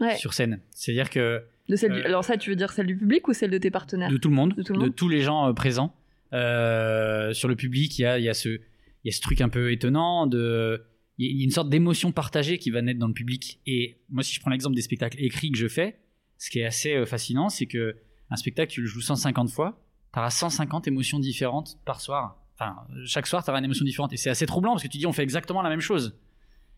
Ouais. 0.00 0.16
sur 0.16 0.34
scène. 0.34 0.58
C'est-à-dire 0.72 1.08
que 1.08 1.44
De 1.68 1.76
celle 1.76 1.92
du- 1.92 2.00
Euh, 2.00 2.06
Alors 2.06 2.24
ça, 2.24 2.36
tu 2.36 2.50
veux 2.50 2.56
dire 2.56 2.72
celle 2.72 2.86
du 2.86 2.96
public 2.96 3.28
ou 3.28 3.32
celle 3.32 3.50
de 3.52 3.58
tes 3.58 3.70
partenaires? 3.70 4.10
De 4.10 4.16
tout 4.16 4.28
le 4.28 4.34
monde, 4.34 4.50
De 4.50 4.56
de, 4.56 4.62
tout 4.64 4.72
le 4.72 4.78
monde 4.80 4.94
tous 4.96 5.08
les 5.08 5.20
gens 5.20 5.46
euh, 5.48 5.52
présents 5.52 5.94
euh, 6.32 7.32
sur 7.32 7.48
le 7.48 7.54
public, 7.56 7.96
il 7.98 8.02
y 8.02 8.06
a, 8.06 8.18
il 8.18 8.24
y 8.24 8.28
a 8.28 8.34
ce, 8.34 8.58
il 9.04 9.08
y 9.08 9.10
a 9.10 9.16
ce 9.16 9.20
truc 9.20 9.40
un 9.40 9.48
peu 9.48 9.70
étonnant 9.72 10.26
de, 10.26 10.84
il 11.18 11.36
y 11.36 11.40
a- 11.40 11.44
une 11.44 11.50
sorte 11.50 11.68
d'émotion 11.68 12.12
partagée 12.12 12.58
qui 12.58 12.70
va 12.70 12.82
naître 12.82 12.98
dans 12.98 13.08
le 13.08 13.14
public. 13.14 13.60
Et 13.66 13.98
moi, 14.10 14.22
si 14.22 14.34
je 14.34 14.40
prends 14.40 14.50
l'exemple 14.50 14.74
des 14.74 14.82
spectacles 14.82 15.20
écrits 15.22 15.50
que 15.52 15.58
je 15.58 15.68
fais, 15.68 15.98
ce 16.38 16.50
qui 16.50 16.58
est 16.60 16.64
assez 16.64 16.94
euh, 16.94 17.06
fascinant, 17.06 17.48
c'est 17.48 17.66
que 17.66 17.96
un 18.30 18.36
spectacle, 18.36 18.72
tu 18.72 18.80
le 18.80 18.86
joues 18.86 19.00
150 19.02 19.50
fois, 19.50 19.80
tu 20.12 20.18
auras 20.18 20.30
150 20.30 20.88
émotions 20.88 21.18
différentes 21.18 21.78
par 21.84 22.00
soir. 22.00 22.40
Enfin, 22.54 22.76
chaque 23.04 23.26
soir, 23.26 23.44
tu 23.44 23.50
auras 23.50 23.58
une 23.58 23.64
émotion 23.66 23.84
différente. 23.84 24.12
Et 24.12 24.16
c'est 24.16 24.30
assez 24.30 24.46
troublant 24.46 24.72
parce 24.72 24.82
que 24.82 24.88
tu 24.88 24.98
dis, 24.98 25.06
on 25.06 25.12
fait 25.12 25.22
exactement 25.22 25.60
la 25.62 25.68
même 25.70 25.80
chose. 25.80 26.18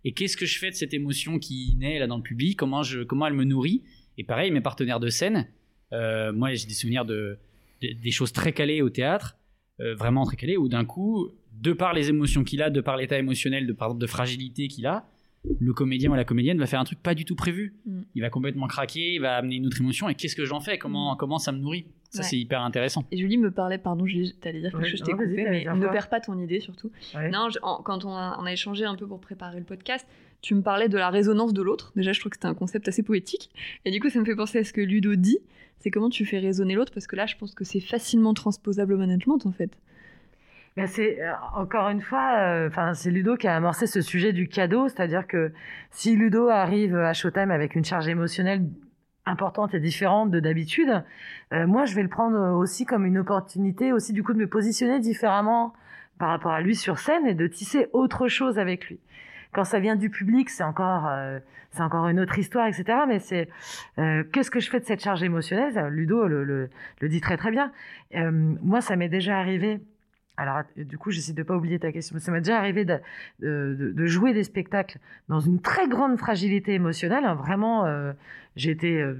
Et 0.05 0.13
qu'est-ce 0.13 0.37
que 0.37 0.47
je 0.47 0.59
fais 0.59 0.71
de 0.71 0.75
cette 0.77 0.95
émotion 0.95 1.39
qui 1.39 1.75
naît 1.79 1.99
là 1.99 2.07
dans 2.07 2.17
le 2.17 2.23
public? 2.23 2.59
Comment 2.59 2.83
je, 2.83 3.01
comment 3.03 3.27
elle 3.27 3.35
me 3.35 3.45
nourrit? 3.45 3.83
Et 4.19 4.25
pareil, 4.25 4.51
mes 4.51 4.61
partenaires 4.61 5.01
de 5.01 5.09
scène, 5.09 5.49
euh, 5.93 6.33
moi 6.33 6.53
j'ai 6.55 6.67
des 6.67 6.75
souvenirs 6.75 7.05
de, 7.05 7.39
de- 7.83 7.93
des 7.93 8.11
choses 8.11 8.33
très 8.33 8.53
calées 8.53 8.83
au 8.83 8.89
théâtre, 8.91 9.37
euh, 9.81 9.95
vraiment 9.95 10.25
très 10.25 10.37
calées, 10.37 10.57
où 10.57 10.69
d'un 10.69 10.85
coup, 10.85 11.29
de 11.61 11.73
par 11.73 11.93
les 11.93 12.09
émotions 12.09 12.45
qu'il 12.45 12.63
a, 12.63 12.71
de 12.71 12.81
par 12.81 12.97
l'état 12.97 13.19
émotionnel, 13.19 13.67
de 13.67 13.73
par 13.73 13.95
de 13.95 14.07
fragilité 14.07 14.69
qu'il 14.69 14.87
a, 14.87 15.07
le 15.61 15.73
comédien 15.73 16.11
ou 16.11 16.15
la 16.15 16.25
comédienne 16.25 16.59
va 16.59 16.67
faire 16.67 16.81
un 16.81 16.85
truc 16.85 17.01
pas 17.01 17.15
du 17.15 17.25
tout 17.25 17.37
prévu. 17.37 17.75
Mm. 17.87 18.01
Il 18.17 18.23
va 18.23 18.31
complètement 18.31 18.67
craquer, 18.67 19.15
il 19.15 19.21
va 19.21 19.37
amener 19.37 19.57
une 19.57 19.67
autre 19.67 19.81
émotion. 19.81 20.09
Et 20.09 20.15
qu'est-ce 20.15 20.35
que 20.35 20.45
j'en 20.45 20.61
fais? 20.61 20.77
Comment, 20.79 21.15
comment 21.17 21.39
ça 21.39 21.53
me 21.53 21.59
nourrit? 21.59 21.87
Ça, 22.11 22.21
Ouais. 22.23 22.25
c'est 22.29 22.39
hyper 22.39 22.63
intéressant. 22.63 23.05
Et 23.13 23.17
Julie 23.19 23.37
me 23.39 23.51
parlait, 23.51 23.79
pardon, 23.79 24.07
Julie, 24.07 24.35
t'allais 24.41 24.61
dire 24.61 24.71
quelque 24.71 24.83
Ouais, 24.83 24.89
chose, 24.91 25.01
je 25.01 25.05
t'ai 25.05 25.13
coupé, 25.13 25.45
mais 25.49 25.65
ne 25.65 25.87
perds 25.89 26.09
pas 26.09 26.21
ton 26.21 26.39
idée 26.39 26.61
surtout. 26.61 26.91
Ouais. 27.15 27.31
Non, 27.31 27.49
je- 27.51 27.59
en- 27.63 27.83
quand 27.83 28.05
on 28.05 28.11
a, 28.11 28.37
on 28.41 28.45
a 28.47 28.53
échangé 28.53 28.85
un 28.85 28.95
peu 28.97 29.07
pour 29.07 29.21
préparer 29.21 29.59
le 29.59 29.65
podcast, 29.65 30.07
tu 30.41 30.55
me 30.55 30.63
parlais 30.63 30.89
de 30.89 30.97
la 30.97 31.11
résonance 31.11 31.53
de 31.53 31.63
l'autre. 31.63 31.93
Déjà, 31.97 32.13
je 32.13 32.21
trouve 32.21 32.31
que 32.31 32.37
c'était 32.37 32.47
un 32.47 32.55
concept 32.55 32.89
assez 32.89 33.03
poétique. 33.03 33.51
Et 33.85 33.91
du 33.91 34.01
coup, 34.01 34.09
ça 34.09 34.19
me 34.21 34.25
fait 34.25 34.37
penser 34.37 34.59
à 34.59 34.65
ce 34.65 34.73
que 34.73 34.81
Ludo 34.81 35.15
dit. 35.17 35.39
C'est 35.79 35.91
comment 35.91 36.09
tu 36.11 36.25
fais 36.25 36.39
résonner 36.39 36.75
l'autre, 36.75 36.93
parce 36.93 37.07
que 37.07 37.17
là, 37.17 37.27
je 37.27 37.37
pense 37.37 37.55
que 37.55 37.65
c'est 37.65 37.81
facilement 37.81 38.35
transposable 38.35 38.95
au 38.95 38.99
management, 38.99 39.45
en 39.47 39.53
fait. 39.53 39.71
Ben, 40.77 40.87
c'est 40.87 41.23
euh, 41.23 41.33
encore 41.55 41.89
une 41.89 42.03
fois, 42.03 42.37
euh, 42.39 42.69
enfin 42.69 42.93
c'est 42.93 43.11
Ludo 43.11 43.37
qui 43.37 43.49
a 43.49 43.57
amorcé 43.57 43.87
ce 43.87 44.03
sujet 44.03 44.33
du 44.35 44.47
cadeau, 44.47 44.89
c'est-à-dire 44.89 45.27
que 45.27 45.53
si 45.91 46.17
Ludo 46.17 46.49
arrive 46.49 46.95
à 46.97 47.15
Showtime 47.15 47.51
avec 47.51 47.75
une 47.77 47.85
charge 47.85 48.09
émotionnelle 48.09 48.69
importante 49.25 49.75
et 49.75 49.81
différente 49.81 50.31
de 50.31 50.39
d'habitude, 50.39 51.03
euh, 51.55 51.67
moi 51.67 51.87
je 51.87 51.95
vais 51.95 52.03
le 52.03 52.11
prendre 52.11 52.55
aussi 52.59 52.85
comme 52.85 53.07
une 53.07 53.19
opportunité 53.19 53.93
aussi 53.93 54.13
du 54.13 54.23
coup 54.23 54.35
de 54.35 54.39
me 54.39 54.47
positionner 54.49 55.01
différemment 55.01 55.73
par 56.19 56.29
rapport 56.29 56.53
à 56.53 56.61
lui 56.61 56.77
sur 56.77 56.99
scène 56.99 57.27
et 57.27 57.35
de 57.35 57.47
tisser 57.47 57.89
autre 57.93 58.29
chose 58.29 58.59
avec 58.59 58.89
lui. 58.89 59.01
Quand 59.53 59.65
ça 59.65 59.79
vient 59.81 59.97
du 59.97 60.11
public, 60.11 60.51
c'est 60.51 60.63
encore 60.63 61.07
euh, 61.09 61.39
c'est 61.71 61.83
encore 61.83 62.09
une 62.09 62.21
autre 62.21 62.39
histoire, 62.39 62.67
etc. 62.67 62.85
Mais 63.09 63.19
c'est 63.19 63.49
euh, 63.99 64.25
qu'est-ce 64.33 64.51
que 64.51 64.61
je 64.61 64.69
fais 64.71 64.81
de 64.81 64.85
cette 64.85 65.03
charge 65.03 65.23
émotionnelle? 65.23 65.89
Ludo 65.89 66.27
le, 66.27 66.45
le, 66.45 66.69
le 67.01 67.09
dit 67.09 67.21
très 67.21 67.37
très 67.37 67.51
bien. 67.51 67.73
Euh, 68.15 68.31
moi, 68.31 68.81
ça 68.81 68.97
m'est 68.97 69.09
déjà 69.09 69.39
arrivé. 69.39 69.81
Alors, 70.37 70.63
du 70.77 70.99
coup, 70.99 71.11
j'essaie 71.11 71.33
de 71.33 71.43
pas 71.43 71.55
oublier 71.57 71.79
ta 71.79 71.93
question. 71.93 72.19
Ça 72.19 72.31
m'est 72.31 72.41
déjà 72.41 72.59
arrivé 72.59 72.85
de, 72.85 72.99
de, 73.41 73.93
de- 73.95 74.07
jouer 74.07 74.35
des 74.35 74.45
spectacles 74.45 74.99
dans 75.29 75.41
une 75.41 75.61
très 75.61 75.89
grande 75.89 76.19
fragilité 76.19 76.75
émotionnelle. 76.75 77.25
hein. 77.25 77.35
Vraiment, 77.35 77.87
euh, 77.87 78.13
j'ai 78.55 78.71
été 78.71 79.01
euh, 79.01 79.15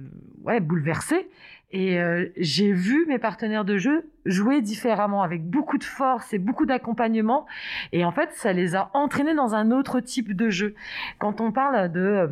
ouais, 0.45 0.61
bouleversée. 0.61 1.29
Et 1.73 2.01
euh, 2.01 2.27
j'ai 2.37 2.73
vu 2.73 3.07
mes 3.09 3.19
partenaires 3.19 3.65
de 3.65 3.77
jeu 3.77 4.05
jouer 4.25 4.61
différemment, 4.61 5.23
avec 5.23 5.43
beaucoup 5.45 5.79
de 5.79 5.85
force 5.85 6.33
et 6.33 6.39
beaucoup 6.39 6.65
d'accompagnement. 6.67 7.47
Et 7.93 8.05
en 8.05 8.13
fait, 8.13 8.31
ça 8.35 8.53
les 8.53 8.77
a 8.77 8.91
entraînés 8.95 9.35
dans 9.35 9.55
un 9.55 9.71
autre 9.73 10.01
type 10.01 10.35
de 10.37 10.49
jeu. 10.51 10.75
Quand 11.19 11.41
on 11.41 11.51
parle 11.51 11.91
de 11.91 12.01
euh, 12.01 12.29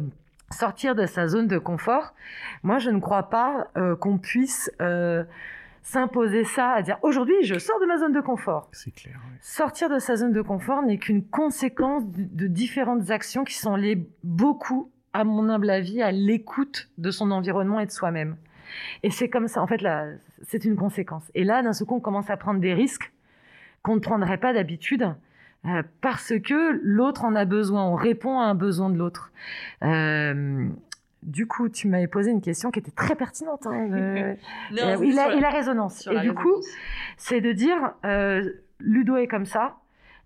sortir 0.50 0.94
de 0.94 1.06
sa 1.06 1.26
zone 1.26 1.48
de 1.48 1.58
confort, 1.58 2.14
moi, 2.62 2.78
je 2.78 2.90
ne 2.90 3.00
crois 3.00 3.24
pas 3.30 3.68
euh, 3.76 3.96
qu'on 3.96 4.18
puisse 4.18 4.70
s'imposer 5.84 6.44
ça, 6.44 6.70
à 6.70 6.82
dire 6.82 6.98
aujourd'hui, 7.02 7.36
je 7.42 7.58
sors 7.58 7.78
de 7.78 7.86
ma 7.86 7.98
zone 7.98 8.12
de 8.12 8.20
confort. 8.20 8.68
C'est 8.72 8.90
clair. 8.90 9.20
Sortir 9.40 9.88
de 9.88 9.98
sa 9.98 10.16
zone 10.16 10.32
de 10.32 10.42
confort 10.42 10.82
n'est 10.82 10.98
qu'une 10.98 11.24
conséquence 11.24 12.04
de, 12.10 12.24
de 12.24 12.46
différentes 12.48 13.10
actions 13.10 13.44
qui 13.44 13.54
sont 13.54 13.76
liées 13.76 14.08
beaucoup 14.24 14.90
à 15.12 15.22
mon 15.22 15.48
humble 15.48 15.70
avis, 15.70 16.02
à 16.02 16.10
l'écoute 16.10 16.88
de 16.98 17.10
son 17.12 17.30
environnement 17.30 17.78
et 17.80 17.86
de 17.86 17.92
soi-même. 17.92 18.36
Et 19.02 19.10
c'est 19.10 19.28
comme 19.28 19.46
ça, 19.46 19.62
en 19.62 19.66
fait, 19.66 19.82
là, 19.82 20.06
c'est 20.42 20.64
une 20.64 20.74
conséquence. 20.74 21.30
Et 21.34 21.44
là, 21.44 21.62
d'un 21.62 21.72
seul 21.72 21.86
coup, 21.86 21.94
on 21.96 22.00
commence 22.00 22.30
à 22.30 22.36
prendre 22.36 22.60
des 22.60 22.74
risques 22.74 23.12
qu'on 23.82 23.94
ne 23.94 24.00
prendrait 24.00 24.38
pas 24.38 24.52
d'habitude. 24.52 25.06
euh, 25.66 25.82
parce 26.00 26.32
que 26.40 26.80
l'autre 26.82 27.24
en 27.24 27.34
a 27.34 27.44
besoin, 27.44 27.84
on 27.84 27.94
répond 27.94 28.40
à 28.40 28.44
un 28.44 28.54
besoin 28.54 28.90
de 28.90 28.96
l'autre. 28.96 29.32
Euh, 29.82 30.68
du 31.24 31.46
coup, 31.46 31.68
tu 31.68 31.88
m'avais 31.88 32.06
posé 32.06 32.30
une 32.30 32.40
question 32.40 32.70
qui 32.70 32.78
était 32.78 32.90
très 32.90 33.16
pertinente. 33.16 33.66
hein, 33.66 33.88
euh, 33.92 34.34
Non, 34.70 34.96
c'est 34.98 35.08
il, 35.08 35.18
a, 35.18 35.30
sur 35.30 35.40
la- 35.40 35.50
résonance. 35.50 36.06
Et 36.06 36.14
la 36.14 36.20
du 36.20 36.32
coup, 36.32 36.54
c'est 37.16 37.40
de 37.40 37.52
dire 37.52 37.94
euh, 38.04 38.48
Ludo 38.80 39.16
est 39.16 39.26
comme 39.26 39.46
ça, 39.46 39.76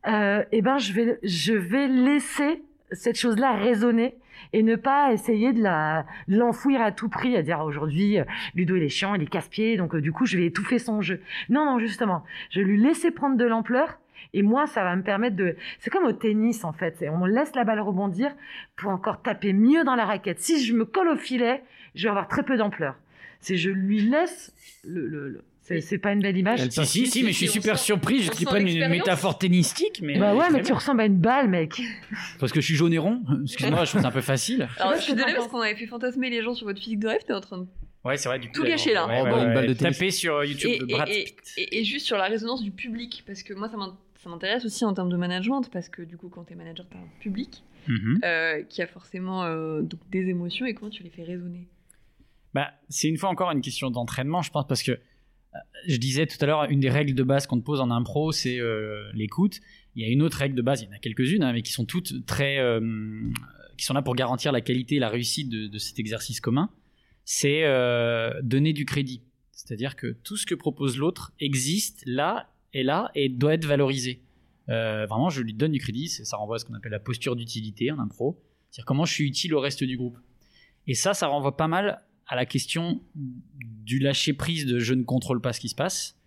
euh, 0.07 0.45
et 0.53 0.63
ben 0.63 0.79
je 0.79 0.93
vais, 0.93 1.19
je 1.23 1.55
vais 1.55 1.89
laisser 1.89 2.63
cette 2.93 3.19
chose-là 3.19 3.53
résonner 3.53 4.17
et 4.53 4.63
ne 4.63 4.77
pas 4.77 5.13
essayer 5.13 5.53
de 5.53 5.63
la 5.63 6.07
l'enfouir 6.29 6.81
à 6.81 6.93
tout 6.93 7.09
prix, 7.09 7.37
à 7.37 7.43
dire 7.43 7.61
aujourd'hui 7.61 8.19
euh, 8.19 8.25
Ludo 8.55 8.77
il 8.77 8.83
est 8.85 8.89
chiant, 8.89 9.15
il 9.15 9.23
est 9.23 9.27
casse-pied, 9.27 9.77
donc 9.77 9.95
euh, 9.95 10.01
du 10.01 10.13
coup 10.13 10.27
je 10.27 10.37
vais 10.39 10.47
étouffer 10.47 10.79
son 10.79 11.01
jeu. 11.03 11.21
Non, 11.49 11.65
non, 11.65 11.79
justement, 11.79 12.25
je 12.51 12.61
vais 12.61 12.67
lui 12.67 12.81
laisser 12.81 13.11
prendre 13.11 13.37
de 13.37 13.45
l'ampleur. 13.45 13.99
Et 14.35 14.43
moi, 14.43 14.67
ça 14.67 14.85
va 14.85 14.95
me 14.97 15.03
permettre 15.03 15.37
de. 15.37 15.57
C'est 15.81 15.91
comme 15.91 16.05
au 16.05 16.13
tennis, 16.13 16.65
en 16.65 16.73
fait. 16.73 17.03
On 17.11 17.25
laisse 17.25 17.55
la 17.55 17.65
balle 17.65 17.81
rebondir 17.81 18.31
pour 18.77 18.91
encore 18.91 19.23
taper 19.23 19.53
mieux 19.53 19.85
dans 19.85 19.95
la 19.95 20.05
raquette. 20.05 20.41
Si 20.41 20.65
je 20.65 20.75
me 20.75 20.85
colle 20.85 21.09
au 21.09 21.17
filet, 21.17 21.63
je 21.95 22.05
vais 22.05 22.11
avoir 22.11 22.29
très 22.29 22.43
peu 22.43 22.57
d'ampleur. 22.57 22.95
C'est 23.41 23.57
je 23.57 23.71
lui 23.71 24.01
laisse 24.01 24.53
le. 24.85 25.07
le- 25.07 25.29
le- 25.29 25.45
C'est 25.81 25.99
pas 25.99 26.13
une 26.13 26.21
belle 26.23 26.37
image. 26.39 26.67
Si, 26.71 26.87
si, 26.87 27.07
si, 27.07 27.23
mais 27.23 27.33
je 27.33 27.37
suis 27.37 27.49
super 27.49 27.79
surpris 27.79 28.21
qu'ils 28.31 28.47
prennent 28.47 28.67
une 28.69 28.89
métaphore 28.89 29.39
tennistique, 29.39 30.01
mais. 30.03 30.19
Bah 30.19 30.35
ouais, 30.35 30.47
mais 30.51 30.63
tu 30.63 30.73
ressembles 30.73 31.03
à 31.03 31.07
une 31.07 31.19
balle, 31.19 31.49
mec. 31.49 31.81
Parce 32.41 32.53
que 32.53 32.61
je 32.63 32.67
suis 32.67 32.75
jaune 32.75 32.93
et 32.95 32.99
rond. 32.99 33.21
Excuse-moi, 33.43 33.85
je 33.85 33.91
trouve 33.91 34.01
c'est 34.01 34.07
un 34.07 34.11
peu 34.11 34.21
facile. 34.23 34.67
Alors, 34.79 34.95
je 34.97 35.03
suis 35.03 35.15
désolée 35.15 35.35
parce 35.35 35.49
qu'on 35.49 35.61
avait 35.61 35.75
fait 35.77 35.87
fantasmer 35.87 36.31
les 36.31 36.43
gens 36.43 36.55
sur 36.55 36.67
votre 36.67 36.81
physique 36.81 37.01
de 37.01 37.09
rêve, 37.09 37.21
t'es 37.27 37.35
en 37.35 37.41
train 37.43 37.59
de. 37.59 37.67
Ouais, 38.05 38.17
c'est 38.17 38.29
vrai, 38.31 38.39
du 38.39 38.49
coup. 38.49 38.55
Tout 38.55 38.65
gâché, 38.65 38.95
là. 38.95 39.07
Ouais, 39.09 39.19
Oh, 39.21 39.25
ouais, 39.25 39.31
bah, 39.31 39.43
une 39.45 39.53
balle 39.55 39.67
de. 39.67 39.75
Tapez 39.75 40.11
sur 40.11 40.43
YouTube 40.45 40.71
Et, 40.73 40.79
de 40.79 40.85
Brad 40.87 41.09
et- 41.11 41.25
Pitt. 41.25 41.53
et- 41.59 41.81
et 41.81 41.85
juste 41.85 42.07
sur 42.07 42.17
la 42.17 42.25
résonance 42.25 42.63
du 42.63 42.71
public, 42.71 43.25
parce 43.27 43.43
que 43.43 43.53
moi 43.53 43.69
ça 43.69 43.77
m'in- 43.77 43.97
ça 44.29 44.35
m'intéresse 44.35 44.65
aussi 44.67 44.85
en 44.85 44.93
termes 44.93 45.09
de 45.09 45.17
management, 45.17 45.63
parce 45.73 45.89
que 45.89 46.03
du 46.03 46.17
coup 46.19 46.29
quand 46.29 46.45
t'es 46.45 46.55
manager 46.55 46.87
t'as 46.91 46.99
un 46.99 47.09
public 47.21 47.63
Mhm. 47.87 48.21
euh, 48.23 48.63
qui 48.65 48.83
a 48.83 48.87
forcément 48.87 49.45
euh, 49.45 49.81
donc 49.81 50.01
des 50.11 50.29
émotions 50.29 50.67
et 50.67 50.75
comment 50.75 50.91
tu 50.91 51.03
les 51.03 51.09
fais 51.09 51.23
résonner? 51.23 51.67
Bah, 52.53 52.73
c'est 52.91 53.09
une 53.09 53.17
fois 53.17 53.31
encore 53.31 53.51
une 53.51 53.63
question 53.63 53.91
d'entraînement, 53.91 54.43
je 54.43 54.51
pense, 54.51 54.67
parce 54.67 54.83
que 54.83 54.93
euh, 54.93 54.99
je 55.87 55.97
disais 55.97 56.27
tout 56.27 56.37
à 56.41 56.47
l'heure, 56.47 56.65
une 56.71 56.81
des 56.81 56.91
règles 56.91 57.15
de 57.15 57.23
base 57.23 57.47
qu'on 57.47 57.59
te 57.59 57.65
pose 57.65 57.81
en 57.81 57.91
impro, 57.91 58.33
c'est 58.33 58.59
euh, 58.61 59.11
l'écoute. 59.15 59.61
Il 59.95 60.03
y 60.03 60.05
a 60.05 60.13
une 60.13 60.21
autre 60.21 60.37
règle 60.37 60.55
de 60.55 60.61
base, 60.61 60.83
il 60.83 60.87
y 60.87 60.89
en 60.89 60.93
a 60.93 60.99
quelques-unes, 60.99 61.43
hein, 61.43 61.53
mais 61.55 61.63
qui 61.63 61.73
sont 61.73 61.87
toutes 61.87 62.27
très, 62.27 62.59
euh, 62.59 62.81
qui 63.79 63.87
sont 63.87 63.95
là 63.95 64.03
pour 64.03 64.15
garantir 64.15 64.53
la 64.53 64.61
qualité 64.61 64.97
et 64.97 64.99
la 64.99 65.09
réussite 65.09 65.49
de, 65.49 65.67
de 65.69 65.79
cet 65.79 65.99
exercice 65.99 66.41
commun. 66.41 66.69
C'est 67.25 67.63
euh, 67.65 68.39
donner 68.43 68.75
du 68.75 68.85
crédit. 68.85 69.23
C'est-à-dire 69.53 69.97
que 69.97 70.09
tout 70.25 70.37
ce 70.37 70.45
que 70.45 70.55
propose 70.55 70.99
l'autre 70.99 71.33
existe 71.41 72.03
là 72.07 72.51
et 72.75 72.83
là 72.83 73.11
et 73.15 73.29
doit 73.29 73.55
être 73.55 73.65
valorisé. 73.65 74.23
Euh, 74.69 75.07
vraiment, 75.07 75.31
je 75.31 75.41
lui 75.43 75.55
donne 75.55 75.73
du 75.73 75.79
crédit. 75.79 76.09
Ça 76.09 76.37
renvoie 76.37 76.57
à 76.57 76.59
ce 76.59 76.65
qu'on 76.65 76.75
appelle 76.75 76.93
la 76.93 77.01
posture 77.01 77.37
d'utilité 77.37 77.91
en 77.91 77.99
impro. 77.99 78.39
C'est-à-dire 78.71 78.85
comment 78.85 79.05
je 79.07 79.15
suis 79.15 79.27
utile 79.27 79.55
au 79.55 79.61
reste 79.61 79.83
du 79.83 79.97
groupe. 79.97 80.19
Et 80.87 80.95
ça, 80.95 81.15
ça 81.15 81.27
renvoie 81.27 81.57
pas 81.57 81.69
mal 81.69 82.03
à 82.27 82.37
la 82.37 82.45
question 82.45 83.01
du 83.15 83.99
lâcher 83.99 84.35
prise 84.35 84.67
de 84.67 84.79
je 84.79 84.93
ne 84.93 85.03
contrôle 85.03 85.41
pas 85.41 85.53
ce 85.55 85.61
qui 85.61 85.69
se 85.71 85.75
passe 85.75 86.19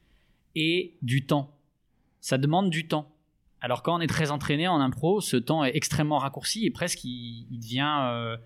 et 0.55 0.95
du 1.01 1.25
temps. 1.25 1.55
Ça 2.19 2.37
demande 2.37 2.69
du 2.71 2.87
temps. 2.87 3.11
Alors 3.61 3.83
quand 3.83 3.95
on 3.95 4.01
est 4.01 4.07
très 4.07 4.31
entraîné 4.31 4.67
en 4.67 4.79
impro, 4.79 5.21
ce 5.21 5.37
temps 5.37 5.63
est 5.63 5.75
extrêmement 5.75 6.17
raccourci 6.17 6.65
et 6.65 6.71
presque 6.71 7.03
il, 7.03 7.45
devient 7.51 7.95
euh, 8.01 8.37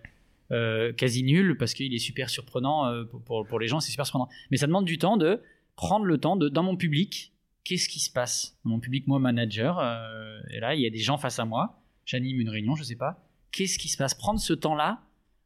euh, 0.51 0.91
quasi 0.93 1.23
nul 1.23 1.55
parce 1.57 1.73
qu'il 1.73 1.93
est 1.93 1.99
super 1.99 2.29
surprenant 2.29 3.05
pour- 3.25 3.47
pour 3.47 3.59
les 3.59 3.67
gens, 3.67 3.79
c'est 3.79 3.91
super 3.91 4.05
surprenant. 4.05 4.27
Mais 4.51 4.57
ça 4.57 4.67
demande 4.67 4.85
du 4.85 4.97
temps 4.97 5.15
de 5.15 5.41
prendre 5.77 6.03
le 6.05 6.17
temps 6.17 6.35
de 6.35 6.49
dans 6.49 6.63
mon 6.63 6.75
public, 6.75 7.31
qu'est-ce 7.65 7.89
qui 7.89 7.99
se 7.99 8.09
passe? 8.09 8.57
Mon 8.63 8.79
public, 8.79 9.05
moi 9.07 9.19
manager, 9.19 9.79
euh, 9.79 10.39
et 10.51 10.59
là 10.61 10.73
il 10.75 10.81
y 10.81 10.85
a 10.87 10.89
des 10.89 10.99
gens 10.99 11.17
face 11.17 11.39
à 11.39 11.45
moi, 11.45 11.81
j'anime 12.05 12.39
une 12.39 12.49
réunion, 12.49 12.75
je 12.75 12.83
sais 12.83 12.95
pas, 12.95 13.27
qu'est-ce 13.51 13.77
qui 13.77 13.89
se 13.89 13.97
passe? 13.97 14.13
Prendre 14.13 14.39
ce 14.39 14.53
temps-là 14.53 15.01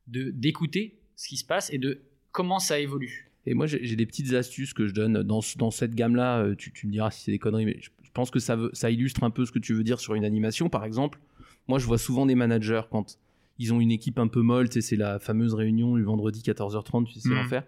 de 0.08 0.30
d'écouter 0.30 1.00
ce 1.16 1.28
qui 1.28 1.38
se 1.38 1.46
passe 1.46 1.72
et 1.74 1.78
de 1.80 2.02
comment 2.32 2.60
ça 2.60 2.80
évolue? 2.80 3.26
Et 3.46 3.54
moi, 3.56 3.66
j'ai 3.66 3.96
des 3.96 4.06
petites 4.06 4.34
astuces 4.34 4.74
que 4.74 4.86
je 4.88 4.94
donne 4.94 5.24
dans, 5.24 5.40
dans 5.58 5.72
cette 5.72 5.96
gamme-là. 5.96 6.40
euh, 6.42 6.56
Tu, 6.56 6.72
tu 6.72 6.86
me 6.88 6.92
diras 6.92 7.10
si 7.10 7.24
c'est 7.24 7.32
des 7.32 7.40
conneries, 7.40 7.66
mais 7.66 7.78
je, 7.82 7.90
je 8.04 8.12
pense 8.12 8.30
que 8.30 8.38
ça, 8.40 8.56
veut- 8.56 8.70
ça 8.74 8.92
illustre 8.92 9.24
un 9.24 9.32
peu 9.32 9.46
ce 9.46 9.52
que 9.52 9.60
tu 9.60 9.74
veux 9.74 9.84
dire 9.84 10.00
sur 10.00 10.14
une 10.14 10.26
animation. 10.26 10.70
Par 10.70 10.84
exemple, 10.86 11.20
moi, 11.68 11.80
je 11.80 11.86
vois 11.86 11.98
souvent 11.98 12.26
des 12.26 12.36
managers 12.36 12.82
quand 12.92 13.18
ils 13.58 13.74
ont 13.74 13.80
une 13.80 13.92
équipe 13.92 14.20
un 14.20 14.28
peu 14.28 14.42
molle, 14.42 14.70
tu 14.70 14.74
sais, 14.74 14.82
c'est 14.82 14.96
la 14.98 15.20
fameuse 15.20 15.54
réunion 15.54 15.96
du 15.96 16.04
vendredi 16.04 16.42
14h30, 16.44 17.06
tu 17.12 17.20
sais, 17.20 17.30
Mhm. 17.30 17.36
l'enfer. 17.36 17.64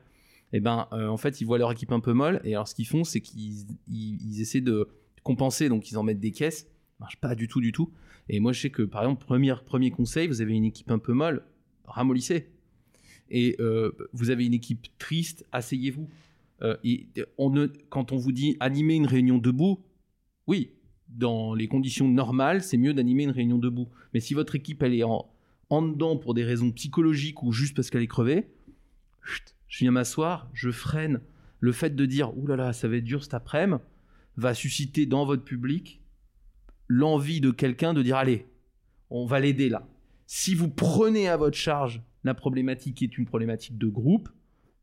Et 0.54 0.60
ben, 0.60 0.88
euh, 0.92 1.08
en 1.08 1.18
fait, 1.18 1.42
ils 1.42 1.46
voient 1.46 1.58
leur 1.58 1.72
équipe 1.72 1.92
un 1.92 2.00
peu 2.00 2.14
molle, 2.14 2.42
et 2.44 2.54
alors 2.56 2.68
ce 2.68 2.76
qu'ils 2.76 2.88
font, 2.88 3.04
c'est 3.04 3.22
qu'ils 3.22 3.66
ils, 3.88 4.42
essaient 4.42 4.62
de 4.62 4.90
compenser, 5.24 5.70
donc 5.70 5.92
ils 5.92 5.98
en 5.98 6.04
mettent 6.04 6.20
des 6.20 6.32
caisses. 6.32 6.62
Ça 6.62 6.98
marche 7.00 7.18
pas 7.18 7.36
du 7.36 7.48
tout, 7.48 7.62
du 7.62 7.72
tout. 7.72 7.92
Et 8.30 8.40
moi, 8.40 8.52
je 8.52 8.62
sais 8.62 8.70
que, 8.70 8.84
par 8.84 9.04
exemple, 9.04 9.26
premier, 9.26 9.54
premier 9.66 9.92
conseil, 9.92 10.28
vous 10.28 10.42
avez 10.42 10.54
une 10.54 10.66
équipe 10.66 10.92
un 10.92 11.00
peu 11.00 11.14
molle, 11.14 11.44
ramollissez. 11.86 12.50
Et 13.30 13.56
euh, 13.60 13.92
vous 14.12 14.30
avez 14.30 14.46
une 14.46 14.54
équipe 14.54 14.88
triste, 14.98 15.46
asseyez-vous. 15.52 16.10
Euh, 16.62 16.78
et 16.84 17.08
quand 17.90 18.12
on 18.12 18.18
vous 18.18 18.32
dit 18.32 18.58
animer 18.60 18.96
une 18.96 19.08
réunion 19.08 19.38
debout, 19.38 19.80
oui, 20.48 20.74
dans 21.08 21.54
les 21.54 21.68
conditions 21.68 22.08
normales, 22.08 22.62
c'est 22.62 22.78
mieux 22.78 22.94
d'animer 22.94 23.24
une 23.24 23.32
réunion 23.32 23.58
debout. 23.58 23.88
Mais 24.14 24.20
si 24.20 24.34
votre 24.34 24.56
équipe 24.56 24.84
elle 24.84 24.94
est 24.94 25.04
en, 25.04 25.30
en 25.70 25.82
dedans 25.82 26.18
pour 26.18 26.34
des 26.34 26.44
raisons 26.44 26.72
psychologiques 26.72 27.42
ou 27.44 27.52
juste 27.52 27.76
parce 27.76 27.90
qu'elle 27.90 28.04
est 28.04 28.08
crevée, 28.08 28.48
chut, 29.24 29.56
je 29.72 29.80
viens 29.80 29.92
m'asseoir, 29.92 30.50
je 30.54 30.70
freine. 30.70 31.22
Le 31.62 31.72
fait 31.72 31.96
de 31.96 32.06
dire 32.06 32.38
ouh 32.38 32.46
là 32.46 32.58
là, 32.58 32.74
ça 32.74 32.88
va 32.88 32.98
être 32.98 33.06
dur 33.06 33.24
cet 33.24 33.34
après-midi 33.34 33.82
va 34.38 34.54
susciter 34.54 35.06
dans 35.06 35.26
votre 35.26 35.44
public 35.44 36.02
l'envie 36.88 37.42
de 37.42 37.52
quelqu'un 37.52 37.94
de 37.94 38.02
dire 38.02 38.18
allez, 38.18 38.48
on 39.10 39.26
va 39.26 39.40
l'aider 39.40 39.70
là. 39.70 39.88
Si 40.26 40.56
vous 40.56 40.70
prenez 40.70 41.28
à 41.28 41.38
votre 41.38 41.58
charge 41.58 42.02
la 42.24 42.34
problématique 42.34 42.98
qui 42.98 43.06
est 43.06 43.18
une 43.18 43.26
problématique 43.26 43.78
de 43.78 43.88
groupe, 43.88 44.30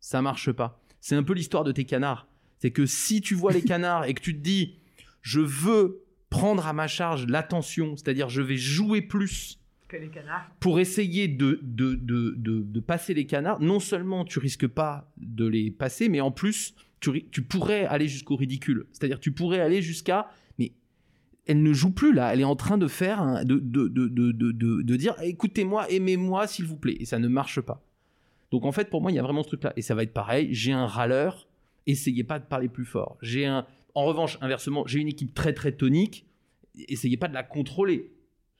ça 0.01 0.22
marche 0.22 0.53
pas. 0.53 0.82
C'est 1.01 1.16
un 1.16 1.22
peu 1.22 1.34
l'histoire 1.34 1.64
de 1.64 1.72
tes 1.72 1.84
canards. 1.84 2.28
C'est 2.59 2.70
que 2.70 2.86
si 2.86 3.20
tu 3.20 3.34
vois 3.34 3.53
les 3.53 3.62
canards 3.72 4.07
et 4.07 4.14
que 4.14 4.22
tu 4.22 4.34
te 4.34 4.43
dis 4.43 4.78
je 5.20 5.41
veux 5.41 6.05
prendre 6.30 6.66
à 6.66 6.72
ma 6.72 6.89
charge 6.89 7.26
l'attention, 7.26 7.97
c'est-à-dire 7.97 8.28
je 8.28 8.43
vais 8.43 8.57
jouer 8.57 9.03
plus 9.03 9.61
Que 9.89 9.97
les 9.97 10.09
canards. 10.09 10.51
pour 10.61 10.78
essayer 10.80 11.28
de, 11.28 11.59
de, 11.62 11.95
de, 11.95 12.34
de, 12.36 12.80
passer 12.80 13.14
les 13.14 13.24
canards, 13.26 13.59
non 13.61 13.80
seulement 13.80 14.24
tu 14.26 14.39
risques 14.39 14.66
pas 14.66 15.11
de 15.16 15.47
les 15.47 15.70
passer, 15.70 16.11
mais 16.11 16.20
en 16.20 16.30
plus, 16.30 16.74
tu, 17.01 17.24
tu 17.30 17.41
pourrais 17.43 17.86
aller 17.86 18.07
jusqu'au 18.07 18.36
ridicule. 18.36 18.86
C'est-à-dire, 18.93 19.18
tu 19.18 19.32
pourrais 19.32 19.61
aller 19.61 19.80
jusqu'à. 19.80 20.28
Mais 20.59 20.72
elle 21.47 21.62
ne 21.62 21.72
joue 21.72 21.91
plus 21.91 22.12
là, 22.12 22.34
elle 22.34 22.41
est 22.41 22.45
en 22.45 22.55
train 22.57 22.76
de 22.76 22.86
faire. 22.86 23.45
de- 23.47 23.59
de 23.59 24.97
dire 24.97 25.14
écoutez-moi, 25.22 25.91
aimez-moi, 25.91 26.47
s'il 26.47 26.66
vous 26.66 26.76
plaît. 26.76 26.97
Et 27.01 27.07
ça 27.07 27.18
ne 27.18 27.28
marche 27.28 27.61
pas. 27.62 27.82
Donc 28.51 28.64
en 28.66 28.72
fait, 28.72 28.91
pour 28.91 29.01
moi, 29.01 29.11
il 29.11 29.14
y 29.14 29.18
a 29.18 29.22
vraiment 29.22 29.43
ce 29.43 29.49
truc-là. 29.49 29.72
Et 29.76 29.82
ça 29.82 29.95
va 29.95 30.03
être 30.03 30.12
pareil 30.12 30.49
j'ai 30.53 30.72
un 30.72 30.86
râleur, 30.86 31.49
essayez 31.86 32.24
pas 32.24 32.39
de 32.39 32.45
parler 32.45 32.68
plus 32.68 32.84
fort. 32.84 33.16
J'ai 33.22 33.47
un. 33.47 33.66
En 33.95 34.05
revanche, 34.05 34.36
inversement, 34.43 34.86
j'ai 34.86 35.01
une 35.01 35.09
équipe 35.09 35.32
très 35.34 35.55
très 35.55 35.72
tonique, 35.72 36.26
essayez 36.89 37.16
pas 37.16 37.28
de 37.28 37.34
la 37.34 37.43
contrôler 37.43 38.12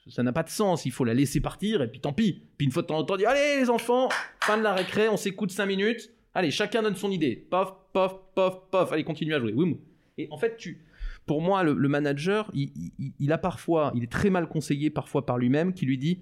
ça 0.09 0.23
n'a 0.23 0.33
pas 0.33 0.43
de 0.43 0.49
sens, 0.49 0.87
il 0.87 0.93
faut 0.93 1.05
la 1.05 1.15
laisser 1.15 1.41
partir 1.41 1.83
et 1.83 1.89
puis 1.89 2.01
tant 2.01 2.13
pis. 2.13 2.43
Puis 2.57 2.67
une 2.67 2.73
fois 2.73 2.83
de 2.83 2.89
temps 2.89 2.99
en 2.99 3.05
temps, 3.05 3.17
dire 3.17 3.29
allez 3.29 3.61
les 3.61 3.71
enfants, 3.71 4.09
fin 4.41 4.57
de 4.57 4.63
la 4.63 4.75
récré, 4.75 5.09
on 5.09 5.17
s'écoute 5.17 5.51
5 5.51 5.67
minutes. 5.67 6.11
Allez, 6.35 6.51
chacun 6.51 6.83
donne 6.83 6.95
son 6.95 7.11
idée. 7.11 7.37
Pof, 7.51 7.73
pof, 7.93 8.15
pof, 8.35 8.71
pof. 8.71 8.93
Allez, 8.93 9.05
continue 9.05 9.35
à 9.35 9.41
jouer. 9.41 9.53
Oui. 9.55 9.79
Et 10.19 10.29
en 10.31 10.39
fait, 10.39 10.57
tu, 10.57 10.85
pour 11.27 11.43
moi, 11.43 11.63
le, 11.63 11.89
manager, 11.89 12.51
il, 12.55 13.33
a 13.33 13.39
parfois, 13.39 13.93
il 13.95 14.03
est 14.03 14.11
très 14.11 14.31
mal 14.31 14.49
conseillé 14.49 14.91
parfois 14.91 15.27
par 15.27 15.39
lui-même, 15.39 15.73
qui 15.73 15.85
lui 15.85 15.99
dit 15.99 16.21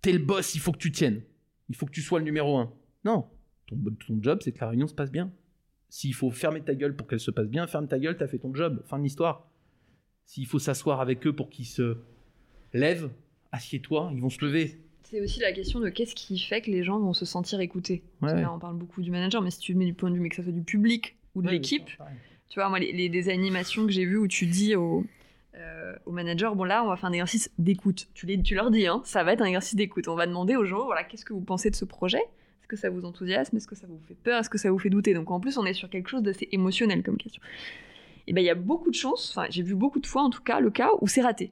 T'es 0.00 0.12
le 0.12 0.18
boss, 0.18 0.54
il 0.54 0.60
faut 0.60 0.72
que 0.72 0.78
tu 0.78 0.92
tiennes. 0.92 1.22
Il 1.68 1.76
faut 1.76 1.86
que 1.86 1.90
tu 1.90 2.02
sois 2.02 2.20
le 2.20 2.24
numéro 2.24 2.56
un. 2.56 2.72
Non, 3.04 3.26
ton 3.68 4.22
job, 4.22 4.40
c'est 4.42 4.52
que 4.52 4.60
la 4.60 4.70
réunion 4.70 4.86
se 4.86 4.94
passe 4.94 5.10
bien. 5.10 5.30
S'il 5.88 6.14
faut 6.14 6.30
fermer 6.30 6.62
ta 6.62 6.74
gueule 6.74 6.94
pour 6.94 7.06
qu'elle 7.06 7.20
se 7.20 7.30
passe 7.30 7.48
bien, 7.48 7.66
ferme 7.66 7.88
ta 7.88 7.98
gueule, 7.98 8.16
t'as 8.16 8.28
fait 8.28 8.38
ton 8.38 8.54
job. 8.54 8.82
Fin 8.86 8.98
de 8.98 9.02
l'histoire. 9.02 9.48
S'il 10.24 10.46
faut 10.46 10.58
s'asseoir 10.58 11.00
avec 11.00 11.26
eux 11.26 11.34
pour 11.34 11.50
qu'ils 11.50 11.66
se 11.66 11.98
lèvent, 12.72 13.10
assieds-toi, 13.52 14.10
ils 14.14 14.20
vont 14.20 14.30
se 14.30 14.44
lever. 14.44 14.78
C'est 15.04 15.20
aussi 15.22 15.40
la 15.40 15.52
question 15.52 15.80
de 15.80 15.88
qu'est-ce 15.88 16.14
qui 16.14 16.38
fait 16.38 16.60
que 16.60 16.70
les 16.70 16.82
gens 16.84 16.98
vont 16.98 17.14
se 17.14 17.24
sentir 17.24 17.60
écoutés. 17.60 18.02
Ouais, 18.20 18.34
Là, 18.42 18.52
on 18.52 18.58
parle 18.58 18.76
beaucoup 18.76 19.00
du 19.02 19.10
manager, 19.10 19.40
mais 19.40 19.50
si 19.50 19.58
tu 19.58 19.72
le 19.72 19.78
mets 19.78 19.86
du 19.86 19.94
point 19.94 20.10
de 20.10 20.14
vue, 20.14 20.20
mais 20.20 20.28
que 20.28 20.36
ça 20.36 20.42
soit 20.42 20.52
du 20.52 20.62
public 20.62 21.16
ou 21.34 21.40
de 21.42 21.46
l'équipe, 21.52 21.86
tu 22.50 22.60
vois, 22.60 22.68
moi, 22.68 22.78
les, 22.78 22.92
les- 22.92 23.08
des 23.08 23.28
animations 23.30 23.86
que 23.86 23.92
j'ai 23.92 24.04
vues 24.04 24.18
où 24.18 24.28
tu 24.28 24.44
dis 24.46 24.74
au, 24.76 25.04
euh, 25.54 25.94
au 26.04 26.12
manager, 26.12 26.54
bon 26.56 26.64
là, 26.64 26.84
on 26.84 26.88
va 26.88 26.96
faire 26.96 27.08
un 27.08 27.12
exercice 27.12 27.50
d'écoute. 27.58 28.08
Tu, 28.12 28.26
les- 28.26 28.42
tu 28.42 28.54
leur 28.54 28.70
dis, 28.70 28.86
hein, 28.86 29.00
ça 29.04 29.24
va 29.24 29.32
être 29.32 29.40
un 29.40 29.46
exercice 29.46 29.76
d'écoute. 29.76 30.08
On 30.08 30.14
va 30.14 30.26
demander 30.26 30.56
aux 30.56 30.64
gens, 30.66 30.84
voilà, 30.84 31.04
qu'est-ce 31.04 31.24
que 31.24 31.32
vous 31.32 31.40
pensez 31.40 31.70
de 31.70 31.76
ce 31.76 31.86
projet? 31.86 32.18
Est-ce 32.18 32.68
que 32.68 32.76
ça 32.76 32.90
vous 32.90 33.06
enthousiasme? 33.06 33.56
Est-ce 33.56 33.66
que 33.66 33.76
ça 33.76 33.86
vous 33.86 33.98
fait 34.06 34.14
peur? 34.14 34.40
Est-ce 34.40 34.50
que 34.50 34.58
ça 34.58 34.70
vous 34.70 34.78
fait 34.78 34.90
douter? 34.90 35.14
Donc 35.14 35.30
en 35.30 35.40
plus, 35.40 35.56
on 35.56 35.64
est 35.64 35.72
sur 35.72 35.88
quelque 35.88 36.08
chose 36.10 36.22
d'assez 36.22 36.48
émotionnel 36.52 37.02
comme 37.02 37.16
question. 37.16 37.40
Et 38.26 38.34
ben 38.34 38.42
il 38.42 38.46
y 38.46 38.50
a 38.50 38.54
beaucoup 38.54 38.90
de 38.90 38.94
chances, 38.94 39.30
enfin 39.34 39.46
j'ai 39.48 39.62
vu 39.62 39.74
beaucoup 39.74 40.00
de 40.00 40.06
fois 40.06 40.20
en 40.22 40.28
tout 40.28 40.42
cas, 40.42 40.60
le 40.60 40.70
cas 40.70 40.90
où 41.00 41.08
c'est 41.08 41.22
raté. 41.22 41.50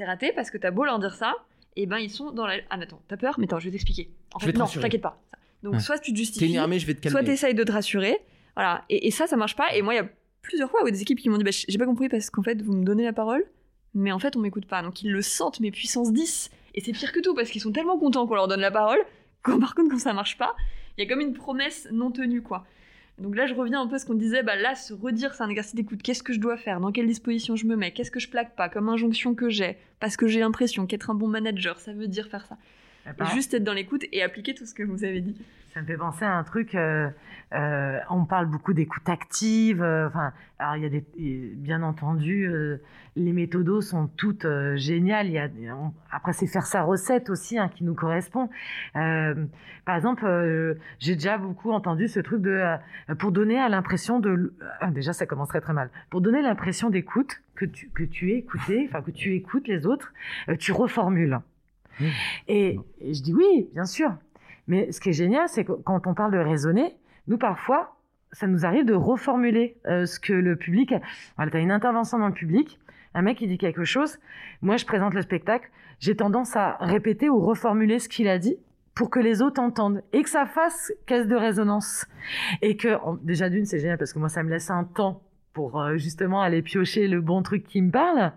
C'est 0.00 0.06
raté 0.06 0.32
parce 0.34 0.50
que 0.50 0.56
t'as 0.56 0.70
beau 0.70 0.86
leur 0.86 0.98
dire 0.98 1.12
ça, 1.14 1.34
et 1.76 1.84
ben 1.84 1.98
ils 1.98 2.08
sont 2.08 2.30
dans 2.32 2.46
la. 2.46 2.54
Ah, 2.70 2.78
mais 2.78 2.84
attends, 2.84 3.02
t'as 3.06 3.18
peur? 3.18 3.34
Mais 3.38 3.44
attends, 3.44 3.58
je 3.58 3.66
vais 3.66 3.70
t'expliquer. 3.72 4.10
En 4.32 4.38
Je 4.38 4.46
fait, 4.46 4.52
non, 4.56 4.64
t'inquiète 4.64 5.02
pas. 5.02 5.20
Donc, 5.62 5.74
Ouais. 5.74 5.80
soit 5.80 5.98
tu 5.98 6.12
te 6.12 6.16
T'es 6.16 6.22
justifies, 6.22 6.46
énervé, 6.52 6.78
je 6.78 6.86
vais 6.86 6.94
te 6.94 7.06
soit 7.06 7.20
calmer. 7.20 7.32
t'essayes 7.32 7.52
de 7.54 7.62
te 7.64 7.70
rassurer. 7.70 8.16
Voilà. 8.56 8.82
Et, 8.88 9.08
et 9.08 9.10
ça, 9.10 9.26
ça 9.26 9.36
marche 9.36 9.56
pas. 9.56 9.74
Et 9.74 9.82
moi, 9.82 9.92
il 9.92 9.98
y 9.98 10.00
a 10.00 10.08
plusieurs 10.40 10.70
fois 10.70 10.82
où 10.82 10.88
des 10.90 11.02
équipes 11.02 11.18
qui 11.18 11.28
m'ont 11.28 11.36
dit 11.36 11.44
bah, 11.44 11.50
J'ai 11.50 11.76
pas 11.76 11.84
compris 11.84 12.08
parce 12.08 12.30
qu'en 12.30 12.42
fait, 12.42 12.62
vous 12.62 12.72
me 12.72 12.82
donnez 12.82 13.04
la 13.04 13.12
parole, 13.12 13.44
mais 13.92 14.10
en 14.10 14.18
fait, 14.18 14.36
on 14.36 14.40
m'écoute 14.40 14.64
pas. 14.64 14.80
Donc, 14.82 15.02
ils 15.02 15.12
le 15.12 15.20
sentent, 15.20 15.60
mais 15.60 15.70
puissance 15.70 16.14
10. 16.14 16.50
Et 16.76 16.80
c'est 16.80 16.92
pire 16.92 17.12
que 17.12 17.20
tout 17.20 17.34
parce 17.34 17.50
qu'ils 17.50 17.60
sont 17.60 17.72
tellement 17.72 17.98
contents 17.98 18.26
qu'on 18.26 18.36
leur 18.36 18.48
donne 18.48 18.60
la 18.60 18.70
parole. 18.70 19.00
Quand, 19.42 19.60
par 19.60 19.74
contre, 19.74 19.90
quand 19.90 19.98
ça 19.98 20.14
marche 20.14 20.38
pas, 20.38 20.56
il 20.96 21.04
y 21.04 21.06
a 21.06 21.10
comme 21.10 21.20
une 21.20 21.34
promesse 21.34 21.88
non 21.92 22.10
tenue, 22.10 22.40
quoi. 22.40 22.64
Donc 23.20 23.36
là, 23.36 23.46
je 23.46 23.52
reviens 23.52 23.82
un 23.82 23.86
peu 23.86 23.96
à 23.96 23.98
ce 23.98 24.06
qu'on 24.06 24.14
disait. 24.14 24.42
Bah 24.42 24.56
là, 24.56 24.74
se 24.74 24.94
redire, 24.94 25.34
c'est 25.34 25.42
un 25.42 25.50
exercice 25.50 25.74
d'écoute. 25.74 26.00
Qu'est-ce 26.02 26.22
que 26.22 26.32
je 26.32 26.40
dois 26.40 26.56
faire? 26.56 26.80
Dans 26.80 26.90
quelle 26.90 27.06
disposition 27.06 27.54
je 27.54 27.66
me 27.66 27.76
mets? 27.76 27.92
Qu'est-ce 27.92 28.10
que 28.10 28.18
je 28.18 28.30
plaque 28.30 28.56
pas? 28.56 28.70
Comme 28.70 28.88
injonction 28.88 29.34
que 29.34 29.50
j'ai? 29.50 29.76
Parce 30.00 30.16
que 30.16 30.26
j'ai 30.26 30.40
l'impression 30.40 30.86
qu'être 30.86 31.10
un 31.10 31.14
bon 31.14 31.28
manager, 31.28 31.78
ça 31.80 31.92
veut 31.92 32.08
dire 32.08 32.28
faire 32.28 32.46
ça. 32.46 32.56
Bah, 33.18 33.24
juste 33.34 33.54
être 33.54 33.64
dans 33.64 33.72
l'écoute 33.72 34.04
et 34.12 34.22
appliquer 34.22 34.54
tout 34.54 34.66
ce 34.66 34.74
que 34.74 34.82
vous 34.82 35.04
avez 35.04 35.20
dit. 35.20 35.36
Ça 35.74 35.80
me 35.82 35.86
fait 35.86 35.96
penser 35.96 36.24
à 36.24 36.32
un 36.36 36.42
truc. 36.44 36.74
euh, 36.74 37.08
euh, 37.52 37.98
on 38.10 38.24
parle 38.24 38.46
beaucoup 38.46 38.72
d'écoute 38.72 39.08
active. 39.08 39.82
euh, 39.82 40.08
Enfin, 40.08 40.32
alors 40.58 40.76
il 40.76 40.82
y 40.82 40.86
a 40.86 40.88
des, 40.88 41.04
bien 41.56 41.82
entendu, 41.82 42.48
les 43.16 43.32
méthodos 43.32 43.80
sont 43.80 44.08
toutes 44.16 44.46
géniales. 44.76 45.26
Il 45.28 45.32
y 45.32 45.38
a, 45.38 45.48
on- 45.76 45.92
après, 46.10 46.32
c'est 46.32 46.46
faire 46.46 46.66
sa 46.66 46.82
recette 46.82 47.30
aussi 47.30 47.56
hein, 47.58 47.68
qui 47.68 47.84
nous 47.84 47.94
correspond. 47.94 48.48
Par 48.94 49.96
exemple, 49.96 50.76
j'ai 50.98 51.14
déjà 51.14 51.38
beaucoup 51.38 51.70
entendu 51.72 52.08
ce 52.08 52.20
truc 52.20 52.42
de 52.42 52.62
pour 53.18 53.32
donner 53.32 53.58
à 53.58 53.68
l'impression 53.68 54.20
de. 54.20 54.52
ah, 54.80 54.90
déjà, 54.90 55.12
ça 55.12 55.26
commence 55.26 55.48
très 55.48 55.60
très 55.60 55.72
mal. 55.72 55.90
Pour 56.10 56.20
donner 56.20 56.42
l'impression 56.42 56.90
d'écoute 56.90 57.40
que 57.54 57.64
tu 57.64 57.88
que 57.90 58.02
tu 58.04 58.32
es 58.32 58.38
écouté, 58.38 58.86
enfin 58.88 59.02
que 59.02 59.10
tu 59.10 59.34
écoutes 59.34 59.66
les 59.68 59.86
autres, 59.86 60.12
tu 60.58 60.72
reformules. 60.72 61.38
Et, 62.48 62.78
je 63.00 63.22
dis 63.22 63.34
oui, 63.34 63.68
bien 63.72 63.84
sûr. 63.84 64.14
Mais 64.66 64.92
ce 64.92 65.00
qui 65.00 65.10
est 65.10 65.14
génial, 65.14 65.48
c'est 65.48 65.64
que 65.64 65.72
quand 65.72 66.06
on 66.06 66.14
parle 66.14 66.32
de 66.32 66.38
raisonner, 66.38 66.96
nous 67.26 67.38
parfois, 67.38 67.96
ça 68.32 68.46
nous 68.46 68.64
arrive 68.64 68.84
de 68.84 68.94
reformuler 68.94 69.76
euh, 69.86 70.06
ce 70.06 70.20
que 70.20 70.32
le 70.32 70.56
public. 70.56 70.94
Voilà, 71.36 71.50
tu 71.50 71.56
as 71.56 71.60
une 71.60 71.72
intervention 71.72 72.18
dans 72.18 72.28
le 72.28 72.34
public, 72.34 72.78
un 73.14 73.22
mec 73.22 73.38
qui 73.38 73.46
dit 73.46 73.58
quelque 73.58 73.84
chose, 73.84 74.18
moi 74.62 74.76
je 74.76 74.84
présente 74.86 75.14
le 75.14 75.22
spectacle, 75.22 75.68
j'ai 75.98 76.14
tendance 76.14 76.56
à 76.56 76.76
répéter 76.80 77.28
ou 77.28 77.40
reformuler 77.40 77.98
ce 77.98 78.08
qu'il 78.08 78.28
a 78.28 78.38
dit 78.38 78.56
pour 78.94 79.10
que 79.10 79.18
les 79.18 79.42
autres 79.42 79.60
entendent 79.60 80.02
et 80.12 80.22
que 80.22 80.30
ça 80.30 80.46
fasse 80.46 80.92
caisse 81.06 81.26
de 81.26 81.36
résonance. 81.36 82.06
Et 82.62 82.76
que, 82.76 82.96
déjà 83.22 83.48
d'une, 83.48 83.64
c'est 83.64 83.78
génial 83.78 83.98
parce 83.98 84.12
que 84.12 84.18
moi 84.18 84.28
ça 84.28 84.42
me 84.42 84.50
laisse 84.50 84.70
un 84.70 84.84
temps 84.84 85.22
pour 85.52 85.80
euh, 85.80 85.96
justement 85.96 86.42
aller 86.42 86.62
piocher 86.62 87.08
le 87.08 87.20
bon 87.20 87.42
truc 87.42 87.64
qui 87.64 87.82
me 87.82 87.90
parle. 87.90 88.32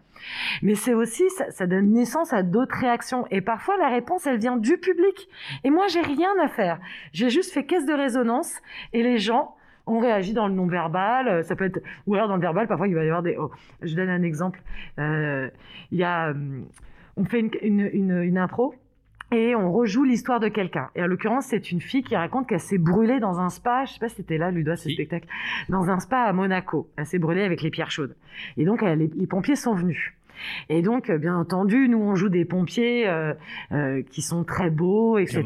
Mais 0.61 0.75
c'est 0.75 0.93
aussi, 0.93 1.29
ça, 1.31 1.51
ça 1.51 1.67
donne 1.67 1.91
naissance 1.91 2.33
à 2.33 2.43
d'autres 2.43 2.75
réactions. 2.79 3.25
Et 3.29 3.41
parfois, 3.41 3.77
la 3.77 3.89
réponse, 3.89 4.25
elle 4.25 4.37
vient 4.37 4.57
du 4.57 4.77
public. 4.77 5.27
Et 5.63 5.69
moi, 5.69 5.87
j'ai 5.87 6.01
rien 6.01 6.31
à 6.41 6.47
faire. 6.47 6.79
J'ai 7.11 7.29
juste 7.29 7.53
fait 7.53 7.65
caisse 7.65 7.85
de 7.85 7.93
résonance 7.93 8.61
et 8.93 9.03
les 9.03 9.17
gens 9.17 9.55
ont 9.85 9.99
réagi 9.99 10.33
dans 10.33 10.47
le 10.47 10.53
non-verbal. 10.53 11.27
Euh, 11.27 11.43
Ça 11.43 11.55
peut 11.55 11.65
être, 11.65 11.79
ou 12.07 12.15
alors 12.15 12.27
dans 12.27 12.35
le 12.35 12.41
verbal, 12.41 12.67
parfois, 12.67 12.87
il 12.87 12.95
va 12.95 13.03
y 13.03 13.07
avoir 13.07 13.23
des, 13.23 13.35
oh, 13.37 13.51
je 13.81 13.95
donne 13.95 14.09
un 14.09 14.23
exemple. 14.23 14.61
Euh, 14.99 15.49
il 15.91 15.97
y 15.97 16.03
a, 16.03 16.29
hum, 16.31 16.65
on 17.17 17.25
fait 17.25 17.41
une, 17.41 17.51
une, 17.61 17.89
une, 17.91 18.21
une 18.23 18.37
impro. 18.37 18.73
Et 19.33 19.55
on 19.55 19.71
rejoue 19.71 20.03
l'histoire 20.03 20.39
de 20.39 20.47
quelqu'un. 20.47 20.89
Et 20.95 21.01
en 21.01 21.07
l'occurrence, 21.07 21.45
c'est 21.47 21.71
une 21.71 21.81
fille 21.81 22.03
qui 22.03 22.15
raconte 22.15 22.47
qu'elle 22.47 22.59
s'est 22.59 22.77
brûlée 22.77 23.19
dans 23.19 23.39
un 23.39 23.49
spa. 23.49 23.83
Je 23.85 23.93
sais 23.93 23.99
pas 23.99 24.07
si 24.09 24.15
c'était 24.17 24.37
là, 24.37 24.51
Ludo, 24.51 24.75
ce 24.75 24.89
spectacle. 24.89 25.27
Dans 25.69 25.89
un 25.89 25.99
spa 25.99 26.19
à 26.21 26.33
Monaco. 26.33 26.87
Elle 26.97 27.05
s'est 27.07 27.19
brûlée 27.19 27.43
avec 27.43 27.61
les 27.63 27.71
pierres 27.71 27.89
chaudes. 27.91 28.15
Et 28.57 28.65
donc, 28.65 28.83
elle- 28.83 28.99
les, 28.99 29.09
les 29.15 29.27
pompiers 29.27 29.55
sont 29.55 29.73
venus. 29.73 30.13
Et 30.69 30.81
donc, 30.81 31.09
euh, 31.09 31.17
bien 31.17 31.35
entendu, 31.37 31.87
nous, 31.89 31.99
on 32.01 32.15
joue 32.15 32.29
des 32.29 32.45
pompiers 32.45 33.07
euh, 33.07 33.33
euh, 33.71 34.01
qui 34.09 34.21
sont 34.21 34.43
très 34.43 34.69
beaux, 34.69 35.17
etc. 35.17 35.43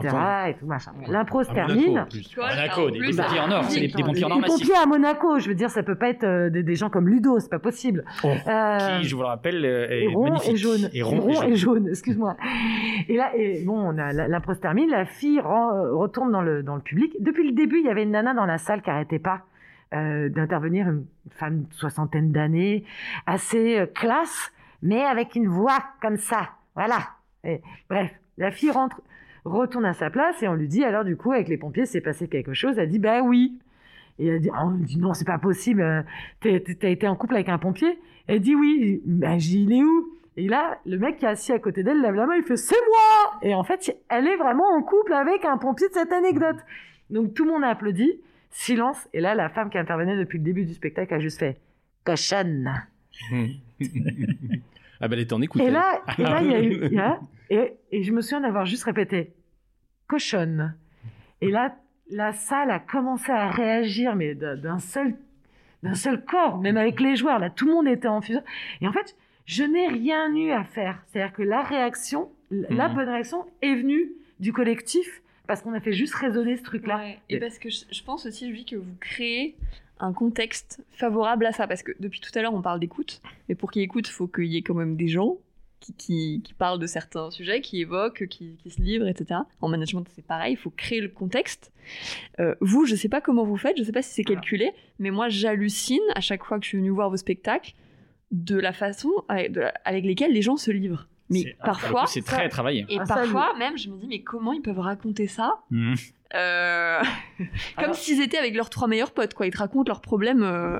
Et 0.49 0.53
tout 0.55 0.65
machin. 0.65 0.91
L'impro 1.07 1.43
se 1.43 1.51
termine. 1.51 2.05
Monaco, 2.37 2.89
des- 2.91 2.99
des 2.99 3.05
pompiers 3.17 3.39
en 3.39 3.51
or, 3.51 3.63
c'est 3.65 3.79
des- 3.81 3.87
des 3.87 4.03
pompiers 4.03 4.25
en 4.25 4.31
or 4.31 4.39
massifs. 4.39 4.59
pompiers 4.67 4.81
à 4.81 4.85
Monaco, 4.85 5.39
je 5.39 5.49
veux 5.49 5.55
dire, 5.55 5.69
ça 5.69 5.83
peut 5.83 5.95
pas 5.95 6.09
être 6.09 6.23
euh, 6.23 6.49
des, 6.49 6.63
des 6.63 6.75
gens 6.75 6.89
comme 6.89 7.07
Ludo, 7.07 7.39
c'est 7.39 7.49
pas 7.49 7.59
possible. 7.59 8.03
Oh. 8.23 8.27
Euh, 8.47 8.99
Qui, 8.99 9.07
je 9.07 9.15
vous 9.15 9.21
le 9.21 9.27
rappelle, 9.27 9.65
est 9.65 10.03
et 10.03 10.07
rond 10.07 10.23
magnifique. 10.25 10.53
et 10.53 10.57
jaune. 10.57 10.89
Et 10.93 11.01
rond, 11.01 11.43
et 11.43 11.55
jaune. 11.55 11.87
excuse-moi. 11.89 12.35
Et 13.07 13.15
là, 13.17 13.31
et 13.35 13.63
bon, 13.65 13.91
l'impro 13.91 14.53
se 14.53 14.59
termine, 14.59 14.89
la 14.89 15.05
fille 15.05 15.39
retourne 15.41 16.31
dans 16.31 16.41
le, 16.41 16.63
dans 16.63 16.75
le 16.75 16.81
public. 16.81 17.13
Depuis 17.19 17.45
le 17.47 17.53
début, 17.53 17.79
il 17.79 17.85
y 17.85 17.89
avait 17.89 18.03
une 18.03 18.11
nana 18.11 18.33
dans 18.33 18.45
la 18.45 18.57
salle 18.57 18.81
qui 18.81 18.89
arrêtait 18.89 19.19
pas 19.19 19.41
euh, 19.93 20.27
d'intervenir, 20.29 20.87
une 20.87 21.05
femme 21.31 21.61
de 21.63 21.73
soixantaine 21.73 22.31
d'années, 22.31 22.83
assez 23.25 23.79
euh, 23.79 23.85
classe, 23.85 24.51
mais 24.81 25.03
avec 25.03 25.35
une 25.35 25.47
voix 25.47 25.83
comme 26.01 26.17
ça. 26.17 26.49
Voilà. 26.75 26.99
Bref, 27.89 28.11
la 28.37 28.51
fille 28.51 28.71
rentre, 28.71 29.01
retourne 29.45 29.85
à 29.85 29.93
sa 29.93 30.09
place 30.09 30.41
et 30.43 30.47
on 30.47 30.53
lui 30.53 30.67
dit 30.67 30.83
alors 30.83 31.03
du 31.03 31.15
coup 31.15 31.31
avec 31.31 31.47
les 31.47 31.57
pompiers 31.57 31.85
c'est 31.85 32.01
passé 32.01 32.27
quelque 32.27 32.53
chose. 32.53 32.77
Elle 32.77 32.89
dit 32.89 32.99
bah 32.99 33.21
oui. 33.21 33.59
Et 34.19 34.27
elle 34.27 34.41
dit, 34.41 34.49
oh, 34.51 34.71
dit 34.73 34.97
non 34.97 35.13
c'est 35.13 35.25
pas 35.25 35.37
possible. 35.37 36.05
T'as 36.41 36.89
été 36.89 37.07
en 37.07 37.15
couple 37.15 37.35
avec 37.35 37.49
un 37.49 37.57
pompier 37.57 37.99
Elle 38.27 38.41
dit 38.41 38.55
oui. 38.55 39.01
Ben 39.05 39.39
je 39.39 39.47
dis 39.47 39.63
il 39.63 39.73
est 39.73 39.83
où? 39.83 40.13
Et 40.37 40.47
là 40.47 40.79
le 40.85 40.97
mec 40.97 41.17
qui 41.17 41.25
est 41.25 41.29
assis 41.29 41.51
à 41.51 41.59
côté 41.59 41.83
d'elle 41.83 42.01
lève 42.01 42.15
la 42.15 42.25
main, 42.25 42.35
il 42.35 42.43
fait 42.43 42.57
c'est 42.57 42.75
moi. 42.75 43.39
Et 43.41 43.55
en 43.55 43.63
fait 43.63 43.95
elle 44.09 44.27
est 44.27 44.37
vraiment 44.37 44.67
en 44.75 44.81
couple 44.81 45.13
avec 45.13 45.45
un 45.45 45.57
pompier 45.57 45.87
de 45.89 45.93
cette 45.93 46.11
anecdote. 46.11 46.57
Donc 47.09 47.33
tout 47.33 47.45
le 47.45 47.51
monde 47.51 47.63
a 47.63 47.69
applaudi. 47.69 48.21
Silence. 48.49 49.07
Et 49.13 49.19
là 49.19 49.35
la 49.35 49.49
femme 49.49 49.69
qui 49.69 49.77
intervenait 49.77 50.17
depuis 50.17 50.39
le 50.39 50.43
début 50.43 50.65
du 50.65 50.73
spectacle 50.73 51.13
a 51.13 51.19
juste 51.19 51.39
fait 51.39 51.59
cochonne. 52.03 52.71
Ah 54.99 55.07
bah 55.07 55.15
elle 55.15 55.19
était 55.21 55.33
en 55.33 55.41
écoute. 55.43 55.61
Et 55.61 55.69
là, 55.69 56.01
et 56.17 56.23
là, 56.23 56.41
il 56.41 56.51
y 56.51 56.55
a 56.55 56.61
eu, 56.63 56.79
il 56.87 56.93
y 56.93 56.97
a- 56.99 57.19
et, 57.51 57.73
et 57.91 58.03
je 58.03 58.11
me 58.11 58.21
souviens 58.21 58.41
d'avoir 58.41 58.65
juste 58.65 58.83
répété 58.83 59.31
cochonne. 60.07 60.75
Et 61.41 61.51
là, 61.51 61.75
la 62.09 62.33
salle 62.33 62.71
a 62.71 62.79
commencé 62.79 63.31
à 63.31 63.49
réagir, 63.51 64.15
mais 64.15 64.33
d'un 64.33 64.79
seul, 64.79 65.15
d'un 65.83 65.93
seul 65.93 66.23
corps, 66.25 66.57
même 66.59 66.77
avec 66.77 66.99
les 66.99 67.15
joueurs. 67.15 67.37
Là, 67.37 67.49
tout 67.51 67.67
le 67.67 67.73
monde 67.73 67.87
était 67.87 68.07
en 68.07 68.21
fusion. 68.21 68.41
Et 68.81 68.87
en 68.87 68.91
fait, 68.91 69.15
je 69.45 69.63
n'ai 69.63 69.87
rien 69.87 70.33
eu 70.35 70.49
à 70.49 70.63
faire. 70.63 71.03
C'est-à-dire 71.07 71.33
que 71.33 71.43
la 71.43 71.61
réaction, 71.61 72.29
la 72.49 72.87
Mhm. 72.89 72.95
bonne 72.95 73.09
réaction 73.09 73.45
est 73.61 73.75
venue 73.75 74.09
du 74.39 74.51
collectif 74.51 75.21
parce 75.45 75.61
qu'on 75.61 75.73
a 75.73 75.79
fait 75.79 75.93
juste 75.93 76.15
résonner 76.15 76.57
ce 76.57 76.63
truc-là. 76.63 76.97
Ouais. 76.97 77.19
Et 77.29 77.39
parce 77.39 77.59
que 77.59 77.69
je, 77.69 77.81
je 77.91 78.03
pense 78.03 78.25
aussi, 78.25 78.47
lui, 78.47 78.65
que 78.65 78.75
vous 78.77 78.95
créez 78.99 79.55
un 79.99 80.13
contexte 80.13 80.83
favorable 80.91 81.45
à 81.45 81.51
ça. 81.51 81.67
Parce 81.67 81.83
que 81.83 81.91
depuis 81.99 82.19
tout 82.19 82.31
à 82.35 82.41
l'heure, 82.41 82.53
on 82.53 82.61
parle 82.61 82.79
d'écoute. 82.79 83.21
Mais 83.49 83.55
pour 83.55 83.71
qu'il 83.71 83.81
écoute, 83.81 84.07
il 84.07 84.11
faut 84.11 84.27
qu'il 84.27 84.45
y 84.45 84.57
ait 84.57 84.61
quand 84.61 84.73
même 84.75 84.95
des 84.95 85.07
gens 85.07 85.37
qui, 85.79 85.93
qui, 85.93 86.41
qui 86.43 86.53
parlent 86.53 86.79
de 86.79 86.87
certains 86.87 87.29
sujets, 87.29 87.61
qui 87.61 87.81
évoquent, 87.81 88.27
qui, 88.27 88.57
qui 88.57 88.69
se 88.71 88.81
livrent, 88.81 89.07
etc. 89.07 89.41
En 89.61 89.69
management, 89.69 90.05
c'est 90.15 90.25
pareil, 90.25 90.53
il 90.53 90.57
faut 90.57 90.71
créer 90.71 91.01
le 91.01 91.07
contexte. 91.09 91.71
Euh, 92.39 92.55
vous, 92.61 92.85
je 92.85 92.95
sais 92.95 93.09
pas 93.09 93.21
comment 93.21 93.43
vous 93.45 93.57
faites, 93.57 93.77
je 93.77 93.83
sais 93.83 93.91
pas 93.91 94.01
si 94.01 94.11
c'est 94.13 94.23
calculé, 94.23 94.71
mais 94.99 95.11
moi, 95.11 95.29
j'hallucine 95.29 96.01
à 96.15 96.19
chaque 96.21 96.43
fois 96.43 96.57
que 96.57 96.63
je 96.65 96.69
suis 96.69 96.77
venue 96.79 96.89
voir 96.89 97.09
vos 97.11 97.17
spectacles 97.17 97.73
de 98.31 98.57
la 98.57 98.73
façon 98.73 99.09
avec, 99.29 99.51
de 99.51 99.61
la- 99.61 99.73
avec 99.85 100.03
lesquelles 100.03 100.33
les 100.33 100.41
gens 100.41 100.57
se 100.57 100.71
livrent. 100.71 101.07
Mais 101.29 101.55
ah, 101.59 101.65
parfois, 101.65 102.05
c'est 102.07 102.23
très 102.23 102.47
travaillé. 102.49 102.85
et 102.89 102.97
Ah, 102.99 103.05
ça, 103.05 103.15
parfois 103.15 103.53
même, 103.57 103.77
je 103.77 103.89
me 103.89 103.97
dis, 103.97 104.07
mais 104.07 104.21
comment 104.21 104.53
ils 104.53 104.61
peuvent 104.61 104.79
raconter 104.79 105.27
ça? 105.27 105.55
Mhm. 105.71 105.95
euh, 106.35 107.01
Comme 107.77 107.93
s'ils 107.93 108.21
étaient 108.21 108.37
avec 108.37 108.55
leurs 108.55 108.69
trois 108.69 108.87
meilleurs 108.87 109.11
potes, 109.11 109.33
quoi. 109.33 109.45
Ils 109.45 109.51
te 109.51 109.57
racontent 109.57 109.89
leurs 109.89 110.01
problèmes 110.01 110.43
euh, 110.43 110.79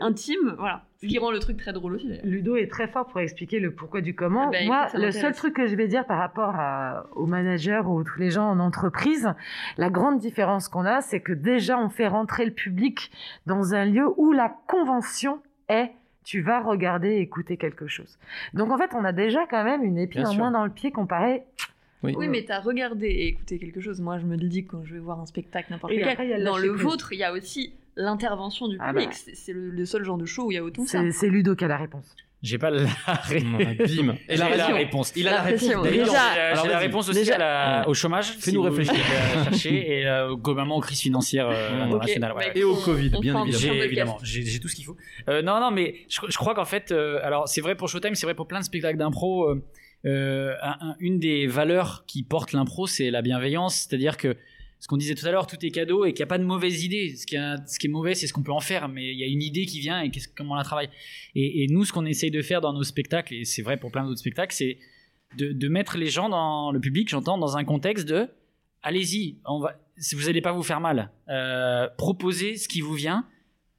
intimes, 0.00 0.54
voilà. 0.58 0.84
Ce 1.00 1.06
qui 1.06 1.18
rend 1.18 1.30
le 1.30 1.38
truc 1.38 1.56
très 1.58 1.72
drôle 1.72 1.94
aussi, 1.94 2.08
d'ailleurs. 2.08 2.24
Ludo 2.26 2.56
est 2.56 2.66
très 2.68 2.88
fort 2.88 3.06
pour 3.06 3.20
expliquer 3.20 3.60
le 3.60 3.72
pourquoi 3.72 4.00
du 4.00 4.14
comment. 4.16 4.48
Eh 4.48 4.52
ben, 4.52 4.66
Moi, 4.66 4.86
écoute, 4.88 5.00
le 5.00 5.12
seul 5.12 5.32
truc 5.34 5.54
que 5.54 5.66
je 5.68 5.76
vais 5.76 5.86
dire 5.86 6.04
par 6.06 6.18
rapport 6.18 6.54
à- 6.56 7.06
aux 7.14 7.26
managers 7.26 7.82
ou 7.86 8.02
tous 8.02 8.18
les 8.18 8.30
gens 8.30 8.48
en 8.50 8.58
entreprise, 8.58 9.32
la 9.76 9.90
grande 9.90 10.18
différence 10.18 10.68
qu'on 10.68 10.84
a, 10.84 11.00
c'est 11.00 11.20
que 11.20 11.32
déjà 11.32 11.78
on 11.78 11.88
fait 11.88 12.08
rentrer 12.08 12.44
le 12.44 12.50
public 12.52 13.12
dans 13.46 13.74
un 13.74 13.84
lieu 13.84 14.06
où 14.16 14.32
la 14.32 14.48
convention 14.66 15.40
est 15.68 15.92
tu 16.28 16.42
vas 16.42 16.60
regarder 16.60 17.08
et 17.08 17.20
écouter 17.22 17.56
quelque 17.56 17.86
chose. 17.86 18.18
Donc 18.52 18.70
en 18.70 18.76
fait, 18.76 18.90
on 18.94 19.02
a 19.02 19.12
déjà 19.12 19.46
quand 19.46 19.64
même 19.64 19.82
une 19.82 19.96
épine 19.96 20.20
Bien 20.20 20.28
en 20.28 20.32
sûr. 20.32 20.40
moins 20.42 20.50
dans 20.50 20.64
le 20.66 20.70
pied 20.70 20.92
comparé. 20.92 21.42
Oui. 22.02 22.14
Oui, 22.18 22.28
mais 22.28 22.44
t'as 22.44 22.60
regardé 22.60 23.06
et 23.06 23.28
écouté 23.28 23.58
quelque 23.58 23.80
chose. 23.80 23.98
Moi, 24.02 24.18
je 24.18 24.26
me 24.26 24.36
le 24.36 24.46
dis 24.46 24.66
quand 24.66 24.84
je 24.84 24.92
vais 24.92 25.00
voir 25.00 25.20
un 25.20 25.26
spectacle, 25.26 25.68
n'importe 25.72 25.94
après, 25.94 26.26
le 26.38 26.44
Dans 26.44 26.58
le 26.58 26.68
vôtre, 26.68 27.14
il 27.14 27.18
y 27.18 27.24
a 27.24 27.32
aussi 27.32 27.72
l'intervention 27.96 28.68
du 28.68 28.76
Ah 28.78 28.90
public. 28.92 29.08
bah. 29.08 29.32
C'est- 29.34 29.52
le, 29.54 29.70
le 29.70 29.84
seul 29.86 30.04
genre 30.04 30.18
de 30.18 30.26
show 30.26 30.46
où 30.48 30.50
il 30.52 30.56
y 30.56 30.58
a 30.58 30.64
autant 30.64 30.84
ça. 30.84 31.00
C'est 31.12 31.28
Ludo 31.30 31.56
qui 31.56 31.64
a 31.64 31.68
la 31.68 31.78
réponse. 31.78 32.14
J'ai 32.42 32.56
pas 32.58 32.70
la, 32.70 32.86
ré- 33.24 33.40
Bim. 33.40 34.14
J'ai 34.28 34.36
la 34.36 34.46
raison. 34.46 34.74
réponse. 34.74 35.12
Il 35.16 35.26
a 35.26 35.30
la 35.32 35.36
La 35.38 35.42
réponse. 35.42 35.82
Déjà, 35.82 36.12
la- 36.12 36.50
alors 36.52 36.66
la 36.68 36.78
réponse 36.78 37.08
aussi 37.08 37.18
Déjà. 37.18 37.34
à 37.34 37.38
la- 37.38 37.80
Ouais. 37.82 37.86
au 37.88 37.94
chômage. 37.94 38.26
Fais-nous 38.38 38.62
si 38.62 38.68
réfléchir. 38.68 38.94
la 39.36 39.44
chercher 39.44 39.98
et 40.00 40.06
euh, 40.06 40.34
globalement 40.36 40.76
aux 40.76 40.80
crises 40.80 41.00
financières 41.00 41.48
euh, 41.50 41.82
internationales. 41.84 42.32
ouais. 42.34 42.52
Et 42.54 42.62
au 42.62 42.76
Covid, 42.76 43.10
On 43.16 43.20
bien 43.20 43.44
évidemment. 43.44 44.18
J'ai 44.22 44.60
tout 44.60 44.68
ce 44.68 44.76
qu'il 44.76 44.84
faut. 44.84 44.96
Euh, 45.28 45.42
non, 45.42 45.58
non, 45.60 45.70
mais 45.72 45.96
je, 46.08 46.20
je 46.28 46.36
crois 46.38 46.54
qu'en 46.54 46.64
fait, 46.64 46.92
euh, 46.92 47.18
alors 47.24 47.48
c'est 47.48 47.60
vrai 47.60 47.74
pour 47.74 47.88
Showtime, 47.88 48.14
c'est 48.14 48.26
vrai 48.26 48.34
pour 48.34 48.46
plein 48.46 48.60
de 48.60 48.64
spectacles 48.64 48.98
d'impro. 48.98 49.48
euh, 49.48 49.62
euh, 50.06 50.54
un- 50.62 50.76
un- 50.90 50.96
une 51.00 51.18
des 51.18 51.48
valeurs 51.48 52.04
qui 52.06 52.22
porte 52.22 52.52
l'impro, 52.52 52.86
c'est 52.86 53.10
la 53.10 53.20
bienveillance, 53.20 53.88
c'est-à-dire 53.88 54.16
que 54.16 54.36
ce 54.80 54.86
qu'on 54.86 54.96
disait 54.96 55.14
tout 55.14 55.26
à 55.26 55.32
l'heure, 55.32 55.46
tout 55.46 55.56
est 55.64 55.70
cadeau 55.70 56.04
et 56.04 56.12
qu'il 56.12 56.20
n'y 56.20 56.28
a 56.28 56.28
pas 56.28 56.38
de 56.38 56.44
mauvaise 56.44 56.84
idée. 56.84 57.14
Ce 57.16 57.26
qui, 57.26 57.36
est- 57.36 57.88
mauvais, 57.88 58.14
c'est 58.14 58.26
ce 58.26 58.32
qu'on 58.32 58.42
peut 58.42 58.52
en 58.52 58.60
faire, 58.60 58.88
mais 58.88 59.12
il 59.12 59.18
y 59.18 59.24
a 59.24 59.26
une 59.26 59.42
idée 59.42 59.66
qui 59.66 59.80
vient 59.80 60.00
et 60.00 60.10
comment 60.36 60.54
on 60.54 60.56
la 60.56 60.64
travaille. 60.64 60.88
Et, 61.34 61.66
nous, 61.68 61.84
ce 61.84 61.92
qu'on 61.92 62.06
essaye 62.06 62.30
de 62.30 62.42
faire 62.42 62.60
dans 62.60 62.72
nos 62.72 62.84
spectacles, 62.84 63.34
et 63.34 63.44
c'est 63.44 63.62
vrai 63.62 63.76
pour 63.76 63.90
plein 63.90 64.04
d'autres 64.04 64.20
spectacles, 64.20 64.54
c'est 64.54 64.78
de, 65.36 65.68
mettre 65.68 65.98
les 65.98 66.08
gens 66.08 66.28
dans 66.28 66.70
le 66.70 66.80
public, 66.80 67.08
j'entends, 67.08 67.38
dans 67.38 67.56
un 67.56 67.64
contexte 67.64 68.08
de 68.08 68.28
allez-y, 68.82 69.36
vous 69.44 70.24
n'allez 70.24 70.40
pas 70.40 70.52
vous 70.52 70.62
faire 70.62 70.80
mal, 70.80 71.10
euh, 71.28 71.88
proposez 71.98 72.56
ce 72.56 72.68
qui 72.68 72.80
vous 72.80 72.94
vient. 72.94 73.26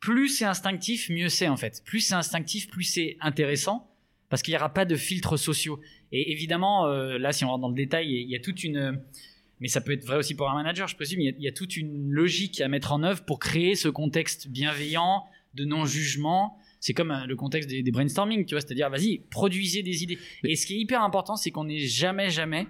Plus 0.02 0.30
c'est 0.30 0.46
instinctif, 0.46 1.10
mieux 1.10 1.30
c'est 1.30 1.48
en 1.48 1.58
fait. 1.58 1.82
Plus 1.86 2.02
c'est 2.02 2.14
instinctif, 2.14 2.70
plus 2.70 2.84
c'est 2.84 3.18
intéressant 3.22 3.90
parce 4.30 4.42
qu'il 4.42 4.54
n'y 4.54 4.58
aura 4.58 4.74
pas 4.74 4.86
de 4.86 4.96
filtres 4.96 5.40
sociaux. 5.40 5.80
Et 6.12 6.32
évidemment, 6.32 6.86
euh, 6.86 7.18
là, 7.18 7.32
si 7.32 7.44
on 7.44 7.50
rentre 7.50 7.62
dans 7.62 7.70
le 7.70 7.76
détail, 7.76 8.10
il 8.10 8.30
y 8.30 8.36
a 8.36 8.40
toute 8.40 8.64
une, 8.64 9.02
mais 9.60 9.68
ça 9.68 9.82
peut 9.82 9.92
être 9.92 10.06
vrai 10.06 10.18
aussi 10.18 10.36
pour 10.36 10.50
un 10.50 10.54
manager, 10.54 10.88
je 10.88 10.96
présume. 10.96 11.22
Il 11.22 11.26
y, 11.26 11.30
a, 11.30 11.34
il 11.38 11.44
y 11.44 11.48
a 11.48 11.52
toute 11.52 11.76
une 11.76 12.10
logique 12.10 12.62
à 12.62 12.68
mettre 12.68 12.92
en 12.92 13.04
œuvre 13.04 13.24
pour 13.26 13.40
créer 13.40 13.76
ce 13.76 13.90
contexte 13.90 14.48
bienveillant, 14.48 15.26
de 15.56 15.66
non-jugement. 15.66 16.58
C'est 16.80 16.94
comme 16.94 17.12
euh, 17.12 17.26
le 17.26 17.36
contexte 17.36 17.70
des, 17.70 17.84
des 17.84 17.92
brainstorming, 17.92 18.46
tu 18.46 18.56
vois, 18.56 18.62
c'est-à-dire, 18.62 18.90
vas-y, 18.90 19.20
produisez 19.30 19.84
des 19.84 20.04
idées. 20.04 20.18
Et 20.44 20.56
ce 20.56 20.66
qui 20.66 20.76
est 20.76 20.80
hyper 20.80 21.04
important, 21.04 21.36
c'est 21.36 21.52
qu'on 21.52 21.66
n'est 21.66 21.80
jamais, 21.80 22.30
jamais, 22.30 22.68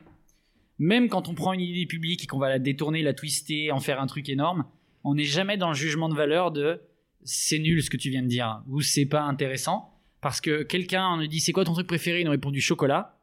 même 0.79 1.09
quand 1.09 1.27
on 1.27 1.35
prend 1.35 1.53
une 1.53 1.61
idée 1.61 1.85
publique 1.85 2.23
et 2.23 2.27
qu'on 2.27 2.39
va 2.39 2.49
la 2.49 2.59
détourner, 2.59 3.03
la 3.03 3.13
twister, 3.13 3.71
en 3.71 3.79
faire 3.79 4.01
un 4.01 4.07
truc 4.07 4.29
énorme, 4.29 4.65
on 5.03 5.15
n'est 5.15 5.25
jamais 5.25 5.57
dans 5.57 5.69
le 5.69 5.75
jugement 5.75 6.09
de 6.09 6.15
valeur 6.15 6.51
de 6.51 6.81
c'est 7.23 7.59
nul 7.59 7.83
ce 7.83 7.89
que 7.89 7.97
tu 7.97 8.09
viens 8.09 8.23
de 8.23 8.27
dire 8.27 8.63
ou 8.67 8.81
c'est 8.81 9.05
pas 9.05 9.21
intéressant 9.21 9.93
parce 10.21 10.39
que 10.41 10.63
quelqu'un 10.63 11.17
nous 11.17 11.27
dit 11.27 11.39
c'est 11.39 11.51
quoi 11.51 11.65
ton 11.65 11.73
truc 11.73 11.87
préféré, 11.87 12.21
il 12.21 12.25
nous 12.25 12.31
répond 12.31 12.51
du 12.51 12.61
chocolat, 12.61 13.19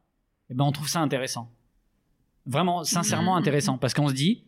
et 0.51 0.55
ben 0.55 0.64
on 0.64 0.73
trouve 0.73 0.89
ça 0.89 1.01
intéressant. 1.01 1.53
Vraiment, 2.47 2.84
sincèrement 2.84 3.36
intéressant 3.36 3.78
parce 3.78 3.92
qu'on 3.94 4.09
se 4.09 4.14
dit 4.14 4.42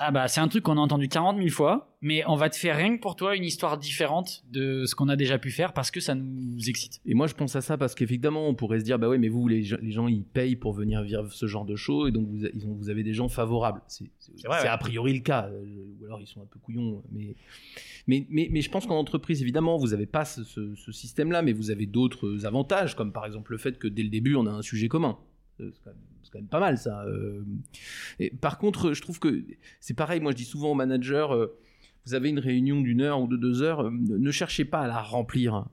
ah 0.00 0.10
bah 0.10 0.26
c'est 0.26 0.40
un 0.40 0.48
truc 0.48 0.64
qu'on 0.64 0.76
a 0.76 0.80
entendu 0.80 1.06
40 1.08 1.36
000 1.36 1.50
fois, 1.50 1.96
mais 2.00 2.24
on 2.26 2.34
va 2.34 2.50
te 2.50 2.56
faire 2.56 2.76
rien 2.76 2.96
que 2.96 3.00
pour 3.00 3.14
toi 3.14 3.36
une 3.36 3.44
histoire 3.44 3.78
différente 3.78 4.42
de 4.50 4.86
ce 4.86 4.94
qu'on 4.96 5.08
a 5.08 5.14
déjà 5.14 5.38
pu 5.38 5.52
faire 5.52 5.72
parce 5.72 5.92
que 5.92 6.00
ça 6.00 6.16
nous 6.16 6.68
excite. 6.68 7.00
Et 7.06 7.14
moi, 7.14 7.28
je 7.28 7.34
pense 7.34 7.54
à 7.54 7.60
ça 7.60 7.78
parce 7.78 7.94
qu'effectivement, 7.94 8.48
on 8.48 8.54
pourrait 8.56 8.80
se 8.80 8.84
dire, 8.84 8.98
bah 8.98 9.08
ouais, 9.08 9.18
mais 9.18 9.28
vous, 9.28 9.46
les, 9.46 9.62
gens- 9.62 9.76
les 9.80 9.92
gens, 9.92 10.08
ils 10.08 10.24
payent 10.24 10.56
pour 10.56 10.72
venir 10.72 11.00
vivre 11.02 11.32
ce 11.32 11.46
genre 11.46 11.64
de 11.64 11.76
show, 11.76 12.08
et 12.08 12.10
donc 12.10 12.26
vous, 12.26 12.44
ils 12.44 12.66
ont- 12.66 12.74
vous 12.74 12.90
avez 12.90 13.04
des 13.04 13.12
gens 13.14 13.28
favorables. 13.28 13.82
C'est 13.86 14.10
ouais. 14.48 14.66
a 14.66 14.78
priori 14.78 15.14
le 15.14 15.20
cas, 15.20 15.46
euh, 15.48 15.64
ou 16.00 16.04
alors 16.06 16.20
ils 16.20 16.26
sont 16.26 16.42
un 16.42 16.46
peu 16.46 16.58
couillons. 16.58 17.00
Mais, 17.12 17.36
mais, 18.08 18.26
mais, 18.30 18.48
mais 18.50 18.62
je 18.62 18.70
pense 18.70 18.86
qu'en 18.86 18.98
entreprise, 18.98 19.42
évidemment, 19.42 19.76
vous 19.76 19.88
n'avez 19.90 20.06
pas 20.06 20.24
ce, 20.24 20.42
ce- 20.42 20.74
ce 20.74 20.90
système-là, 20.90 21.40
mais 21.42 21.52
vous 21.52 21.70
avez 21.70 21.86
d'autres 21.86 22.46
avantages, 22.46 22.96
comme 22.96 23.12
par 23.12 23.26
exemple 23.26 23.52
le 23.52 23.58
fait 23.58 23.78
que 23.78 23.86
dès 23.86 24.02
le 24.02 24.08
début, 24.10 24.34
on 24.34 24.46
a 24.46 24.50
un 24.50 24.62
sujet 24.62 24.88
commun. 24.88 25.18
Euh, 25.60 25.70
C'est 25.72 25.84
quand 25.84 25.90
même, 25.90 26.00
quand 26.34 26.40
même 26.40 26.48
pas 26.48 26.60
mal, 26.60 26.78
ça. 26.78 27.04
euh. 27.04 27.44
Et 28.18 28.30
par 28.30 28.58
contre, 28.58 28.92
je 28.92 29.00
trouve 29.00 29.20
que 29.20 29.44
c'est 29.80 29.94
pareil, 29.94 30.20
moi 30.20 30.32
je 30.32 30.36
dis 30.36 30.44
souvent 30.44 30.72
aux 30.72 30.74
managers, 30.74 31.28
euh, 31.30 31.46
vous 32.06 32.14
avez 32.14 32.28
une 32.28 32.40
réunion 32.40 32.80
d'une 32.80 33.00
heure 33.00 33.20
ou 33.20 33.28
de 33.28 33.36
deux 33.36 33.62
heures, 33.62 33.82
euh, 33.82 33.90
ne 33.90 34.30
cherchez 34.30 34.64
pas 34.64 34.80
à 34.80 34.86
la 34.86 35.00
remplir. 35.00 35.66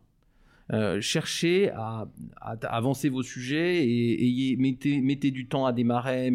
Cherchez 1.01 1.69
à, 1.71 2.07
avancer 2.39 3.09
vos 3.09 3.23
sujets 3.23 3.85
et, 3.85 4.55
mettez, 4.57 5.29
du 5.29 5.45
temps 5.45 5.65
à 5.65 5.73
démarrer. 5.73 6.31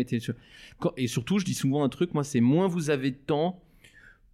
Et 0.99 1.07
surtout, 1.07 1.39
je 1.39 1.47
dis 1.47 1.55
souvent 1.55 1.85
un 1.85 1.89
truc, 1.89 2.12
moi, 2.12 2.22
c'est 2.22 2.43
moins 2.43 2.66
vous 2.68 2.91
avez 2.91 3.12
de 3.12 3.16
temps, 3.16 3.62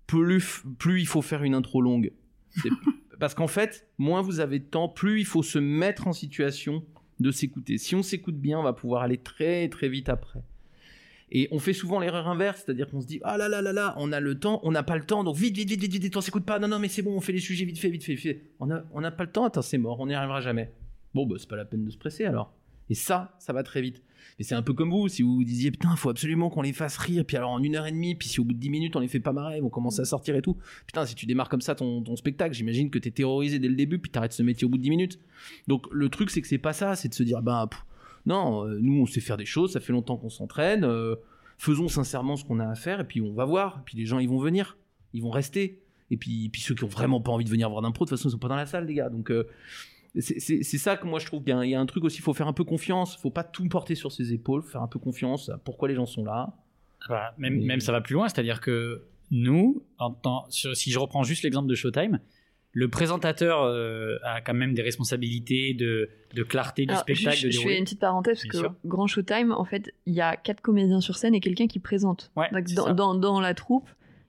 plus, 0.08 1.00
il 1.00 1.06
faut 1.06 1.22
faire 1.22 1.44
une 1.44 1.54
intro 1.54 1.80
longue. 1.80 2.10
Parce 3.20 3.34
qu'en 3.34 3.46
fait, 3.46 3.86
moins 3.96 4.22
vous 4.22 4.40
avez 4.40 4.58
de 4.58 4.64
temps, 4.64 4.88
plus 4.88 5.20
il 5.20 5.24
faut 5.24 5.44
se 5.44 5.60
mettre 5.60 6.08
en 6.08 6.12
situation 6.12 6.84
de 7.20 7.30
s'écouter. 7.30 7.78
Si 7.78 7.94
on 7.94 8.02
s'écoute 8.02 8.36
bien, 8.36 8.58
on 8.58 8.62
va 8.62 8.72
pouvoir 8.72 9.02
aller 9.02 9.18
très 9.18 9.68
très 9.68 9.88
vite 9.88 10.08
après. 10.08 10.40
Et 11.34 11.48
on 11.50 11.58
fait 11.58 11.72
souvent 11.72 11.98
l'erreur 11.98 12.28
inverse, 12.28 12.62
c'est-à-dire 12.64 12.88
qu'on 12.90 13.00
se 13.00 13.06
dit 13.06 13.20
ah 13.24 13.38
là 13.38 13.48
là 13.48 13.62
là 13.62 13.72
là, 13.72 13.94
on 13.96 14.12
a 14.12 14.20
le 14.20 14.38
temps, 14.38 14.60
on 14.64 14.70
n'a 14.70 14.82
pas 14.82 14.96
le 14.96 15.04
temps, 15.04 15.24
donc 15.24 15.36
vite 15.36 15.56
vite 15.56 15.68
vite 15.70 15.80
vite 15.80 16.02
vite, 16.02 16.16
on 16.16 16.20
s'écoute 16.20 16.44
pas, 16.44 16.58
non 16.58 16.68
non 16.68 16.78
mais 16.78 16.88
c'est 16.88 17.00
bon, 17.00 17.16
on 17.16 17.20
fait 17.20 17.32
les 17.32 17.40
sujets 17.40 17.64
vite 17.64 17.78
fait 17.78 17.88
vite 17.88 18.04
fait 18.04 18.14
vite 18.14 18.22
fait. 18.22 18.42
On 18.60 18.68
on 18.92 19.00
n'a 19.00 19.10
pas 19.10 19.24
le 19.24 19.30
temps, 19.30 19.46
attends 19.46 19.62
c'est 19.62 19.78
mort, 19.78 19.98
on 20.00 20.06
n'y 20.06 20.14
arrivera 20.14 20.42
jamais. 20.42 20.70
Bon 21.14 21.26
bah 21.26 21.36
c'est 21.38 21.48
pas 21.48 21.56
la 21.56 21.64
peine 21.64 21.84
de 21.84 21.90
se 21.90 21.96
presser 21.96 22.26
alors. 22.26 22.52
Et 22.92 22.94
ça, 22.94 23.34
ça 23.38 23.54
va 23.54 23.62
très 23.62 23.80
vite. 23.80 24.02
Et 24.38 24.42
c'est 24.42 24.54
un 24.54 24.60
peu 24.60 24.74
comme 24.74 24.90
vous, 24.90 25.08
si 25.08 25.22
vous 25.22 25.36
vous 25.36 25.44
disiez 25.44 25.70
putain, 25.70 25.96
faut 25.96 26.10
absolument 26.10 26.50
qu'on 26.50 26.60
les 26.60 26.74
fasse 26.74 26.98
rire, 26.98 27.24
puis 27.24 27.38
alors 27.38 27.50
en 27.50 27.62
une 27.62 27.74
heure 27.74 27.86
et 27.86 27.90
demie, 27.90 28.14
puis 28.14 28.28
si 28.28 28.38
au 28.38 28.44
bout 28.44 28.52
de 28.52 28.58
dix 28.58 28.68
minutes 28.68 28.94
on 28.96 29.00
les 29.00 29.08
fait 29.08 29.18
pas 29.18 29.32
marrer, 29.32 29.56
ils 29.56 29.62
vont 29.62 29.70
commencer 29.70 30.00
à 30.00 30.04
sortir 30.04 30.36
et 30.36 30.42
tout. 30.42 30.58
Putain, 30.86 31.06
si 31.06 31.14
tu 31.14 31.24
démarres 31.24 31.48
comme 31.48 31.62
ça 31.62 31.74
ton, 31.74 32.16
spectacle, 32.16 32.54
j'imagine 32.54 32.90
que 32.90 32.98
t'es 32.98 33.10
terrorisé 33.10 33.58
dès 33.58 33.68
le 33.68 33.76
début, 33.76 33.98
puis 33.98 34.10
t'arrêtes 34.10 34.34
ce 34.34 34.42
métier 34.42 34.66
au 34.66 34.68
bout 34.68 34.76
de 34.76 34.82
dix 34.82 34.90
minutes. 34.90 35.18
Donc 35.68 35.86
le 35.90 36.10
truc 36.10 36.28
c'est 36.28 36.42
que 36.42 36.46
c'est 36.46 36.58
pas 36.58 36.74
ça, 36.74 36.96
c'est 36.96 37.08
de 37.08 37.14
se 37.14 37.22
dire 37.22 37.40
pff, 37.42 37.82
non, 38.26 38.66
euh, 38.66 38.78
nous 38.78 39.00
on 39.00 39.06
sait 39.06 39.20
faire 39.20 39.38
des 39.38 39.46
choses, 39.46 39.72
ça 39.72 39.80
fait 39.80 39.94
longtemps 39.94 40.18
qu'on 40.18 40.28
s'entraîne, 40.28 40.84
euh, 40.84 41.14
faisons 41.56 41.88
sincèrement 41.88 42.36
ce 42.36 42.44
qu'on 42.44 42.60
a 42.60 42.68
à 42.68 42.74
faire, 42.74 43.00
et 43.00 43.04
puis 43.04 43.22
on 43.22 43.32
va 43.32 43.46
voir, 43.46 43.82
puis 43.86 43.96
les 43.96 44.04
gens 44.04 44.18
ils 44.18 44.28
vont 44.28 44.38
venir, 44.38 44.76
ils 45.14 45.22
vont 45.22 45.30
rester. 45.30 45.78
Et 46.10 46.18
puis, 46.18 46.50
puis 46.50 46.60
ceux 46.60 46.74
qui 46.74 46.84
ont 46.84 46.88
vraiment 46.88 47.22
pas 47.22 47.32
envie 47.32 47.46
de 47.46 47.50
venir 47.50 47.70
voir 47.70 47.80
d'impro, 47.80 48.04
de 48.04 48.10
toute 48.10 48.18
façon 48.18 48.28
ils 48.28 48.32
sont 48.32 48.38
pas 48.38 48.48
dans 48.48 48.56
la 48.56 48.66
salle 48.66 48.84
les 48.84 48.92
gars. 48.92 49.08
Donc 49.08 49.30
euh, 49.30 49.48
c'est 50.20 50.62
ça 50.78 50.96
que 50.96 51.06
moi 51.06 51.18
je 51.18 51.26
trouve 51.26 51.40
qu'il 51.42 51.50
y, 51.50 51.52
a 51.52 51.58
un- 51.58 51.64
il 51.64 51.70
y 51.70 51.74
a 51.74 51.80
un 51.80 51.86
truc 51.86 52.04
aussi, 52.04 52.18
il 52.18 52.22
faut 52.22 52.34
faire 52.34 52.48
un 52.48 52.52
peu 52.52 52.64
confiance, 52.64 53.16
faut 53.16 53.30
pas 53.30 53.44
tout 53.44 53.66
porter 53.68 53.94
sur 53.94 54.12
ses 54.12 54.32
épaules, 54.32 54.62
faire 54.62 54.82
un 54.82 54.88
peu 54.88 54.98
confiance 54.98 55.48
à 55.48 55.58
pourquoi 55.58 55.88
les 55.88 55.94
gens 55.94 56.06
sont 56.06 56.24
là. 56.24 56.54
Voilà, 57.08 57.34
même, 57.38 57.80
ça 57.80 57.92
va 57.92 58.00
plus 58.00 58.14
loin, 58.14 58.28
c'est-à-dire 58.28 58.60
que 58.60 59.04
nous, 59.30 59.82
en 59.98 60.10
tant- 60.12 60.44
si 60.50 60.90
je 60.90 60.98
reprends 60.98 61.22
juste 61.22 61.42
l'exemple 61.44 61.68
de 61.68 61.74
Showtime, 61.74 62.20
le 62.74 62.88
présentateur 62.88 63.62
euh, 63.64 64.16
a 64.24 64.40
quand 64.40 64.54
même 64.54 64.72
des 64.74 64.82
responsabilités 64.82 65.74
de, 65.74 66.08
de 66.34 66.42
clarté 66.42 66.86
du 66.86 66.90
Alors, 66.90 67.02
spectacle, 67.02 67.36
juste, 67.36 67.46
de 67.46 67.50
je 67.50 67.60
fais 67.60 67.76
une 67.78 67.84
petite 67.84 68.00
parenthèse 68.00 68.36
parce 68.38 68.42
Bien 68.44 68.50
que 68.52 68.58
sûr. 68.58 68.74
Grand 68.86 69.06
Showtime, 69.06 69.52
en 69.52 69.64
fait, 69.64 69.92
il 70.06 70.14
y 70.14 70.20
a 70.22 70.36
quatre 70.36 70.60
comédiens 70.62 71.00
sur 71.00 71.16
scène 71.16 71.34
et 71.34 71.40
quelqu'un 71.40 71.66
qui 71.66 71.80
présente. 71.80 72.30
Ouais, 72.36 72.48
Donc, 72.52 72.62
c'est 72.68 72.74
dans, 72.74 72.86
ça. 72.86 72.94
dans, 72.94 73.14
dans 73.14 73.40
la 73.40 73.52
troupe, 73.54 73.88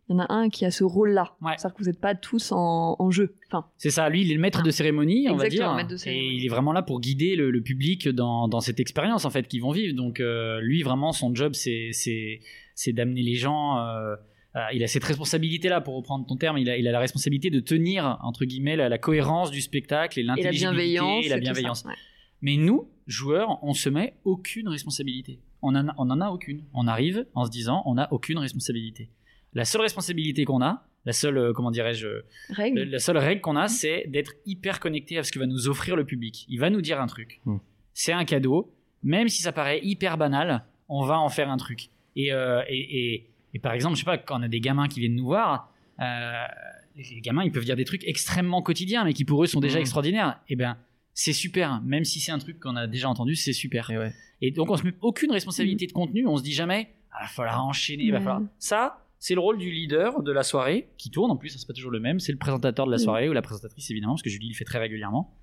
il 0.09 0.13
y 0.13 0.15
en 0.15 0.19
a 0.19 0.33
un 0.33 0.49
qui 0.49 0.65
a 0.65 0.71
ce 0.71 0.83
rôle-là. 0.83 1.35
Ouais. 1.41 1.53
C'est-à-dire 1.57 1.75
que 1.77 1.83
vous 1.83 1.89
n'êtes 1.89 2.01
pas 2.01 2.13
tous 2.13 2.51
en, 2.51 2.95
en 2.99 3.09
jeu. 3.11 3.35
Enfin, 3.47 3.65
C'est 3.77 3.89
ça, 3.89 4.09
lui, 4.09 4.21
il 4.23 4.31
est 4.31 4.35
le 4.35 4.41
maître 4.41 4.61
de 4.61 4.69
cérémonie, 4.71 5.27
on 5.29 5.35
va 5.35 5.47
dire. 5.47 5.73
maître 5.75 5.89
de 5.89 5.97
cérémonie. 5.97 6.27
Et 6.27 6.33
il 6.35 6.45
est 6.45 6.49
vraiment 6.49 6.73
là 6.73 6.81
pour 6.81 6.99
guider 6.99 7.35
le, 7.35 7.51
le 7.51 7.61
public 7.61 8.09
dans, 8.09 8.47
dans 8.47 8.59
cette 8.59 8.79
expérience, 8.79 9.23
en 9.25 9.29
fait, 9.29 9.47
qu'ils 9.47 9.61
vont 9.61 9.71
vivre. 9.71 9.95
Donc, 9.95 10.19
euh, 10.19 10.59
lui, 10.61 10.83
vraiment, 10.83 11.13
son 11.13 11.33
job, 11.33 11.53
c'est, 11.53 11.89
c'est, 11.93 12.41
c'est 12.75 12.91
d'amener 12.91 13.21
les 13.23 13.35
gens. 13.35 13.77
euh, 13.79 14.15
il 14.73 14.83
a 14.83 14.87
cette 14.87 15.03
responsabilité-là, 15.05 15.81
pour 15.81 15.95
reprendre 15.95 16.25
ton 16.27 16.35
terme. 16.35 16.57
Il 16.57 16.69
a, 16.69 16.77
il 16.77 16.87
a 16.87 16.91
la 16.91 16.99
responsabilité 16.99 17.49
de 17.49 17.59
tenir, 17.59 18.19
entre 18.23 18.45
guillemets, 18.45 18.75
la, 18.75 18.89
la 18.89 18.97
cohérence 18.97 19.51
du 19.51 19.61
spectacle 19.61 20.19
et 20.19 20.23
l'intelligibilité 20.23 21.25
et 21.25 21.29
la 21.29 21.39
bienveillance. 21.39 21.85
Mais 22.41 22.57
nous, 22.57 22.89
joueurs, 23.07 23.57
on 23.63 23.73
se 23.73 23.89
met 23.89 24.15
aucune 24.25 24.67
responsabilité. 24.67 25.39
On 25.61 25.73
en 25.75 25.87
a, 25.87 25.95
on 25.97 26.09
en 26.09 26.19
a 26.19 26.29
aucune. 26.29 26.65
On 26.73 26.87
arrive 26.87 27.25
en 27.35 27.45
se 27.45 27.49
disant, 27.49 27.81
on 27.85 27.95
n'a 27.95 28.11
aucune 28.11 28.37
responsabilité. 28.37 29.09
La 29.53 29.65
seule 29.65 29.81
responsabilité 29.81 30.45
qu'on 30.45 30.61
a, 30.61 30.83
la 31.05 31.11
seule, 31.13 31.37
euh, 31.37 31.53
comment 31.53 31.71
dirais-je, 31.71 32.07
Règle. 32.49 32.79
le- 32.83 32.91
La 32.91 32.99
seule 32.99 33.17
règle 33.17 33.41
qu'on 33.41 33.55
a, 33.55 33.67
c'est 33.67 34.05
d'être 34.07 34.33
hyper 34.45 34.79
connecté 34.79 35.17
à 35.17 35.23
ce 35.23 35.31
que 35.31 35.39
va 35.39 35.45
nous 35.45 35.67
offrir 35.67 35.95
le 35.95 36.05
public. 36.05 36.45
Il 36.49 36.59
va 36.59 36.69
nous 36.69 36.81
dire 36.81 36.99
un 37.01 37.07
truc. 37.07 37.41
Hmm. 37.45 37.57
C'est 37.93 38.13
un 38.13 38.25
cadeau. 38.25 38.73
Même 39.03 39.27
si 39.27 39.41
ça 39.41 39.51
paraît 39.51 39.79
hyper 39.83 40.17
banal, 40.17 40.63
on 40.87 41.03
va 41.05 41.19
en 41.19 41.29
faire 41.29 41.49
un 41.49 41.57
truc. 41.57 41.89
Et, 42.15 42.31
euh, 42.31 42.61
et, 42.69 43.13
et- 43.15 43.29
et 43.53 43.59
par 43.59 43.73
exemple, 43.73 43.95
je 43.95 43.99
sais 43.99 44.05
pas, 44.05 44.17
quand 44.17 44.39
on 44.39 44.43
a 44.43 44.47
des 44.47 44.59
gamins 44.61 44.87
qui 44.87 44.99
viennent 45.01 45.15
nous 45.15 45.25
voir, 45.25 45.71
euh, 45.99 46.31
les 46.95 47.21
gamins, 47.21 47.43
ils 47.43 47.51
peuvent 47.51 47.65
dire 47.65 47.75
des 47.75 47.85
trucs 47.85 48.03
extrêmement 48.07 48.61
quotidiens, 48.61 49.03
mais 49.03 49.13
qui 49.13 49.25
pour 49.25 49.43
eux 49.43 49.47
sont 49.47 49.59
déjà 49.59 49.77
Hmm. 49.77 49.81
extraordinaires. 49.81 50.39
Et 50.47 50.55
ben, 50.55 50.77
c'est 51.13 51.33
super. 51.33 51.81
Même 51.81 52.05
si 52.05 52.19
c'est 52.21 52.31
un 52.31 52.39
truc 52.39 52.59
qu'on 52.59 52.75
a 52.75 52.87
déjà 52.87 53.09
entendu, 53.09 53.35
c'est 53.35 53.53
super. 53.53 53.89
Et 53.91 53.97
ouais. 53.97 54.13
Et 54.41 54.51
donc, 54.51 54.71
on 54.71 54.77
se 54.77 54.83
met 54.83 54.93
aucune 55.01 55.31
responsabilité 55.31 55.85
de 55.85 55.91
contenu. 55.91 56.25
On 56.27 56.37
se 56.37 56.43
dit 56.43 56.53
jamais, 56.53 56.89
ah, 57.11 57.23
va 57.23 57.27
falloir 57.27 57.65
enchaîner, 57.65 58.09
va 58.09 58.17
Ouais. 58.19 58.23
falloir. 58.23 58.41
Ça, 58.57 59.02
c'est 59.25 59.35
le 59.35 59.39
rôle 59.39 59.57
du 59.57 59.71
leader 59.71 60.21
de 60.21 60.31
la 60.33 60.43
soirée 60.43 60.89
qui 60.97 61.09
tourne. 61.09 61.31
En 61.31 61.37
plus, 61.37 61.47
ça 61.47 61.57
c'est 61.57 61.65
pas 61.65 61.71
toujours 61.73 61.91
le 61.91 62.01
même. 62.01 62.19
C'est 62.19 62.33
le 62.33 62.37
présentateur 62.37 62.85
de 62.85 62.91
la 62.91 62.97
Mm. 62.97 62.99
soirée 62.99 63.29
ou 63.29 63.33
la 63.33 63.41
présentatrice 63.41 63.89
évidemment, 63.89 64.13
parce 64.15 64.21
que 64.21 64.29
Julie 64.29 64.49
le 64.49 64.53
fait 64.53 64.65
très 64.65 64.79
régulièrement, 64.79 65.33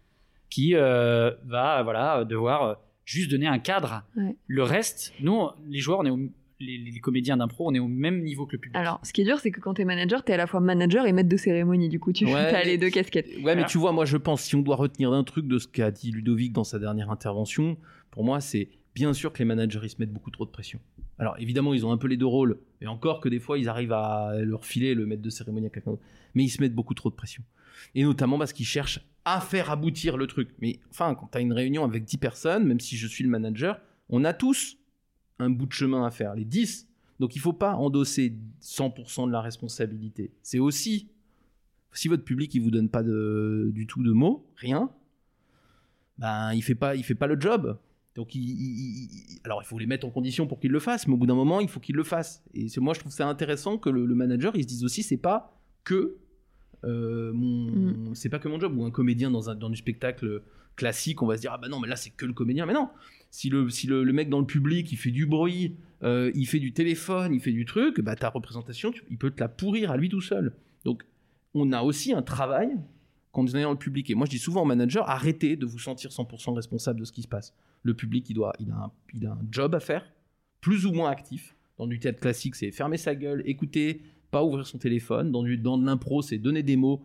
qui 0.51 0.75
euh, 0.75 1.31
va 1.47 1.83
voilà 1.83 2.25
devoir 2.27 2.63
euh, 2.65 2.75
juste 3.07 3.31
donner 3.31 3.47
un 3.47 3.59
cadre. 3.59 4.03
Ouais. 4.19 4.37
Le 4.47 4.63
reste, 4.65 5.15
nous, 5.21 5.49
les 5.69 5.79
joueurs, 5.79 6.01
on 6.01 6.05
est 6.05 6.11
au- 6.11 6.19
les, 6.63 6.77
les 6.77 7.01
comédiens 7.01 7.39
d'impro, 7.39 7.71
on 7.71 7.73
est 7.75 7.79
au 7.79 7.89
même 7.89 8.23
niveau 8.23 8.45
que 8.45 8.53
le 8.53 8.59
public. 8.59 8.77
Alors, 8.77 9.01
ce 9.03 9.15
qui 9.15 9.23
est 9.23 9.25
dur, 9.25 9.39
c'est 9.39 9.51
que 9.51 9.61
quand 9.61 9.73
t'es 9.73 9.87
manager, 9.87 10.23
t'es 10.25 10.35
à 10.35 10.37
la 10.37 10.47
fois 10.47 10.61
manager 10.61 11.07
et 11.07 11.13
maître 11.15 11.31
de 11.31 11.37
cérémonie. 11.39 11.89
Du 11.89 11.99
coup, 11.99 12.13
tu 12.13 12.27
Ouais, 12.27 12.33
as 12.35 12.53
mais- 12.53 12.65
les 12.67 12.77
deux 12.77 12.91
casquettes. 12.91 13.31
Ouais, 13.43 13.57
mais 13.57 13.65
tu 13.65 13.79
vois, 13.79 13.93
moi 13.93 14.05
je 14.05 14.19
pense, 14.19 14.43
si 14.43 14.55
on 14.57 14.61
doit 14.61 14.77
retenir 14.77 15.11
d'un 15.11 15.25
truc 15.25 15.47
de 15.49 15.57
ce 15.59 15.67
qu'a 15.67 15.91
dit 15.91 16.11
Ludovic 16.11 16.53
dans 16.53 16.65
sa 16.65 16.79
dernière 16.79 17.11
intervention, 17.11 17.79
pour 18.11 18.25
moi, 18.25 18.41
c'est 18.43 18.69
bien 18.95 19.15
sûr 19.15 19.33
que 19.33 19.39
les 19.39 19.47
managers 19.47 19.81
ils 19.85 19.89
se 19.89 19.97
mettent 19.99 20.13
beaucoup 20.13 20.31
trop 20.31 20.45
de 20.45 20.51
pression. 20.51 20.81
Alors 21.21 21.37
évidemment, 21.39 21.75
ils 21.75 21.85
ont 21.85 21.93
un 21.93 21.99
peu 21.99 22.09
les 22.09 22.17
deux 22.17 22.27
rôles, 22.27 22.59
et 22.81 22.87
encore 22.87 23.21
que 23.21 23.29
des 23.29 23.41
fois 23.41 23.59
ils 23.59 23.69
arrivent 23.69 23.93
à 23.93 24.33
leur 24.39 24.65
filer 24.65 24.95
le 24.95 25.05
maître 25.05 25.21
de 25.21 25.29
cérémonie 25.29 25.67
à 25.67 25.71
quelqu'un 25.71 25.91
d'autre, 25.91 26.03
mais 26.35 26.45
ils 26.45 26.49
se 26.49 26.63
mettent 26.63 26.75
beaucoup 26.75 26.95
trop 26.95 27.11
de 27.11 27.15
pression. 27.15 27.45
Et 27.95 28.05
notamment 28.05 28.39
parce 28.39 28.55
qu'ils 28.55 28.67
cherchent 28.67 29.07
à 29.27 29.41
faire 29.41 29.71
aboutir 29.71 30.17
le 30.17 30.27
truc. 30.27 30.49
Mais 30.61 30.81
enfin, 30.91 31.15
quand 31.15 31.29
tu 31.31 31.37
as 31.39 31.43
une 31.43 31.53
réunion 31.53 31.85
avec 31.85 32.05
10 32.05 32.17
personnes, 32.17 32.67
même 32.67 32.81
si 32.81 32.97
je 32.97 33.07
suis 33.07 33.23
le 33.23 33.29
manager, 33.29 33.81
on 34.09 34.25
a 34.25 34.33
tous 34.33 34.79
un 35.39 35.51
bout 35.51 35.67
de 35.67 35.73
chemin 35.73 36.07
à 36.07 36.11
faire, 36.11 36.35
les 36.35 36.47
10. 36.47 36.89
Donc 37.21 37.37
il 37.37 37.39
faut 37.39 37.53
pas 37.53 37.75
endosser 37.75 38.35
100% 38.63 39.27
de 39.27 39.33
la 39.33 39.43
responsabilité. 39.43 40.33
C'est 40.43 40.59
aussi 40.59 41.11
si 41.93 42.09
votre 42.09 42.25
public 42.25 42.55
il 42.55 42.61
vous 42.61 42.71
donne 42.71 42.89
pas 42.89 43.03
du 43.03 43.87
tout 43.87 44.03
de 44.03 44.13
mots, 44.13 44.51
rien, 44.57 44.91
ben 46.17 46.55
il 46.55 46.63
fait 46.63 46.75
pas 46.75 46.97
il 46.97 47.05
fait 47.05 47.15
pas 47.15 47.27
le 47.27 47.39
job. 47.39 47.79
Donc 48.21 48.35
il, 48.35 48.43
il- 48.43 49.05
il- 49.05 49.41
alors 49.45 49.63
il 49.63 49.67
faut 49.67 49.79
les 49.79 49.87
mettre 49.87 50.07
en 50.07 50.11
condition 50.11 50.47
pour 50.47 50.61
qu'ils 50.61 50.71
le 50.73 50.79
fassent, 50.79 51.07
mais 51.09 51.15
au 51.15 51.17
bout 51.17 51.27
d'un 51.27 51.35
moment 51.35 51.61
il 51.61 51.69
faut 51.69 51.81
qu'ils 51.81 51.97
le 51.97 52.05
fassent. 52.05 52.43
Et 52.53 52.69
c'est 52.69 52.81
moi 52.81 52.93
je 52.93 53.01
trouve 53.01 53.13
ça 53.13 53.27
intéressant 53.27 53.79
que 53.79 53.89
le, 53.89 54.05
le 54.05 54.15
manager 54.15 54.55
il 54.57 54.63
se 54.65 54.69
dise 54.69 54.85
aussi 54.85 55.03
c'est 55.03 55.17
pas 55.17 55.59
que 55.85 56.19
euh, 56.85 57.33
mon 57.33 58.15
c'est 58.15 58.29
pas 58.29 58.39
que 58.39 58.49
mon 58.49 58.61
job 58.61 58.77
ou 58.77 58.85
un 58.85 58.91
comédien 58.91 59.31
dans 59.31 59.49
un 59.49 59.55
dans 59.55 59.71
du 59.71 59.77
spectacle 59.77 60.43
classique, 60.77 61.23
on 61.23 61.27
va 61.27 61.37
se 61.37 61.41
dire 61.41 61.53
ah 61.55 61.59
bah 61.59 61.69
non 61.69 61.81
mais 61.81 61.89
là 61.89 61.97
c'est 61.97 62.11
que 62.11 62.27
le 62.27 62.35
comédien. 62.35 62.67
Mais 62.67 62.75
non, 62.75 62.89
si 63.31 63.49
le 63.49 63.71
si 63.71 63.87
le, 63.87 64.05
le 64.05 64.13
mec 64.13 64.29
dans 64.29 64.41
le 64.41 64.47
public 64.47 64.93
il 64.93 64.97
fait 64.97 65.11
du 65.11 65.25
bruit, 65.27 65.77
euh, 66.03 66.31
il 66.35 66.45
fait 66.47 66.59
du 66.61 66.73
téléphone, 66.75 67.33
il 67.35 67.41
fait 67.41 67.53
du 67.53 67.65
truc, 67.65 68.01
bah 68.03 68.17
ta 68.17 68.29
représentation 68.29 68.93
tu- 68.93 69.05
il 69.11 69.17
peut 69.17 69.31
te 69.31 69.41
la 69.41 69.49
pourrir 69.49 69.91
à 69.91 69.97
lui 69.97 70.09
tout 70.11 70.21
seul. 70.21 70.53
Donc 70.85 71.05
on 71.55 71.73
a 71.73 71.83
aussi 71.83 72.13
un 72.13 72.23
travail 72.23 72.69
quand 73.33 73.43
on 73.43 73.57
est 73.59 73.63
dans 73.63 73.71
le 73.73 73.79
public. 73.79 74.11
Et 74.11 74.15
moi 74.15 74.27
je 74.27 74.31
dis 74.33 74.39
souvent 74.39 74.63
aux 74.63 74.67
managers 74.67 75.03
arrêtez 75.07 75.57
de 75.57 75.65
vous 75.67 75.79
sentir 75.79 76.11
100% 76.11 76.55
responsable 76.55 77.01
de 77.01 77.05
ce 77.05 77.13
qui 77.13 77.23
se 77.23 77.29
passe. 77.29 77.55
Le 77.83 77.95
public 77.95 78.29
il 78.31 78.35
doit 78.35 78.53
il 78.59 78.71
a 78.71 78.77
un, 78.77 78.93
il 79.15 79.27
a 79.27 79.33
un 79.33 79.43
job 79.51 79.75
à 79.75 79.81
faire, 79.81 80.05
plus 80.61 80.87
ou 80.87 80.93
moins 80.93 81.11
actif. 81.11 81.57
Dans 81.79 81.87
du 81.87 81.99
théâtre 81.99 82.21
classique 82.21 82.55
c'est 82.55 82.71
fermer 82.71 82.99
sa 82.99 83.15
gueule, 83.15 83.43
écouter, 83.47 84.03
pas 84.31 84.45
ouvrir 84.45 84.67
son 84.67 84.79
téléphone. 84.79 85.33
Dans 85.33 85.43
du 85.43 85.57
dans 85.57 85.79
de 85.79 85.87
l'impro 85.87 86.23
c'est 86.23 86.39
donner 86.39 86.63
des 86.63 86.77
mots 86.77 87.05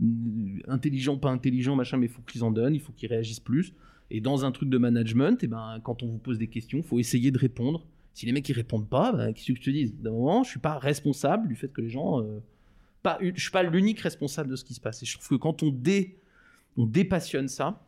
mm, 0.00 0.60
intelligent, 0.68 1.16
pas 1.16 1.30
intelligent, 1.30 1.76
machin, 1.76 1.96
mais 1.96 2.06
il 2.06 2.12
faut 2.12 2.22
qu'ils 2.22 2.44
en 2.44 2.50
donnent, 2.50 2.74
il 2.74 2.80
faut 2.80 2.92
qu'ils 2.92 3.08
réagissent 3.08 3.40
plus. 3.40 3.74
Et 4.10 4.20
dans 4.20 4.44
un 4.44 4.52
truc 4.52 4.70
de 4.70 4.78
management, 4.78 5.42
et 5.44 5.46
ben, 5.46 5.80
quand 5.82 6.02
on 6.02 6.06
vous 6.06 6.18
pose 6.18 6.38
des 6.38 6.48
questions, 6.48 6.82
faut 6.82 6.98
essayer 6.98 7.30
de 7.30 7.38
répondre. 7.38 7.86
Si 8.14 8.26
les 8.26 8.32
mecs 8.32 8.48
ils 8.48 8.54
répondent 8.54 8.88
pas, 8.88 9.12
ben, 9.12 9.32
qu'est-ce 9.32 9.52
que 9.52 9.58
je 9.58 9.62
te 9.62 9.70
dis? 9.70 9.90
D'un 9.92 10.12
moment, 10.12 10.42
je 10.42 10.50
suis 10.50 10.58
pas 10.60 10.78
responsable 10.78 11.46
du 11.46 11.54
fait 11.54 11.68
que 11.68 11.80
les 11.80 11.90
gens. 11.90 12.20
euh, 12.22 12.40
pas, 13.02 13.18
je 13.20 13.40
suis 13.40 13.50
pas 13.50 13.62
l'unique 13.62 14.00
responsable 14.00 14.50
de 14.50 14.56
ce 14.56 14.64
qui 14.64 14.74
se 14.74 14.80
passe. 14.80 15.02
Et 15.02 15.06
je 15.06 15.14
trouve 15.16 15.28
que 15.28 15.34
quand 15.36 15.62
on, 15.62 15.70
dé, 15.70 16.18
on 16.76 16.86
dépassionne 16.86 17.48
ça, 17.48 17.86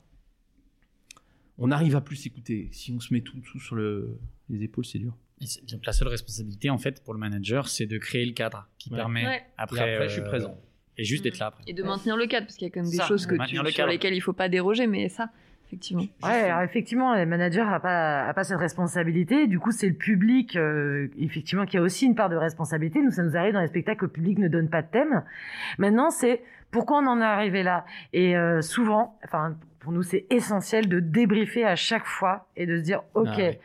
on 1.61 1.70
arrive 1.70 1.95
à 1.95 2.01
plus 2.01 2.16
s'écouter. 2.16 2.69
Si 2.73 2.93
on 2.93 2.99
se 3.01 3.15
met 3.15 3.20
tout, 3.20 3.39
tout 3.41 3.61
sur 3.61 3.77
le, 3.77 4.19
les 4.49 4.62
épaules, 4.65 4.85
c'est 4.85 4.99
dur. 4.99 5.15
Et 5.41 5.45
Donc 5.73 5.87
la 5.87 5.93
seule 5.93 6.09
responsabilité 6.09 6.69
en 6.70 6.78
fait 6.78 7.03
pour 7.05 7.15
le 7.15 7.20
manager, 7.20 7.69
c'est 7.69 7.87
de 7.87 7.97
créer 7.99 8.27
le 8.27 8.32
cadre 8.32 8.69
qui 8.78 8.91
Ouais. 8.91 8.97
permet 8.97 9.24
Ouais. 9.24 9.43
après, 9.57 9.89
Et 9.91 9.95
après, 9.95 10.09
je 10.09 10.12
suis 10.15 10.23
euh, 10.23 10.27
présent. 10.28 10.57
et 10.99 11.05
juste 11.05 11.23
d'être 11.24 11.39
là 11.39 11.47
après. 11.47 11.62
Et 11.66 11.73
de 11.73 11.82
maintenir 11.82 12.16
le 12.16 12.27
cadre, 12.27 12.47
parce 12.47 12.57
qu'il 12.57 12.66
y 12.66 12.70
a 12.70 12.74
quand 12.74 12.81
même 12.82 12.91
des 12.91 12.97
Ça, 12.97 13.07
choses 13.07 13.24
que 13.27 13.32
tu- 13.35 13.39
maintenir 13.39 13.62
le 13.62 13.70
sur 13.70 13.87
lesquelles 13.87 14.15
il 14.15 14.20
faut 14.20 14.32
pas 14.35 14.49
déroger, 14.51 14.87
mais 14.87 15.09
ça, 15.09 15.31
effectivement. 15.66 16.03
Ouais, 16.23 16.31
alors 16.51 16.61
effectivement, 16.62 17.15
le 17.15 17.24
manager 17.24 17.70
n'a 17.70 17.81
pas, 17.81 18.27
a 18.28 18.35
pas 18.35 18.45
cette 18.45 18.59
responsabilité. 18.59 19.47
Du 19.47 19.59
coup, 19.59 19.70
c'est 19.73 19.89
le 19.89 19.95
public, 19.95 20.57
euh, 20.57 21.09
effectivement, 21.19 21.65
qui 21.65 21.78
a 21.78 21.81
aussi 21.82 22.05
une 22.05 22.15
part 22.15 22.28
de 22.28 22.37
responsabilité. 22.37 23.01
Nous, 23.01 23.11
ça 23.12 23.23
nous 23.23 23.35
arrive 23.37 23.55
dans 23.55 23.61
les 23.62 23.69
spectacles, 23.69 24.05
le 24.05 24.11
public 24.11 24.39
ne 24.39 24.49
donne 24.49 24.69
pas 24.69 24.82
de 24.82 24.89
thème. 24.91 25.23
Maintenant, 25.78 26.11
c'est 26.11 26.43
pourquoi 26.70 26.99
on 26.99 27.07
en 27.07 27.20
est 27.20 27.24
arrivé 27.24 27.62
là. 27.62 27.87
Et 28.12 28.37
euh, 28.37 28.61
souvent, 28.61 29.19
enfin, 29.24 29.57
pour 29.81 29.93
nous, 29.93 30.02
c'est 30.02 30.27
essentiel 30.31 30.89
de 30.89 31.01
débriefer 31.01 31.65
à 31.65 31.74
chaque 31.77 32.07
fois 32.07 32.48
et 32.57 32.66
de 32.66 32.78
se 32.78 32.82
dire, 32.82 33.02
ok, 33.15 33.28
Ah 33.32 33.36
ouais. 33.36 33.61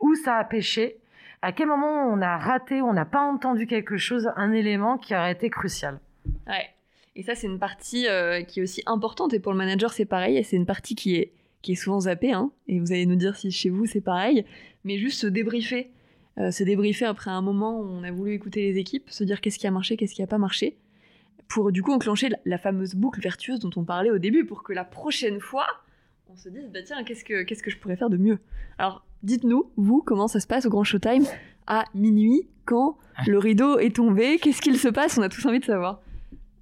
où 0.00 0.14
ça 0.14 0.36
a 0.36 0.44
pêché, 0.44 0.98
à 1.42 1.52
quel 1.52 1.68
moment 1.68 2.06
on 2.08 2.20
a 2.20 2.36
raté, 2.38 2.82
on 2.82 2.92
n'a 2.92 3.04
pas 3.04 3.22
entendu 3.22 3.66
quelque 3.66 3.96
chose, 3.96 4.30
un 4.36 4.52
élément 4.52 4.98
qui 4.98 5.14
aurait 5.14 5.32
été 5.32 5.50
crucial? 5.50 6.00
Ouais. 6.46 6.66
Et 7.16 7.22
ça, 7.22 7.34
c'est 7.34 7.46
une 7.46 7.58
partie 7.60 8.08
euh, 8.08 8.42
qui 8.42 8.60
est 8.60 8.62
aussi 8.62 8.82
importante. 8.86 9.32
Et 9.34 9.38
pour 9.38 9.52
le 9.52 9.58
manager, 9.58 9.92
c'est 9.92 10.04
pareil. 10.04 10.36
Et 10.36 10.42
c'est 10.42 10.56
une 10.56 10.66
partie 10.66 10.96
qui 10.96 11.16
est, 11.16 11.32
qui 11.62 11.72
est 11.72 11.76
souvent 11.76 12.00
zappée. 12.00 12.32
Hein. 12.32 12.50
Et 12.66 12.80
vous 12.80 12.90
allez 12.92 13.06
nous 13.06 13.14
dire 13.14 13.36
si 13.36 13.52
chez 13.52 13.70
vous, 13.70 13.86
c'est 13.86 14.00
pareil. 14.00 14.44
Mais 14.82 14.98
juste 14.98 15.20
se 15.20 15.28
débriefer. 15.28 15.90
Euh, 16.38 16.50
se 16.50 16.64
débriefer 16.64 17.04
après 17.04 17.30
un 17.30 17.42
moment 17.42 17.78
où 17.78 17.84
on 17.84 18.02
a 18.02 18.10
voulu 18.10 18.32
écouter 18.32 18.62
les 18.62 18.78
équipes, 18.78 19.08
se 19.10 19.22
dire 19.22 19.40
qu'est-ce 19.40 19.58
qui 19.60 19.68
a 19.68 19.70
marché, 19.70 19.96
qu'est-ce 19.96 20.14
qui 20.14 20.22
n'a 20.22 20.26
pas 20.26 20.38
marché. 20.38 20.76
Pour 21.48 21.70
du 21.72 21.82
coup 21.82 21.92
enclencher 21.92 22.28
la, 22.30 22.38
la 22.44 22.58
fameuse 22.58 22.94
boucle 22.94 23.20
vertueuse 23.20 23.60
dont 23.60 23.70
on 23.76 23.84
parlait 23.84 24.10
au 24.10 24.18
début. 24.18 24.44
Pour 24.44 24.62
que 24.62 24.72
la 24.72 24.84
prochaine 24.84 25.40
fois, 25.40 25.66
on 26.28 26.36
se 26.36 26.48
dise 26.48 26.68
bah 26.72 26.82
tiens, 26.82 27.04
qu'est-ce 27.04 27.24
que, 27.24 27.42
qu'est-ce 27.42 27.62
que 27.62 27.70
je 27.70 27.78
pourrais 27.78 27.96
faire 27.96 28.10
de 28.10 28.16
mieux? 28.16 28.38
Alors, 28.78 29.04
dites-nous, 29.22 29.70
vous, 29.76 30.02
comment 30.04 30.26
ça 30.28 30.40
se 30.40 30.46
passe 30.46 30.66
au 30.66 30.70
Grand 30.70 30.84
Showtime? 30.84 31.24
À 31.66 31.84
minuit 31.94 32.48
quand 32.64 32.98
le 33.26 33.38
rideau 33.38 33.78
est 33.78 33.94
tombé? 33.96 34.38
Qu'est-ce 34.38 34.60
qu'il 34.60 34.76
se 34.78 34.88
passe? 34.88 35.16
On 35.18 35.22
a 35.22 35.28
tous 35.28 35.44
envie 35.46 35.60
de 35.60 35.64
savoir. 35.64 36.00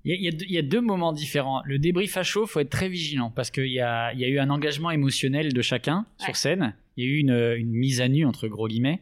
Il 0.05 0.21
y, 0.21 0.27
a, 0.29 0.31
il 0.33 0.53
y 0.53 0.59
a 0.59 0.63
deux- 0.63 0.81
moments 0.81 1.13
différents. 1.13 1.63
Le 1.65 1.79
débrief 1.79 2.17
à 2.17 2.25
chaud, 2.25 2.45
faut 2.47 2.59
être 2.59 2.71
très 2.71 2.89
vigilant 2.89 3.31
parce 3.31 3.53
qu'il 3.53 3.69
y 3.73 3.81
a, 3.81 4.13
il 4.13 4.19
y 4.19 4.25
a 4.25 4.29
eu 4.29 4.41
un 4.41 4.51
engagement 4.51 4.91
émotionnel 4.91 5.53
de 5.53 5.63
chacun 5.63 6.07
Ouais. 6.19 6.27
sur 6.27 6.37
scène. 6.37 6.75
Il 6.97 7.05
y 7.05 7.07
a 7.07 7.11
eu 7.11 7.19
une, 7.19 7.31
une 7.57 7.71
mise 7.73 8.01
à 8.01 8.09
nu 8.09 8.27
entre 8.27 8.49
gros 8.49 8.67
guillemets. 8.67 9.01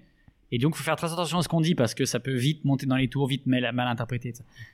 Et 0.53 0.59
donc, 0.59 0.75
faut 0.75 0.83
faire 0.83 0.97
très 0.97 1.13
attention 1.13 1.39
à 1.39 1.43
ce 1.43 1.49
qu'on 1.49 1.61
dit 1.61 1.75
parce 1.75 1.95
que 1.95 2.05
ça 2.05 2.19
peut 2.19 2.35
vite 2.35 2.65
monter 2.65 2.87
dans 2.87 2.97
les 2.97 3.09
tours, 3.09 3.27
vite 3.27 3.47
mal, 3.47 3.71
mal 3.73 3.87
interpréter. 3.87 4.33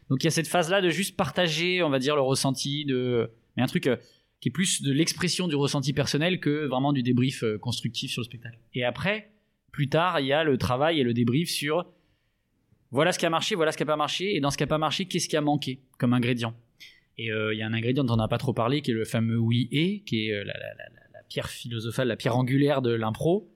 Donc, 0.09 0.23
il 0.23 0.25
y 0.25 0.29
a 0.29 0.31
cette 0.31 0.49
phase-là 0.49 0.81
de 0.81 0.89
juste 0.89 1.17
partager, 1.17 1.83
on 1.83 1.91
va 1.91 1.99
dire, 1.99 2.17
le 2.17 2.23
ressenti 2.23 2.85
de, 2.85 3.31
mais 3.57 3.63
un 3.63 3.67
truc 3.67 3.87
euh, 3.87 3.97
qui 4.41 4.49
est 4.49 4.53
plus 4.53 4.83
de 4.83 4.93
l'expression 4.93 5.49
du 5.49 5.57
ressenti 5.57 5.93
personnel 5.93 6.41
que 6.41 6.67
vraiment 6.67 6.93
du 6.93 7.03
débrief 7.03 7.43
euh, 7.43 7.59
constructif 7.59 8.11
sur 8.11 8.21
le 8.21 8.27
spectacle. 8.27 8.59
Et 8.75 8.85
après, 8.85 9.33
plus 9.73 9.89
tard, 9.89 10.21
il 10.21 10.27
y 10.27 10.33
a 10.33 10.45
le 10.45 10.57
travail 10.59 11.01
et 11.01 11.03
le 11.03 11.15
débrief 11.15 11.51
sur 11.51 11.87
voilà 12.93 13.13
ce 13.13 13.19
qui 13.19 13.27
a 13.27 13.31
marché, 13.31 13.55
voilà 13.55 13.73
ce 13.73 13.77
qui 13.77 13.83
n'a 13.83 13.89
pas 13.89 13.97
marché, 13.97 14.37
et 14.37 14.41
dans 14.41 14.51
ce 14.51 14.57
qui 14.57 14.63
n'a 14.63 14.69
pas 14.69 14.79
marché, 14.79 15.07
qu'est-ce 15.07 15.29
qui 15.29 15.37
a 15.37 15.41
manqué 15.41 15.81
comme 15.99 16.13
ingrédient? 16.13 16.55
Et 17.19 17.33
euh, 17.33 17.53
il 17.53 17.59
y 17.59 17.63
a 17.63 17.67
un 17.67 17.73
ingrédient 17.73 18.05
dont 18.05 18.15
on 18.15 18.19
n'a 18.19 18.29
pas 18.29 18.39
trop 18.39 18.53
parlé, 18.53 18.81
qui 18.81 18.93
est 18.93 18.95
le 18.95 19.05
fameux 19.05 19.39
oui 19.39 19.69
et, 19.73 20.01
qui 20.05 20.29
est 20.29 20.45
la 20.45 20.55
pierre 21.29 21.49
philosophale, 21.49 22.09
la 22.09 22.17
pierre 22.17 22.37
angulaire 22.37 22.83
de 22.83 22.93
l'impro. 22.93 23.51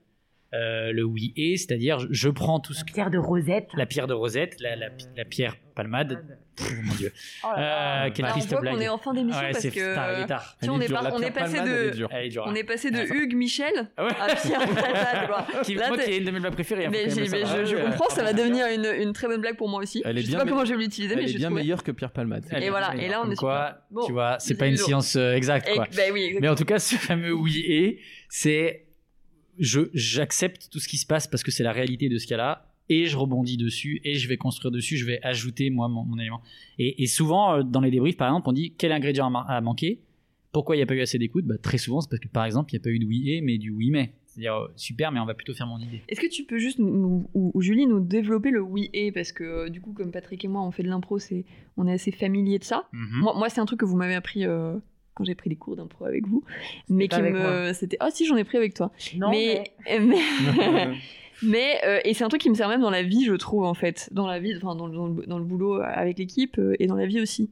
Euh, 0.53 0.91
le 0.91 1.03
oui 1.05 1.31
et, 1.37 1.55
c'est-à-dire 1.55 1.99
je, 1.99 2.07
je 2.11 2.27
prends 2.27 2.59
tout 2.59 2.73
ce 2.73 2.79
La 2.81 2.85
que... 2.85 2.91
pierre 2.91 3.09
de 3.09 3.17
Rosette. 3.17 3.69
La 3.75 3.85
pierre 3.85 4.07
de 4.07 4.13
Rosette, 4.13 4.59
la, 4.59 4.75
la- 4.75 4.89
la 5.15 5.23
pierre 5.23 5.55
palmade. 5.75 6.25
Pff, 6.57 6.73
mon 6.83 6.93
dieu. 6.95 7.13
Oh 7.45 7.47
là 7.55 7.61
là. 7.61 8.05
Euh, 8.07 8.09
quelle 8.13 8.25
on 8.25 8.29
triste 8.31 8.49
voit 8.49 8.59
blague. 8.59 8.73
qu'on 8.75 8.81
est 8.81 8.89
en 8.89 8.97
fin 8.97 9.13
d'émission 9.13 9.39
Ouais, 9.41 9.51
parce 9.51 9.61
c'est 9.63 9.71
que 9.71 9.95
tard, 9.95 10.09
il 10.19 10.23
est 10.23 10.27
tard. 10.27 10.57
tu 10.59 10.65
sais, 10.65 10.69
on 10.69 10.81
est, 10.81 10.91
on 10.91 11.21
passé 11.31 11.55
Palmade, 11.57 11.67
de 11.85 11.89
dure. 11.95 12.09
Elle 12.11 12.25
est 12.25 12.29
dure, 12.29 12.43
on 12.45 12.49
hein. 12.51 12.55
est 12.55 12.63
passé 12.65 12.91
de 12.91 12.97
Ah, 12.97 13.05
Hugues 13.15 13.33
Michel 13.35 13.89
Ah 13.95 14.03
ouais. 14.05 14.11
à 14.19 14.35
Pierre 14.35 14.59
Palmade. 14.59 15.45
Qui, 15.63 15.75
Là, 15.75 15.87
moi 15.87 15.97
t'es- 15.97 16.03
qui 16.03 16.11
est 16.11 16.17
une 16.17 16.25
de 16.25 16.31
mes 16.31 16.39
blagues 16.41 16.53
préférées. 16.53 16.85
hein, 16.87 16.89
Mais, 16.91 17.09
je, 17.09 17.15
je 17.15 17.75
Ouais, 17.77 17.83
comprends, 17.83 18.09
ça 18.09 18.21
va 18.23 18.33
devenir 18.33 18.65
une, 18.67 18.85
une 19.01 19.13
très 19.13 19.27
bonne 19.27 19.39
blague 19.39 19.55
pour 19.55 19.69
moi 19.69 19.81
aussi. 19.81 20.01
Elle 20.03 20.17
est 20.17 20.21
je 20.21 20.25
sais 20.25 20.31
bien 20.31 20.39
pas 20.39 20.45
me- 20.45 20.49
comment 20.49 20.65
je 20.65 20.73
vais 20.73 20.79
l'utiliser, 20.83 21.15
mais 21.15 21.27
je 21.29 21.37
bien 21.37 21.49
meilleure 21.49 21.81
que 21.81 21.91
Pierre 21.91 22.11
Palmade. 22.11 22.45
Et 22.59 22.69
voilà, 22.69 22.93
et 22.97 23.07
là, 23.07 23.21
on 23.25 23.31
est 23.31 23.35
quoi, 23.37 23.77
tu 24.05 24.11
vois, 24.11 24.35
c'est 24.39 24.55
pas 24.57 24.67
une 24.67 24.75
science 24.75 25.15
euh, 25.15 25.33
exacte, 25.33 25.69
bah. 25.77 25.85
Mais 26.41 26.49
en 26.49 26.55
tout 26.55 26.65
cas, 26.65 26.77
ce 26.79 26.95
fameux 26.97 27.31
oui 27.33 27.63
et, 27.65 27.99
c'est 28.27 28.87
je 29.61 29.81
j'accepte 29.93 30.69
tout 30.69 30.79
ce 30.79 30.89
qui 30.89 30.97
se 30.97 31.05
passe 31.05 31.27
parce 31.27 31.43
que 31.43 31.51
c'est 31.51 31.63
la 31.63 31.71
réalité 31.71 32.09
de 32.09 32.17
ce 32.17 32.25
qu'il 32.25 32.31
y 32.31 32.33
a 32.33 32.37
là 32.37 32.73
et 32.89 33.05
je 33.05 33.15
rebondis 33.15 33.55
dessus 33.55 34.01
et 34.03 34.15
je 34.15 34.27
vais 34.27 34.35
construire 34.35 34.71
dessus, 34.71 34.97
je 34.97 35.05
vais 35.05 35.19
ajouter 35.23 35.69
moi 35.69 35.87
mon, 35.87 36.03
mon 36.03 36.17
élément. 36.19 36.41
Et, 36.79 37.01
et 37.03 37.07
souvent 37.07 37.53
euh, 37.59 37.63
dans 37.63 37.79
les 37.79 37.91
débriefs 37.91 38.17
par 38.17 38.27
exemple, 38.27 38.49
on 38.49 38.53
dit 38.53 38.73
quel 38.77 38.91
ingrédient 38.91 39.27
a, 39.27 39.29
ma- 39.29 39.45
a 39.47 39.61
manqué, 39.61 40.01
pourquoi 40.51 40.75
il 40.75 40.79
n'y 40.79 40.83
a 40.83 40.85
pas 40.87 40.95
eu 40.95 41.01
assez 41.01 41.17
d'écoute? 41.17 41.45
Bah, 41.45 41.55
Très 41.61 41.77
souvent, 41.77 42.01
c'est 42.01 42.09
parce 42.09 42.19
que 42.19 42.27
par 42.27 42.43
exemple, 42.43 42.71
il 42.73 42.75
n'y 42.75 42.81
a 42.81 42.83
pas 42.83 42.89
eu 42.89 42.99
de 42.99 43.05
oui 43.05 43.31
et 43.31 43.39
mais 43.41 43.57
du 43.57 43.69
oui 43.71 43.89
mais. 43.91 44.13
C'est-à-dire 44.25 44.55
euh, 44.55 44.67
super, 44.77 45.11
mais 45.11 45.19
on 45.19 45.25
va 45.25 45.33
plutôt 45.33 45.53
faire 45.53 45.67
mon 45.67 45.77
idée. 45.77 46.01
Est-ce 46.07 46.21
que 46.21 46.27
tu 46.27 46.45
peux 46.45 46.57
juste, 46.57 46.79
nous, 46.79 47.29
ou, 47.33 47.51
ou 47.53 47.61
Julie, 47.61 47.85
nous 47.85 47.99
développer 47.99 48.49
le 48.49 48.61
oui 48.61 48.89
et? 48.93 49.11
Parce 49.11 49.33
que 49.33 49.43
euh, 49.43 49.69
du 49.69 49.81
coup, 49.81 49.91
comme 49.91 50.09
Patrick 50.13 50.45
et 50.45 50.47
moi, 50.47 50.61
on 50.65 50.71
fait 50.71 50.83
de 50.83 50.87
l'impro, 50.87 51.19
c'est, 51.19 51.43
on 51.75 51.85
est 51.85 51.91
assez 51.91 52.11
familier 52.13 52.57
de 52.57 52.63
ça. 52.63 52.87
Mhm. 52.93 53.19
Moi, 53.23 53.33
moi, 53.37 53.49
c'est 53.49 53.59
un 53.59 53.65
truc 53.65 53.81
que 53.81 53.85
vous 53.85 53.97
m'avez 53.97 54.15
appris 54.15 54.45
euh, 54.45 54.77
quand 55.21 55.25
j'ai 55.25 55.35
pris 55.35 55.49
des 55.49 55.55
cours 55.55 55.75
d'impro 55.75 56.05
avec 56.05 56.27
vous. 56.27 56.43
Mais 56.89 57.07
qui 57.07 57.21
me. 57.21 57.73
C'était. 57.73 57.97
Ah 57.99 58.09
si, 58.11 58.25
j'en 58.25 58.35
ai 58.37 58.43
pris 58.43 58.57
avec 58.57 58.73
toi. 58.73 58.91
Non, 59.17 59.29
mais. 59.29 59.63
mais... 59.87 60.87
Mais, 61.43 61.81
euh, 61.87 61.99
et 62.05 62.13
c'est 62.13 62.23
un 62.23 62.29
truc 62.29 62.39
qui 62.41 62.51
me 62.51 62.53
sert 62.55 62.69
même 62.69 62.81
dans 62.81 62.91
la 62.91 63.01
vie, 63.01 63.25
je 63.25 63.33
trouve, 63.33 63.63
en 63.63 63.73
fait. 63.73 64.09
Dans 64.11 64.27
la 64.27 64.39
vie, 64.39 64.55
enfin, 64.57 64.75
dans, 64.75 64.85
le- 64.85 64.93
dans 64.93 65.07
le, 65.07 65.25
dans 65.25 65.39
le 65.39 65.43
boulot 65.43 65.81
avec 65.81 66.19
l'équipe 66.19 66.59
euh, 66.59 66.75
et 66.79 66.85
dans 66.85 66.95
la 66.95 67.07
vie 67.07 67.19
aussi. 67.19 67.49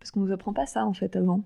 Parce 0.00 0.10
qu'on 0.10 0.18
nous 0.20 0.32
apprend 0.32 0.52
pas 0.52 0.66
ça, 0.66 0.84
en 0.84 0.92
fait, 0.94 1.14
avant. 1.14 1.44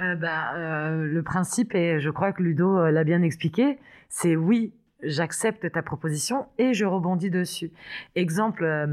Euh, 0.00 0.14
bah, 0.14 0.54
euh, 0.54 1.04
le 1.04 1.22
principe, 1.24 1.74
et 1.74 1.98
je 1.98 2.10
crois 2.10 2.32
que 2.32 2.44
Ludo 2.44 2.76
euh, 2.78 2.90
l'a 2.92 3.02
bien 3.02 3.22
expliqué, 3.22 3.78
c'est 4.08 4.36
oui, 4.36 4.72
j'accepte 5.02 5.68
ta 5.72 5.82
proposition 5.82 6.46
et 6.58 6.74
je 6.74 6.84
rebondis 6.84 7.30
dessus. 7.30 7.72
Exemple, 8.14 8.62
euh, 8.64 8.86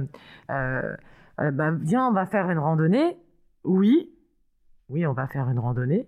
euh, 0.50 0.96
euh, 1.40 1.52
bah, 1.52 1.72
viens, 1.72 2.08
on 2.08 2.14
va 2.14 2.26
faire 2.26 2.50
une 2.50 2.58
randonnée. 2.60 3.16
Oui, 3.64 4.10
oui, 4.94 5.06
on 5.08 5.14
va 5.14 5.28
faire 5.28 5.50
une 5.50 5.60
randonnée. 5.60 6.08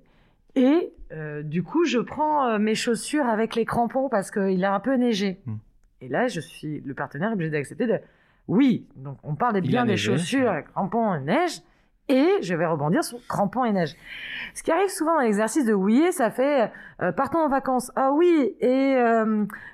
Et 0.56 0.94
euh, 1.12 1.44
du 1.44 1.64
coup, 1.64 1.86
je 1.86 1.99
prends 1.99 2.48
euh, 2.48 2.60
mes 2.60 2.76
chaussures 2.76 3.26
avec 3.26 3.56
les 3.56 3.66
crampons 3.66 4.10
parce 4.10 4.32
qu'il 4.32 4.64
a 4.64 4.74
un 4.74 4.80
peu 4.80 4.95
neigé. 4.95 5.41
Hmm. 5.45 5.57
Et 6.02 6.07
là, 6.07 6.28
je 6.28 6.40
suis 6.40 6.82
le 6.82 6.94
partenaire 6.94 7.32
est 7.32 7.34
obligé 7.34 7.52
d'accepter 7.52 7.88
de 7.88 7.99
oui. 8.48 8.88
Donc, 8.95 9.18
on 9.24 9.36
parle 9.36 9.60
bien 9.62 9.84
des 9.84 9.91
neigé, 9.91 10.12
chaussures, 10.12 10.52
ouais. 10.52 10.64
crampons 10.72 11.16
et 11.16 11.22
neige. 11.22 11.62
Et 12.07 12.30
je 12.41 12.53
vais 12.53 12.68
rebondir 12.68 13.03
sur 13.03 13.18
crampons 13.28 13.66
et 13.66 13.72
neige. 13.72 13.95
Ce 14.53 14.62
qui 14.62 14.72
arrive 14.72 14.90
souvent 14.90 15.16
dans 15.16 15.22
l'exercice 15.22 15.66
de 15.66 15.74
oui, 15.74 16.06
ça 16.12 16.30
fait 16.30 16.72
euh, 17.02 17.12
partons 17.12 17.40
en 17.40 17.49
vacances. 17.49 17.91
Ah 17.95 18.12
oui, 18.12 18.56
et 18.62 18.95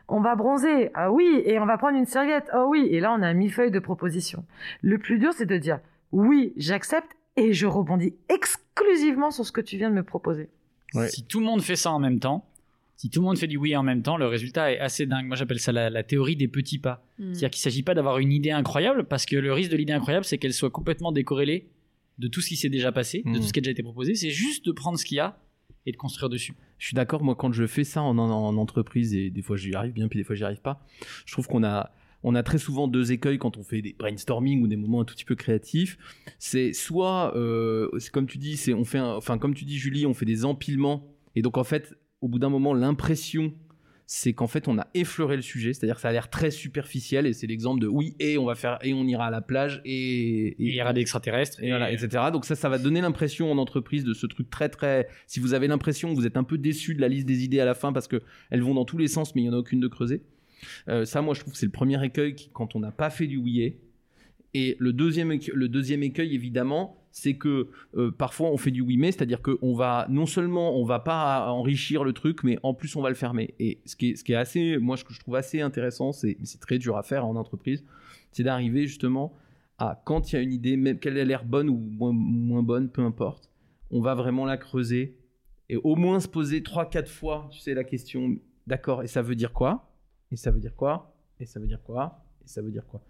on 0.07 0.21
va 0.21 0.35
bronzer. 0.35 0.91
Ah 0.93 1.11
oui, 1.11 1.43
et 1.45 1.59
on 1.59 1.65
va 1.65 1.77
prendre 1.77 1.97
une 1.97 2.05
serviette. 2.05 2.49
Ah 2.53 2.65
oui, 2.65 2.87
et 2.89 3.01
là 3.01 3.13
on 3.13 3.21
a 3.21 3.27
un 3.27 3.33
millefeuille 3.33 3.71
de 3.71 3.79
propositions. 3.79 4.45
Le 4.81 4.97
plus 4.97 5.19
dur, 5.19 5.33
c'est 5.33 5.45
de 5.45 5.57
dire 5.57 5.81
oui, 6.13 6.53
j'accepte 6.55 7.11
et 7.35 7.51
je 7.51 7.67
rebondis 7.67 8.15
exclusivement 8.29 8.60
sur 9.31 9.45
ce 9.45 9.51
que 9.51 9.61
tu 9.61 9.77
viens 9.77 9.89
de 9.89 9.95
me 9.95 10.03
proposer. 10.03 10.49
Ouais. 10.93 11.07
Si 11.09 11.23
tout 11.23 11.39
le 11.39 11.45
monde 11.45 11.61
fait 11.61 11.75
ça 11.75 11.91
en 11.91 11.99
même 11.99 12.19
temps, 12.19 12.47
si 12.97 13.09
tout 13.09 13.19
le 13.21 13.25
monde 13.25 13.37
fait 13.37 13.47
du 13.47 13.57
oui 13.57 13.75
en 13.75 13.83
même 13.83 14.03
temps, 14.03 14.17
le 14.17 14.27
résultat 14.27 14.71
est 14.73 14.79
assez 14.79 15.05
dingue. 15.05 15.25
Moi, 15.25 15.35
j'appelle 15.35 15.59
ça 15.59 15.71
la, 15.71 15.89
la 15.89 16.03
théorie 16.03 16.35
des 16.35 16.47
petits 16.47 16.77
pas. 16.79 17.03
Hmm. 17.17 17.33
C'est-à-dire 17.33 17.49
qu'il 17.51 17.59
ne 17.59 17.63
s'agit 17.71 17.83
pas 17.83 17.93
d'avoir 17.95 18.19
une 18.19 18.31
idée 18.31 18.51
incroyable, 18.51 19.05
parce 19.05 19.25
que 19.25 19.35
le 19.37 19.53
risque 19.53 19.71
de 19.71 19.77
l'idée 19.77 19.93
incroyable, 19.93 20.25
c'est 20.25 20.37
qu'elle 20.37 20.53
soit 20.53 20.69
complètement 20.69 21.11
décorrélée 21.11 21.67
de 22.19 22.27
tout 22.27 22.41
ce 22.41 22.49
qui 22.49 22.55
s'est 22.57 22.69
déjà 22.69 22.91
passé, 22.91 23.23
de 23.23 23.29
Mhm. 23.29 23.35
tout 23.37 23.41
ce 23.43 23.53
qui 23.53 23.59
a 23.59 23.61
déjà 23.61 23.71
été 23.71 23.81
proposé. 23.83 24.13
C'est 24.15 24.29
juste 24.29 24.65
de 24.65 24.71
prendre 24.71 24.99
ce 24.99 25.05
qu'il 25.05 25.17
y 25.17 25.19
a 25.19 25.37
et 25.87 25.91
de 25.91 25.97
construire 25.97 26.29
dessus. 26.29 26.53
Je 26.77 26.85
suis 26.87 26.93
d'accord, 26.95 27.23
moi, 27.23 27.33
quand 27.35 27.51
je 27.53 27.65
fais 27.65 27.83
ça 27.83 28.03
en, 28.03 28.17
en- 28.19 28.29
en 28.29 28.55
entreprise, 28.57 29.15
et 29.15 29.31
des 29.31 29.41
fois 29.41 29.57
j'y 29.57 29.73
arrive 29.73 29.93
bien, 29.93 30.07
puis 30.07 30.19
des 30.19 30.23
fois 30.23 30.35
j'y 30.35 30.43
arrive 30.43 30.61
pas, 30.61 30.85
je 31.25 31.31
trouve 31.33 31.47
qu'on 31.47 31.63
a, 31.63 31.89
on 32.23 32.35
a 32.35 32.43
très 32.43 32.57
souvent 32.57 32.87
deux 32.87 33.11
écueils 33.11 33.37
quand 33.37 33.57
on 33.57 33.63
fait 33.63 33.81
des 33.81 33.95
brainstorming 33.97 34.61
ou 34.61 34.67
des 34.67 34.75
moments 34.77 35.01
un 35.01 35.05
tout 35.05 35.15
petit 35.15 35.25
peu 35.25 35.35
créatifs. 35.35 35.97
C'est 36.39 36.73
soit, 36.73 37.35
euh, 37.35 37.89
c'est 37.99 38.11
comme 38.11 38.27
tu 38.27 38.37
dis, 38.37 38.57
c'est 38.57 38.73
on 38.73 38.83
fait, 38.85 38.97
un- 38.99 39.15
enfin 39.15 39.37
comme 39.37 39.53
tu 39.53 39.65
dis 39.65 39.77
Julie, 39.77 40.05
on 40.05 40.13
fait 40.13 40.25
des 40.25 40.45
empilements, 40.45 41.07
et 41.35 41.41
donc 41.41 41.57
en 41.57 41.63
fait 41.63 41.93
au 42.21 42.27
bout 42.27 42.37
d'un 42.37 42.49
moment, 42.49 42.73
l'impression, 42.75 43.51
c'est 44.05 44.33
qu'en 44.33 44.45
fait, 44.47 44.67
on 44.67 44.77
a 44.77 44.87
effleuré 44.93 45.37
le 45.37 45.41
sujet, 45.41 45.73
c'est-à-dire 45.73 45.95
que 45.95 46.01
ça 46.01 46.09
a 46.09 46.11
l'air 46.11 46.29
très 46.29 46.51
superficiel, 46.51 47.25
et 47.25 47.33
c'est 47.33 47.47
l'exemple 47.47 47.79
de 47.81 47.87
oui, 47.87 48.13
et 48.19 48.37
on 48.37 48.45
va 48.45 48.55
faire, 48.55 48.77
et 48.83 48.93
on 48.93 49.05
ira 49.05 49.27
à 49.27 49.31
la 49.31 49.41
plage, 49.41 49.81
et, 49.85 50.49
Et 50.49 50.55
il 50.59 50.75
y 50.75 50.81
aura 50.81 50.91
des 50.93 51.01
extraterrestres. 51.01 51.63
et 51.63 51.69
voilà, 51.69 51.91
etc. 51.91 52.25
Donc 52.31 52.43
ça, 52.45 52.55
ça 52.55 52.67
va 52.69 52.77
donner 52.77 52.99
l'impression 53.01 53.49
en 53.51 53.57
entreprise 53.57 54.03
de 54.03 54.13
ce 54.13 54.27
truc 54.27 54.49
très 54.49 54.67
très. 54.69 55.07
Si 55.27 55.39
vous 55.39 55.53
avez 55.53 55.67
l'impression 55.67 56.09
que 56.11 56.15
vous 56.15 56.27
êtes 56.27 56.35
un 56.37 56.43
peu 56.43 56.57
déçu 56.57 56.93
de 56.93 57.01
la 57.01 57.07
liste 57.07 57.25
des 57.25 57.43
idées 57.45 57.61
à 57.61 57.65
la 57.65 57.73
fin 57.73 57.93
parce 57.93 58.07
que 58.09 58.21
elles 58.49 58.61
vont 58.61 58.73
dans 58.75 58.85
tous 58.85 58.97
les 58.97 59.07
sens, 59.07 59.33
mais 59.33 59.41
il 59.41 59.45
y 59.45 59.49
en 59.49 59.53
a 59.53 59.57
aucune 59.57 59.79
de 59.79 59.87
creusée. 59.87 60.21
Euh, 60.87 61.05
ça, 61.05 61.21
moi, 61.21 61.33
je 61.33 61.41
trouve 61.41 61.53
que 61.53 61.59
c'est 61.59 61.65
le 61.65 61.71
premier 61.71 62.03
écueil 62.03 62.35
qui- 62.35 62.49
quand 62.53 62.75
on 62.75 62.79
n'a 62.79 62.91
pas 62.91 63.09
fait 63.09 63.27
du 63.27 63.37
oui 63.37 63.75
et 64.53 64.75
le 64.79 64.93
deuxième, 64.93 65.31
le 65.53 65.69
deuxième 65.69 66.03
écueil, 66.03 66.35
évidemment, 66.35 66.97
c'est 67.11 67.35
que 67.35 67.69
euh, 67.97 68.11
parfois 68.11 68.49
on 68.51 68.57
fait 68.57 68.71
du 68.71 68.81
oui 68.81 68.97
mais, 68.97 69.11
c'est-à-dire 69.11 69.41
qu'on 69.41 69.73
va 69.73 70.07
non 70.09 70.25
seulement 70.25 70.77
on 70.77 70.85
va 70.85 70.99
pas 70.99 71.51
enrichir 71.51 72.03
le 72.03 72.13
truc, 72.13 72.43
mais 72.43 72.57
en 72.63 72.73
plus 72.73 72.95
on 72.95 73.01
va 73.01 73.09
le 73.09 73.15
fermer. 73.15 73.53
Et 73.59 73.79
ce 73.85 73.95
qui 73.95 74.11
est, 74.11 74.35
assez, 74.35 74.77
moi 74.77 74.97
ce 74.97 75.03
que 75.03 75.13
je 75.13 75.19
trouve 75.19 75.35
assez 75.35 75.61
intéressant, 75.61 76.11
c'est 76.13 76.37
c'est 76.43 76.59
très 76.59 76.77
dur 76.79 76.97
à 76.97 77.03
faire 77.03 77.25
en 77.25 77.35
entreprise, 77.35 77.83
c'est 78.31 78.43
d'arriver 78.43 78.87
justement 78.87 79.33
à 79.77 80.01
quand 80.05 80.31
il 80.31 80.35
y 80.35 80.39
a 80.39 80.41
une 80.41 80.53
idée, 80.53 80.77
même 80.77 80.99
qu'elle 80.99 81.17
ait 81.17 81.25
l'air 81.25 81.43
bonne 81.43 81.69
ou 81.69 81.75
moins, 81.77 82.11
moins 82.13 82.63
bonne, 82.63 82.89
peu 82.89 83.01
importe, 83.01 83.49
on 83.89 83.99
va 83.99 84.15
vraiment 84.15 84.45
la 84.45 84.57
creuser 84.57 85.17
et 85.69 85.75
au 85.77 85.95
moins 85.95 86.19
se 86.21 86.27
poser 86.27 86.63
trois 86.63 86.89
quatre 86.89 87.09
fois, 87.09 87.49
tu 87.51 87.59
sais 87.59 87.73
la 87.73 87.83
question, 87.83 88.37
d'accord, 88.67 89.03
et 89.03 89.07
ça 89.07 89.21
veut 89.21 89.35
dire 89.35 89.51
quoi? 89.53 89.90
Et 90.31 90.35
ça 90.37 90.51
veut 90.51 90.59
dire 90.59 90.75
quoi? 90.75 91.15
Et 91.39 91.45
ça 91.45 91.59
veut 91.59 91.67
dire 91.67 91.81
quoi? 91.83 92.23
Et 92.43 92.47
ça 92.47 92.61
veut 92.61 92.71
dire 92.71 92.85
quoi? 92.87 93.01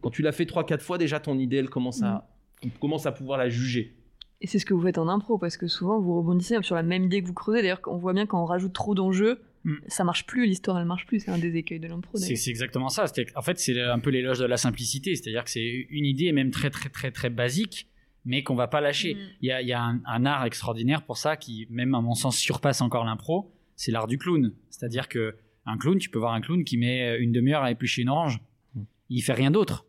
Quand 0.00 0.10
tu 0.10 0.22
l'as 0.22 0.32
fait 0.32 0.46
trois 0.46 0.64
quatre 0.64 0.82
fois, 0.82 0.98
déjà 0.98 1.20
ton 1.20 1.38
idée 1.38 1.56
elle 1.56 1.70
commence 1.70 2.02
à 2.02 2.28
on 2.64 2.68
commence 2.80 3.06
à 3.06 3.12
pouvoir 3.12 3.38
la 3.38 3.48
juger. 3.48 3.94
Et 4.40 4.46
c'est 4.46 4.58
ce 4.58 4.66
que 4.66 4.74
vous 4.74 4.82
faites 4.82 4.98
en 4.98 5.08
impro, 5.08 5.38
parce 5.38 5.56
que 5.56 5.66
souvent 5.68 6.00
vous 6.00 6.16
rebondissez 6.18 6.56
sur 6.62 6.74
la 6.74 6.82
même 6.82 7.04
idée 7.04 7.22
que 7.22 7.26
vous 7.26 7.34
creusez. 7.34 7.60
D'ailleurs, 7.62 7.80
on 7.86 7.96
voit 7.98 8.12
bien 8.12 8.26
quand 8.26 8.40
on 8.42 8.46
rajoute 8.46 8.72
trop 8.72 8.94
d'enjeux, 8.94 9.40
Mm. 9.64 9.74
ça 9.88 10.04
marche 10.04 10.24
plus, 10.24 10.46
l'histoire 10.46 10.78
elle 10.78 10.84
marche 10.84 11.04
plus. 11.06 11.18
C'est 11.20 11.32
un 11.32 11.38
des 11.38 11.56
écueils 11.56 11.80
de 11.80 11.88
l'impro. 11.88 12.16
C'est 12.16 12.48
exactement 12.48 12.88
ça. 12.88 13.08
C'est- 13.08 13.36
En 13.36 13.42
fait, 13.42 13.58
c'est 13.58 13.80
un 13.82 13.98
peu 13.98 14.10
l'éloge 14.10 14.38
de 14.38 14.44
la 14.44 14.56
simplicité. 14.56 15.16
C'est-à-dire 15.16 15.42
que 15.42 15.50
c'est 15.50 15.86
une 15.90 16.04
idée, 16.04 16.30
même 16.30 16.52
très, 16.52 16.70
très, 16.70 16.88
très, 16.88 17.10
très 17.10 17.28
basique, 17.28 17.88
mais 18.24 18.44
qu'on 18.44 18.54
va 18.54 18.68
pas 18.68 18.80
lâcher. 18.80 19.14
Mm. 19.14 19.18
Il 19.42 19.48
y 19.48 19.52
a, 19.52 19.62
il 19.62 19.66
y 19.68 19.72
a 19.72 19.82
un, 19.82 20.00
un 20.06 20.26
art 20.26 20.44
extraordinaire 20.44 21.02
pour 21.04 21.16
ça 21.16 21.36
qui, 21.36 21.66
même 21.70 21.94
à 21.96 22.00
mon 22.00 22.14
sens, 22.14 22.36
surpasse 22.38 22.80
encore 22.80 23.04
l'impro. 23.04 23.52
C'est 23.74 23.90
l'art 23.90 24.06
du 24.06 24.16
clown. 24.16 24.52
C'est-à-dire 24.70 25.08
que 25.08 25.34
un 25.68 25.76
clown, 25.76 25.98
tu 25.98 26.08
peux 26.08 26.18
voir 26.18 26.32
un 26.32 26.40
clown 26.40 26.64
qui 26.64 26.78
met 26.78 27.18
une 27.18 27.32
demi-heure 27.32 27.62
à 27.62 27.70
éplucher 27.70 28.02
une 28.02 28.08
orange. 28.08 28.40
Mm. 28.74 28.82
Il 29.10 29.22
fait 29.22 29.34
rien 29.34 29.50
d'autre 29.50 29.84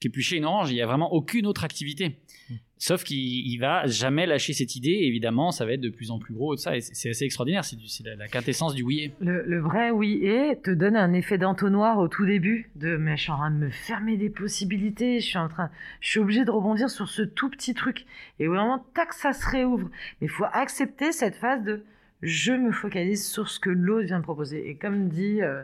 qu'éplucher 0.00 0.36
une 0.36 0.44
orange. 0.44 0.70
Il 0.70 0.76
y 0.76 0.82
a 0.82 0.86
vraiment 0.86 1.12
aucune 1.12 1.46
autre 1.46 1.64
activité. 1.64 2.20
Mm. 2.48 2.54
Sauf 2.76 3.02
qu'il 3.04 3.18
il 3.18 3.56
va 3.58 3.86
jamais 3.86 4.26
lâcher 4.26 4.52
cette 4.52 4.76
idée. 4.76 4.90
Et 4.90 5.06
évidemment, 5.06 5.50
ça 5.50 5.64
va 5.64 5.72
être 5.72 5.80
de 5.80 5.88
plus 5.88 6.10
en 6.10 6.18
plus 6.18 6.34
gros. 6.34 6.54
et 6.54 6.58
Ça, 6.58 6.76
et 6.76 6.80
c'est 6.80 7.10
assez 7.10 7.24
extraordinaire. 7.24 7.64
C'est 7.64 8.04
la, 8.04 8.14
la 8.14 8.28
quintessence 8.28 8.74
du 8.74 8.82
oui. 8.82 9.12
Le, 9.20 9.42
le 9.42 9.60
vrai 9.60 9.90
oui 9.90 10.20
et 10.22 10.58
te 10.62 10.70
donne 10.70 10.94
un 10.96 11.12
effet 11.14 11.38
d'entonnoir 11.38 11.98
au 11.98 12.08
tout 12.08 12.26
début 12.26 12.70
de 12.76 12.96
mais 12.96 13.16
je 13.16 13.22
suis 13.22 13.32
en 13.32 13.38
train 13.38 13.50
de 13.50 13.56
me 13.56 13.70
fermer 13.70 14.16
des 14.16 14.30
possibilités, 14.30 15.20
je 15.20 15.26
suis 15.26 15.38
en 15.38 15.48
train, 15.48 15.70
je 16.00 16.10
suis 16.10 16.20
obligé 16.20 16.44
de 16.44 16.50
rebondir 16.50 16.90
sur 16.90 17.08
ce 17.08 17.22
tout 17.22 17.48
petit 17.48 17.74
truc 17.74 18.04
et 18.38 18.46
vraiment 18.46 18.84
tac 18.94 19.12
ça 19.12 19.32
se 19.32 19.48
réouvre. 19.48 19.88
Mais 20.20 20.26
il 20.26 20.30
faut 20.30 20.46
accepter 20.52 21.12
cette 21.12 21.36
phase 21.36 21.64
de 21.64 21.84
je 22.24 22.52
me 22.52 22.72
focalise 22.72 23.24
sur 23.26 23.48
ce 23.48 23.60
que 23.60 23.70
l'autre 23.70 24.06
vient 24.06 24.18
de 24.18 24.24
proposer 24.24 24.68
et 24.68 24.76
comme 24.76 25.08
dit 25.08 25.42
euh, 25.42 25.62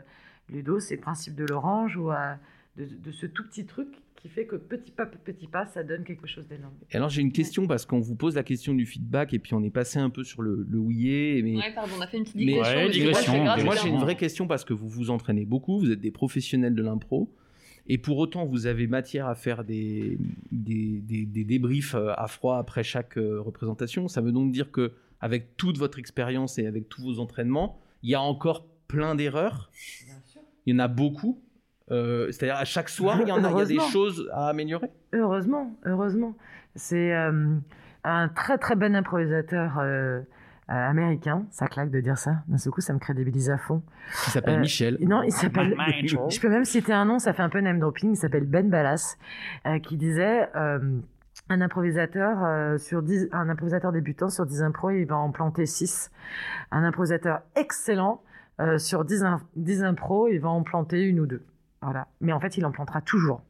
Ludo, 0.53 0.78
c'est 0.81 0.97
le 0.97 1.01
principe 1.01 1.35
de 1.35 1.45
l'orange 1.45 1.97
ou 1.97 2.11
euh, 2.12 2.35
de, 2.77 2.85
de 2.87 3.11
ce 3.11 3.27
tout 3.27 3.45
petit 3.45 3.65
truc 3.66 3.89
qui 4.16 4.28
fait 4.28 4.45
que 4.45 4.57
petit 4.57 4.91
pas 4.91 5.07
petit 5.07 5.47
pas 5.47 5.65
ça 5.66 5.82
donne 5.82 6.05
quelque 6.05 6.27
chose 6.27 6.47
d'énorme. 6.47 6.74
Et 6.91 6.97
alors 6.97 7.09
j'ai 7.09 7.23
une 7.23 7.32
question 7.32 7.66
parce 7.66 7.87
qu'on 7.87 8.01
vous 8.01 8.16
pose 8.16 8.35
la 8.35 8.43
question 8.43 8.74
du 8.74 8.85
feedback 8.85 9.32
et 9.32 9.39
puis 9.39 9.55
on 9.55 9.62
est 9.62 9.70
passé 9.70 9.99
un 9.99 10.11
peu 10.11 10.24
sur 10.24 10.43
le, 10.43 10.66
le 10.69 10.78
oui 10.78 11.41
mais 11.43 11.57
Ouais, 11.57 11.73
pardon, 11.74 11.93
on 11.99 12.03
a 12.03 12.07
fait 12.07 12.19
une 12.19 12.24
petite 12.24 12.37
digression. 12.37 12.77
Mais 12.78 12.91
digression, 12.91 13.45
grave, 13.45 13.65
moi, 13.65 13.74
j'ai 13.77 13.89
un- 13.89 13.95
une 13.95 14.01
vraie 14.01 14.16
question 14.16 14.47
parce 14.47 14.65
que 14.66 14.74
vous 14.74 14.89
vous 14.89 15.09
entraînez 15.11 15.47
beaucoup, 15.47 15.78
vous 15.78 15.91
êtes 15.91 16.01
des 16.01 16.11
professionnels 16.11 16.74
de 16.74 16.82
l'impro, 16.82 17.32
et 17.87 17.97
pour 17.97 18.19
autant, 18.19 18.45
vous 18.45 18.66
avez 18.66 18.87
matière 18.87 19.27
à 19.27 19.35
faire 19.35 19.65
des, 19.65 20.19
des, 20.53 21.01
des- 21.01 21.24
des 21.24 21.45
débriefs 21.45 21.95
euh, 21.95 22.12
à 22.16 22.27
froid 22.28 22.59
après 22.59 22.82
chaque 22.85 23.16
euh, 23.16 23.41
représentation. 23.41 24.07
Ça 24.07 24.20
veut 24.20 24.32
donc 24.32 24.53
dire 24.53 24.70
que 24.70 24.93
avec 25.20 25.56
toute 25.56 25.78
votre 25.78 25.98
expérience 25.98 26.59
et 26.59 26.66
avec 26.66 26.88
tous 26.88 27.02
vos 27.02 27.20
entraînements, 27.20 27.78
il 28.02 28.10
y 28.10 28.14
a 28.14 28.20
encore 28.20 28.66
plein 28.88 29.14
d'erreurs. 29.14 29.70
Il 30.66 30.74
y 30.74 30.76
en 30.76 30.80
a 30.80 30.88
beaucoup. 30.88 31.40
Euh, 31.90 32.30
C'est-à-dire 32.30 32.56
à 32.56 32.64
chaque 32.64 32.88
soir, 32.88 33.18
il 33.20 33.28
y 33.28 33.32
en 33.32 33.42
a, 33.44 33.51
il 33.51 33.59
y 33.59 33.60
a 33.60 33.64
des 33.64 33.90
choses 33.90 34.28
à 34.32 34.48
améliorer. 34.48 34.90
Heureusement, 35.12 35.74
heureusement. 35.84 36.36
C'est 36.76 37.12
euh, 37.14 37.56
un 38.05 38.28
très 38.28 38.59
très 38.59 38.76
bon 38.76 38.94
improvisateur 38.94 39.78
euh, 39.80 40.20
américain. 40.68 41.47
Ça 41.51 41.66
claque 41.66 41.90
de 41.90 42.01
dire 42.01 42.16
ça. 42.16 42.42
D'un 42.47 42.59
seul 42.59 42.72
coup, 42.72 42.80
ça 42.80 42.92
me 42.92 43.01
crédibilise 43.01 43.51
à 43.51 43.59
fond. 43.59 43.82
Qui 44.24 44.30
s'appelle 44.30 44.59
Euh, 44.59 44.60
Michel. 44.60 44.98
Non, 45.01 45.22
il 45.22 45.32
s'appelle. 45.32 45.74
Je 46.05 46.40
peux 46.40 46.48
même 46.48 46.64
citer 46.64 46.92
un 46.92 47.05
nom, 47.05 47.18
ça 47.18 47.32
fait 47.32 47.42
un 47.42 47.48
peu 47.48 47.60
name 47.60 47.80
dropping. 47.80 48.12
Il 48.12 48.16
s'appelle 48.16 48.44
Ben 48.44 48.70
Ballas, 48.70 49.16
euh, 49.66 49.80
qui 49.80 49.97
disait 49.97 50.48
euh, 50.55 51.01
un 51.51 51.60
improvisateur 51.60 52.44
euh, 52.44 52.78
sur 52.78 53.02
10, 53.02 53.28
un 53.32 53.48
improvisateur 53.48 53.93
débutant 53.93 54.31
sur 54.31 54.47
10 54.47 54.62
impros, 54.62 54.90
il 54.90 55.05
va 55.05 55.16
en 55.16 55.31
planter 55.32 55.66
6. 55.66 56.10
Un 56.70 56.85
improvisateur 56.85 57.43
excellent 57.56 58.22
euh, 58.60 58.78
sur 58.78 59.05
10, 59.05 59.24
im- 59.24 59.40
10 59.56 59.82
impros, 59.82 60.28
il 60.28 60.39
va 60.39 60.48
en 60.48 60.62
planter 60.62 61.02
une 61.02 61.18
ou 61.20 61.27
deux. 61.27 61.43
Voilà. 61.82 62.06
Mais 62.20 62.32
en 62.32 62.40
fait, 62.40 62.56
il 62.56 62.64
en 62.64 62.70
plantera 62.70 63.01
toujours. 63.01 63.43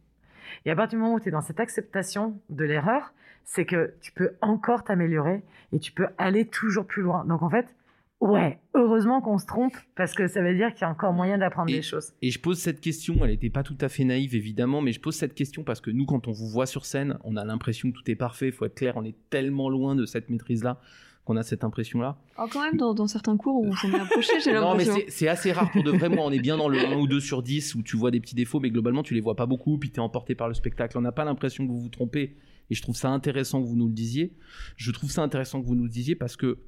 Et 0.65 0.71
à 0.71 0.77
partir 0.77 0.99
du 0.99 1.03
moment 1.03 1.15
où 1.15 1.21
tu 1.21 1.29
es 1.29 1.33
dans 1.33 1.43
cette 1.43 1.61
acceptation 1.61 2.41
de 2.49 2.65
l'erreur, 2.65 3.13
c'est 3.45 3.67
que 3.67 3.95
tu 4.01 4.13
peux 4.13 4.33
encore 4.41 4.83
t'améliorer 4.85 5.45
et 5.73 5.79
tu 5.79 5.93
peux 5.93 6.09
aller 6.19 6.47
toujours 6.47 6.87
plus 6.87 7.03
loin. 7.03 7.25
Donc 7.27 7.43
en 7.43 7.51
fait, 7.51 7.75
ouais, 8.21 8.59
heureusement 8.75 9.21
qu'on 9.21 9.39
se 9.39 9.47
trompe 9.47 9.75
parce 9.97 10.13
que 10.15 10.27
ça 10.29 10.43
veut 10.43 10.55
dire 10.55 10.73
qu'il 10.73 10.83
y 10.83 10.85
a 10.85 10.91
encore 10.91 11.13
moyen 11.13 11.39
d'apprendre 11.39 11.71
des 11.71 11.83
choses. 11.83 12.13
Et 12.23 12.31
je 12.31 12.39
pose 12.41 12.59
cette 12.59 12.81
question, 12.81 13.17
elle 13.23 13.31
n'était 13.31 13.51
pas 13.51 13.63
tout 13.63 13.77
à 13.81 13.89
fait 13.89 14.05
naïve 14.05 14.35
évidemment, 14.35 14.81
mais 14.83 14.93
je 14.93 15.01
pose 15.01 15.15
cette 15.17 15.35
question 15.35 15.65
parce 15.65 15.81
que 15.81 15.91
nous, 15.91 16.07
quand 16.07 16.29
on 16.29 16.33
vous 16.33 16.49
voit 16.49 16.67
sur 16.67 16.85
scène, 16.87 17.19
on 17.25 17.37
a 17.37 17.45
l'impression 17.45 17.91
que 17.91 17.97
tout 17.97 18.11
est 18.11 18.17
parfait, 18.17 18.47
il 18.47 18.53
faut 18.53 18.65
être 18.67 18.75
clair, 18.75 18.95
on 18.97 19.05
est 19.05 19.17
tellement 19.31 19.69
loin 19.71 19.95
de 19.97 20.05
cette 20.07 20.29
maîtrise-là 20.31 20.81
qu'on 21.25 21.37
a 21.37 21.43
cette 21.43 21.65
impression-là. 21.65 22.17
Oh, 22.39 22.47
quand 22.51 22.63
même, 22.63 22.77
dans, 22.79 22.95
dans 22.95 23.07
certains 23.07 23.37
cours 23.37 23.61
où 23.61 23.67
on 23.67 23.73
s'en 23.73 23.91
est 23.93 24.01
approché, 24.01 24.33
j'ai 24.43 24.53
Non, 24.55 24.75
mais 24.75 24.85
l'impression. 24.85 24.95
c'est- 24.97 25.11
c'est 25.11 25.29
assez 25.29 25.53
rare 25.53 25.71
pour 25.71 25.83
de 25.83 25.91
vrai. 25.91 26.09
Moi, 26.09 26.25
on 26.25 26.31
est 26.33 26.41
bien 26.41 26.57
dans 26.57 26.69
le 26.69 26.79
1 26.79 26.97
ou 26.99 27.07
2 27.07 27.21
sur 27.21 27.43
10 27.43 27.75
où 27.75 27.83
tu 27.83 27.97
vois 27.99 28.11
des 28.11 28.21
petits 28.21 28.35
défauts, 28.35 28.59
mais 28.59 28.71
globalement, 28.71 29.03
tu 29.03 29.13
les 29.13 29.21
vois 29.21 29.37
pas 29.37 29.45
beaucoup, 29.47 29.77
puis 29.79 29.91
tu 29.91 29.97
es 29.97 30.01
emporté 30.01 30.35
par 30.35 30.49
le 30.49 30.55
spectacle. 30.55 30.97
On 30.97 31.03
n'a 31.03 31.13
pas 31.13 31.27
l'impression 31.27 31.67
que 31.67 31.71
vous 31.73 31.79
vous 31.79 31.89
trompez. 31.91 32.37
Et 32.71 32.75
je 32.75 32.81
trouve 32.83 32.97
ça 32.97 33.11
intéressant 33.11 33.61
que 33.63 33.67
vous 33.69 33.77
nous 33.77 33.87
le 33.89 33.93
disiez. 33.93 34.33
Je 34.77 34.91
trouve 34.93 35.11
ça 35.11 35.23
intéressant 35.23 35.61
que 35.61 35.67
vous 35.67 35.75
nous 35.75 35.85
le 35.85 35.91
disiez 35.91 36.15
parce 36.15 36.37
que 36.37 36.59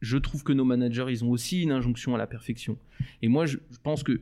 je 0.00 0.16
trouve 0.16 0.44
que 0.44 0.52
nos 0.52 0.64
managers, 0.64 1.06
ils 1.08 1.24
ont 1.24 1.30
aussi 1.30 1.62
une 1.62 1.72
injonction 1.72 2.14
à 2.14 2.18
la 2.18 2.26
perfection. 2.26 2.78
Et 3.22 3.28
moi, 3.28 3.46
je, 3.46 3.58
je 3.70 3.78
pense 3.82 4.02
que 4.02 4.20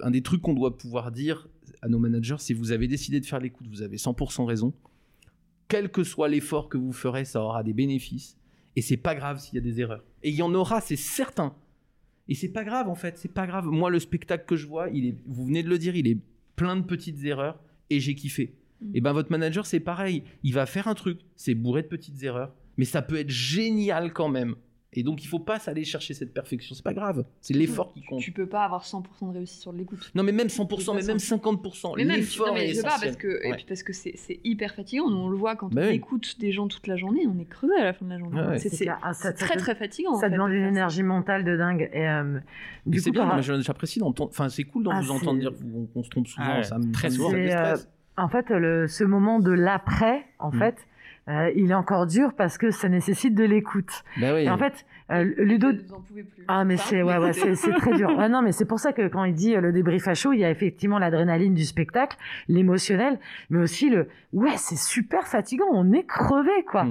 un 0.00 0.10
des 0.10 0.22
trucs 0.22 0.40
qu'on 0.40 0.54
doit 0.54 0.76
pouvoir 0.76 1.12
dire 1.12 1.48
à 1.82 1.88
nos 1.88 1.98
managers, 1.98 2.36
c'est 2.38 2.54
vous 2.54 2.72
avez 2.72 2.88
décidé 2.88 3.20
de 3.20 3.26
faire 3.26 3.40
l'écoute, 3.40 3.66
vous 3.68 3.82
avez 3.82 3.96
100% 3.96 4.44
raison. 4.44 4.72
Quel 5.68 5.90
que 5.90 6.02
soit 6.02 6.28
l'effort 6.28 6.68
que 6.68 6.78
vous 6.78 6.92
ferez, 6.92 7.24
ça 7.24 7.42
aura 7.42 7.62
des 7.62 7.74
bénéfices. 7.74 8.38
Et 8.76 8.82
c'est 8.82 8.96
pas 8.96 9.14
grave 9.14 9.38
s'il 9.38 9.54
y 9.56 9.58
a 9.58 9.60
des 9.60 9.80
erreurs. 9.80 10.04
Et 10.22 10.30
il 10.30 10.34
y 10.34 10.42
en 10.42 10.54
aura, 10.54 10.80
c'est 10.80 10.96
certain. 10.96 11.54
Et 12.28 12.34
c'est 12.34 12.48
pas 12.48 12.64
grave 12.64 12.88
en 12.88 12.94
fait, 12.94 13.18
c'est 13.18 13.32
pas 13.32 13.46
grave. 13.46 13.66
Moi, 13.66 13.90
le 13.90 13.98
spectacle 13.98 14.44
que 14.46 14.56
je 14.56 14.66
vois, 14.66 14.88
il 14.90 15.06
est, 15.06 15.16
vous 15.26 15.46
venez 15.46 15.62
de 15.62 15.68
le 15.68 15.78
dire, 15.78 15.96
il 15.96 16.06
est 16.06 16.18
plein 16.56 16.76
de 16.76 16.82
petites 16.82 17.24
erreurs 17.24 17.58
et 17.90 18.00
j'ai 18.00 18.14
kiffé. 18.14 18.54
Mm. 18.80 18.90
Et 18.94 19.00
ben 19.00 19.12
votre 19.12 19.30
manager, 19.30 19.66
c'est 19.66 19.80
pareil. 19.80 20.24
Il 20.42 20.54
va 20.54 20.66
faire 20.66 20.88
un 20.88 20.94
truc, 20.94 21.20
c'est 21.36 21.54
bourré 21.54 21.82
de 21.82 21.88
petites 21.88 22.22
erreurs, 22.22 22.54
mais 22.76 22.84
ça 22.84 23.02
peut 23.02 23.16
être 23.16 23.30
génial 23.30 24.12
quand 24.12 24.28
même. 24.28 24.54
Et 24.94 25.02
donc, 25.02 25.22
il 25.22 25.26
faut 25.26 25.38
pas 25.38 25.58
aller 25.66 25.84
chercher 25.84 26.14
cette 26.14 26.32
perfection. 26.32 26.74
C'est 26.74 26.82
pas 26.82 26.94
grave. 26.94 27.24
C'est 27.42 27.52
l'effort 27.52 27.92
qui 27.92 28.02
compte. 28.02 28.20
Tu 28.20 28.32
peux 28.32 28.46
pas 28.46 28.64
avoir 28.64 28.84
100% 28.84 29.02
de 29.28 29.34
réussite 29.36 29.60
sur 29.60 29.70
l'écoute. 29.70 30.10
Non, 30.14 30.22
mais 30.22 30.32
même 30.32 30.46
100%, 30.46 30.94
mais 30.96 31.02
même 31.02 31.18
50%. 31.18 31.92
Mais 31.96 32.04
même, 32.06 32.14
tu, 32.16 32.20
L'effort 32.22 32.46
non, 32.48 32.54
mais 32.54 32.64
est 32.64 32.68
je 32.70 32.74
sais 32.76 32.82
pas, 32.82 32.88
essentiel. 32.96 33.10
parce 33.10 33.22
que, 33.22 33.46
et 33.46 33.52
puis 33.52 33.64
parce 33.68 33.82
que 33.82 33.92
c'est 33.92 34.14
hyper 34.44 34.74
fatigant. 34.74 35.04
On 35.04 35.28
le 35.28 35.36
voit 35.36 35.56
quand 35.56 35.72
Bah 35.74 35.82
on 35.84 35.88
oui. 35.88 35.94
écoute 35.94 36.36
des 36.40 36.52
gens 36.52 36.68
toute 36.68 36.86
la 36.86 36.96
journée, 36.96 37.26
on 37.26 37.38
est 37.38 37.44
crevé 37.44 37.74
à 37.78 37.84
la 37.84 37.92
fin 37.92 38.06
de 38.06 38.10
la 38.12 38.18
journée. 38.18 38.40
Ouais, 38.40 38.46
ouais. 38.48 38.58
C'est. 38.58 38.88
Ah, 38.88 39.12
très 39.14 39.56
très 39.56 39.74
fatigant. 39.74 40.12
en 40.12 40.20
Ça 40.20 40.28
fait, 40.28 40.32
demande 40.32 40.52
de 40.52 40.56
une 40.56 40.64
énergie 40.64 41.02
mentale 41.02 41.44
de 41.44 41.54
dingue. 41.56 41.90
Et, 41.92 42.08
euh, 42.08 42.38
du 42.86 42.98
c'est 43.00 43.10
bien, 43.10 43.40
j'apprécie 43.42 43.98
d'entendre. 43.98 44.30
Enfin, 44.30 44.48
c'est 44.48 44.64
cool 44.64 44.84
de 44.84 44.90
Ah, 44.90 45.00
vous 45.02 45.10
entendre 45.10 45.38
dire 45.38 45.52
qu'on 45.92 46.02
se 46.02 46.08
trompe 46.08 46.26
souvent. 46.28 46.46
Ah 46.48 46.56
ouais, 46.58 46.62
ça 46.64 46.78
me 46.78 46.90
très 46.92 47.10
souvent. 47.10 47.34
euh, 47.34 47.76
en 48.16 48.28
fait, 48.28 48.48
le, 48.48 48.86
ce 48.88 49.04
moment 49.04 49.38
de 49.38 49.52
l'après, 49.52 50.24
en 50.38 50.50
Mm. 50.50 50.58
fait, 50.58 50.76
euh, 51.28 51.50
il 51.54 51.70
est 51.70 51.74
encore 51.74 52.06
dur 52.06 52.32
parce 52.34 52.58
que 52.58 52.70
ça 52.70 52.88
nécessite 52.88 53.34
de 53.34 53.44
l'écoute. 53.44 54.04
Bah 54.20 54.34
oui. 54.34 54.42
Et 54.42 54.50
en 54.50 54.58
fait, 54.58 54.84
euh, 55.10 55.24
Ludo. 55.38 55.68
Vous 55.72 55.94
en 55.94 56.00
pouvez 56.00 56.22
plus. 56.22 56.44
Ah 56.48 56.64
mais 56.64 56.76
c'est 56.76 57.02
ouais, 57.02 57.16
ouais 57.16 57.32
c'est 57.32 57.54
c'est 57.54 57.72
très 57.72 57.94
dur. 57.94 58.16
Ouais, 58.16 58.28
non 58.28 58.42
mais 58.42 58.52
c'est 58.52 58.66
pour 58.66 58.78
ça 58.78 58.92
que 58.92 59.08
quand 59.08 59.24
il 59.24 59.34
dit 59.34 59.54
euh, 59.54 59.60
le 59.60 59.72
débrief 59.72 60.06
à 60.06 60.14
chaud, 60.14 60.32
il 60.32 60.40
y 60.40 60.44
a 60.44 60.50
effectivement 60.50 60.98
l'adrénaline 60.98 61.54
du 61.54 61.64
spectacle, 61.64 62.16
l'émotionnel, 62.48 63.18
mais 63.50 63.58
aussi 63.58 63.88
le 63.88 64.08
ouais 64.32 64.56
c'est 64.56 64.78
super 64.78 65.26
fatigant, 65.26 65.66
on 65.72 65.92
est 65.92 66.04
crevé 66.04 66.64
quoi. 66.66 66.86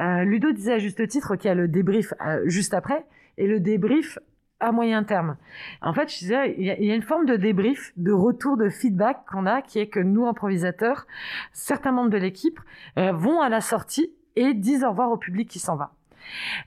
Euh, 0.00 0.24
Ludo 0.24 0.52
disait 0.52 0.74
à 0.74 0.78
juste 0.78 1.06
titre 1.08 1.36
qu'il 1.36 1.48
y 1.48 1.50
a 1.50 1.54
le 1.54 1.68
débrief 1.68 2.12
euh, 2.26 2.42
juste 2.46 2.74
après 2.74 3.04
et 3.38 3.46
le 3.46 3.60
débrief 3.60 4.18
à 4.60 4.72
moyen 4.72 5.04
terme. 5.04 5.36
En 5.82 5.92
fait, 5.92 6.08
je 6.12 6.18
disais, 6.18 6.54
il 6.56 6.64
y, 6.64 6.90
a, 6.90 6.94
une 6.94 7.02
forme 7.02 7.26
de 7.26 7.36
débrief, 7.36 7.92
de 7.96 8.12
retour 8.12 8.56
de 8.56 8.68
feedback 8.68 9.18
qu'on 9.30 9.46
a, 9.46 9.62
qui 9.62 9.78
est 9.78 9.88
que 9.88 10.00
nous, 10.00 10.26
improvisateurs, 10.26 11.06
certains 11.52 11.92
membres 11.92 12.10
de 12.10 12.16
l'équipe 12.16 12.58
euh, 12.98 13.12
vont 13.12 13.40
à 13.40 13.48
la 13.48 13.60
sortie 13.60 14.12
et 14.36 14.54
disent 14.54 14.84
au 14.84 14.90
revoir 14.90 15.10
au 15.10 15.16
public 15.16 15.48
qui 15.48 15.58
s'en 15.58 15.76
va. 15.76 15.92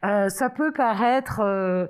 Euh, 0.05 0.30
ça 0.30 0.49
peut 0.49 0.72
paraître 0.72 1.39
euh, 1.41 1.88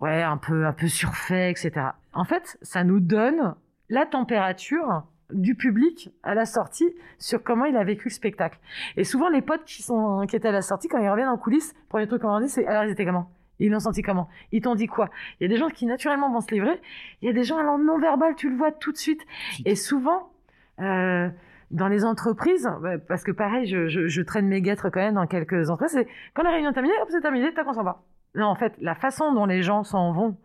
ouais 0.00 0.22
un 0.22 0.38
peu 0.38 0.64
un 0.64 0.72
peu 0.72 0.88
surfait, 0.88 1.50
etc. 1.50 1.72
En 2.14 2.24
fait, 2.24 2.58
ça 2.62 2.84
nous 2.84 3.00
donne 3.00 3.54
la 3.90 4.06
température 4.06 5.04
du 5.30 5.54
public 5.54 6.10
à 6.22 6.34
la 6.34 6.46
sortie 6.46 6.88
sur 7.18 7.42
comment 7.42 7.66
il 7.66 7.76
a 7.76 7.84
vécu 7.84 8.08
le 8.08 8.14
spectacle. 8.14 8.58
Et 8.96 9.04
souvent, 9.04 9.28
les 9.28 9.42
potes 9.42 9.64
qui 9.64 9.82
sont 9.82 10.24
qui 10.26 10.36
étaient 10.36 10.48
à 10.48 10.52
la 10.52 10.62
sortie, 10.62 10.88
quand 10.88 10.98
ils 10.98 11.08
reviennent 11.10 11.28
en 11.28 11.36
coulisses, 11.36 11.74
premier 11.90 12.06
truc 12.06 12.22
qu'on 12.22 12.28
leur 12.28 12.40
dit, 12.40 12.48
c'est 12.48 12.66
alors 12.66 12.84
ils 12.84 12.90
étaient 12.90 13.04
comment? 13.04 13.30
Ils 13.58 13.70
l'ont 13.70 13.80
senti 13.80 14.02
comment? 14.02 14.28
Ils 14.52 14.62
t'ont 14.62 14.74
dit 14.74 14.86
quoi? 14.86 15.10
Il 15.40 15.44
y 15.44 15.46
a 15.46 15.48
des 15.48 15.58
gens 15.58 15.68
qui 15.68 15.86
naturellement 15.86 16.30
vont 16.30 16.40
se 16.40 16.52
livrer. 16.52 16.80
Il 17.22 17.26
y 17.26 17.30
a 17.30 17.32
des 17.32 17.44
gens 17.44 17.58
à 17.58 17.62
non 17.62 17.98
verbal, 17.98 18.34
tu 18.36 18.48
le 18.48 18.56
vois 18.56 18.72
tout 18.72 18.92
de 18.92 18.96
suite. 18.96 19.24
Et 19.64 19.74
souvent, 19.74 20.30
euh, 20.80 21.28
dans 21.70 21.88
les 21.88 22.04
entreprises, 22.04 22.70
ouais, 22.82 22.98
parce 22.98 23.24
que 23.24 23.32
pareil, 23.32 23.66
je, 23.66 23.88
je, 23.88 24.06
je 24.06 24.22
traîne 24.22 24.46
mes 24.46 24.62
guêtres 24.62 24.90
quand 24.90 25.00
même 25.00 25.14
dans 25.14 25.26
quelques 25.26 25.70
entreprises, 25.70 25.98
c'est 25.98 26.08
quand 26.34 26.42
la 26.42 26.50
réunion 26.50 26.70
est 26.70 26.74
terminée, 26.74 26.94
hop, 27.02 27.08
c'est 27.10 27.20
terminé, 27.20 27.52
tac, 27.52 27.66
on 27.66 27.72
s'en 27.72 27.82
va. 27.82 28.02
Non, 28.34 28.46
en 28.46 28.54
fait, 28.54 28.74
la 28.80 28.94
façon 28.94 29.32
dont 29.32 29.46
les 29.46 29.62
gens 29.62 29.84
s'en 29.84 30.12
vont, 30.12 30.36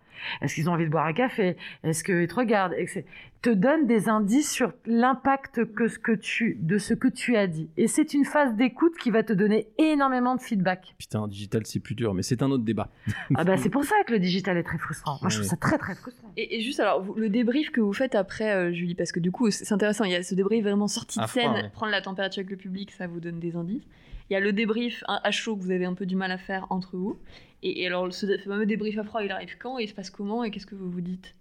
est-ce 0.41 0.55
qu'ils 0.55 0.69
ont 0.69 0.73
envie 0.73 0.85
de 0.85 0.89
boire 0.89 1.05
un 1.05 1.13
café 1.13 1.57
Est-ce 1.83 2.03
qu'ils 2.03 2.27
te 2.27 2.35
regardent 2.35 2.73
etc., 2.77 3.03
te 3.41 3.49
donne 3.49 3.87
des 3.87 4.07
indices 4.07 4.49
sur 4.49 4.71
l'impact 4.85 5.65
que 5.73 5.89
ce 5.89 5.99
que 5.99 6.13
tu, 6.13 6.55
de 6.61 6.77
ce 6.77 6.93
que 6.93 7.09
tu 7.09 7.35
as 7.35 7.45
dit. 7.47 7.69
Et 7.75 7.87
c'est 7.89 8.13
une 8.13 8.23
phase 8.23 8.55
d'écoute 8.55 8.93
qui 8.97 9.11
va 9.11 9.21
te 9.21 9.33
donner 9.33 9.67
énormément 9.77 10.35
de 10.35 10.39
feedback. 10.41 10.95
Putain, 10.97 11.27
digital, 11.27 11.65
c'est 11.65 11.81
plus 11.81 11.93
dur, 11.95 12.13
mais 12.13 12.23
c'est 12.23 12.41
un 12.41 12.49
autre 12.51 12.63
débat. 12.63 12.89
Ah 13.35 13.43
bah 13.43 13.57
c'est 13.57 13.69
pour 13.69 13.83
ça 13.83 13.95
que 14.07 14.13
le 14.13 14.19
digital 14.19 14.55
est 14.57 14.63
très 14.63 14.77
frustrant. 14.77 15.17
Moi, 15.21 15.29
je 15.29 15.39
trouve 15.39 15.43
Ouais. 15.45 15.49
ça 15.49 15.57
très 15.57 15.77
très 15.77 15.95
frustrant. 15.95 16.31
Et, 16.37 16.55
et 16.57 16.61
juste 16.61 16.79
alors, 16.79 17.03
vous- 17.03 17.15
le 17.15 17.27
débrief 17.27 17.69
que 17.71 17.81
vous 17.81 17.91
faites 17.91 18.15
après, 18.15 18.49
euh, 18.53 18.71
Julie, 18.71 18.95
parce 18.95 19.11
que 19.11 19.19
du 19.19 19.31
coup, 19.31 19.51
c'est 19.51 19.73
intéressant, 19.73 20.05
il 20.05 20.11
y 20.11 20.15
a 20.15 20.23
ce 20.23 20.35
débrief 20.35 20.63
vraiment 20.63 20.87
sorti 20.87 21.19
de 21.19 21.25
froid, 21.25 21.41
scène, 21.41 21.51
ouais. 21.51 21.69
prendre 21.73 21.91
la 21.91 22.01
température 22.01 22.39
avec 22.39 22.49
le 22.51 22.55
public, 22.57 22.91
ça 22.91 23.07
vous 23.07 23.19
donne 23.19 23.39
des 23.41 23.57
indices. 23.57 23.83
Il 24.29 24.33
y 24.33 24.37
a 24.37 24.39
le 24.39 24.53
débrief 24.53 25.03
à 25.09 25.27
à 25.27 25.31
chaud 25.31 25.57
que 25.57 25.61
vous 25.63 25.71
avez 25.71 25.83
un 25.83 25.95
peu 25.95 26.05
du 26.05 26.15
mal 26.15 26.31
à 26.31 26.37
faire 26.37 26.65
entre 26.69 26.95
vous. 26.95 27.17
Et, 27.65 27.87
alors, 27.87 28.13
ce 28.13 28.37
fameux 28.39 28.65
débrief 28.65 28.97
à 28.97 29.03
froid, 29.03 29.23
il 29.23 29.31
arrive 29.31 29.57
quand 29.57 29.77
Il 29.77 29.87
se 29.87 29.93
passe 29.93 30.09
comment 30.09 30.43
Et 30.43 30.51
qu'est-ce 30.51 30.67
que 30.67 30.75
vous 30.75 30.91
vous 30.91 31.01
dites? 31.01 31.33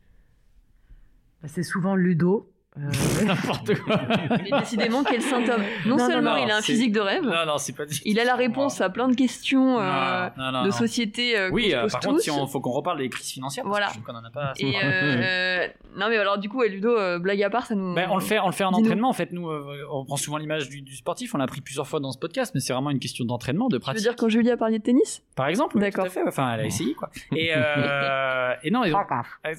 Bah, 1.43 1.49
C'est 1.49 1.65
souvent 1.65 1.97
Ludo. 1.97 2.49
Euh, 2.78 2.81
N'importe 3.27 3.74
quoi. 3.81 4.01
Et 4.47 4.51
décidément, 4.51 5.05
quel 5.05 5.20
symptôme 5.20 5.61
Non, 5.85 5.97
Non, 5.97 5.97
non, 5.99 6.07
seulement 6.11 6.36
non, 6.36 6.43
il 6.47 6.51
a 6.51 6.57
un 6.57 6.62
physique 6.62 6.93
de 6.93 7.01
rêve, 7.01 7.23
Non, 7.23 7.44
non, 7.47 7.59
c'est 7.59 7.74
pas 7.77 7.85
du 7.85 7.94
il 8.07 8.19
a 8.19 8.24
la 8.24 8.35
réponse 8.35 8.81
à 8.81 8.89
plein 8.89 9.09
de 9.09 9.15
questions 9.15 9.78
euh, 9.78 10.28
Non, 10.39 10.44
non, 10.44 10.53
non, 10.53 10.62
de 10.65 10.70
société 10.70 11.39
euh, 11.39 11.49
qu'on 11.51 11.55
Oui, 11.57 11.70
se 11.70 11.77
euh, 11.77 11.86
par 11.89 12.01
tous. 12.01 12.09
contre, 12.09 12.20
si 12.23 12.31
on, 12.31 12.47
faut 12.47 12.61
qu'on 12.61 12.70
reparle 12.70 12.97
des 12.99 13.11
crises 13.11 13.31
financières. 13.31 13.65
Voilà. 13.66 13.86
Parce 13.86 13.99
que 13.99 14.01
je 14.01 14.05
trouve 14.05 14.15
qu'on 14.15 14.20
en 14.20 14.27
a 14.27 14.31
pas. 14.31 14.55
Et 14.59 14.73
euh, 14.82 15.66
non, 15.99 16.09
mais 16.09 16.16
alors, 16.16 16.39
du 16.39 16.49
coup, 16.49 16.62
Ludo, 16.62 16.97
euh, 16.97 17.19
blague 17.19 17.43
à 17.43 17.51
part, 17.51 17.66
ça 17.66 17.74
nous. 17.74 17.94
Ben, 17.94 18.09
on 18.11 18.15
le 18.15 18.23
fait, 18.23 18.39
on 18.39 18.47
le 18.47 18.53
fait 18.53 18.65
en 18.65 18.73
entraînement. 18.73 19.11
En 19.11 19.12
fait, 19.12 19.32
nous, 19.32 19.51
euh, 19.51 19.86
on 19.93 20.07
prend 20.07 20.16
souvent 20.16 20.39
l'image 20.39 20.70
du, 20.70 20.81
du 20.81 20.97
sportif. 20.97 21.35
On 21.35 21.39
l'a 21.39 21.47
pris 21.47 21.61
plusieurs 21.61 21.86
fois 21.86 22.01
dans 22.01 22.11
ce 22.11 22.19
podcast, 22.19 22.53
mais 22.55 22.61
c'est 22.61 22.73
vraiment 22.73 22.89
une 22.90 23.01
question 23.01 23.27
d'entraînement, 23.27 23.66
de 23.69 23.73
Tu 23.73 23.74
veux 23.77 23.81
pratique. 23.81 24.03
dire 24.03 24.16
quand 24.16 24.31
Julie 24.31 24.51
a 24.51 24.57
parlé 24.57 24.78
de 24.78 24.82
tennis? 24.82 25.23
Par 25.36 25.49
exemple, 25.49 25.77
oui, 25.77 25.82
D'accord. 25.82 26.05
tout 26.07 26.11
à 26.11 26.15
fait. 26.15 26.27
Enfin, 26.27 26.55
elle 26.55 26.61
a 26.61 26.65
essayé 26.65 26.94
quoi. 26.94 27.11
Et, 27.36 27.51
euh, 27.55 28.55
et 28.62 28.70
non, 28.70 28.82
et 28.85 28.90
donc- 28.90 29.07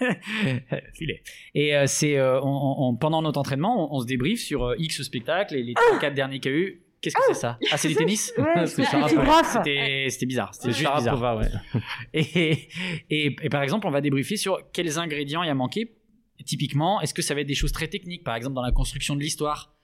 Filet. 0.94 1.22
Et 1.54 1.76
euh, 1.76 1.84
c'est 1.86 2.16
euh, 2.18 2.40
on- 2.40 2.46
on- 2.46 2.88
on- 2.90 2.96
pendant 2.96 3.22
notre 3.22 3.38
entraînement, 3.38 3.92
on, 3.92 3.96
on 3.96 4.00
se 4.00 4.06
débriefe 4.06 4.40
sur 4.40 4.64
euh, 4.64 4.74
X 4.78 5.02
spectacles 5.02 5.54
et 5.56 5.62
les 5.62 5.74
4 6.00 6.14
derniers 6.14 6.40
qu'il 6.40 6.52
y 6.52 6.54
a 6.54 6.58
eu. 6.58 6.82
Qu'est-ce 7.00 7.14
que 7.14 7.22
c'est 7.28 7.34
ça? 7.34 7.58
Ah, 7.70 7.76
c'est 7.76 7.86
du 7.88 7.94
tennis? 7.94 8.32
Ouais, 8.36 8.66
c'est. 8.66 8.82
C'était 9.64 10.06
c'était 10.10 10.26
bizarre. 10.26 10.52
C'était 10.52 10.72
juste 10.72 10.90
bizarre. 10.96 11.38
Ouais. 11.38 11.80
Et, 12.12 12.68
et, 13.10 13.36
et 13.40 13.48
par 13.48 13.62
exemple, 13.62 13.86
on 13.86 13.90
va 13.90 14.00
débriefer 14.00 14.36
sur 14.36 14.58
quels 14.72 14.98
ingrédients 14.98 15.42
il 15.42 15.46
y 15.46 15.50
a 15.50 15.54
manqué. 15.54 15.94
Typiquement, 16.44 17.00
est-ce 17.00 17.14
que 17.14 17.22
ça 17.22 17.34
va 17.34 17.40
être 17.42 17.46
des 17.46 17.54
choses 17.54 17.72
très 17.72 17.88
techniques, 17.88 18.24
par 18.24 18.34
exemple 18.34 18.54
dans 18.54 18.62
la 18.62 18.72
construction 18.72 19.14
de 19.16 19.20
l'histoire 19.20 19.74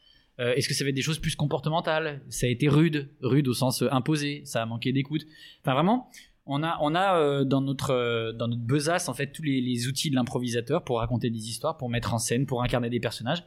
Euh, 0.40 0.54
Est-ce 0.54 0.66
que 0.68 0.74
ça 0.74 0.82
va 0.84 0.90
être 0.90 0.96
des 0.96 1.02
choses 1.02 1.20
plus 1.20 1.36
comportementales? 1.36 2.20
Ça 2.28 2.46
a 2.46 2.50
été 2.50 2.68
rude, 2.68 3.10
rude 3.22 3.46
au 3.48 3.54
sens 3.54 3.82
euh, 3.82 3.88
imposé, 3.92 4.42
ça 4.44 4.62
a 4.62 4.66
manqué 4.66 4.92
d'écoute. 4.92 5.22
Enfin 5.62 5.74
vraiment, 5.74 6.10
on 6.46 6.62
a, 6.62 6.78
on 6.80 6.94
a 6.94 7.18
euh, 7.18 7.44
dans 7.44 7.60
notre 7.60 7.90
euh, 7.90 8.32
dans 8.32 8.48
notre 8.48 8.62
besace 8.62 9.08
en 9.08 9.14
fait 9.14 9.32
tous 9.32 9.42
les, 9.42 9.86
outils 9.86 10.10
de 10.10 10.14
l'improvisateur 10.14 10.84
pour 10.84 10.98
raconter 10.98 11.30
des 11.30 11.48
histoires, 11.48 11.76
pour 11.76 11.88
mettre 11.88 12.14
en 12.14 12.18
scène, 12.18 12.46
pour 12.46 12.62
incarner 12.62 12.90
des 12.90 13.00
personnages, 13.00 13.44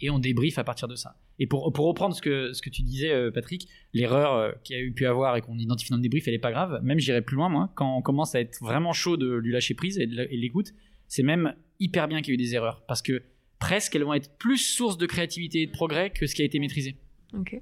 et 0.00 0.10
on 0.10 0.18
débriefe 0.18 0.58
à 0.58 0.64
partir 0.64 0.88
de 0.88 0.94
ça. 0.94 1.16
Et 1.38 1.46
pour, 1.46 1.72
pour 1.72 1.86
reprendre 1.86 2.14
ce 2.14 2.22
que 2.22 2.52
ce 2.52 2.62
que 2.62 2.70
tu 2.70 2.82
disais, 2.82 3.12
euh, 3.12 3.30
Patrick, 3.30 3.68
l'erreur 3.92 4.54
qu'il 4.62 4.76
y 4.76 4.78
a 4.78 4.82
eu 4.82 4.92
pu 4.92 5.06
avoir 5.06 5.36
et 5.36 5.42
qu'on 5.42 5.58
identifie 5.58 5.90
dans 5.90 5.96
le 5.96 6.02
débrief, 6.02 6.26
elle 6.26 6.34
est 6.34 6.38
pas 6.38 6.52
grave. 6.52 6.80
Même 6.82 6.98
j'irai 6.98 7.22
plus 7.22 7.36
loin, 7.36 7.48
moi. 7.48 7.70
Quand 7.74 7.96
on 7.96 8.02
commence 8.02 8.34
à 8.34 8.40
être 8.40 8.58
vraiment 8.60 8.92
chaud 8.92 9.16
de 9.16 9.34
lui 9.34 9.52
lâcher 9.52 9.74
prise 9.74 9.98
et 9.98 10.06
de 10.06 10.28
l'écoute, 10.30 10.72
c'est 11.06 11.22
même 11.22 11.54
hyper 11.80 12.08
bien 12.08 12.22
qu'il 12.22 12.32
y 12.32 12.32
ait 12.32 12.40
eu 12.40 12.44
des 12.44 12.54
erreurs 12.54 12.84
parce 12.86 13.02
que 13.02 13.22
presque 13.58 13.94
elles 13.94 14.04
vont 14.04 14.14
être 14.14 14.36
plus 14.38 14.58
source 14.58 14.96
de 14.98 15.06
créativité 15.06 15.62
et 15.62 15.66
de 15.66 15.72
progrès 15.72 16.10
que 16.10 16.26
ce 16.26 16.34
qui 16.34 16.42
a 16.42 16.44
été 16.44 16.58
maîtrisé. 16.58 16.96
Ok. 17.34 17.60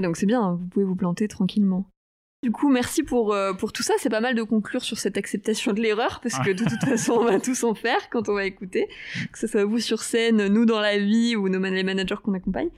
Donc 0.00 0.16
c'est 0.16 0.26
bien, 0.26 0.42
hein, 0.42 0.54
vous 0.60 0.66
pouvez 0.68 0.84
vous 0.84 0.96
planter 0.96 1.26
tranquillement. 1.28 1.86
Du 2.42 2.52
coup, 2.52 2.70
merci 2.70 3.02
pour, 3.02 3.34
euh, 3.34 3.52
pour 3.52 3.70
tout 3.70 3.82
ça. 3.82 3.92
C'est 3.98 4.08
pas 4.08 4.20
mal 4.22 4.34
de 4.34 4.42
conclure 4.42 4.82
sur 4.82 4.98
cette 4.98 5.18
acceptation 5.18 5.74
de 5.74 5.80
l'erreur, 5.82 6.20
parce 6.22 6.38
que 6.38 6.50
de 6.52 6.64
toute 6.64 6.80
façon, 6.88 7.12
on 7.20 7.24
va 7.24 7.38
tous 7.38 7.64
en 7.64 7.74
faire 7.74 8.08
quand 8.08 8.30
on 8.30 8.34
va 8.34 8.46
écouter, 8.46 8.88
que 9.30 9.38
ce 9.38 9.46
soit 9.46 9.64
vous 9.66 9.78
sur 9.78 10.00
scène, 10.00 10.46
nous 10.46 10.64
dans 10.64 10.80
la 10.80 10.96
vie 10.96 11.36
ou 11.36 11.50
nos 11.50 11.60
man- 11.60 11.74
les 11.74 11.82
managers 11.82 12.14
qu'on 12.24 12.32
accompagne. 12.32 12.70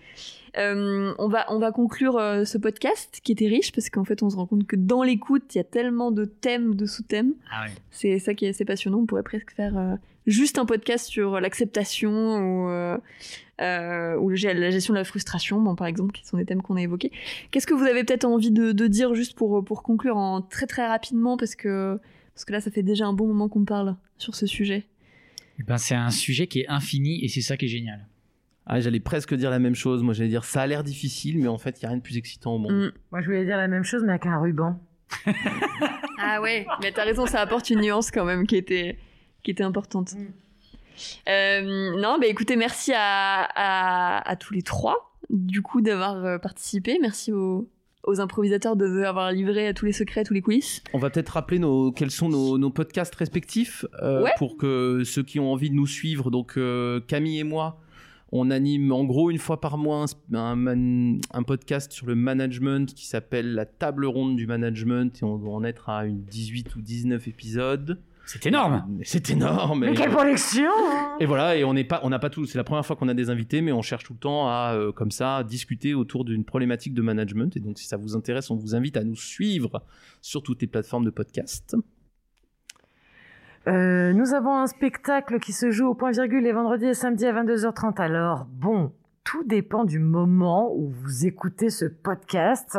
Euh, 0.59 1.14
on, 1.16 1.28
va, 1.28 1.47
on 1.48 1.60
va 1.60 1.70
conclure 1.70 2.18
euh, 2.18 2.44
ce 2.44 2.59
podcast 2.59 3.20
qui 3.22 3.30
était 3.30 3.47
riche, 3.47 3.70
parce 3.70 3.89
qu'en 3.89 4.02
fait, 4.05 4.24
on 4.24 4.30
se 4.30 4.36
rend 4.36 4.47
compte 4.47 4.66
que 4.66 4.74
dans 4.74 5.05
l'écoute, 5.05 5.55
il 5.55 5.59
y 5.59 5.60
a 5.60 5.64
tellement 5.64 6.10
de 6.10 6.24
thèmes, 6.24 6.74
de 6.74 6.84
sous-thèmes. 6.84 7.34
Ah 7.52 7.66
ouais. 7.66 7.70
C'est 7.93 8.18
ça 8.18 8.34
qui 8.34 8.47
est 8.47 8.48
assez 8.48 8.64
passionnant. 8.64 8.98
On 8.98 9.06
pourrait 9.06 9.22
presque 9.22 9.52
faire 9.52 9.78
euh, 9.78 9.94
juste 10.26 10.59
un 10.59 10.66
podcast 10.66 11.06
sur 11.06 11.39
l'acceptation 11.39 12.10
ou, 12.66 12.98
euh, 13.62 14.16
ou 14.18 14.28
le- 14.28 14.36
la 14.60 14.70
gestion 14.70 14.93
de 14.93 14.98
la 14.98 15.05
frustration, 15.05 15.60
bon, 15.60 15.74
par 15.76 15.86
exemple, 15.86 16.12
qui 16.12 16.26
sont 16.26 16.36
des 16.36 16.44
thèmes 16.44 16.60
qu'on 16.62 16.76
a 16.76 16.82
évoqués. 16.82 17.12
Qu'est-ce 17.51 17.66
que 17.66 17.74
vous 17.74 17.84
avez 17.84 18.05
peut-être 18.05 18.24
envie 18.24 18.51
de, 18.51 18.72
de 18.72 18.86
dire 18.86 19.14
juste 19.14 19.34
pour, 19.36 19.64
pour 19.64 19.82
conclure 19.82 20.16
en 20.16 20.43
très 20.43 20.66
très 20.66 20.86
rapidement 20.86 21.36
parce 21.36 21.55
que, 21.55 21.98
parce 22.34 22.44
que 22.44 22.52
là, 22.52 22.60
ça 22.60 22.70
fait 22.70 22.82
déjà 22.82 23.06
un 23.06 23.12
bon 23.12 23.26
moment 23.28 23.48
qu'on 23.48 23.64
parle 23.64 23.97
sur 24.18 24.34
ce 24.34 24.47
sujet? 24.47 24.86
Eh 25.60 25.62
ben, 25.62 25.78
c'est 25.78 25.94
un 25.94 26.10
sujet 26.10 26.47
qui 26.47 26.60
est 26.60 26.68
infini 26.68 27.24
et 27.24 27.28
c'est 27.28 27.40
ça 27.43 27.56
qui 27.56 27.66
est 27.66 27.68
génial. 27.68 28.06
Ah, 28.66 28.80
j'allais 28.80 29.01
presque 29.01 29.34
dire 29.34 29.51
la 29.51 29.59
même 29.59 29.74
chose. 29.74 30.02
Moi, 30.02 30.14
j'allais 30.14 30.28
dire 30.30 30.44
ça 30.44 30.62
a 30.62 30.66
l'air 30.66 30.82
difficile, 30.84 31.39
mais 31.39 31.48
en 31.48 31.59
fait, 31.59 31.78
il 31.78 31.82
y 31.82 31.86
a 31.86 31.89
rien 31.89 31.98
de 31.98 32.02
plus 32.02 32.16
excitant 32.16 32.55
au 32.55 32.59
monde. 32.59 32.72
Mm. 32.72 32.93
Moi, 33.10 33.20
je 33.20 33.26
voulais 33.26 33.44
dire 33.44 33.56
la 33.56 33.68
même 33.68 33.84
chose, 33.84 34.02
mais 34.05 34.10
avec 34.10 34.26
un 34.26 34.39
ruban. 34.40 34.80
Ah 36.24 36.40
ouais, 36.40 36.66
mais 36.80 36.93
t'as 36.93 37.02
raison, 37.05 37.26
ça 37.26 37.40
apporte 37.40 37.68
une 37.70 37.80
nuance 37.80 38.12
quand 38.12 38.24
même 38.24 38.47
qui 38.47 38.55
était, 38.56 38.97
qui 39.43 39.51
était 39.51 39.64
importante. 39.64 40.14
Mm. 40.14 40.26
Euh, 41.28 42.01
non, 42.01 42.19
bah 42.20 42.27
écoutez, 42.27 42.56
merci 42.56 42.93
à, 42.94 43.43
à, 43.44 44.28
à 44.31 44.36
tous 44.36 44.55
les 44.55 44.62
trois, 44.62 45.14
du 45.31 45.62
coup, 45.62 45.81
d'avoir 45.81 46.24
euh, 46.24 46.39
participé. 46.39 46.98
Merci 47.01 47.32
aux, 47.32 47.69
aux 48.05 48.20
improvisateurs 48.20 48.77
de 48.77 48.86
nous 48.86 49.02
avoir 49.05 49.32
livré 49.32 49.69
à 49.69 49.74
tous 49.74 49.85
les 49.86 49.93
secrets, 49.93 50.24
tous 50.24 50.35
les 50.35 50.43
coulisses. 50.43 50.82
On 50.93 50.98
va 50.98 51.10
peut-être 51.10 51.31
rappeler 51.31 51.59
nos, 51.59 51.93
quels 51.93 52.10
sont 52.10 52.28
nos, 52.28 52.59
nos 52.59 52.70
podcasts 52.70 53.14
respectifs 53.14 53.85
euh, 54.02 54.23
Ouais. 54.24 54.32
pour 54.39 54.56
que 54.56 55.02
ceux 55.05 55.23
qui 55.23 55.39
ont 55.40 55.52
envie 55.52 55.70
de 55.70 55.74
nous 55.74 55.86
suivre, 55.86 56.31
donc 56.31 56.55
euh, 56.56 57.01
Camille 57.01 57.39
et 57.40 57.44
moi, 57.44 57.78
on 58.35 58.51
anime 58.51 58.93
en 58.93 59.05
gros 59.05 59.31
une 59.31 59.36
fois 59.39 59.60
par 59.60 59.77
mois 59.77 60.06
un, 60.32 60.66
un 61.32 61.43
podcast 61.43 61.93
sur 61.93 62.06
le 62.06 62.14
management 62.14 62.93
qui 62.94 63.06
s'appelle 63.06 63.52
La 63.55 63.66
table 63.66 64.06
ronde 64.06 64.36
du 64.36 64.47
management 64.47 65.20
et 65.20 65.24
on 65.24 65.36
doit 65.36 65.52
en 65.52 65.62
être 65.64 65.90
à 65.90 66.06
une 66.06 66.23
18 66.24 66.74
ou 66.77 66.81
19 66.81 67.28
épisodes. 67.28 68.01
C'est 68.24 68.47
énorme. 68.47 68.85
Mais 68.89 69.05
C'est 69.05 69.31
énorme. 69.31 69.81
Mais 69.81 69.93
et- 69.93 69.94
quelle 69.97 70.12
collection 70.15 70.70
hein 70.70 71.16
Et 71.20 71.27
voilà, 71.27 71.57
et 71.57 71.65
on 71.65 71.74
n'est 71.74 71.85
pas, 71.85 72.01
on 72.05 72.09
n'a 72.11 72.19
pas 72.19 72.31
tout. 72.31 72.47
C'est 72.47 72.57
la 72.59 72.65
première 72.65 72.86
fois 72.86 72.97
qu'on 72.97 73.09
a 73.09 73.15
des 73.15 73.31
invités, 73.31 73.61
mais 73.62 73.73
on 73.73 73.82
cherche 73.82 74.05
tout 74.05 74.12
le 74.12 74.19
temps 74.19 74.49
à, 74.49 74.74
euh, 74.74 74.93
comme 74.93 75.11
ça, 75.11 75.43
discuter 75.44 75.93
autour 75.94 76.24
d'une 76.24 76.44
problématique 76.44 76.94
de 76.94 77.03
management. 77.03 77.57
Et 77.57 77.61
donc, 77.61 77.78
si 77.78 77.86
ça 77.86 77.97
vous 77.97 78.16
intéresse, 78.16 78.51
on 78.51 78.57
vous 78.57 78.74
invite 78.74 78.97
à 78.97 79.05
nous 79.05 79.16
suivre 79.16 79.82
sur 80.20 80.43
toutes 80.43 80.61
les 80.62 80.69
plateformes 80.69 81.05
de 81.05 81.11
podcast. 81.11 81.77
Euh, 83.69 84.12
nous 84.12 84.35
avons 84.35 84.57
un 84.57 84.66
spectacle 84.66 85.39
qui 85.39 85.53
se 85.53 85.70
joue 85.70 85.86
au 85.86 85.94
point 85.94 86.11
virgule 86.11 86.43
les 86.43 86.53
vendredis 86.53 86.86
et 86.86 86.94
samedis 86.94 87.27
à 87.27 87.32
22h30. 87.32 88.01
Alors, 88.01 88.47
bon, 88.51 88.93
tout 89.24 89.44
dépend 89.44 89.85
du 89.85 89.99
moment 89.99 90.73
où 90.74 90.90
vous 90.90 91.27
écoutez 91.27 91.70
ce 91.70 91.85
podcast. 91.85 92.78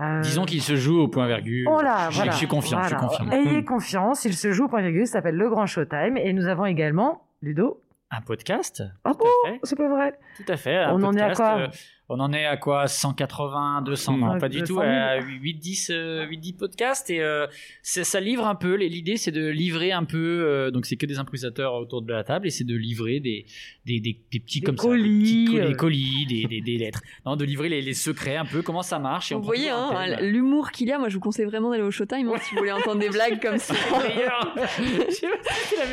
Euh, 0.00 0.20
Disons 0.22 0.44
qu'il 0.44 0.62
se 0.62 0.76
joue 0.76 0.98
au 0.98 1.08
point 1.08 1.26
virgule. 1.26 1.66
Oh 1.70 1.80
là, 1.82 2.08
je, 2.10 2.16
voilà. 2.16 2.32
je 2.32 2.36
suis 2.38 2.46
confiant, 2.46 2.82
je 2.82 2.88
suis 2.88 2.96
Voilà. 2.96 3.08
confiant. 3.08 3.30
Ayez 3.32 3.64
confiance, 3.64 4.24
il 4.24 4.34
se 4.34 4.52
joue 4.52 4.64
au 4.64 4.68
point 4.68 4.80
virgule, 4.82 5.06
ça 5.06 5.14
s'appelle 5.14 5.36
Le 5.36 5.48
Grand 5.50 5.66
Showtime. 5.66 6.16
Et 6.16 6.32
nous 6.32 6.46
avons 6.46 6.64
également, 6.66 7.26
Ludo. 7.42 7.80
Un 8.10 8.20
podcast 8.20 8.82
bon? 9.04 9.12
fait. 9.44 9.60
C'est 9.64 9.76
pas 9.76 9.88
vrai. 9.88 10.18
Tout 10.36 10.52
à 10.52 10.56
fait. 10.56 10.84
On 10.88 11.02
en 11.02 11.12
est 11.14 11.20
à 11.20 11.34
quoi? 11.34 11.58
euh, 11.58 11.68
On 12.10 12.20
en 12.20 12.34
est 12.34 12.44
à 12.44 12.58
quoi 12.58 12.86
180, 12.86 13.80
200 13.82 14.18
Non, 14.18 14.38
pas 14.38 14.50
du 14.50 14.58
200 14.60 14.74
tout. 14.74 14.80
000. 14.80 14.86
À 14.92 15.20
8, 15.22 15.54
10, 15.54 15.90
euh, 15.90 16.26
8, 16.26 16.36
10 16.36 16.52
podcasts. 16.52 17.08
Et 17.08 17.22
euh, 17.22 17.46
ça 17.82 18.20
livre 18.20 18.46
un 18.46 18.54
peu. 18.54 18.74
L'idée, 18.74 19.16
c'est 19.16 19.30
de 19.30 19.46
livrer 19.48 19.90
un 19.92 20.04
peu. 20.04 20.18
euh, 20.46 20.70
donc, 20.70 20.84
c'est 20.84 20.96
que 20.96 21.06
des 21.06 21.18
improvisateurs 21.18 21.72
autour 21.74 22.02
de 22.02 22.12
la 22.12 22.22
table. 22.22 22.46
Et 22.46 22.50
c'est 22.50 22.64
de 22.64 22.76
livrer 22.76 23.20
des, 23.20 23.46
des, 23.86 24.00
des, 24.00 24.20
des 24.30 24.38
petits 24.40 24.60
Des 24.60 24.66
comme 24.66 24.76
colis, 24.76 25.46
ça. 25.46 25.52
Des, 25.52 25.56
petits 25.56 25.56
co- 25.56 25.58
euh. 25.64 25.68
des 25.68 25.74
colis, 25.76 26.60
des, 26.64 26.76
lettres. 26.78 27.00
Non, 27.24 27.36
de 27.36 27.44
livrer 27.46 27.70
les, 27.70 27.80
les 27.80 27.94
secrets 27.94 28.36
un 28.36 28.44
peu, 28.44 28.60
comment 28.60 28.82
ça 28.82 28.98
marche. 28.98 29.32
Et 29.32 29.34
on 29.34 29.38
Vous 29.38 29.46
voyez, 29.46 29.70
hein, 29.70 29.88
thème. 30.18 30.26
l'humour 30.28 30.72
qu'il 30.72 30.88
y 30.88 30.92
a, 30.92 30.98
moi 30.98 31.08
je 31.08 31.14
vous 31.14 31.20
conseille 31.20 31.46
vraiment 31.46 31.70
d'aller 31.70 31.82
au 31.84 31.90
Showtime 31.90 32.28
hein, 32.28 32.36
si 32.38 32.52
vous 32.54 32.58
voulez 32.58 32.72
entendre 32.72 33.00
des 33.00 33.08
blagues 33.10 33.40
comme 33.40 33.56
ça. 33.58 33.74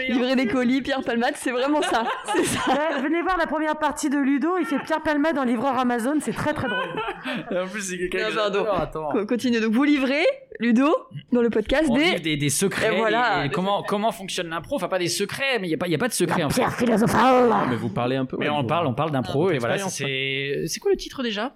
Livrer 0.09 0.35
des 0.35 0.47
colis, 0.47 0.81
Pierre 0.81 1.01
Palmade, 1.03 1.35
c'est 1.37 1.51
vraiment 1.51 1.81
ça. 1.81 2.03
C'est 2.35 2.43
ça. 2.45 2.99
Venez 3.01 3.21
voir 3.21 3.37
la 3.37 3.47
première 3.47 3.77
partie 3.79 4.09
de 4.09 4.17
Ludo, 4.17 4.57
il 4.59 4.65
fait 4.65 4.79
Pierre 4.85 5.01
Palmade 5.01 5.37
en 5.37 5.43
livreur 5.45 5.77
Amazon. 5.79 6.00
Amazon, 6.05 6.19
c'est 6.21 6.33
très 6.33 6.53
très 6.53 6.67
drôle. 6.67 7.61
en 7.63 7.67
plus, 7.67 7.81
c'est 7.81 7.97
quelqu'un 7.97 8.19
pardon. 8.19 8.35
j'adore, 8.35 8.79
attends. 8.79 9.09
Co- 9.11 9.25
Continue. 9.25 9.59
Donc 9.59 9.71
vous 9.73 9.83
livrez, 9.83 10.23
Ludo, 10.59 10.93
dans 11.31 11.41
le 11.41 11.49
podcast, 11.49 11.85
On 11.89 11.95
des... 11.97 12.03
livre 12.03 12.19
des, 12.21 12.37
des 12.37 12.49
secrets. 12.49 12.93
Et 12.95 12.97
voilà. 12.97 13.43
et- 13.43 13.47
et 13.47 13.49
comment, 13.49 13.83
comment 13.83 14.11
fonctionne 14.11 14.49
l'impro? 14.49 14.75
Enfin, 14.75 14.87
pas 14.87 14.99
des 14.99 15.07
secrets, 15.07 15.59
mais 15.59 15.67
il 15.67 15.69
n'y 15.69 15.75
a, 15.75 15.77
pas- 15.77 15.87
il 15.87 15.91
y 15.91 15.95
a 15.95 15.99
pas 15.99 16.07
de 16.07 16.13
secret 16.13 16.43
en 16.43 16.49
fait. 16.49 16.61
Pierre 16.61 16.73
philosophale. 16.73 17.49
Ah, 17.51 17.65
mais 17.69 17.75
vous 17.75 17.89
parlez 17.89 18.15
un 18.15 18.25
peu. 18.25 18.37
Mais 18.39 18.49
ouais, 18.49 18.55
on 18.55 18.61
vous- 18.61 18.67
parle, 18.67 18.87
on 18.87 18.93
parle 18.93 19.11
d'impro 19.11 19.49
Ah, 19.49 19.53
et 19.55 19.57
voilà. 19.59 19.75
expérience, 19.75 19.95
C'est 19.97 20.67
c'est 20.67 20.79
quoi 20.79 20.91
le 20.91 20.97
titre 20.97 21.23
déjà? 21.23 21.55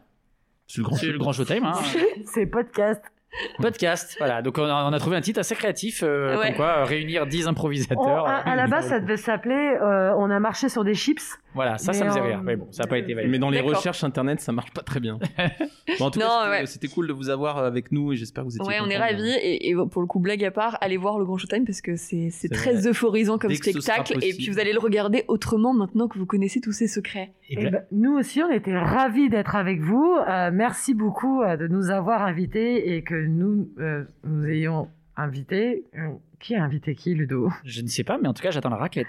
C'est 0.67 0.79
le 0.79 0.83
grand. 0.85 0.95
C'est 0.95 1.05
le 1.07 1.17
grand 1.17 1.31
showtime. 1.31 1.63
Hein. 1.65 1.73
C'est 2.25 2.45
podcast. 2.45 3.01
Podcast. 3.59 4.15
Voilà. 4.17 4.41
Donc 4.41 4.57
on 4.57 4.63
a, 4.63 4.85
on 4.89 4.93
a 4.93 4.99
trouvé 4.99 5.17
un 5.17 5.21
titre 5.21 5.39
assez 5.39 5.55
créatif, 5.55 6.01
euh, 6.03 6.37
Ouais. 6.39 6.47
comme 6.47 6.55
quoi 6.55 6.67
euh, 6.79 6.83
réunir 6.85 7.27
10 7.27 7.47
On- 7.47 7.49
improvisateurs. 7.51 8.25
à, 8.27 8.37
à 8.37 8.55
la 8.55 8.67
base, 8.67 8.87
ça 8.89 8.99
devait 8.99 9.17
s'appeler 9.17 9.77
euh, 9.81 10.13
On 10.17 10.29
a 10.29 10.39
marché 10.39 10.69
sur 10.69 10.83
des 10.83 10.93
chips. 10.95 11.37
Voilà, 11.55 11.77
ça, 11.77 11.91
Mais, 11.93 11.97
ça 11.97 12.05
me 12.05 12.09
faisait 12.09 12.19
euh, 12.21 12.23
rire. 12.25 12.41
Mais 12.43 12.55
bon, 12.55 12.67
ça 12.71 12.83
n'a 12.83 12.87
pas 12.87 12.97
été 12.99 13.13
validé. 13.13 13.31
Mais 13.31 13.39
dans 13.39 13.49
les 13.49 13.61
recherches 13.61 14.03
internet, 14.03 14.39
ça 14.41 14.51
marche 14.51 14.71
pas 14.71 14.81
très 14.83 14.99
bien. 14.99 15.17
Bon, 15.99 16.05
en 16.07 16.11
tout 16.11 16.19
Non, 16.19 16.25
cas, 16.25 16.43
c'était- 16.45 16.49
ouais. 16.59 16.65
c'était 16.65 16.87
cool 16.89 17.07
de 17.07 17.13
vous 17.13 17.29
avoir 17.29 17.57
avec 17.59 17.91
nous 17.93 18.11
et 18.11 18.15
j'espère 18.17 18.43
que 18.43 18.49
vous 18.49 18.55
étiez. 18.57 18.67
Ouais, 18.67 18.79
on 18.81 18.89
est 18.89 18.97
ravis 18.97 19.29
et, 19.41 19.69
et 19.69 19.75
pour 19.75 20.01
le 20.01 20.07
coup 20.07 20.19
blague 20.19 20.43
à 20.43 20.51
part, 20.51 20.77
allez 20.81 20.97
voir 20.97 21.17
le 21.19 21.25
Grand 21.25 21.37
Showtime 21.37 21.63
parce 21.63 21.79
que 21.81 21.95
c'est 21.95 22.31
très 22.51 22.73
vrai. 22.73 22.87
euphorisant 22.89 23.37
comme 23.37 23.53
spectacle 23.53 24.17
et 24.21 24.33
puis 24.33 24.49
vous 24.49 24.59
allez 24.59 24.73
le 24.73 24.79
regarder 24.79 25.23
autrement 25.29 25.73
maintenant 25.73 26.07
que 26.09 26.17
vous 26.17 26.25
connaissez 26.25 26.59
tous 26.59 26.71
ces 26.73 26.87
secrets. 26.87 27.31
Et 27.49 27.53
Eh 27.53 27.61
voilà. 27.61 27.69
ben, 27.79 27.85
nous 27.91 28.17
aussi, 28.17 28.41
on 28.43 28.49
était 28.51 28.77
ravis 28.77 29.29
d'être 29.29 29.55
avec 29.55 29.79
vous. 29.79 30.17
Euh, 30.27 30.49
merci 30.51 30.93
beaucoup 30.95 31.41
euh, 31.43 31.55
de 31.55 31.67
nous 31.67 31.91
avoir 31.91 32.23
invités 32.23 32.95
et 32.97 33.03
que 33.03 33.15
nous, 33.15 33.69
euh, 33.79 34.03
nous 34.25 34.45
ayons 34.47 34.89
invité. 35.15 35.85
euh, 35.97 36.09
qui 36.39 36.55
a 36.55 36.63
invité 36.63 36.93
qui, 36.95 37.13
Ludo? 37.13 37.49
Je 37.63 37.81
ne 37.81 37.87
sais 37.87 38.03
pas, 38.03 38.17
mais 38.21 38.27
en 38.27 38.33
tout 38.33 38.43
cas, 38.43 38.51
j'attends 38.51 38.69
la 38.69 38.75
raclette. 38.75 39.07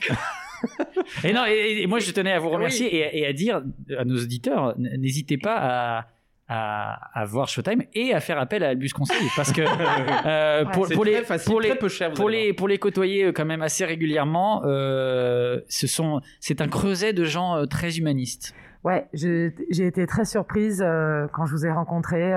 et 1.24 1.32
non, 1.32 1.44
et, 1.46 1.82
et 1.82 1.86
moi, 1.86 1.98
je 1.98 2.10
tenais 2.12 2.32
à 2.32 2.38
vous 2.38 2.50
remercier 2.50 2.94
et, 2.94 3.20
et 3.20 3.26
à 3.26 3.32
dire 3.32 3.62
à 3.96 4.04
nos 4.04 4.16
auditeurs, 4.16 4.74
n'hésitez 4.78 5.38
pas 5.38 5.56
à, 5.56 6.06
à, 6.48 7.20
à 7.20 7.24
voir 7.24 7.48
Showtime 7.48 7.84
et 7.94 8.12
à 8.12 8.20
faire 8.20 8.38
appel 8.38 8.64
à 8.64 8.68
Albus 8.70 8.92
Conseil 8.92 9.28
parce 9.36 9.52
que 9.52 9.62
euh, 10.26 10.64
pour, 10.66 11.04
les 11.04 11.22
facile, 11.22 11.50
pour 11.50 11.60
les 11.60 11.74
peu 11.76 11.88
cher. 11.88 12.12
pour 12.12 12.28
les 12.28 12.52
pour 12.52 12.66
les 12.66 12.78
côtoyer 12.78 13.26
euh, 13.26 13.32
quand 13.32 13.44
même 13.44 13.62
assez 13.62 13.84
régulièrement, 13.84 14.62
euh, 14.64 15.60
ce 15.68 15.86
sont 15.86 16.20
c'est 16.40 16.60
un 16.60 16.66
creuset 16.68 17.12
de 17.12 17.24
gens 17.24 17.56
euh, 17.56 17.66
très 17.66 17.98
humanistes. 17.98 18.54
Ouais, 18.82 19.06
j'ai 19.12 19.54
j'ai 19.70 19.86
été 19.86 20.06
très 20.06 20.24
surprise 20.24 20.82
euh, 20.84 21.28
quand 21.32 21.46
je 21.46 21.52
vous 21.52 21.66
ai 21.66 21.70
rencontrés. 21.70 22.32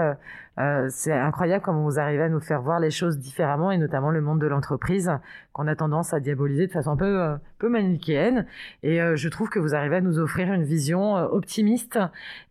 Euh, 0.60 0.88
c'est 0.90 1.12
incroyable 1.12 1.64
comment 1.64 1.84
vous 1.84 2.00
arrivez 2.00 2.24
à 2.24 2.30
nous 2.30 2.40
faire 2.40 2.62
voir 2.62 2.80
les 2.80 2.92
choses 2.92 3.18
différemment 3.18 3.72
et 3.72 3.78
notamment 3.78 4.12
le 4.12 4.22
monde 4.22 4.40
de 4.40 4.46
l'entreprise 4.48 5.12
qu'on 5.52 5.68
a 5.68 5.76
tendance 5.76 6.14
à 6.14 6.20
diaboliser 6.20 6.68
de 6.68 6.72
façon 6.72 6.92
un 6.92 6.98
peu, 6.98 7.22
euh, 7.22 7.36
peu 7.58 7.70
manichéenne. 7.70 8.46
Et 8.84 9.02
euh, 9.02 9.16
je 9.16 9.30
trouve 9.30 9.50
que 9.50 9.58
vous 9.60 9.74
arrivez 9.74 9.96
à 9.96 10.02
nous 10.02 10.20
offrir 10.20 10.54
une 10.54 10.64
vision 10.64 11.18
euh, 11.18 11.26
optimiste 11.26 11.98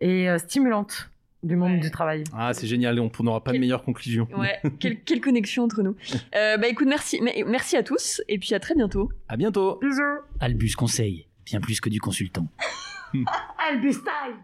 et 0.01 0.29
euh, 0.29 0.39
stimulante 0.39 1.11
du 1.45 1.57
monde 1.57 1.73
Ouais. 1.73 1.79
du 1.79 1.91
travail. 1.91 2.25
Ah, 2.37 2.55
c'est 2.55 2.67
génial. 2.69 2.99
On 3.01 3.11
n'aura 3.23 3.43
pas 3.43 3.53
de 3.53 3.59
meilleure 3.59 3.83
conclusion. 3.85 4.29
Ouais, 4.37 4.61
quelle, 4.81 5.01
quelle 5.01 5.21
connexion 5.21 5.65
entre 5.65 5.83
nous. 5.83 5.97
Euh, 6.37 6.57
bah 6.57 6.69
écoute, 6.69 6.87
merci, 6.89 7.21
merci 7.47 7.77
à 7.77 7.83
tous 7.83 8.21
et 8.29 8.39
puis 8.39 8.55
à 8.55 8.61
très 8.61 8.75
bientôt. 8.75 9.11
À 9.29 9.37
bientôt. 9.37 9.79
Bisous 9.81 10.03
Albus 10.41 10.75
Conseil, 10.77 11.27
bien 11.47 11.61
plus 11.61 11.81
que 11.81 11.89
du 11.89 12.01
consultant. 12.01 12.47
Albus 13.71 13.95
Time 14.03 14.43